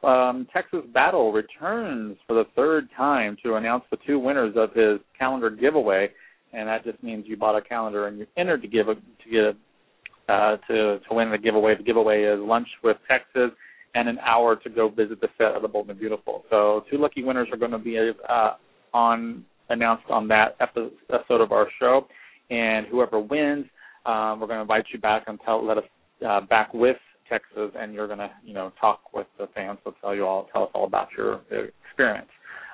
Um, 0.04 0.48
Texas 0.54 0.82
Battle 0.94 1.32
returns 1.32 2.18
for 2.28 2.34
the 2.34 2.46
third 2.56 2.88
time 2.96 3.38
to 3.44 3.56
announce 3.56 3.84
the 3.92 3.98
two 4.08 4.18
winners 4.18 4.56
of 4.58 4.74
his 4.74 5.00
calendar 5.18 5.50
giveaway, 5.50 6.10
and 6.54 6.68
that 6.68 6.84
just 6.84 7.02
means 7.04 7.26
you 7.28 7.38
bought 7.38 7.58
a 7.58 7.62
calendar 7.62 8.08
and 8.08 8.18
you're 8.18 8.28
entered 8.38 8.62
to 8.62 8.68
give 8.68 8.88
a, 8.88 8.96
to 8.96 9.30
get 9.32 9.42
a, 9.42 10.32
uh, 10.32 10.58
to 10.68 11.00
to 11.00 11.16
win 11.16 11.32
the 11.32 11.38
giveaway. 11.38 11.76
The 11.76 11.84
giveaway 11.84 12.24
is 12.24 12.40
lunch 12.40 12.68
with 12.84 12.98
Texas 13.10 13.52
and 13.96 14.08
an 14.08 14.20
hour 14.20 14.56
to 14.56 14.70
go 14.70 14.90
visit 14.90 15.22
the 15.22 15.28
set 15.38 15.56
of 15.56 15.62
the 15.62 15.68
Bold 15.68 15.90
and 15.90 16.00
Beautiful. 16.00 16.44
So 16.50 16.84
two 16.92 16.98
lucky 16.98 17.24
winners 17.24 17.48
are 17.52 17.58
going 17.58 17.72
to 17.72 17.80
be 17.80 17.98
uh, 18.28 18.52
on 18.94 19.46
announced 19.70 20.06
on 20.10 20.28
that 20.28 20.58
episode 20.60 21.42
of 21.42 21.52
our 21.52 21.68
show, 21.80 22.08
and 22.50 22.88
whoever 22.88 23.20
wins, 23.20 23.66
um, 24.06 24.40
we're 24.40 24.48
going 24.48 24.58
to 24.58 24.62
invite 24.62 24.86
you 24.92 25.00
back 25.00 25.24
and 25.28 25.40
tell 25.46 25.66
let 25.66 25.78
us 25.78 25.84
uh, 26.28 26.42
back 26.42 26.74
with 26.74 26.98
Texas, 27.30 27.72
and 27.78 27.94
you're 27.94 28.08
going 28.08 28.20
to 28.20 28.32
you 28.44 28.54
know 28.54 28.72
talk 28.80 29.14
with 29.14 29.28
the 29.38 29.48
fans. 29.54 29.80
So 29.84 29.94
tell 30.02 30.16
you 30.16 30.26
all 30.26 30.48
tell 30.52 30.64
us 30.64 30.70
all 30.74 30.86
about 30.86 31.10
your 31.18 31.42
experience. 31.88 32.30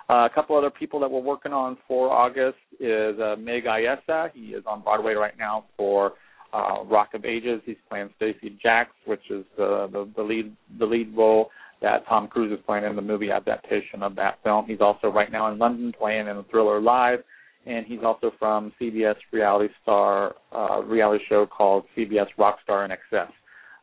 Uh, 0.08 0.26
a 0.26 0.30
couple 0.34 0.56
other 0.56 0.70
people 0.70 1.00
that 1.00 1.10
we're 1.10 1.20
working 1.20 1.52
on 1.52 1.78
for 1.88 2.12
August 2.12 2.58
is 2.80 3.20
uh, 3.20 3.36
MiG 3.40 3.66
Ayesa. 3.66 4.30
He 4.34 4.50
is 4.50 4.64
on 4.68 4.82
Broadway 4.82 5.14
right 5.14 5.38
now 5.38 5.66
for 5.76 6.14
uh, 6.56 6.84
Rock 6.86 7.10
of 7.14 7.26
Ages. 7.26 7.62
He's 7.66 7.76
playing 7.90 8.10
Stacee 8.20 8.58
Jaxx, 8.64 8.88
which 9.06 9.30
is 9.30 9.46
the, 9.58 9.88
the 9.92 10.10
the 10.16 10.24
lead 10.24 10.56
the 10.80 10.86
lead 10.86 11.16
role 11.16 11.50
that 11.82 12.08
Tom 12.08 12.28
Cruise 12.28 12.58
is 12.58 12.64
playing 12.66 12.86
in 12.86 12.96
the 12.96 13.02
movie 13.02 13.32
adaptation 13.32 14.02
of 14.02 14.16
that 14.16 14.40
film. 14.44 14.66
He's 14.66 14.82
also 14.82 15.08
right 15.08 15.32
now 15.32 15.52
in 15.52 15.60
London 15.60 15.94
playing 15.98 16.28
in 16.28 16.38
a 16.38 16.44
Thriller 16.50 16.80
Live, 16.80 17.20
and 17.66 17.86
he's 17.86 18.00
also 18.04 18.32
from 18.40 18.72
CBS 18.80 19.16
reality 19.34 19.74
star 19.84 20.36
uh, 20.54 20.82
reality 20.84 21.24
show 21.28 21.46
called 21.46 21.84
CBS 21.98 22.28
Rockstar 22.40 22.88
INXS. 22.90 23.30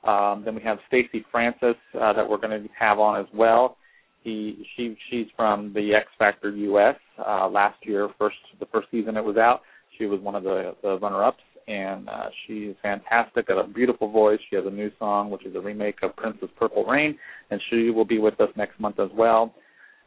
Um, 0.08 0.42
then 0.44 0.54
we 0.54 0.62
have 0.62 0.78
Stacey 0.88 1.24
Francis 1.30 1.76
uh, 1.94 2.12
that 2.14 2.28
we're 2.28 2.38
going 2.38 2.62
to 2.62 2.68
have 2.78 2.98
on 2.98 3.20
as 3.20 3.26
well. 3.34 3.76
He 4.22 4.66
she 4.76 4.96
she's 5.10 5.26
from 5.36 5.72
the 5.74 5.94
X 5.94 6.06
Factor 6.18 6.50
US. 6.50 6.96
Uh, 7.18 7.48
last 7.48 7.76
year, 7.82 8.08
first 8.18 8.36
the 8.60 8.66
first 8.66 8.88
season 8.90 9.16
it 9.16 9.24
was 9.24 9.36
out, 9.36 9.60
she 9.98 10.06
was 10.06 10.20
one 10.20 10.34
of 10.34 10.42
the 10.42 10.74
the 10.82 10.98
runner 10.98 11.22
ups 11.22 11.42
and 11.68 12.08
uh, 12.08 12.28
she's 12.46 12.74
fantastic. 12.82 13.48
Got 13.48 13.64
a 13.64 13.68
beautiful 13.68 14.10
voice. 14.10 14.38
She 14.50 14.56
has 14.56 14.64
a 14.66 14.70
new 14.70 14.90
song, 14.98 15.30
which 15.30 15.44
is 15.46 15.54
a 15.54 15.60
remake 15.60 15.96
of 16.02 16.14
Prince's 16.16 16.48
Purple 16.58 16.84
Rain, 16.84 17.18
and 17.50 17.60
she 17.70 17.90
will 17.90 18.04
be 18.04 18.18
with 18.18 18.40
us 18.40 18.48
next 18.56 18.78
month 18.80 18.98
as 18.98 19.10
well. 19.14 19.54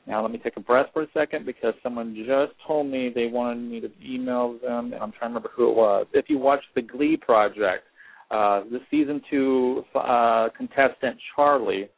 Now, 0.07 0.21
let 0.21 0.31
me 0.31 0.37
take 0.37 0.55
a 0.57 0.59
breath 0.59 0.87
for 0.93 1.01
a 1.01 1.07
second 1.13 1.45
because 1.45 1.73
someone 1.81 2.15
just 2.15 2.53
told 2.67 2.87
me 2.87 3.11
they 3.13 3.25
wanted 3.25 3.69
me 3.69 3.79
to 3.81 3.89
email 4.03 4.57
them, 4.61 4.93
and 4.93 5.01
I'm 5.01 5.11
trying 5.11 5.31
to 5.31 5.35
remember 5.39 5.49
who 5.55 5.71
it 5.71 5.75
was. 5.75 6.05
If 6.13 6.25
you 6.29 6.37
watch 6.37 6.61
the 6.75 6.83
Glee 6.83 7.17
Project, 7.17 7.85
uh, 8.29 8.61
the 8.71 8.79
season 8.91 9.21
two 9.29 9.83
uh, 9.95 10.49
contestant 10.55 11.17
Charlie 11.35 11.89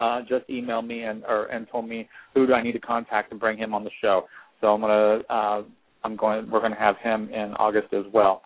uh, 0.00 0.20
just 0.22 0.48
emailed 0.48 0.86
me 0.86 1.02
and 1.02 1.22
or 1.24 1.46
and 1.46 1.66
told 1.70 1.88
me 1.88 2.08
who 2.34 2.46
do 2.46 2.52
I 2.52 2.62
need 2.62 2.72
to 2.72 2.80
contact 2.80 3.30
to 3.30 3.36
bring 3.36 3.58
him 3.58 3.72
on 3.74 3.84
the 3.84 3.90
show. 4.00 4.26
So 4.60 4.68
I'm 4.68 4.80
gonna 4.80 5.20
uh, 5.30 5.62
I'm 6.02 6.16
going 6.16 6.50
we're 6.50 6.60
gonna 6.60 6.78
have 6.78 6.96
him 6.98 7.28
in 7.32 7.54
August 7.54 7.92
as 7.92 8.04
well. 8.12 8.42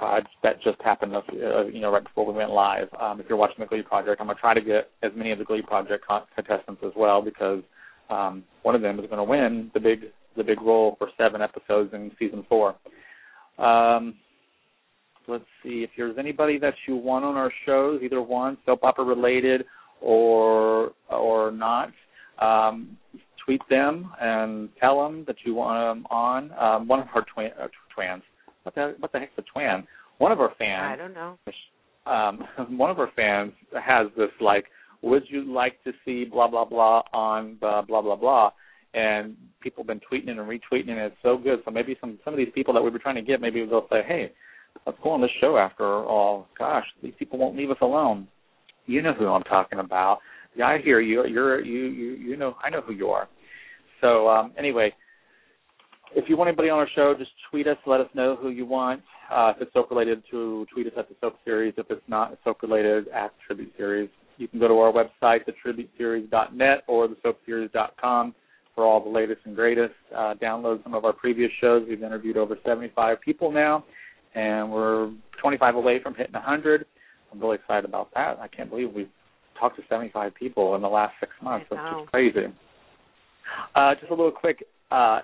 Uh, 0.00 0.20
that 0.42 0.62
just 0.62 0.80
happened, 0.82 1.14
uh, 1.14 1.64
you 1.66 1.80
know, 1.80 1.92
right 1.92 2.02
before 2.02 2.24
we 2.24 2.32
went 2.32 2.50
live. 2.50 2.88
Um, 2.98 3.20
if 3.20 3.26
you're 3.28 3.36
watching 3.36 3.56
the 3.58 3.66
Glee 3.66 3.82
Project, 3.82 4.20
I'm 4.20 4.26
gonna 4.26 4.38
try 4.40 4.54
to 4.54 4.60
get 4.60 4.90
as 5.02 5.12
many 5.14 5.32
of 5.32 5.38
the 5.38 5.44
Glee 5.44 5.60
Project 5.60 6.06
con- 6.06 6.22
contestants 6.34 6.82
as 6.84 6.92
well 6.96 7.20
because 7.20 7.62
um, 8.08 8.42
one 8.62 8.74
of 8.74 8.80
them 8.80 8.98
is 8.98 9.08
to 9.10 9.24
win 9.24 9.70
the 9.74 9.80
big 9.80 10.04
the 10.34 10.42
big 10.44 10.62
role 10.62 10.96
for 10.98 11.08
seven 11.18 11.42
episodes 11.42 11.92
in 11.92 12.10
season 12.18 12.44
four. 12.48 12.74
Um, 13.58 14.14
let's 15.28 15.44
see 15.62 15.82
if 15.82 15.90
there's 15.96 16.16
anybody 16.18 16.58
that 16.58 16.74
you 16.88 16.96
want 16.96 17.26
on 17.26 17.36
our 17.36 17.52
shows, 17.66 18.00
either 18.02 18.22
one 18.22 18.56
soap 18.64 18.84
opera 18.84 19.04
related 19.04 19.66
or 20.00 20.92
or 21.10 21.50
not. 21.50 21.92
Um, 22.38 22.96
tweet 23.44 23.60
them 23.68 24.10
and 24.20 24.68
tell 24.80 25.02
them 25.02 25.24
that 25.26 25.36
you 25.44 25.54
want 25.54 25.96
them 25.98 26.06
on. 26.10 26.50
Um, 26.58 26.88
one 26.88 27.00
of 27.00 27.08
our 27.14 27.24
twin, 27.34 27.50
uh, 27.60 27.68
what 28.62 28.74
the 28.74 28.94
what 28.98 29.12
the 29.12 29.18
heck's 29.18 29.32
a 29.38 29.58
twan? 29.58 29.86
One 30.18 30.32
of 30.32 30.40
our 30.40 30.52
fans. 30.58 30.92
I 30.92 30.96
don't 30.96 31.14
know. 31.14 31.38
Um, 32.06 32.76
one 32.78 32.90
of 32.90 32.98
our 32.98 33.10
fans 33.14 33.52
has 33.74 34.08
this 34.16 34.30
like, 34.40 34.64
would 35.02 35.24
you 35.28 35.52
like 35.52 35.82
to 35.84 35.92
see 36.04 36.24
blah 36.24 36.48
blah 36.48 36.64
blah 36.64 37.02
on 37.12 37.56
the 37.60 37.82
blah 37.86 38.02
blah 38.02 38.16
blah? 38.16 38.50
And 38.94 39.36
people 39.60 39.84
have 39.84 39.88
been 39.88 40.00
tweeting 40.00 40.28
it 40.28 40.38
and 40.38 40.40
retweeting, 40.40 40.90
and 40.90 40.98
it's 41.00 41.16
so 41.22 41.38
good. 41.38 41.60
So 41.64 41.70
maybe 41.70 41.96
some 42.00 42.18
some 42.24 42.34
of 42.34 42.38
these 42.38 42.52
people 42.54 42.74
that 42.74 42.82
we 42.82 42.90
were 42.90 42.98
trying 42.98 43.14
to 43.16 43.22
get, 43.22 43.40
maybe 43.40 43.64
they'll 43.64 43.86
say, 43.90 44.02
hey, 44.06 44.32
let's 44.86 44.98
go 45.02 45.10
on 45.10 45.20
this 45.20 45.30
show 45.40 45.56
after 45.56 45.84
all. 45.84 46.46
Gosh, 46.58 46.84
these 47.02 47.14
people 47.18 47.38
won't 47.38 47.56
leave 47.56 47.70
us 47.70 47.78
alone. 47.80 48.28
You 48.86 49.00
know 49.00 49.14
who 49.14 49.26
I'm 49.26 49.44
talking 49.44 49.78
about. 49.78 50.18
Yeah, 50.54 50.66
I 50.66 50.78
hear 50.78 51.00
you. 51.00 51.24
You're 51.26 51.64
you 51.64 51.84
you 51.84 52.10
you 52.12 52.36
know 52.36 52.54
I 52.62 52.70
know 52.70 52.82
who 52.82 52.92
you 52.92 53.08
are. 53.08 53.28
So 54.00 54.28
um, 54.28 54.52
anyway, 54.58 54.92
if 56.14 56.28
you 56.28 56.36
want 56.36 56.48
anybody 56.48 56.68
on 56.68 56.78
our 56.78 56.88
show, 56.94 57.14
just 57.18 57.30
tweet 57.50 57.66
us. 57.66 57.76
Let 57.86 58.00
us 58.00 58.08
know 58.14 58.36
who 58.40 58.50
you 58.50 58.66
want. 58.66 59.02
Uh, 59.30 59.52
if 59.56 59.62
it's 59.62 59.72
soap 59.72 59.90
related, 59.90 60.22
to 60.30 60.66
tweet 60.72 60.86
us 60.86 60.92
at 60.96 61.08
the 61.08 61.14
soap 61.20 61.36
series. 61.44 61.74
If 61.76 61.86
it's 61.90 62.02
not 62.08 62.36
soap 62.44 62.62
related, 62.62 63.08
at 63.08 63.32
tribute 63.46 63.72
series. 63.76 64.10
You 64.38 64.48
can 64.48 64.58
go 64.58 64.68
to 64.68 64.74
our 64.74 64.92
website, 64.92 65.40
thetributeseries.net 65.46 66.84
or 66.88 67.08
thesoapseries.com 67.08 68.34
for 68.74 68.84
all 68.84 69.02
the 69.02 69.10
latest 69.10 69.40
and 69.44 69.54
greatest. 69.54 69.94
Uh, 70.14 70.34
download 70.42 70.82
some 70.82 70.94
of 70.94 71.04
our 71.04 71.12
previous 71.12 71.50
shows. 71.60 71.86
We've 71.88 72.02
interviewed 72.02 72.36
over 72.36 72.56
75 72.64 73.20
people 73.20 73.52
now, 73.52 73.84
and 74.34 74.70
we're 74.70 75.10
25 75.40 75.74
away 75.76 76.00
from 76.02 76.14
hitting 76.14 76.32
100. 76.32 76.86
I'm 77.32 77.40
really 77.40 77.56
excited 77.56 77.84
about 77.84 78.12
that. 78.14 78.38
I 78.40 78.48
can't 78.48 78.70
believe 78.70 78.92
we've 78.94 79.08
talked 79.58 79.76
to 79.76 79.82
75 79.88 80.34
people 80.34 80.74
in 80.74 80.82
the 80.82 80.88
last 80.88 81.14
six 81.20 81.32
months. 81.42 81.66
That's 81.70 81.82
just 81.98 82.10
crazy. 82.10 82.46
Uh, 83.74 83.94
just 83.94 84.10
a 84.10 84.14
little 84.14 84.32
quick 84.32 84.64
uh, 84.90 85.20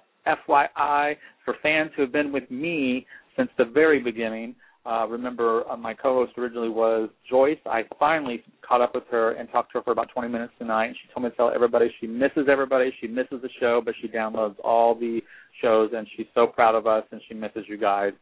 FYI 0.49 1.17
for 1.45 1.55
fans 1.63 1.91
who 1.97 2.03
have 2.03 2.13
been 2.13 2.33
with 2.33 2.51
me 2.51 3.07
since 3.37 3.49
the 3.59 3.65
very 3.65 4.01
beginning. 4.01 4.55
Uh, 4.87 5.07
remember, 5.07 5.69
uh, 5.69 5.77
my 5.77 5.93
co-host 5.93 6.33
originally 6.39 6.69
was 6.69 7.11
Joyce. 7.29 7.59
I 7.67 7.83
finally 7.99 8.43
caught 8.67 8.81
up 8.81 8.95
with 8.95 9.05
her 9.11 9.33
and 9.33 9.51
talked 9.51 9.73
to 9.73 9.79
her 9.79 9.85
for 9.85 9.93
about 9.93 10.09
20 10.13 10.29
minutes 10.29 10.53
tonight. 10.59 10.95
She 11.03 11.13
told 11.13 11.25
me 11.25 11.31
to 11.31 11.37
tell 11.37 11.53
everybody 11.55 11.93
she 12.01 12.07
misses 12.07 12.49
everybody. 12.51 12.91
She 13.01 13.07
misses 13.07 13.43
the 13.43 13.51
show, 13.61 13.83
but 13.85 13.95
she 14.01 14.09
downloads 14.09 14.57
all 14.65 14.95
the 14.95 15.21
shows, 15.61 15.91
and 15.95 16.07
she's 16.17 16.27
so 16.35 16.47
proud 16.47 16.75
of 16.75 16.87
us, 16.87 17.05
and 17.13 17.21
she 17.29 17.35
misses 17.35 17.65
you 17.69 17.77
guys. 17.77 18.13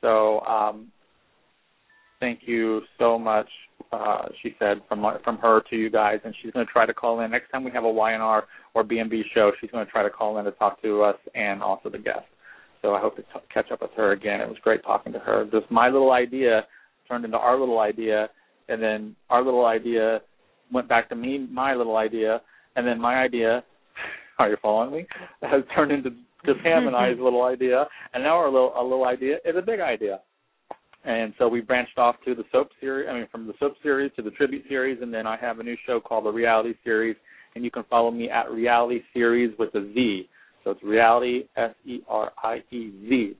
So, 0.00 0.40
um, 0.40 0.88
thank 2.20 2.40
you 2.46 2.80
so 2.98 3.18
much. 3.18 3.48
Uh, 3.92 4.26
she 4.42 4.54
said 4.58 4.78
from 4.88 5.04
from 5.24 5.38
her 5.38 5.62
to 5.70 5.76
you 5.76 5.88
guys, 5.88 6.18
and 6.24 6.34
she's 6.42 6.52
going 6.52 6.66
to 6.66 6.72
try 6.72 6.84
to 6.84 6.94
call 6.94 7.20
in 7.20 7.30
next 7.30 7.50
time 7.50 7.64
we 7.64 7.70
have 7.70 7.84
a 7.84 7.90
Y&R 7.90 8.44
or 8.74 8.84
B&B 8.84 9.22
show. 9.32 9.52
She's 9.60 9.70
going 9.70 9.84
to 9.86 9.90
try 9.90 10.02
to 10.02 10.10
call 10.10 10.38
in 10.38 10.44
to 10.44 10.50
talk 10.52 10.82
to 10.82 11.02
us 11.02 11.16
and 11.34 11.62
also 11.62 11.88
the 11.88 11.98
guests. 11.98 12.28
So 12.82 12.94
I 12.94 13.00
hope 13.00 13.16
to 13.16 13.22
t- 13.22 13.46
catch 13.52 13.70
up 13.70 13.82
with 13.82 13.92
her 13.96 14.12
again. 14.12 14.40
It 14.40 14.48
was 14.48 14.58
great 14.62 14.82
talking 14.82 15.12
to 15.12 15.18
her. 15.18 15.44
Just 15.50 15.70
my 15.70 15.88
little 15.88 16.12
idea 16.12 16.62
turned 17.08 17.24
into 17.24 17.36
our 17.36 17.58
little 17.58 17.78
idea, 17.78 18.28
and 18.68 18.82
then 18.82 19.16
our 19.30 19.44
little 19.44 19.66
idea 19.66 20.20
went 20.72 20.88
back 20.88 21.08
to 21.10 21.14
me, 21.14 21.46
my 21.50 21.74
little 21.74 21.96
idea, 21.96 22.40
and 22.74 22.86
then 22.86 23.00
my 23.00 23.16
idea. 23.22 23.64
Are 24.38 24.50
you 24.50 24.56
following 24.60 24.92
me? 24.92 25.06
Has 25.42 25.62
turned 25.74 25.92
into 25.92 26.10
just 26.44 26.60
Ham 26.64 26.86
and 26.86 26.96
I's 26.96 27.16
little 27.20 27.44
idea, 27.44 27.86
and 28.12 28.22
now 28.22 28.36
our 28.36 28.50
little 28.50 28.72
a 28.78 28.82
little 28.82 29.06
idea 29.06 29.36
is 29.44 29.56
a 29.56 29.62
big 29.62 29.80
idea. 29.80 30.20
And 31.06 31.32
so 31.38 31.46
we 31.46 31.60
branched 31.60 31.98
off 31.98 32.16
to 32.24 32.34
the 32.34 32.42
soap 32.50 32.70
series. 32.80 33.08
I 33.08 33.14
mean, 33.14 33.28
from 33.30 33.46
the 33.46 33.52
soap 33.60 33.74
series 33.80 34.10
to 34.16 34.22
the 34.22 34.32
tribute 34.32 34.64
series, 34.68 34.98
and 35.00 35.14
then 35.14 35.24
I 35.24 35.36
have 35.36 35.60
a 35.60 35.62
new 35.62 35.76
show 35.86 36.00
called 36.00 36.24
the 36.24 36.32
Reality 36.32 36.74
Series, 36.82 37.14
and 37.54 37.64
you 37.64 37.70
can 37.70 37.84
follow 37.88 38.10
me 38.10 38.28
at 38.28 38.50
Reality 38.50 39.02
Series 39.14 39.56
with 39.56 39.72
a 39.76 39.82
Z. 39.94 40.28
So 40.64 40.72
it's 40.72 40.82
Reality 40.82 41.44
S 41.56 41.70
E 41.84 42.00
R 42.08 42.32
I 42.42 42.56
E 42.72 42.90
Z, 43.08 43.36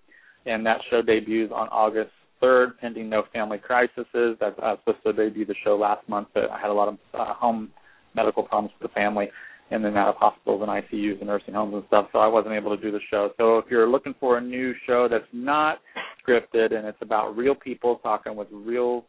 and 0.47 0.64
that 0.64 0.78
show 0.90 1.02
debuts 1.02 1.52
on 1.52 1.66
August 1.70 2.12
3rd, 2.40 2.78
pending 2.80 3.10
no 3.10 3.24
family 3.32 3.59
crises. 3.59 4.06
That 4.14 4.55
I 4.62 4.72
was 4.72 4.78
supposed 4.84 5.02
to 5.05 5.12
debut 5.12 5.44
the 5.44 5.56
show 5.64 5.76
last 5.76 6.09
month, 6.09 6.28
but 6.34 6.48
I 6.48 6.60
had 6.60 6.70
a 6.70 6.72
lot 6.72 6.86
of 6.86 6.98
uh, 7.14 7.34
home 7.34 7.70
medical 8.14 8.44
problems 8.44 8.72
for 8.78 8.86
the 8.86 8.94
family 8.94 9.28
and 9.70 9.84
out 9.97 10.09
of 10.09 10.16
hospitals 10.16 10.62
and 10.62 10.70
ICUs 10.70 11.18
and 11.18 11.26
nursing 11.26 11.55
homes 11.55 11.74
and 11.74 11.82
stuff, 11.88 12.06
so 12.12 12.18
I 12.18 12.26
wasn't 12.28 12.55
able 12.55 12.76
to 12.76 12.80
do 12.80 12.93
the 12.93 13.01
show. 13.10 13.30
So 13.36 13.59
if 13.59 13.64
you're 13.68 13.88
looking 13.88 14.14
for 14.20 14.38
a 14.38 14.40
new 14.40 14.72
show 14.86 15.09
that's 15.10 15.24
not 15.32 15.78
scripted 16.22 16.72
and 16.72 16.86
it's 16.86 16.98
about 17.01 17.36
real 17.36 17.55
people 17.55 17.97
talking 18.02 18.36
with 18.36 18.48
real 18.52 19.05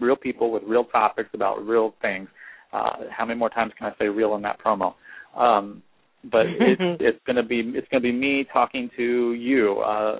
real 0.00 0.16
people 0.16 0.52
with 0.52 0.62
real 0.64 0.84
topics 0.84 1.30
about 1.34 1.66
real 1.66 1.94
things, 2.02 2.28
uh, 2.72 2.90
how 3.10 3.24
many 3.24 3.38
more 3.38 3.48
times 3.48 3.72
can 3.78 3.88
I 3.88 3.98
say 3.98 4.06
real 4.06 4.34
in 4.36 4.42
that 4.42 4.58
promo? 4.62 4.94
Um, 5.36 5.82
but 6.24 6.46
it's 6.46 6.80
it's 7.00 7.18
going 7.26 7.36
to 7.36 7.42
be 7.42 7.60
it's 7.74 7.88
going 7.88 8.02
to 8.02 8.08
be 8.08 8.12
me 8.12 8.46
talking 8.52 8.90
to 8.96 9.32
you. 9.32 9.80
Uh, 9.84 9.88
uh, 9.88 10.18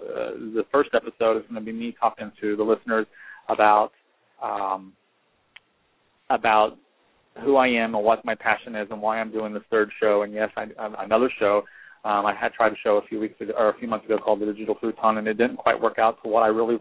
the 0.54 0.64
first 0.72 0.90
episode 0.94 1.36
is 1.36 1.42
going 1.50 1.54
to 1.54 1.60
be 1.60 1.72
me 1.72 1.94
talking 2.00 2.32
to 2.40 2.56
the 2.56 2.62
listeners 2.62 3.06
about 3.48 3.90
um, 4.42 4.92
about 6.30 6.78
who 7.44 7.56
I 7.56 7.68
am 7.68 7.94
and 7.94 8.04
what 8.04 8.24
my 8.24 8.34
passion 8.34 8.74
is 8.74 8.88
and 8.90 9.00
why 9.00 9.18
I'm 9.18 9.32
doing 9.32 9.52
this 9.52 9.62
third 9.70 9.90
show. 10.00 10.22
And 10.22 10.32
yes, 10.32 10.50
I, 10.56 10.66
another 10.98 11.30
show. 11.38 11.62
Um, 12.04 12.26
I 12.26 12.34
had 12.34 12.52
tried 12.52 12.72
a 12.72 12.76
show 12.82 12.96
a 12.96 13.06
few 13.08 13.18
weeks 13.18 13.40
ago 13.40 13.52
or 13.58 13.70
a 13.70 13.78
few 13.78 13.88
months 13.88 14.06
ago 14.06 14.18
called 14.18 14.40
the 14.40 14.46
Digital 14.46 14.76
Futon, 14.80 15.18
and 15.18 15.26
it 15.26 15.34
didn't 15.34 15.56
quite 15.56 15.80
work 15.80 15.98
out 15.98 16.22
to 16.22 16.28
what 16.28 16.42
I 16.42 16.46
really 16.46 16.78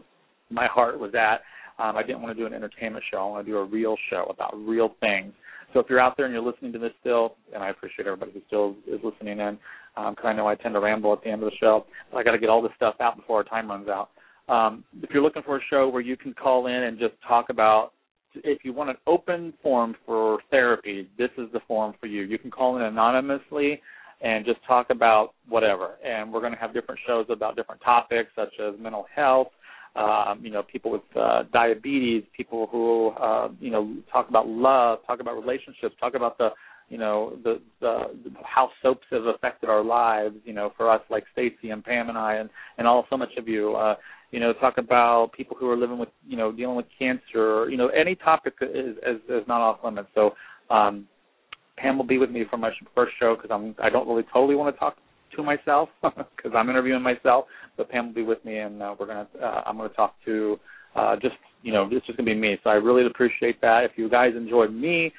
my 0.50 0.68
heart 0.68 1.00
was 1.00 1.14
at. 1.16 1.42
Um, 1.84 1.96
I 1.96 2.04
didn't 2.04 2.22
want 2.22 2.36
to 2.36 2.42
do 2.42 2.48
an 2.48 2.54
entertainment 2.54 3.04
show. 3.12 3.18
I 3.18 3.26
want 3.26 3.46
to 3.46 3.52
do 3.52 3.58
a 3.58 3.66
real 3.66 3.96
show 4.10 4.26
about 4.30 4.56
real 4.56 4.96
things. 5.00 5.34
So 5.74 5.80
if 5.80 5.88
you're 5.90 6.00
out 6.00 6.16
there 6.18 6.26
and 6.26 6.34
you're 6.34 6.44
listening 6.44 6.72
to 6.74 6.80
this 6.80 6.92
still, 7.02 7.36
and 7.54 7.62
I 7.62 7.70
appreciate 7.70 8.08
everybody 8.08 8.32
who 8.32 8.42
still 8.48 8.76
is 8.88 9.00
listening 9.04 9.40
in, 9.40 9.60
because 9.96 10.16
um, 10.24 10.28
I 10.28 10.34
know 10.34 10.48
I 10.48 10.56
tend 10.56 10.76
to 10.76 10.80
ramble 10.80 11.14
at 11.14 11.22
the 11.24 11.30
end 11.30 11.44
of 11.44 11.50
the 11.50 11.56
show, 11.60 11.86
but 12.12 12.18
I 12.18 12.24
got 12.24 12.32
to 12.32 12.40
get 12.40 12.50
all 12.50 12.62
this 12.62 12.72
stuff 12.76 12.96
out 13.02 13.18
before 13.18 13.38
our 13.38 13.44
time 13.44 13.70
runs 13.70 13.88
out. 13.90 14.10
Um, 14.48 14.84
if 15.02 15.10
you're 15.12 15.24
looking 15.24 15.44
for 15.44 15.58
a 15.58 15.62
show 15.70 15.90
where 15.90 16.02
you 16.02 16.16
can 16.16 16.34
call 16.34 16.68
in 16.68 16.74
and 16.74 16.98
just 16.98 17.16
talk 17.28 17.50
about, 17.50 17.92
if 18.43 18.64
you 18.64 18.73
want 18.73 18.89
an 18.89 18.97
open 19.05 19.53
forum 19.61 19.95
for 20.05 20.39
therapy, 20.51 21.09
this 21.18 21.30
is 21.38 21.47
the 21.53 21.59
forum 21.68 21.93
for 21.99 22.07
you. 22.07 22.23
You 22.23 22.38
can 22.38 22.51
call 22.51 22.77
in 22.77 22.84
anonymously 22.84 23.81
and 24.22 24.45
just 24.45 24.59
talk 24.68 24.88
about 24.89 25.34
whatever. 25.47 25.95
And 26.03 26.31
we're 26.31 26.39
going 26.39 26.53
to 26.53 26.59
have 26.59 26.73
different 26.73 26.99
shows 27.05 27.26
about 27.30 27.55
different 27.55 27.81
topics 27.81 28.31
such 28.35 28.53
as 28.59 28.73
mental 28.80 29.05
health, 29.14 29.49
um, 29.95 30.39
you 30.43 30.51
know, 30.51 30.64
people 30.64 30.91
with 30.91 31.01
uh, 31.15 31.43
diabetes, 31.53 32.23
people 32.35 32.68
who, 32.72 33.09
uh, 33.22 33.49
you 33.59 33.72
know, 33.72 33.95
talk 34.11 34.30
about 34.30 34.47
love, 34.47 34.99
talk 35.07 35.19
about 35.19 35.35
relationships, 35.35 35.95
talk 35.99 36.15
about 36.15 36.38
the, 36.38 36.49
you 36.89 36.97
know, 36.97 37.38
the, 37.43 37.61
the, 37.81 38.05
how 38.43 38.69
soaps 38.81 39.05
have 39.11 39.26
affected 39.26 39.69
our 39.69 39.84
lives, 39.84 40.35
you 40.45 40.53
know, 40.53 40.72
for 40.77 40.89
us 40.89 41.01
like 41.09 41.26
Stacy 41.34 41.72
and 41.72 41.84
Pam 41.84 42.09
and 42.09 42.18
I 42.18 42.35
and, 42.35 42.49
and 42.77 42.88
all 42.88 43.05
so 43.09 43.18
much 43.18 43.31
of 43.38 43.47
you, 43.47 43.76
uh, 43.76 43.95
you 44.31 44.39
know, 44.39 44.53
talk 44.53 44.77
about 44.77 45.31
people 45.35 45.57
who 45.59 45.69
are 45.69 45.77
living 45.77 45.97
with, 45.97 46.09
you 46.27 46.38
know, 46.38 46.51
dealing 46.51 46.76
with 46.76 46.85
cancer, 46.97 47.69
you 47.69 47.77
know, 47.77 47.89
any 47.89 48.15
topic 48.15 48.53
is, 48.61 48.95
is, 48.97 49.22
is 49.30 49.47
not 49.47 49.61
off 49.61 49.80
limits. 49.84 50.09
So, 50.15 50.31
um, 50.69 51.07
Pam 51.77 51.97
will 51.97 52.05
be 52.05 52.18
with 52.18 52.31
me 52.31 52.43
for 52.49 52.57
my 52.57 52.72
first 52.95 53.14
show 53.19 53.35
because 53.35 53.51
I'm 53.53 53.76
I 53.81 53.89
don't 53.89 54.07
really 54.07 54.26
totally 54.34 54.55
want 54.55 54.76
to 54.76 54.80
talk 54.80 54.97
to 55.35 55.43
myself 55.43 55.89
because 56.01 56.51
I'm 56.55 56.69
interviewing 56.69 57.03
myself. 57.03 57.45
But 57.77 57.89
Pam 57.89 58.07
will 58.07 58.14
be 58.15 58.23
with 58.23 58.43
me, 58.43 58.57
and 58.57 58.81
uh, 58.81 58.95
we're 58.99 59.05
gonna 59.05 59.27
uh, 59.41 59.61
I'm 59.65 59.77
gonna 59.77 59.89
talk 59.89 60.15
to 60.26 60.59
uh, 60.95 61.15
just 61.22 61.35
you 61.61 61.72
know 61.72 61.88
it's 61.91 62.05
just 62.05 62.18
gonna 62.18 62.26
be 62.26 62.35
me. 62.35 62.57
So 62.64 62.72
I 62.72 62.73
really 62.73 63.05
appreciate 63.05 63.61
that. 63.61 63.84
If 63.84 63.91
you 63.95 64.09
guys 64.09 64.31
enjoyed 64.35 64.73
me 64.73 65.14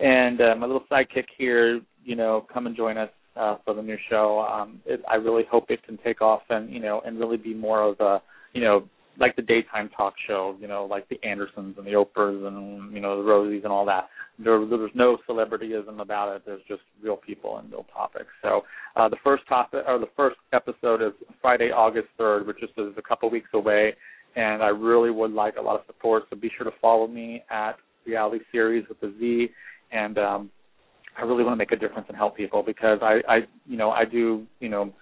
and 0.00 0.40
uh, 0.40 0.54
my 0.56 0.66
little 0.66 0.84
sidekick 0.90 1.26
here, 1.36 1.80
you 2.04 2.16
know, 2.16 2.46
come 2.52 2.66
and 2.66 2.76
join 2.76 2.98
us 2.98 3.10
uh, 3.36 3.56
for 3.64 3.74
the 3.74 3.82
new 3.82 3.96
show. 4.10 4.40
Um, 4.40 4.80
it, 4.86 5.00
I 5.08 5.16
really 5.16 5.44
hope 5.50 5.66
it 5.70 5.82
can 5.84 5.98
take 6.04 6.20
off 6.20 6.42
and 6.50 6.70
you 6.70 6.80
know 6.80 7.00
and 7.04 7.18
really 7.18 7.36
be 7.36 7.54
more 7.54 7.82
of 7.82 8.00
a 8.00 8.22
you 8.52 8.60
know 8.60 8.84
like 9.18 9.36
the 9.36 9.42
daytime 9.42 9.90
talk 9.96 10.14
show, 10.26 10.56
you 10.60 10.66
know, 10.66 10.86
like 10.86 11.08
the 11.08 11.18
Andersons 11.22 11.76
and 11.76 11.86
the 11.86 11.92
Oprahs 11.92 12.46
and 12.46 12.92
you 12.92 13.00
know 13.00 13.22
the 13.22 13.28
Rosies 13.28 13.64
and 13.64 13.72
all 13.72 13.84
that. 13.86 14.08
There, 14.38 14.64
there's 14.66 14.90
no 14.94 15.18
celebrityism 15.28 16.00
about 16.00 16.34
it. 16.34 16.42
There's 16.46 16.62
just 16.66 16.80
real 17.02 17.16
people 17.16 17.58
and 17.58 17.70
real 17.70 17.86
topics. 17.92 18.30
So 18.42 18.62
uh, 18.96 19.08
the 19.08 19.18
first 19.22 19.46
topic 19.48 19.82
or 19.86 19.98
the 19.98 20.08
first 20.16 20.36
episode 20.52 21.02
is 21.02 21.12
Friday, 21.40 21.70
August 21.70 22.08
third, 22.16 22.46
which 22.46 22.62
is, 22.62 22.70
is 22.76 22.94
a 22.96 23.02
couple 23.02 23.28
weeks 23.30 23.50
away, 23.52 23.94
and 24.36 24.62
I 24.62 24.68
really 24.68 25.10
would 25.10 25.32
like 25.32 25.56
a 25.56 25.62
lot 25.62 25.78
of 25.78 25.86
support. 25.86 26.24
So 26.30 26.36
be 26.36 26.50
sure 26.56 26.64
to 26.64 26.76
follow 26.80 27.06
me 27.06 27.42
at 27.50 27.76
Reality 28.06 28.44
Series 28.50 28.88
with 28.88 29.00
the 29.00 29.14
Z, 29.20 29.50
and 29.92 30.18
um, 30.18 30.50
I 31.18 31.22
really 31.22 31.44
want 31.44 31.54
to 31.54 31.58
make 31.58 31.72
a 31.72 31.76
difference 31.76 32.06
and 32.08 32.16
help 32.16 32.36
people 32.36 32.62
because 32.62 32.98
I, 33.02 33.20
I, 33.28 33.38
you 33.66 33.76
know, 33.76 33.90
I 33.90 34.04
do, 34.04 34.46
you 34.60 34.68
know, 34.68 34.92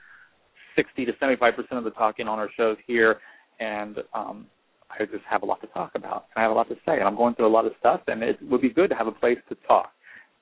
60 0.77 1.05
to 1.05 1.13
75 1.19 1.55
percent 1.55 1.79
of 1.79 1.85
the 1.85 1.91
talking 1.91 2.29
on 2.29 2.39
our 2.39 2.49
shows 2.57 2.77
here 2.87 3.21
and 3.61 3.99
um, 4.15 4.47
I 4.91 5.05
just 5.05 5.25
have 5.29 5.43
a 5.43 5.47
lot 5.47 5.61
to 5.61 5.67
talk 5.69 5.93
about. 5.95 6.27
And 6.35 6.41
I 6.41 6.43
have 6.43 6.51
a 6.51 6.55
lot 6.55 6.69
to 6.69 6.75
say, 6.87 6.99
and 6.99 7.05
I'm 7.05 7.17
going 7.17 7.35
through 7.35 7.47
a 7.47 7.55
lot 7.55 7.67
of 7.67 7.73
stuff, 7.79 8.01
and 8.09 8.23
it 8.23 8.39
would 8.43 8.61
be 8.61 8.71
good 8.71 8.91
to 8.91 8.97
have 8.97 9.07
a 9.07 9.13
place 9.13 9.39
to 9.49 9.57
talk. 9.67 9.91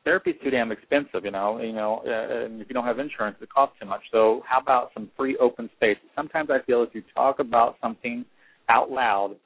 Therapy 0.04 0.30
is 0.30 0.36
too 0.42 0.50
damn 0.50 0.72
expensive, 0.72 1.24
you 1.24 1.30
know. 1.30 1.60
You 1.60 1.72
know, 1.72 2.02
uh, 2.06 2.46
and 2.46 2.62
if 2.62 2.68
you 2.68 2.74
don't 2.74 2.84
have 2.84 2.98
insurance, 2.98 3.36
it 3.42 3.50
costs 3.52 3.76
too 3.80 3.86
much. 3.86 4.00
So, 4.10 4.42
how 4.48 4.60
about 4.60 4.90
some 4.94 5.10
free 5.16 5.36
open 5.38 5.68
space? 5.76 5.98
Sometimes 6.16 6.48
I 6.50 6.64
feel 6.64 6.82
if 6.82 6.94
you 6.94 7.02
talk 7.14 7.40
about 7.40 7.76
something 7.82 8.24
out 8.68 8.90
loud, 8.90 9.36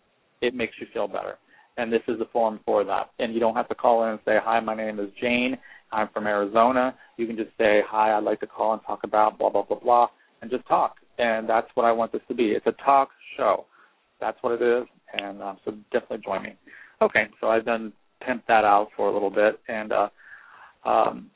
it 0.41 0.55
makes 0.55 0.75
you 0.81 0.87
feel 0.93 1.09
better. 1.09 1.39
And 1.77 1.93
this 1.93 2.03
is 2.07 2.21
a 2.21 2.27
forum 2.33 2.61
for 2.65 2.85
that. 2.85 3.11
And 3.19 3.33
you 3.33 3.41
don't 3.41 3.55
have 3.55 3.69
to 3.69 3.75
call 3.75 4.05
in 4.05 4.11
and 4.11 4.21
say, 4.25 4.39
"Hi, 4.43 4.61
my 4.61 4.75
name 4.75 5.01
is 5.01 5.11
Jane. 5.21 5.57
I'm 5.91 6.09
from 6.09 6.27
Arizona." 6.27 6.95
You 7.17 7.27
can 7.27 7.37
just 7.37 7.57
say, 7.57 7.83
"Hi, 7.89 8.17
I'd 8.17 8.25
like 8.25 8.41
to 8.41 8.47
call 8.47 8.75
and 8.75 8.83
talk 8.87 9.05
about 9.05 9.39
blah 9.39 9.51
blah 9.51 9.63
blah 9.63 9.79
blah," 9.79 10.09
and 10.41 10.51
just 10.51 10.67
talk. 10.67 10.97
And 11.19 11.49
that's 11.49 11.69
what 11.75 11.87
I 11.87 11.93
want 11.93 12.13
this 12.13 12.23
to 12.29 12.35
be. 12.35 12.53
It's 12.53 12.67
a 12.67 12.73
talk 12.85 13.11
show. 13.37 13.67
That's 14.21 14.39
what 14.43 14.61
it 14.61 14.63
is, 14.63 14.87
and 15.15 15.43
uh, 15.43 15.55
so 15.65 15.73
definitely 15.93 16.19
join 16.25 16.43
me. 16.43 16.55
Okay, 17.01 17.29
so 17.41 17.49
I've 17.49 17.65
done 17.65 17.93
pimp 18.25 18.45
that 18.47 18.65
out 18.65 18.89
for 18.97 19.09
a 19.09 19.13
little 19.13 19.31
bit, 19.31 19.59
and 19.69 19.93
uh, 19.93 20.09
um, 20.85 21.31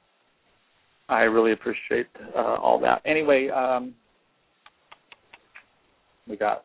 I 1.09 1.23
really 1.23 1.53
appreciate 1.53 2.07
uh, 2.37 2.57
all 2.57 2.79
that. 2.81 3.03
Anyway, 3.05 3.49
um, 3.49 3.95
we 6.29 6.37
got 6.37 6.65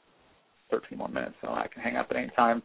13 0.72 0.98
more 0.98 1.10
minutes, 1.10 1.36
so 1.42 1.50
I 1.50 1.68
can 1.72 1.82
hang 1.82 1.96
up 1.96 2.08
at 2.10 2.18
any 2.18 2.30
time. 2.36 2.62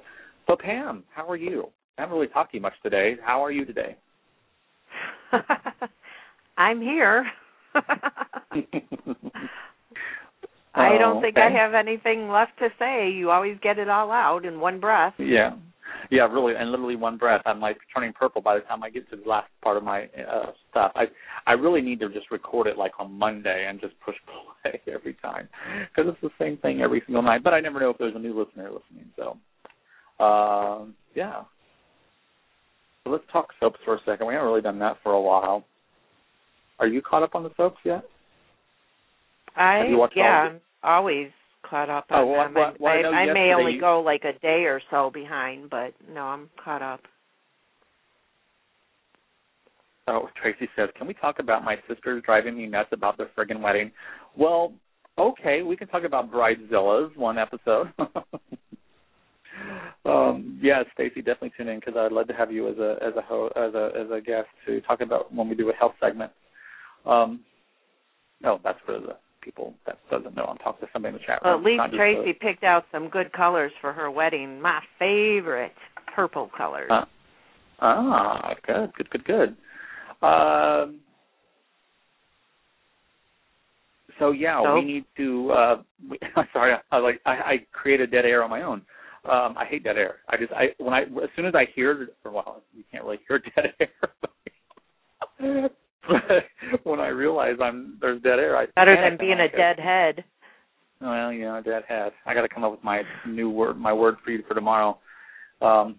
So 0.46 0.56
Pam, 0.56 1.04
how 1.14 1.28
are 1.28 1.36
you? 1.36 1.68
I 1.98 2.02
haven't 2.02 2.16
really 2.16 2.28
talked 2.28 2.52
to 2.52 2.56
you 2.56 2.62
much 2.62 2.74
today. 2.82 3.16
How 3.22 3.44
are 3.44 3.50
you 3.50 3.64
today? 3.64 3.96
I'm 6.56 6.80
here. 6.80 7.26
I 10.74 10.98
don't 10.98 11.22
think 11.22 11.36
I 11.38 11.50
have 11.50 11.74
anything 11.74 12.28
left 12.28 12.52
to 12.58 12.68
say. 12.78 13.10
You 13.10 13.30
always 13.30 13.56
get 13.62 13.78
it 13.78 13.88
all 13.88 14.10
out 14.10 14.44
in 14.44 14.60
one 14.60 14.78
breath. 14.78 15.14
Yeah. 15.18 15.56
Yeah, 16.10 16.26
really, 16.30 16.54
and 16.56 16.70
literally 16.70 16.96
one 16.96 17.16
breath. 17.16 17.42
I'm 17.46 17.60
like 17.60 17.78
turning 17.94 18.12
purple 18.12 18.40
by 18.40 18.54
the 18.54 18.60
time 18.62 18.82
I 18.82 18.90
get 18.90 19.08
to 19.10 19.16
the 19.16 19.28
last 19.28 19.48
part 19.62 19.76
of 19.76 19.82
my 19.82 20.04
uh, 20.04 20.52
stuff. 20.70 20.92
I 20.94 21.04
I 21.46 21.52
really 21.52 21.80
need 21.80 22.00
to 22.00 22.08
just 22.08 22.30
record 22.30 22.66
it 22.66 22.76
like 22.76 22.92
on 22.98 23.12
Monday 23.12 23.66
and 23.68 23.80
just 23.80 23.94
push 24.04 24.14
play 24.62 24.80
every 24.92 25.14
time 25.14 25.48
because 25.88 26.12
it's 26.12 26.20
the 26.22 26.44
same 26.44 26.58
thing 26.58 26.80
every 26.80 27.02
single 27.06 27.22
night. 27.22 27.42
But 27.42 27.54
I 27.54 27.60
never 27.60 27.80
know 27.80 27.90
if 27.90 27.98
there's 27.98 28.14
a 28.14 28.20
new 28.20 28.38
listener 28.38 28.70
listening. 28.70 29.10
So, 29.16 29.36
uh, 30.18 30.84
yeah. 31.14 31.42
So 33.04 33.10
let's 33.10 33.24
talk 33.32 33.48
soaps 33.60 33.78
for 33.84 33.94
a 33.94 33.98
second. 34.04 34.26
We 34.26 34.34
haven't 34.34 34.48
really 34.48 34.62
done 34.62 34.78
that 34.80 34.96
for 35.02 35.12
a 35.12 35.20
while. 35.20 35.64
Are 36.78 36.86
you 36.86 37.00
caught 37.00 37.22
up 37.22 37.34
on 37.34 37.42
the 37.42 37.50
soaps 37.56 37.78
yet? 37.84 38.02
I 39.56 39.84
yeah, 40.14 40.46
of 40.54 40.60
always 40.82 41.28
caught 41.68 41.88
up 41.88 42.06
Oh, 42.10 42.16
on 42.16 42.28
well, 42.28 42.44
them. 42.44 42.54
well, 42.54 42.72
well, 42.78 42.92
I 42.92 42.96
I, 42.98 43.02
know 43.02 43.10
I 43.12 43.32
may 43.32 43.52
only 43.54 43.74
you- 43.74 43.80
go 43.80 44.00
like 44.00 44.24
a 44.24 44.38
day 44.40 44.64
or 44.64 44.80
so 44.90 45.10
behind, 45.12 45.70
but 45.70 45.94
no, 46.12 46.22
I'm 46.22 46.50
caught 46.62 46.82
up. 46.82 47.00
Oh, 50.08 50.28
Tracy 50.40 50.68
says, 50.76 50.90
"Can 50.96 51.08
we 51.08 51.14
talk 51.14 51.40
about 51.40 51.64
my 51.64 51.76
sisters 51.88 52.22
driving 52.24 52.56
me 52.56 52.66
nuts 52.66 52.90
about 52.92 53.16
their 53.16 53.26
friggin' 53.36 53.60
wedding?" 53.60 53.90
Well, 54.36 54.72
okay, 55.18 55.62
we 55.62 55.76
can 55.76 55.88
talk 55.88 56.04
about 56.04 56.30
bridezillas 56.30 57.16
one 57.16 57.38
episode. 57.38 57.92
um, 60.08 60.58
yeah, 60.62 60.82
Stacy, 60.94 61.20
definitely 61.20 61.52
tune 61.56 61.68
in 61.68 61.80
because 61.80 61.94
I'd 61.96 62.12
love 62.12 62.28
to 62.28 62.34
have 62.34 62.52
you 62.52 62.68
as 62.68 62.78
a 62.78 62.96
as 63.02 63.14
a 63.16 63.22
ho- 63.22 63.52
as 63.56 63.74
a 63.74 63.90
as 63.98 64.10
a 64.10 64.20
guest 64.20 64.48
to 64.66 64.80
talk 64.82 65.00
about 65.00 65.32
when 65.32 65.48
we 65.48 65.54
do 65.54 65.70
a 65.70 65.72
health 65.74 65.94
segment. 66.00 66.32
Um, 67.04 67.40
no, 68.42 68.60
that's 68.62 68.78
for 68.84 68.98
the 68.98 69.16
people 69.40 69.74
that 69.86 69.98
doesn't 70.10 70.36
know. 70.36 70.44
I'm 70.44 70.58
talking 70.58 70.86
to 70.86 70.92
somebody 70.92 71.14
in 71.14 71.20
the 71.20 71.26
chat 71.26 71.40
Well, 71.44 71.58
room. 71.58 71.78
at 71.78 71.88
least 71.88 71.96
Tracy 71.96 72.32
picked 72.32 72.64
out 72.64 72.84
some 72.92 73.08
good 73.08 73.32
colors 73.32 73.72
for 73.80 73.92
her 73.92 74.10
wedding. 74.10 74.60
My 74.60 74.80
favorite 74.98 75.72
purple 76.14 76.50
colors. 76.56 76.90
Uh, 76.90 77.04
ah, 77.80 78.54
good, 78.66 78.92
good, 78.96 79.10
good, 79.10 79.24
good. 79.24 79.56
Um, 80.26 81.00
so 84.18 84.32
yeah, 84.32 84.62
So? 84.62 84.74
we 84.74 84.84
need 84.84 85.04
to. 85.16 85.50
Uh, 85.50 85.82
we, 86.10 86.18
sorry, 86.52 86.74
I 86.90 86.98
like 86.98 87.20
I, 87.24 87.30
I 87.30 87.66
created 87.72 88.10
dead 88.10 88.24
air 88.24 88.42
on 88.42 88.50
my 88.50 88.62
own. 88.62 88.82
Um, 89.28 89.56
I 89.58 89.64
hate 89.68 89.84
dead 89.84 89.96
air. 89.96 90.16
I 90.28 90.36
just 90.36 90.52
I 90.52 90.68
when 90.78 90.94
I 90.94 91.02
as 91.02 91.30
soon 91.34 91.46
as 91.46 91.54
I 91.54 91.66
hear 91.74 92.08
or 92.24 92.30
well, 92.30 92.62
you 92.74 92.84
can't 92.90 93.04
really 93.04 93.18
hear 93.26 93.38
dead 93.56 93.72
air. 93.80 93.88
but 96.08 96.44
when 96.84 97.00
I 97.00 97.08
realize 97.08 97.56
I'm 97.62 97.98
there's 98.00 98.22
dead 98.22 98.38
air, 98.38 98.56
I 98.56 98.66
Better 98.74 98.96
than 98.96 99.18
being 99.18 99.40
a 99.40 99.48
dead 99.48 99.78
head. 99.78 100.24
Well, 101.00 101.32
you 101.32 101.44
know, 101.44 101.60
dead 101.62 101.82
head. 101.88 102.12
I 102.24 102.34
got 102.34 102.42
to 102.42 102.48
come 102.48 102.64
up 102.64 102.70
with 102.70 102.82
my 102.82 103.02
new 103.26 103.50
word, 103.50 103.76
my 103.76 103.92
word 103.92 104.16
for 104.24 104.30
you 104.30 104.42
for 104.48 104.54
tomorrow. 104.54 104.98
Um, 105.60 105.96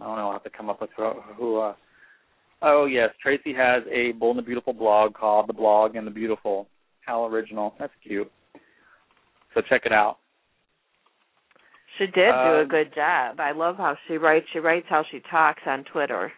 I 0.00 0.04
don't 0.04 0.16
know. 0.16 0.28
I'll 0.28 0.32
have 0.32 0.44
to 0.44 0.50
come 0.50 0.70
up 0.70 0.80
with 0.80 0.90
who, 0.96 1.12
who 1.36 1.58
uh, 1.58 1.74
Oh 2.66 2.86
yes, 2.86 3.10
Tracy 3.22 3.52
has 3.52 3.82
a 3.92 4.12
Bold 4.12 4.38
and 4.38 4.44
the 4.44 4.46
Beautiful 4.46 4.72
blog 4.72 5.12
called 5.12 5.48
The 5.48 5.52
Blog 5.52 5.96
and 5.96 6.06
the 6.06 6.10
Beautiful. 6.10 6.66
How 7.04 7.26
original. 7.26 7.74
That's 7.78 7.92
cute. 8.02 8.30
So 9.52 9.60
check 9.68 9.82
it 9.84 9.92
out. 9.92 10.16
She 11.98 12.06
did 12.06 12.14
do 12.14 12.58
a 12.58 12.62
Um, 12.62 12.68
good 12.68 12.94
job. 12.94 13.38
I 13.40 13.52
love 13.52 13.76
how 13.76 13.96
she 14.06 14.16
writes. 14.18 14.46
She 14.52 14.58
writes 14.58 14.86
how 14.88 15.04
she 15.10 15.20
talks 15.30 15.62
on 15.66 15.84
Twitter. 15.84 16.32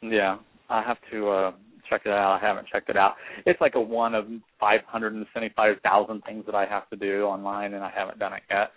Yeah, 0.00 0.38
I 0.68 0.82
have 0.82 0.98
to 1.10 1.28
uh 1.30 1.52
check 1.88 2.02
it 2.06 2.12
out. 2.12 2.40
I 2.40 2.46
haven't 2.46 2.68
checked 2.68 2.88
it 2.88 2.96
out. 2.96 3.14
It's 3.44 3.60
like 3.60 3.74
a 3.74 3.80
one 3.80 4.14
of 4.14 4.26
five 4.58 4.80
hundred 4.86 5.14
and 5.14 5.26
seventy-five 5.34 5.76
thousand 5.82 6.22
things 6.24 6.44
that 6.46 6.54
I 6.54 6.64
have 6.66 6.88
to 6.90 6.96
do 6.96 7.24
online, 7.24 7.74
and 7.74 7.84
I 7.84 7.90
haven't 7.90 8.18
done 8.18 8.32
it 8.32 8.42
yet. 8.50 8.72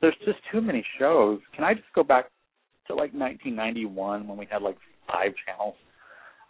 There's 0.00 0.16
just 0.24 0.38
too 0.52 0.60
many 0.60 0.84
shows. 0.98 1.40
Can 1.54 1.64
I 1.64 1.74
just 1.74 1.92
go 1.94 2.02
back 2.02 2.26
to 2.86 2.94
like 2.94 3.12
1991 3.12 4.26
when 4.26 4.38
we 4.38 4.46
had 4.50 4.62
like 4.62 4.76
five 5.10 5.32
channels? 5.46 5.74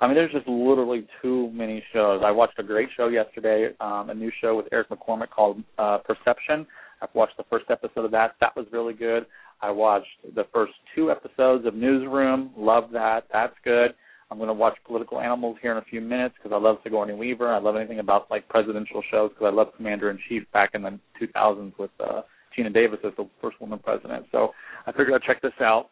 I 0.00 0.06
mean, 0.06 0.14
there's 0.16 0.32
just 0.32 0.48
literally 0.48 1.06
too 1.20 1.50
many 1.52 1.84
shows. 1.92 2.22
I 2.24 2.30
watched 2.30 2.58
a 2.58 2.62
great 2.62 2.88
show 2.96 3.08
yesterday, 3.08 3.68
um, 3.80 4.08
a 4.08 4.14
new 4.14 4.30
show 4.40 4.56
with 4.56 4.66
Eric 4.72 4.88
McCormack 4.88 5.28
called 5.30 5.62
uh, 5.78 5.98
Perception. 5.98 6.66
I've 7.02 7.14
watched 7.14 7.36
the 7.36 7.44
first 7.50 7.66
episode 7.70 8.04
of 8.04 8.10
that. 8.12 8.36
That 8.40 8.56
was 8.56 8.66
really 8.72 8.94
good. 8.94 9.26
I 9.62 9.70
watched 9.70 10.06
the 10.34 10.44
first 10.52 10.72
two 10.94 11.10
episodes 11.10 11.66
of 11.66 11.74
Newsroom. 11.74 12.50
Love 12.56 12.90
that. 12.92 13.24
That's 13.32 13.54
good. 13.64 13.94
I'm 14.30 14.38
going 14.38 14.48
to 14.48 14.54
watch 14.54 14.76
Political 14.86 15.20
Animals 15.20 15.56
here 15.60 15.72
in 15.72 15.78
a 15.78 15.84
few 15.84 16.00
minutes 16.00 16.36
because 16.36 16.54
I 16.54 16.60
love 16.60 16.76
Sigourney 16.84 17.14
Weaver. 17.14 17.52
I 17.52 17.58
love 17.58 17.76
anything 17.76 17.98
about 17.98 18.30
like 18.30 18.48
presidential 18.48 19.02
shows 19.10 19.30
because 19.30 19.46
I 19.52 19.54
love 19.54 19.68
Commander 19.76 20.10
in 20.10 20.18
Chief 20.28 20.44
back 20.52 20.70
in 20.74 20.82
the 20.82 20.98
2000s 21.20 21.72
with 21.78 21.90
uh, 21.98 22.22
Geena 22.56 22.72
Davis 22.72 23.00
as 23.04 23.12
the 23.16 23.28
first 23.40 23.60
woman 23.60 23.80
president. 23.80 24.26
So 24.30 24.50
I 24.86 24.92
figured 24.92 25.14
I'd 25.14 25.26
check 25.26 25.42
this 25.42 25.52
out. 25.60 25.88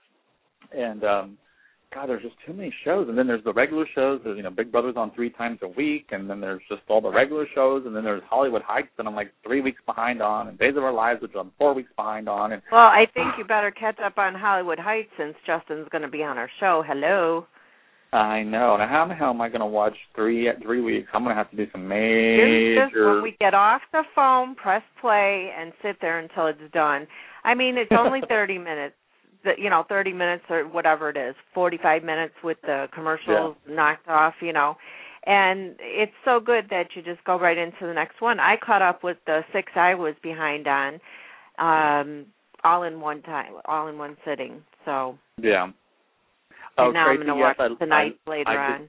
And 0.72 1.02
um, 1.02 1.39
God, 1.94 2.09
there's 2.09 2.23
just 2.23 2.35
too 2.47 2.52
many 2.52 2.73
shows. 2.85 3.09
And 3.09 3.16
then 3.16 3.27
there's 3.27 3.43
the 3.44 3.52
regular 3.52 3.86
shows. 3.94 4.20
There's 4.23 4.36
you 4.36 4.43
know 4.43 4.51
Big 4.51 4.70
Brother's 4.70 4.97
on 4.97 5.10
three 5.15 5.31
times 5.31 5.59
a 5.62 5.69
week, 5.69 6.09
and 6.10 6.28
then 6.28 6.40
there's 6.40 6.60
just 6.69 6.82
all 6.89 7.01
the 7.01 7.10
regular 7.10 7.47
shows, 7.55 7.85
and 7.86 7.97
then 7.97 8.05
there's 8.05 8.23
Hollywood 8.28 8.62
Heights 8.62 8.89
that 8.98 9.06
I'm 9.06 9.15
like 9.15 9.32
three 9.47 9.60
weeks 9.62 9.81
behind 9.86 10.20
on, 10.20 10.48
and 10.48 10.59
Days 10.59 10.77
of 10.77 10.85
Our 10.85 10.93
Lives 10.93 11.23
which 11.23 11.32
I'm 11.39 11.51
four 11.59 11.74
weeks 11.74 11.90
behind 11.97 12.28
on, 12.28 12.52
and 12.52 12.62
Well, 12.70 12.81
I 12.82 13.06
think 13.15 13.28
you 13.39 13.44
better 13.44 13.70
catch 13.70 13.98
up 14.05 14.19
on 14.19 14.35
Hollywood 14.35 14.78
Heights 14.78 15.09
since 15.19 15.35
Justin's 15.47 15.89
going 15.90 16.02
to 16.02 16.09
be 16.09 16.23
on 16.23 16.36
our 16.36 16.51
show. 16.60 16.82
Hello. 16.86 17.47
I 18.12 18.43
know. 18.43 18.77
Now 18.77 18.89
how 18.89 19.06
the 19.09 19.15
hell 19.15 19.31
am 19.31 19.40
I 19.40 19.48
going 19.48 19.60
to 19.60 19.66
watch 19.66 19.94
three 20.15 20.48
three 20.62 20.81
weeks? 20.81 21.09
I'm 21.12 21.24
going 21.24 21.35
to 21.35 21.43
have 21.43 21.51
to 21.51 21.56
do 21.56 21.66
some 21.73 21.89
Here's 21.90 22.78
just 22.78 22.94
major. 22.94 23.15
when 23.15 23.23
we 23.23 23.36
get 23.39 23.52
off 23.55 23.82
the 23.93 24.02
phone, 24.15 24.55
press 24.55 24.82
play, 25.01 25.51
and 25.59 25.73
sit 25.82 25.97
there 26.01 26.19
until 26.19 26.47
it's 26.47 26.73
done. 26.73 27.06
I 27.44 27.55
mean, 27.55 27.77
it's 27.77 27.93
only 27.93 28.20
30 28.28 28.59
minutes. 28.59 28.94
The, 29.44 29.52
you 29.56 29.70
know, 29.70 29.85
30 29.89 30.12
minutes 30.12 30.44
or 30.51 30.65
whatever 30.65 31.10
it 31.10 31.16
is, 31.16 31.35
45 31.55 32.02
minutes 32.02 32.35
with 32.43 32.59
the 32.62 32.86
commercials 32.94 33.56
knocked 33.69 34.09
off. 34.09 34.35
You 34.40 34.52
know, 34.52 34.77
and 35.24 35.77
it's 35.81 36.12
so 36.24 36.40
good 36.40 36.66
that 36.70 36.89
you 36.94 37.02
just 37.02 37.23
go 37.24 37.39
right 37.39 37.59
into 37.59 37.86
the 37.86 37.93
next 37.93 38.20
one. 38.20 38.40
I 38.40 38.56
caught 38.65 38.82
up 38.82 39.05
with 39.05 39.19
the 39.27 39.40
six 39.52 39.73
I 39.77 39.94
was 39.94 40.15
behind 40.23 40.66
on, 40.66 41.01
um, 41.59 42.27
all 42.65 42.85
in 42.85 43.01
one 43.01 43.23
time, 43.23 43.52
all 43.66 43.89
in 43.89 43.98
one 43.98 44.16
sitting. 44.24 44.62
So 44.85 45.19
Yeah. 45.40 45.69
Oh, 46.78 46.86
and 46.86 46.94
now 46.94 47.06
Tracy, 47.06 47.20
I'm 47.20 47.27
going 47.27 47.39
to 47.39 47.44
yes, 47.44 47.56
watch 47.59 47.73
I, 47.73 47.85
tonight 47.85 48.19
I, 48.27 48.31
later 48.31 48.51
I 48.51 48.74
on. 48.74 48.89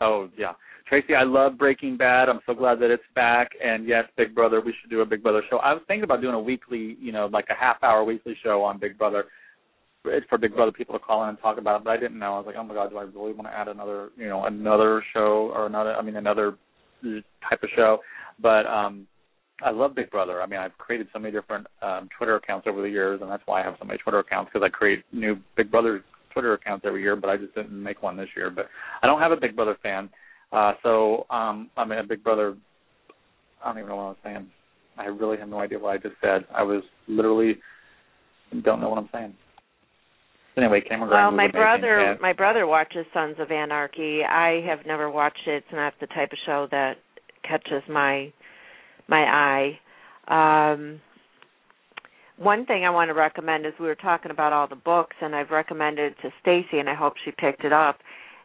Oh 0.00 0.28
yeah, 0.38 0.52
Tracy, 0.88 1.14
I 1.14 1.24
love 1.24 1.58
Breaking 1.58 1.96
Bad. 1.96 2.28
I'm 2.28 2.40
so 2.46 2.54
glad 2.54 2.78
that 2.80 2.90
it's 2.90 3.02
back. 3.14 3.50
And 3.64 3.86
yes, 3.88 4.04
Big 4.16 4.34
Brother, 4.34 4.60
we 4.60 4.74
should 4.80 4.90
do 4.90 5.00
a 5.00 5.06
Big 5.06 5.22
Brother 5.22 5.42
show. 5.50 5.58
I 5.58 5.72
was 5.72 5.82
thinking 5.88 6.04
about 6.04 6.20
doing 6.20 6.34
a 6.34 6.40
weekly, 6.40 6.96
you 7.00 7.10
know, 7.10 7.26
like 7.32 7.46
a 7.50 7.58
half 7.58 7.82
hour 7.82 8.04
weekly 8.04 8.36
show 8.44 8.62
on 8.62 8.78
Big 8.78 8.96
Brother. 8.96 9.24
It's 10.08 10.26
for 10.28 10.38
Big 10.38 10.54
Brother 10.54 10.72
people 10.72 10.98
to 10.98 11.04
call 11.04 11.22
in 11.24 11.30
and 11.30 11.38
talk 11.40 11.58
about 11.58 11.80
it, 11.80 11.84
but 11.84 11.90
I 11.90 11.96
didn't 11.96 12.18
know. 12.18 12.34
I 12.34 12.38
was 12.38 12.46
like, 12.46 12.56
oh 12.58 12.64
my 12.64 12.74
god, 12.74 12.90
do 12.90 12.98
I 12.98 13.02
really 13.02 13.32
want 13.32 13.46
to 13.46 13.54
add 13.54 13.68
another, 13.68 14.10
you 14.16 14.28
know, 14.28 14.44
another 14.44 15.02
show 15.12 15.50
or 15.54 15.66
another? 15.66 15.94
I 15.94 16.02
mean, 16.02 16.16
another 16.16 16.56
type 17.48 17.62
of 17.62 17.68
show. 17.76 17.98
But 18.40 18.66
um 18.66 19.06
I 19.60 19.70
love 19.70 19.96
Big 19.96 20.10
Brother. 20.10 20.40
I 20.40 20.46
mean, 20.46 20.60
I've 20.60 20.76
created 20.78 21.08
so 21.12 21.18
many 21.18 21.32
different 21.32 21.66
um 21.82 22.08
Twitter 22.16 22.36
accounts 22.36 22.66
over 22.68 22.82
the 22.82 22.88
years, 22.88 23.20
and 23.20 23.30
that's 23.30 23.42
why 23.46 23.60
I 23.60 23.64
have 23.64 23.74
so 23.78 23.84
many 23.84 23.98
Twitter 23.98 24.18
accounts 24.20 24.50
because 24.52 24.64
I 24.64 24.70
create 24.70 25.04
new 25.12 25.36
Big 25.56 25.70
Brother 25.70 26.04
Twitter 26.32 26.52
accounts 26.52 26.84
every 26.86 27.02
year. 27.02 27.16
But 27.16 27.30
I 27.30 27.36
just 27.36 27.54
didn't 27.54 27.82
make 27.82 28.02
one 28.02 28.16
this 28.16 28.28
year. 28.36 28.50
But 28.50 28.66
I 29.02 29.06
don't 29.06 29.20
have 29.20 29.32
a 29.32 29.36
Big 29.36 29.56
Brother 29.56 29.76
fan, 29.82 30.08
uh 30.52 30.72
so 30.82 31.26
um 31.30 31.70
I 31.76 31.84
mean, 31.84 31.98
a 31.98 32.04
Big 32.04 32.22
Brother. 32.22 32.56
I 33.64 33.68
don't 33.68 33.78
even 33.78 33.88
know 33.88 33.96
what 33.96 34.02
I 34.02 34.08
was 34.08 34.16
saying. 34.22 34.46
I 34.96 35.06
really 35.06 35.36
have 35.38 35.48
no 35.48 35.60
idea 35.60 35.78
what 35.78 35.90
I 35.90 35.96
just 35.98 36.14
said. 36.20 36.44
I 36.54 36.62
was 36.62 36.82
literally 37.08 37.58
don't 38.64 38.80
know 38.80 38.88
what 38.88 38.98
I'm 38.98 39.08
saying. 39.12 39.34
Anyway, 40.58 40.80
Camryn 40.80 41.00
Well, 41.02 41.30
Grimes 41.30 41.32
was 41.32 41.36
my 41.36 41.48
brother, 41.48 41.98
and- 42.00 42.20
my 42.20 42.32
brother 42.32 42.66
watches 42.66 43.06
Sons 43.14 43.38
of 43.38 43.52
Anarchy. 43.52 44.24
I 44.24 44.60
have 44.62 44.84
never 44.86 45.08
watched 45.08 45.46
it. 45.46 45.62
It's 45.64 45.72
not 45.72 45.94
the 46.00 46.08
type 46.08 46.32
of 46.32 46.38
show 46.44 46.66
that 46.70 46.98
catches 47.44 47.82
my 47.88 48.32
my 49.06 49.24
eye. 49.24 49.78
Um, 50.28 51.00
one 52.36 52.66
thing 52.66 52.84
I 52.84 52.90
want 52.90 53.08
to 53.08 53.14
recommend 53.14 53.64
is 53.66 53.72
we 53.78 53.86
were 53.86 53.94
talking 53.94 54.30
about 54.30 54.52
all 54.52 54.66
the 54.66 54.76
books, 54.76 55.16
and 55.20 55.34
I've 55.34 55.50
recommended 55.50 56.12
it 56.12 56.22
to 56.22 56.32
Stacy, 56.40 56.78
and 56.78 56.90
I 56.90 56.94
hope 56.94 57.14
she 57.24 57.30
picked 57.30 57.64
it 57.64 57.72
up. 57.72 58.00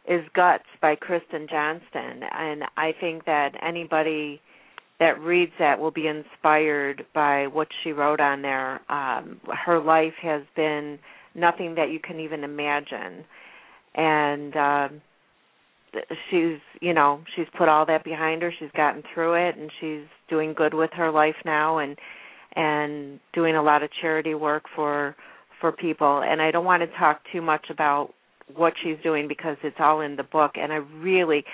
Is 0.06 0.24
Guts 0.34 0.64
by 0.80 0.94
Kristen 0.94 1.46
Johnston, 1.48 2.22
and 2.22 2.64
I 2.76 2.92
think 2.92 3.24
that 3.24 3.54
anybody 3.60 4.40
that 5.00 5.18
reads 5.20 5.52
that 5.58 5.78
will 5.78 5.90
be 5.90 6.06
inspired 6.06 7.04
by 7.12 7.46
what 7.48 7.68
she 7.82 7.92
wrote 7.92 8.20
on 8.20 8.42
there. 8.42 8.80
Um, 8.88 9.40
her 9.64 9.80
life 9.80 10.14
has 10.22 10.42
been 10.54 10.98
nothing 11.34 11.74
that 11.76 11.90
you 11.90 12.00
can 12.00 12.20
even 12.20 12.44
imagine, 12.44 13.24
and 13.94 14.56
um, 14.56 15.02
she's 16.30 16.58
you 16.80 16.92
know 16.92 17.22
she's 17.34 17.46
put 17.56 17.68
all 17.68 17.86
that 17.86 18.04
behind 18.04 18.42
her. 18.42 18.52
She's 18.58 18.70
gotten 18.76 19.02
through 19.12 19.34
it, 19.34 19.56
and 19.56 19.70
she's 19.80 20.06
doing 20.28 20.54
good 20.54 20.74
with 20.74 20.90
her 20.94 21.10
life 21.10 21.36
now, 21.44 21.78
and 21.78 21.96
and 22.56 23.20
doing 23.32 23.56
a 23.56 23.62
lot 23.62 23.82
of 23.82 23.90
charity 24.00 24.34
work 24.34 24.64
for 24.74 25.16
for 25.60 25.72
people. 25.72 26.22
And 26.24 26.40
I 26.40 26.50
don't 26.50 26.64
want 26.64 26.82
to 26.82 26.98
talk 26.98 27.20
too 27.32 27.42
much 27.42 27.66
about 27.70 28.14
what 28.54 28.74
she's 28.82 28.96
doing 29.02 29.28
because 29.28 29.56
it's 29.62 29.76
all 29.78 30.00
in 30.00 30.16
the 30.16 30.24
book, 30.24 30.52
and 30.56 30.72
I 30.72 30.76
really. 30.76 31.44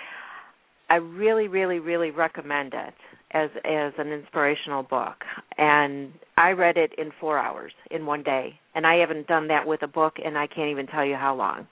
I 0.93 0.97
really, 0.97 1.47
really, 1.47 1.79
really 1.79 2.11
recommend 2.11 2.75
it 2.75 2.95
as 3.33 3.51
as 3.65 3.93
an 3.99 4.09
inspirational 4.09 4.83
book. 4.83 5.17
And 5.59 6.13
I 6.37 6.51
read 6.51 6.77
it 6.77 6.93
in 6.99 7.11
four 7.21 7.39
hours 7.39 7.73
in 7.91 8.07
one 8.07 8.23
day, 8.23 8.59
and 8.75 8.87
I 8.87 8.97
haven't 8.97 9.27
done 9.27 9.49
that 9.49 9.67
with 9.67 9.83
a 9.83 9.87
book, 9.89 10.15
and 10.25 10.37
I 10.37 10.47
can't 10.47 10.71
even 10.71 10.87
tell 10.87 11.05
you 11.05 11.15
how 11.17 11.35
long. 11.35 11.67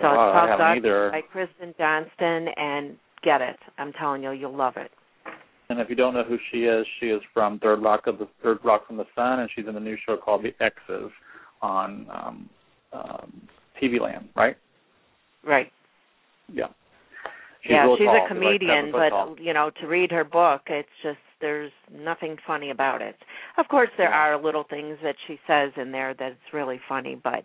So 0.00 0.06
Oh, 0.06 0.08
I 0.08 0.44
it's 0.52 0.58
called 0.58 0.78
either. 0.78 1.10
by 1.10 1.20
Kristen 1.22 1.74
Johnston, 1.76 2.48
and 2.56 2.96
get 3.22 3.40
it. 3.40 3.56
I'm 3.78 3.92
telling 3.92 4.22
you, 4.22 4.30
you'll 4.32 4.56
love 4.56 4.74
it. 4.76 4.90
And 5.68 5.78
if 5.78 5.88
you 5.88 5.94
don't 5.94 6.14
know 6.14 6.24
who 6.24 6.36
she 6.50 6.64
is, 6.64 6.84
she 6.98 7.06
is 7.06 7.20
from 7.32 7.58
Third 7.60 7.80
Rock 7.82 8.06
of 8.06 8.18
the 8.18 8.26
Third 8.42 8.58
Rock 8.64 8.86
from 8.86 8.96
the 8.96 9.04
Sun, 9.14 9.40
and 9.40 9.50
she's 9.54 9.66
in 9.68 9.76
a 9.76 9.80
new 9.80 9.96
show 10.06 10.16
called 10.16 10.42
The 10.42 10.52
Exes 10.64 11.10
on 11.62 12.06
um, 12.12 12.50
um, 12.92 13.42
TV 13.80 14.00
Land, 14.00 14.28
right? 14.34 14.56
Right. 15.44 15.70
Yeah. 16.52 16.66
Yeah, 17.68 17.84
she's 17.84 17.86
tall. 17.86 17.94
a 17.94 17.98
She's 17.98 18.06
like 18.06 18.28
comedian, 18.28 18.92
but 18.92 19.40
you 19.42 19.52
know, 19.52 19.70
to 19.80 19.86
read 19.86 20.10
her 20.10 20.24
book, 20.24 20.62
it's 20.68 20.88
just 21.02 21.18
there's 21.40 21.72
nothing 21.92 22.36
funny 22.46 22.70
about 22.70 23.02
it. 23.02 23.16
Of 23.58 23.68
course, 23.68 23.90
there 23.96 24.12
are 24.12 24.40
little 24.40 24.64
things 24.68 24.98
that 25.02 25.16
she 25.26 25.38
says 25.46 25.72
in 25.76 25.92
there 25.92 26.14
that's 26.18 26.36
really 26.52 26.80
funny, 26.88 27.18
but 27.22 27.44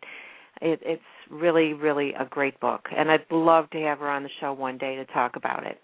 it, 0.61 0.79
it's 0.83 1.01
really, 1.29 1.73
really 1.73 2.13
a 2.19 2.25
great 2.25 2.59
book, 2.59 2.85
and 2.95 3.09
I'd 3.09 3.25
love 3.31 3.69
to 3.71 3.79
have 3.79 3.99
her 3.99 4.09
on 4.09 4.23
the 4.23 4.29
show 4.39 4.53
one 4.53 4.77
day 4.77 4.95
to 4.95 5.05
talk 5.05 5.35
about 5.35 5.65
it. 5.65 5.79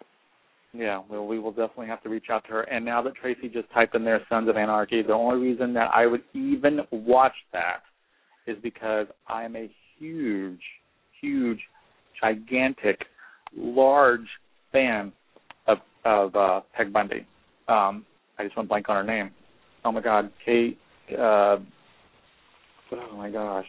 Yeah, 0.74 1.02
well, 1.10 1.28
we 1.28 1.38
will 1.38 1.52
definitely 1.52 1.88
have 1.88 2.02
to 2.04 2.10
reach 2.10 2.28
out 2.32 2.46
to 2.46 2.52
her. 2.52 2.62
And 2.62 2.86
now 2.86 3.02
that 3.02 3.16
Tracy 3.16 3.50
just 3.50 3.70
typed 3.74 3.94
in 3.94 4.06
there 4.06 4.22
Sons 4.30 4.48
of 4.48 4.56
Anarchy, 4.56 5.02
the 5.02 5.12
only 5.12 5.46
reason 5.46 5.74
that 5.74 5.90
I 5.94 6.08
would 6.08 6.24
even 6.34 6.80
watch 6.92 7.34
that 7.52 7.82
is 8.48 8.58
because 8.64 9.08
I 9.28 9.44
am 9.44 9.58
a 9.58 9.70
huge, 10.00 10.62
huge, 11.20 11.60
gigantic, 12.22 13.00
large 13.56 14.28
fan 14.72 15.12
of 15.68 15.78
of 16.06 16.36
uh, 16.36 16.62
Peg 16.76 16.92
Bundy. 16.92 17.28
Um, 17.68 18.06
I 18.38 18.44
just 18.44 18.56
went 18.58 18.70
blank 18.70 18.90
on 18.90 18.96
her 18.96 19.04
name. 19.04 19.32
Oh 19.86 19.92
my 19.92 20.02
God, 20.02 20.32
Kate. 20.46 20.78
Uh, 21.12 21.58
oh 22.92 23.18
my 23.18 23.30
gosh. 23.30 23.66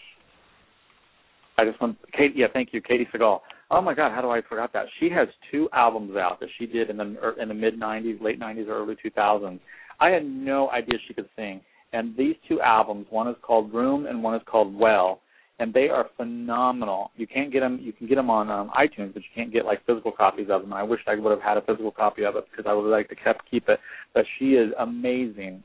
I 1.58 1.64
just 1.64 1.80
went 1.80 1.96
Kate. 2.16 2.32
Yeah, 2.34 2.46
thank 2.52 2.70
you, 2.72 2.80
Katey 2.80 3.06
Sagal. 3.14 3.40
Oh 3.70 3.80
my 3.80 3.94
God, 3.94 4.12
how 4.14 4.20
do 4.20 4.30
I 4.30 4.40
forgot 4.48 4.72
that? 4.74 4.86
She 5.00 5.08
has 5.10 5.28
two 5.50 5.68
albums 5.72 6.16
out 6.16 6.40
that 6.40 6.48
she 6.58 6.66
did 6.66 6.90
in 6.90 6.96
the 6.96 7.16
er, 7.22 7.36
in 7.40 7.48
the 7.48 7.54
mid 7.54 7.78
'90s, 7.78 8.20
late 8.20 8.40
'90s, 8.40 8.68
or 8.68 8.82
early 8.82 8.96
2000s. 9.04 9.60
I 10.00 10.10
had 10.10 10.24
no 10.24 10.70
idea 10.70 10.98
she 11.06 11.14
could 11.14 11.28
sing. 11.36 11.60
And 11.92 12.16
these 12.16 12.34
two 12.48 12.60
albums, 12.60 13.06
one 13.10 13.28
is 13.28 13.36
called 13.42 13.72
Room 13.72 14.06
and 14.06 14.22
one 14.22 14.34
is 14.34 14.42
called 14.46 14.74
Well, 14.74 15.20
and 15.58 15.72
they 15.72 15.88
are 15.88 16.08
phenomenal. 16.16 17.10
You 17.16 17.26
can't 17.26 17.52
get 17.52 17.60
them. 17.60 17.78
You 17.80 17.92
can 17.92 18.06
get 18.06 18.16
them 18.16 18.30
on 18.30 18.50
um, 18.50 18.70
iTunes, 18.70 19.12
but 19.14 19.22
you 19.22 19.28
can't 19.34 19.52
get 19.52 19.64
like 19.64 19.84
physical 19.86 20.12
copies 20.12 20.48
of 20.50 20.62
them. 20.62 20.72
And 20.72 20.80
I 20.80 20.82
wish 20.82 21.00
I 21.06 21.14
would 21.14 21.30
have 21.30 21.42
had 21.42 21.56
a 21.56 21.62
physical 21.62 21.90
copy 21.90 22.24
of 22.24 22.36
it 22.36 22.46
because 22.50 22.68
I 22.68 22.72
would 22.72 22.88
like 22.88 23.08
to 23.10 23.14
kept 23.14 23.48
keep 23.50 23.68
it. 23.68 23.78
But 24.14 24.24
she 24.38 24.52
is 24.52 24.72
amazing 24.78 25.62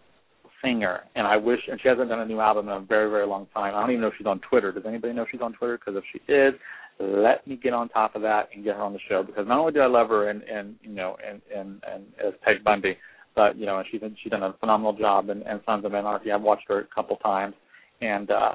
singer, 0.64 1.02
and 1.16 1.26
I 1.26 1.38
wish. 1.38 1.60
And 1.70 1.80
she 1.82 1.88
hasn't 1.88 2.10
done 2.10 2.20
a 2.20 2.26
new 2.26 2.40
album 2.40 2.68
in 2.68 2.76
a 2.76 2.82
very 2.82 3.10
very 3.10 3.26
long 3.26 3.48
time. 3.54 3.76
I 3.76 3.82
don't 3.82 3.92
even 3.92 4.02
know 4.02 4.08
if 4.08 4.14
she's 4.18 4.28
on 4.28 4.40
Twitter. 4.50 4.72
Does 4.72 4.84
anybody 4.88 5.14
know 5.14 5.24
if 5.24 5.30
she's 5.32 5.42
on 5.42 5.54
Twitter? 5.54 5.78
Because 5.78 5.96
if 5.96 6.04
she 6.12 6.32
is, 6.32 6.54
let 7.00 7.46
me 7.48 7.56
get 7.56 7.74
on 7.74 7.90
top 7.90 8.16
of 8.16 8.22
that 8.24 8.50
and 8.54 8.64
get 8.64 8.76
her 8.76 8.82
on 8.82 8.94
the 8.94 9.00
show 9.08 9.24
because 9.24 9.48
not 9.48 9.60
only 9.60 9.72
do 9.72 9.82
I 9.82 9.88
love 9.88 10.10
her 10.10 10.30
and 10.30 10.42
and 10.44 10.76
you 10.82 10.94
know 10.94 11.18
and 11.28 11.42
and 11.56 11.82
and 11.92 12.06
as 12.26 12.34
Peg 12.44 12.64
Bundy, 12.64 12.98
but 13.36 13.58
you 13.58 13.66
know 13.66 13.78
and 13.78 13.88
she's 13.92 14.02
she's 14.22 14.32
done 14.32 14.44
a 14.44 14.54
phenomenal 14.60 14.94
job 14.94 15.30
in, 15.30 15.42
in 15.44 15.60
Sons 15.66 15.86
of 15.86 15.94
Anarchy. 15.94 16.32
I've 16.32 16.42
watched 16.42 16.66
her 16.68 16.80
a 16.80 16.96
couple 16.96 17.18
times, 17.18 17.56
and 18.02 18.32
uh 18.32 18.54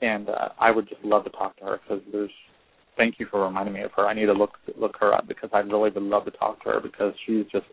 and 0.00 0.28
uh 0.28 0.48
I 0.58 0.70
would 0.70 0.88
just 0.88 1.04
love 1.04 1.24
to 1.24 1.30
talk 1.30 1.56
to 1.58 1.64
her 1.64 1.80
because 1.82 2.02
there's. 2.12 2.30
Thank 2.96 3.20
you 3.20 3.26
for 3.30 3.44
reminding 3.44 3.74
me 3.74 3.82
of 3.82 3.92
her. 3.92 4.08
I 4.08 4.14
need 4.14 4.26
to 4.26 4.32
look 4.32 4.54
look 4.76 4.96
her 4.98 5.14
up 5.14 5.28
because 5.28 5.50
I 5.52 5.60
really 5.60 5.90
would 5.90 6.02
love 6.02 6.24
to 6.24 6.32
talk 6.32 6.62
to 6.64 6.70
her 6.70 6.80
because 6.80 7.14
she's 7.26 7.44
just 7.52 7.66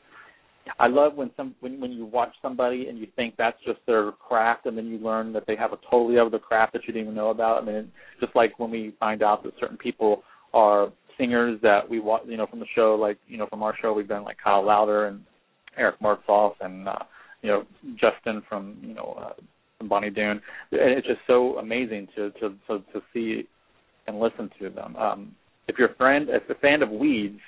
I 0.79 0.87
love 0.87 1.15
when 1.15 1.31
some 1.37 1.55
when 1.59 1.79
when 1.79 1.91
you 1.91 2.05
watch 2.05 2.33
somebody 2.41 2.87
and 2.87 2.97
you 2.97 3.07
think 3.15 3.35
that's 3.37 3.57
just 3.65 3.79
their 3.85 4.11
craft, 4.11 4.65
and 4.65 4.77
then 4.77 4.87
you 4.87 4.97
learn 4.97 5.31
that 5.33 5.45
they 5.47 5.55
have 5.55 5.73
a 5.73 5.77
totally 5.89 6.19
other 6.19 6.39
craft 6.39 6.73
that 6.73 6.81
you 6.87 6.93
didn't 6.93 7.03
even 7.03 7.15
know 7.15 7.29
about. 7.29 7.61
I 7.61 7.65
mean, 7.65 7.91
just 8.19 8.35
like 8.35 8.57
when 8.59 8.71
we 8.71 8.93
find 8.99 9.21
out 9.21 9.43
that 9.43 9.53
certain 9.59 9.77
people 9.77 10.23
are 10.53 10.91
singers 11.17 11.59
that 11.61 11.87
we 11.89 11.99
watch, 11.99 12.23
you 12.27 12.37
know, 12.37 12.47
from 12.47 12.59
the 12.59 12.65
show, 12.75 12.95
like 12.99 13.17
you 13.27 13.37
know, 13.37 13.47
from 13.47 13.61
our 13.63 13.75
show, 13.81 13.93
we've 13.93 14.07
been 14.07 14.23
like 14.23 14.37
Kyle 14.43 14.65
Lowder 14.65 15.07
and 15.07 15.21
Eric 15.77 15.99
Martsolf 15.99 16.53
and 16.61 16.87
uh, 16.87 16.95
you 17.41 17.49
know 17.49 17.63
Justin 17.93 18.41
from 18.49 18.77
you 18.81 18.95
know 18.95 19.17
uh, 19.21 19.33
Bonnie 19.83 20.09
Doon. 20.09 20.41
It's 20.71 21.07
just 21.07 21.19
so 21.27 21.57
amazing 21.57 22.07
to 22.15 22.31
to 22.31 22.49
to, 22.67 22.79
to 22.93 23.01
see 23.13 23.43
and 24.07 24.19
listen 24.19 24.49
to 24.59 24.69
them. 24.69 24.95
Um, 24.95 25.35
if 25.67 25.77
you're 25.77 25.91
a 25.91 25.95
friend, 25.95 26.27
if 26.29 26.49
a 26.49 26.59
fan 26.59 26.83
of 26.83 26.89
Weeds 26.89 27.39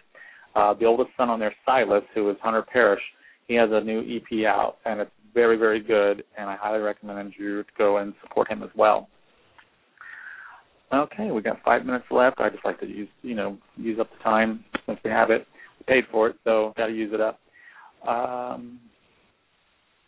uh, 0.57 0.73
the 0.73 0.85
oldest 0.85 1.11
son 1.15 1.29
on 1.29 1.39
there, 1.39 1.53
Silas, 1.65 2.03
who 2.15 2.29
is 2.31 2.37
Hunter 2.41 2.63
Parrish, 2.63 3.01
he 3.47 3.53
has 3.53 3.69
a 3.71 3.79
new 3.79 4.01
EP 4.01 4.45
out, 4.45 4.77
and 4.85 4.99
it's 4.99 5.11
very, 5.33 5.55
very 5.55 5.79
good, 5.79 6.23
and 6.37 6.49
I 6.49 6.55
highly 6.55 6.79
recommend 6.79 7.33
you 7.37 7.61
to 7.61 7.69
go 7.77 7.97
and 7.97 8.13
support 8.23 8.49
him 8.49 8.63
as 8.63 8.69
well. 8.75 9.07
Okay, 10.91 11.29
we 11.29 11.41
got 11.41 11.61
five 11.63 11.85
minutes 11.85 12.05
left. 12.09 12.39
I 12.39 12.49
just 12.49 12.65
like 12.65 12.79
to 12.79 12.87
use, 12.87 13.09
you 13.21 13.35
know, 13.35 13.57
use 13.75 13.99
up 13.99 14.09
the 14.09 14.23
time 14.23 14.63
since 14.87 14.97
we 15.03 15.11
have 15.11 15.29
it. 15.29 15.45
We 15.79 15.93
paid 15.93 16.05
for 16.11 16.29
it, 16.29 16.37
so 16.43 16.73
got 16.75 16.87
to 16.87 16.93
use 16.93 17.13
it 17.13 17.21
up. 17.21 17.39
Um, 18.07 18.79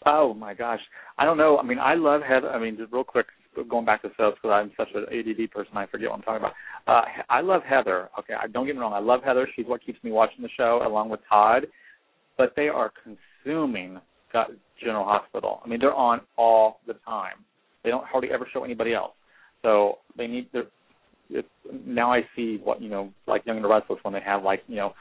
oh 0.05 0.33
my 0.33 0.53
gosh, 0.53 0.79
I 1.17 1.25
don't 1.25 1.37
know. 1.37 1.57
I 1.57 1.63
mean, 1.63 1.79
I 1.79 1.95
love 1.95 2.21
Heather. 2.21 2.49
I 2.49 2.59
mean, 2.59 2.77
just 2.77 2.91
real 2.91 3.03
quick, 3.03 3.27
going 3.69 3.85
back 3.85 4.01
to 4.03 4.09
sales 4.17 4.35
because 4.41 4.53
I'm 4.53 4.71
such 4.77 4.89
an 4.95 5.05
ADD 5.11 5.51
person, 5.51 5.75
I 5.75 5.87
forget 5.87 6.09
what 6.09 6.17
I'm 6.17 6.21
talking 6.21 6.45
about. 6.45 6.53
Uh, 6.87 7.05
I 7.29 7.41
love 7.41 7.61
Heather. 7.67 8.09
Okay, 8.19 8.33
I 8.33 8.47
don't 8.47 8.65
get 8.65 8.75
me 8.75 8.81
wrong. 8.81 8.93
I 8.93 8.99
love 8.99 9.21
Heather. 9.23 9.47
She's 9.55 9.65
what 9.65 9.85
keeps 9.85 10.03
me 10.03 10.11
watching 10.11 10.41
the 10.41 10.49
show, 10.55 10.81
along 10.85 11.09
with 11.09 11.19
Todd. 11.29 11.67
But 12.37 12.53
they 12.55 12.69
are 12.69 12.91
consuming 13.03 13.99
General 14.81 15.03
Hospital. 15.03 15.61
I 15.63 15.67
mean, 15.67 15.79
they're 15.79 15.93
on 15.93 16.21
all 16.37 16.79
the 16.87 16.93
time. 17.05 17.43
They 17.83 17.89
don't 17.89 18.05
hardly 18.05 18.29
ever 18.31 18.47
show 18.53 18.63
anybody 18.63 18.93
else. 18.93 19.13
So 19.61 19.99
they 20.17 20.27
need. 20.27 20.47
It's, 21.31 21.47
now 21.85 22.11
I 22.11 22.21
see 22.35 22.59
what 22.63 22.81
you 22.81 22.89
know, 22.89 23.11
like 23.27 23.45
Young 23.45 23.57
and 23.57 23.65
the 23.65 23.69
Restless 23.69 23.99
when 24.03 24.13
they 24.13 24.21
have 24.21 24.43
like 24.43 24.63
you 24.67 24.77
know, 24.77 24.93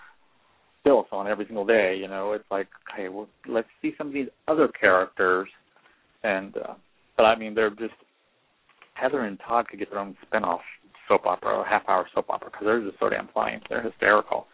Phyllis 0.85 1.07
on 1.13 1.27
every 1.27 1.47
single 1.47 1.67
day. 1.67 1.97
You 2.01 2.09
know, 2.09 2.33
it's 2.33 2.45
like 2.51 2.69
okay, 2.93 3.09
well, 3.09 3.29
let's 3.49 3.69
see 3.83 3.93
some 3.99 4.09
of 4.09 4.13
these 4.13 4.29
other 4.47 4.69
characters. 4.69 5.49
And 6.23 6.57
uh, 6.57 6.75
but 7.17 7.25
I 7.25 7.37
mean, 7.37 7.55
they're 7.55 7.71
just 7.71 7.95
Heather 8.95 9.23
and 9.23 9.39
Todd 9.47 9.69
could 9.69 9.79
get 9.79 9.91
their 9.91 10.01
own 10.01 10.17
spin-off 10.27 10.61
soap 11.07 11.27
opera 11.27 11.57
or 11.59 11.65
half-hour 11.65 12.07
soap 12.15 12.27
opera 12.29 12.51
because 12.51 12.65
they're 12.67 12.85
just 12.85 12.99
so 12.99 13.09
damn 13.09 13.29
funny. 13.33 13.61
They're 13.69 13.83
hysterical. 13.83 14.47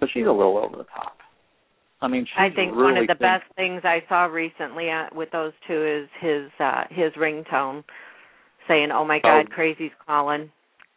But 0.00 0.08
she's 0.12 0.26
a 0.26 0.30
little 0.30 0.58
over 0.58 0.76
the 0.76 0.84
top. 0.84 1.16
I 2.00 2.08
mean, 2.08 2.24
she's 2.26 2.36
really. 2.38 2.52
I 2.52 2.54
think 2.54 2.76
really 2.76 2.92
one 2.92 2.96
of 2.98 3.06
the 3.06 3.14
thinks, 3.14 3.20
best 3.20 3.56
things 3.56 3.82
I 3.84 4.02
saw 4.08 4.24
recently 4.24 4.90
uh, 4.90 5.06
with 5.14 5.30
those 5.30 5.52
two 5.66 6.02
is 6.02 6.08
his 6.20 6.50
uh 6.60 6.84
his 6.90 7.12
ringtone 7.14 7.82
saying, 8.68 8.90
"Oh 8.92 9.04
my 9.04 9.20
God, 9.20 9.46
Oh. 9.50 9.54
crazy's 9.54 9.92
calling." 10.06 10.50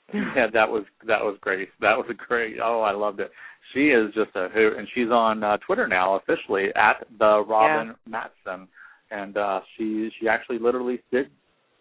yeah, 0.14 0.48
that 0.54 0.70
was 0.70 0.84
that 1.08 1.22
was 1.22 1.38
great. 1.42 1.70
That 1.82 1.98
was 1.98 2.06
a 2.10 2.14
great. 2.14 2.58
Oh, 2.64 2.82
I 2.82 2.94
loved 2.94 3.20
it. 3.20 3.32
She 3.74 3.88
is 3.88 4.14
just 4.14 4.30
a 4.36 4.48
hoot, 4.48 4.78
and 4.78 4.88
she's 4.96 5.10
on 5.10 5.44
uh, 5.44 5.58
Twitter 5.66 5.88
now 5.88 6.16
officially 6.16 6.68
at 6.76 7.06
the 7.20 7.44
Robin 7.46 7.94
Mattson, 8.10 8.68
and 9.12 9.36
uh, 9.38 9.60
she 9.76 10.10
she 10.20 10.28
actually 10.28 10.60
literally 10.60 11.02
did 11.12 11.28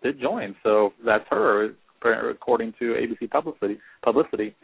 did 0.02 0.20
join. 0.20 0.56
So 0.62 0.92
that's 1.04 1.24
her, 1.30 1.70
according 2.02 2.74
to 2.80 2.94
ABC 2.94 3.30
publicity. 3.30 3.78
Publicity. 4.02 4.54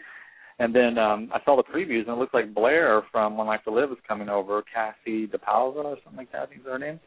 And 0.59 0.75
then 0.75 0.99
um 0.99 1.31
I 1.33 1.41
saw 1.45 1.57
the 1.57 1.63
previews, 1.63 2.07
and 2.07 2.17
it 2.17 2.19
looks 2.19 2.35
like 2.35 2.55
Blair 2.55 3.03
from 3.11 3.37
One 3.37 3.47
Life 3.47 3.63
to 3.65 3.71
Live 3.71 3.91
is 3.91 3.99
coming 4.07 4.29
over. 4.29 4.63
Kassie 4.63 5.31
DePaiva 5.31 5.77
or 5.77 5.97
something 6.05 6.19
like 6.19 6.33
that. 6.33 6.51
Is 6.53 6.65
her 6.65 6.79
name? 6.79 7.01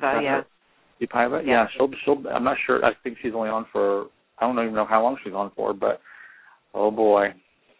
Paiva, 0.00 0.22
yeah. 0.22 1.06
DePaiva? 1.06 1.44
Yeah. 1.44 1.52
Yeah, 1.52 1.66
she'll 1.76 1.90
she'll. 2.04 2.28
I'm 2.28 2.44
not 2.44 2.56
sure. 2.66 2.84
I 2.84 2.92
think 3.02 3.18
she's 3.22 3.32
only 3.34 3.48
on 3.48 3.66
for. 3.72 4.06
I 4.40 4.46
don't 4.46 4.58
even 4.58 4.74
know 4.74 4.86
how 4.86 5.02
long 5.02 5.16
she's 5.22 5.34
on 5.34 5.52
for, 5.54 5.72
but 5.72 6.00
oh 6.74 6.90
boy, 6.90 7.28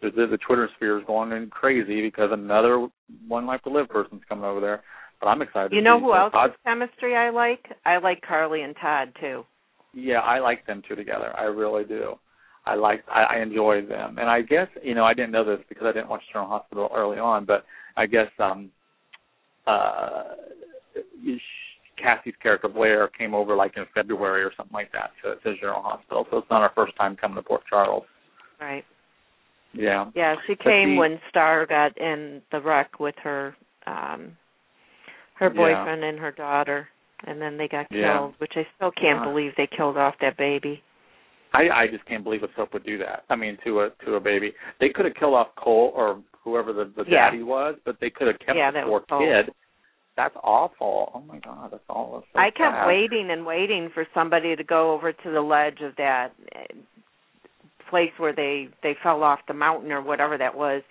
the, 0.01 0.09
the, 0.11 0.27
the 0.31 0.37
Twitter 0.37 0.69
sphere 0.75 0.99
is 0.99 1.05
going 1.05 1.31
in 1.31 1.49
crazy 1.49 2.01
because 2.01 2.29
another 2.31 2.87
One 3.27 3.45
Life 3.45 3.61
to 3.63 3.69
Live 3.69 3.89
person's 3.89 4.21
coming 4.27 4.45
over 4.45 4.59
there. 4.59 4.83
But 5.19 5.27
I'm 5.27 5.41
excited. 5.41 5.71
You 5.71 5.79
to 5.79 5.83
know 5.83 5.97
see 5.97 6.03
who 6.03 6.15
else 6.15 6.31
Todd- 6.31 6.55
chemistry 6.65 7.15
I 7.15 7.29
like? 7.29 7.65
I 7.85 7.97
like 7.97 8.21
Carly 8.27 8.63
and 8.63 8.75
Todd 8.81 9.13
too. 9.19 9.43
Yeah, 9.93 10.19
I 10.19 10.39
like 10.39 10.65
them 10.65 10.81
two 10.87 10.95
together. 10.95 11.35
I 11.37 11.43
really 11.43 11.83
do. 11.83 12.15
I 12.65 12.75
like 12.75 13.03
I, 13.11 13.35
I 13.35 13.41
enjoy 13.41 13.85
them, 13.85 14.17
and 14.19 14.29
I 14.29 14.41
guess 14.41 14.67
you 14.83 14.95
know 14.95 15.03
I 15.03 15.13
didn't 15.13 15.31
know 15.31 15.43
this 15.43 15.63
because 15.67 15.85
I 15.85 15.91
didn't 15.91 16.09
watch 16.09 16.21
General 16.31 16.49
Hospital 16.49 16.89
early 16.95 17.17
on, 17.17 17.45
but 17.45 17.65
I 17.97 18.05
guess 18.05 18.27
um 18.39 18.71
uh 19.67 20.23
Cassie's 22.01 22.33
character 22.41 22.67
Blair 22.67 23.07
came 23.07 23.33
over 23.33 23.55
like 23.55 23.73
in 23.77 23.85
February 23.93 24.43
or 24.43 24.51
something 24.57 24.73
like 24.73 24.91
that 24.91 25.11
to, 25.23 25.35
to 25.43 25.55
General 25.59 25.81
Hospital, 25.81 26.25
so 26.29 26.37
it's 26.37 26.49
not 26.49 26.61
our 26.61 26.71
first 26.75 26.95
time 26.97 27.15
coming 27.15 27.35
to 27.35 27.43
Port 27.43 27.61
Charles. 27.69 28.03
Right. 28.59 28.83
Yeah. 29.73 30.09
Yeah, 30.15 30.35
she 30.47 30.55
came 30.55 30.91
the- 30.91 30.97
when 30.97 31.19
Starr 31.29 31.65
got 31.65 31.97
in 31.97 32.41
the 32.51 32.59
wreck 32.61 32.99
with 32.99 33.15
her 33.23 33.55
um 33.87 34.35
her 35.35 35.47
Yeah. 35.47 35.57
boyfriend 35.57 36.03
and 36.03 36.19
her 36.19 36.31
daughter 36.31 36.87
and 37.25 37.41
then 37.41 37.57
they 37.57 37.67
got 37.67 37.87
Yeah. 37.91 38.13
killed, 38.17 38.35
which 38.39 38.53
I 38.55 38.67
still 38.75 38.91
can't 38.91 39.21
Uh. 39.21 39.25
believe 39.25 39.53
they 39.55 39.67
killed 39.67 39.97
off 39.97 40.15
that 40.19 40.37
baby. 40.37 40.83
I 41.53 41.69
I 41.69 41.87
just 41.87 42.05
can't 42.05 42.23
believe 42.23 42.43
a 42.43 42.49
soap 42.55 42.73
would 42.73 42.83
do 42.85 42.97
that. 42.99 43.23
I 43.29 43.35
mean, 43.35 43.57
to 43.65 43.81
a 43.81 43.89
to 44.05 44.15
a 44.15 44.19
baby, 44.19 44.53
they 44.79 44.89
could 44.89 45.05
have 45.05 45.15
killed 45.15 45.33
off 45.33 45.53
Cole 45.55 45.91
or 45.95 46.21
whoever 46.43 46.73
the 46.73 46.85
the 46.85 47.03
Yeah. 47.07 47.29
daddy 47.29 47.43
was, 47.43 47.75
but 47.85 47.99
they 47.99 48.09
could 48.09 48.27
have 48.27 48.39
kept 48.39 48.57
Yeah, 48.57 48.71
the 48.71 48.83
poor 48.83 49.01
kid. 49.19 49.53
That's 50.17 50.35
awful. 50.43 51.11
Oh 51.15 51.21
my 51.21 51.39
god, 51.39 51.69
that's 51.71 51.83
all. 51.89 52.23
So 52.33 52.39
I 52.39 52.49
kept 52.49 52.75
sad. 52.75 52.87
waiting 52.87 53.29
and 53.31 53.45
waiting 53.45 53.89
for 53.93 54.05
somebody 54.13 54.55
to 54.55 54.63
go 54.63 54.93
over 54.93 55.13
to 55.13 55.31
the 55.31 55.41
ledge 55.41 55.79
of 55.81 55.95
that 55.97 56.29
uh, 56.55 56.59
place 57.89 58.11
where 58.17 58.35
they 58.35 58.67
they 58.83 58.95
fell 59.01 59.23
off 59.23 59.39
the 59.47 59.53
mountain 59.53 59.91
or 59.91 60.01
whatever 60.01 60.37
that 60.37 60.55
was 60.55 60.81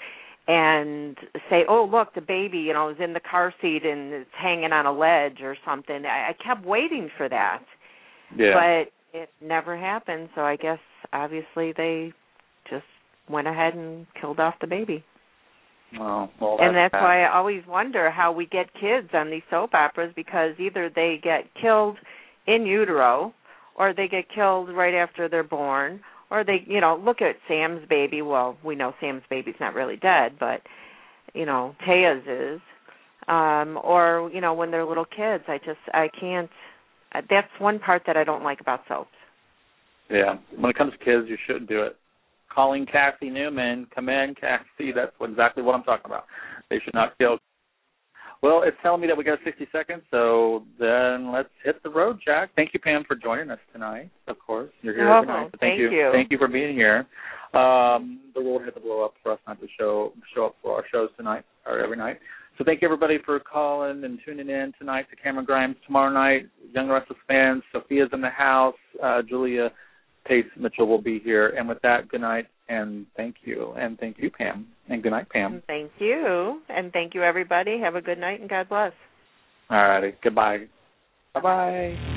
and 0.48 1.16
say, 1.48 1.64
"Oh, 1.68 1.88
look, 1.90 2.14
the 2.14 2.20
baby, 2.20 2.58
you 2.58 2.72
know, 2.72 2.88
is 2.88 2.96
in 2.98 3.12
the 3.12 3.20
car 3.20 3.54
seat 3.60 3.84
and 3.84 4.12
it's 4.12 4.30
hanging 4.36 4.72
on 4.72 4.86
a 4.86 4.92
ledge 4.92 5.42
or 5.42 5.56
something." 5.64 6.04
I, 6.06 6.30
I 6.30 6.44
kept 6.44 6.64
waiting 6.64 7.10
for 7.16 7.28
that. 7.28 7.62
Yeah. 8.36 8.54
But 8.54 9.18
it 9.18 9.28
never 9.42 9.76
happened, 9.76 10.28
so 10.34 10.42
I 10.42 10.56
guess 10.56 10.78
obviously 11.12 11.72
they 11.76 12.12
just 12.68 12.84
went 13.28 13.48
ahead 13.48 13.74
and 13.74 14.06
killed 14.20 14.40
off 14.40 14.54
the 14.60 14.66
baby. 14.66 15.04
Oh, 15.98 16.28
well, 16.40 16.58
and 16.60 16.76
that's 16.76 16.92
sad. 16.92 17.02
why 17.02 17.24
I 17.24 17.36
always 17.36 17.62
wonder 17.66 18.10
how 18.10 18.32
we 18.32 18.46
get 18.46 18.72
kids 18.74 19.08
on 19.12 19.30
these 19.30 19.42
soap 19.50 19.74
operas 19.74 20.12
because 20.14 20.52
either 20.58 20.90
they 20.94 21.18
get 21.22 21.44
killed 21.60 21.96
in 22.46 22.64
utero 22.64 23.34
or 23.76 23.92
they 23.92 24.06
get 24.06 24.26
killed 24.32 24.68
right 24.70 24.94
after 24.94 25.28
they're 25.28 25.42
born 25.42 26.00
or 26.30 26.44
they, 26.44 26.62
you 26.66 26.80
know, 26.80 27.00
look 27.04 27.20
at 27.20 27.36
Sam's 27.48 27.86
baby. 27.88 28.22
Well, 28.22 28.56
we 28.64 28.76
know 28.76 28.94
Sam's 29.00 29.22
baby's 29.28 29.56
not 29.58 29.74
really 29.74 29.96
dead, 29.96 30.36
but 30.38 30.60
you 31.34 31.44
know, 31.44 31.74
Téa's 31.86 32.22
is. 32.26 32.60
Um 33.26 33.78
or, 33.82 34.30
you 34.32 34.40
know, 34.40 34.54
when 34.54 34.70
they're 34.70 34.86
little 34.86 35.04
kids. 35.04 35.44
I 35.48 35.58
just 35.58 35.80
I 35.92 36.08
can't 36.20 36.50
that's 37.28 37.48
one 37.58 37.80
part 37.80 38.02
that 38.06 38.16
I 38.16 38.22
don't 38.22 38.44
like 38.44 38.60
about 38.60 38.80
soaps. 38.86 39.10
Yeah. 40.08 40.36
When 40.56 40.70
it 40.70 40.76
comes 40.76 40.92
to 40.92 40.98
kids, 40.98 41.28
you 41.28 41.36
shouldn't 41.46 41.68
do 41.68 41.82
it. 41.82 41.96
Calling 42.52 42.86
Cassie 42.86 43.30
Newman, 43.30 43.86
come 43.94 44.08
in, 44.08 44.34
Cassie. 44.40 44.92
That's 44.94 45.12
what, 45.18 45.30
exactly 45.30 45.62
what 45.62 45.74
I'm 45.74 45.84
talking 45.84 46.06
about. 46.06 46.24
They 46.68 46.80
should 46.84 46.94
not 46.94 47.16
kill. 47.18 47.38
Well, 48.42 48.62
it's 48.64 48.76
telling 48.82 49.02
me 49.02 49.06
that 49.06 49.16
we 49.16 49.22
got 49.22 49.38
60 49.44 49.68
seconds, 49.70 50.02
so 50.10 50.64
then 50.78 51.30
let's 51.30 51.50
hit 51.62 51.82
the 51.82 51.90
road, 51.90 52.18
Jack. 52.24 52.50
Thank 52.56 52.72
you, 52.72 52.80
Pam, 52.80 53.04
for 53.06 53.14
joining 53.14 53.50
us 53.50 53.58
tonight. 53.72 54.10
Of 54.28 54.36
course, 54.38 54.70
you're 54.80 54.94
here 54.94 55.12
Oh, 55.12 55.18
every 55.18 55.28
night. 55.28 55.50
So 55.52 55.58
thank, 55.60 55.78
thank 55.78 55.80
you. 55.80 56.10
Thank 56.12 56.30
you 56.30 56.38
for 56.38 56.48
being 56.48 56.74
here. 56.74 57.06
Um, 57.52 58.20
the 58.34 58.40
world 58.42 58.62
had 58.64 58.74
to 58.74 58.80
blow 58.80 59.04
up 59.04 59.14
for 59.22 59.32
us 59.32 59.40
not 59.46 59.60
to 59.60 59.66
show 59.78 60.12
show 60.34 60.46
up 60.46 60.56
for 60.62 60.76
our 60.76 60.84
shows 60.90 61.10
tonight 61.16 61.44
or 61.66 61.80
every 61.80 61.96
night. 61.96 62.18
So 62.56 62.64
thank 62.64 62.80
you 62.80 62.86
everybody 62.86 63.18
for 63.24 63.40
calling 63.40 64.04
and 64.04 64.18
tuning 64.24 64.48
in 64.48 64.72
tonight 64.78 65.06
to 65.10 65.16
Camryn 65.16 65.46
Grimes. 65.46 65.76
Tomorrow 65.84 66.12
night, 66.12 66.48
Young 66.74 66.88
Restless 66.88 67.18
fans, 67.26 67.62
Sophia's 67.72 68.10
in 68.12 68.20
the 68.20 68.30
house. 68.30 68.74
Uh, 69.02 69.22
Julia 69.28 69.70
Pace 70.26 70.46
Mitchell 70.58 70.86
will 70.86 71.00
be 71.00 71.18
here. 71.18 71.48
And 71.48 71.68
with 71.68 71.80
that, 71.82 72.08
good 72.08 72.20
night 72.20 72.46
and 72.68 73.06
thank 73.16 73.36
you. 73.42 73.72
And 73.76 73.98
thank 73.98 74.18
you, 74.18 74.30
Pam. 74.30 74.66
And 74.88 75.02
good 75.02 75.10
night, 75.10 75.28
Pam. 75.28 75.62
Thank 75.66 75.90
you. 75.98 76.60
And 76.68 76.92
thank 76.92 77.14
you 77.14 77.22
everybody. 77.22 77.78
Have 77.80 77.96
a 77.96 78.00
good 78.00 78.18
night 78.18 78.40
and 78.40 78.48
God 78.48 78.68
bless. 78.68 78.92
All 79.70 79.88
righty. 79.88 80.14
Goodbye. 80.22 80.66
Bye 81.34 81.40
bye. 81.40 82.16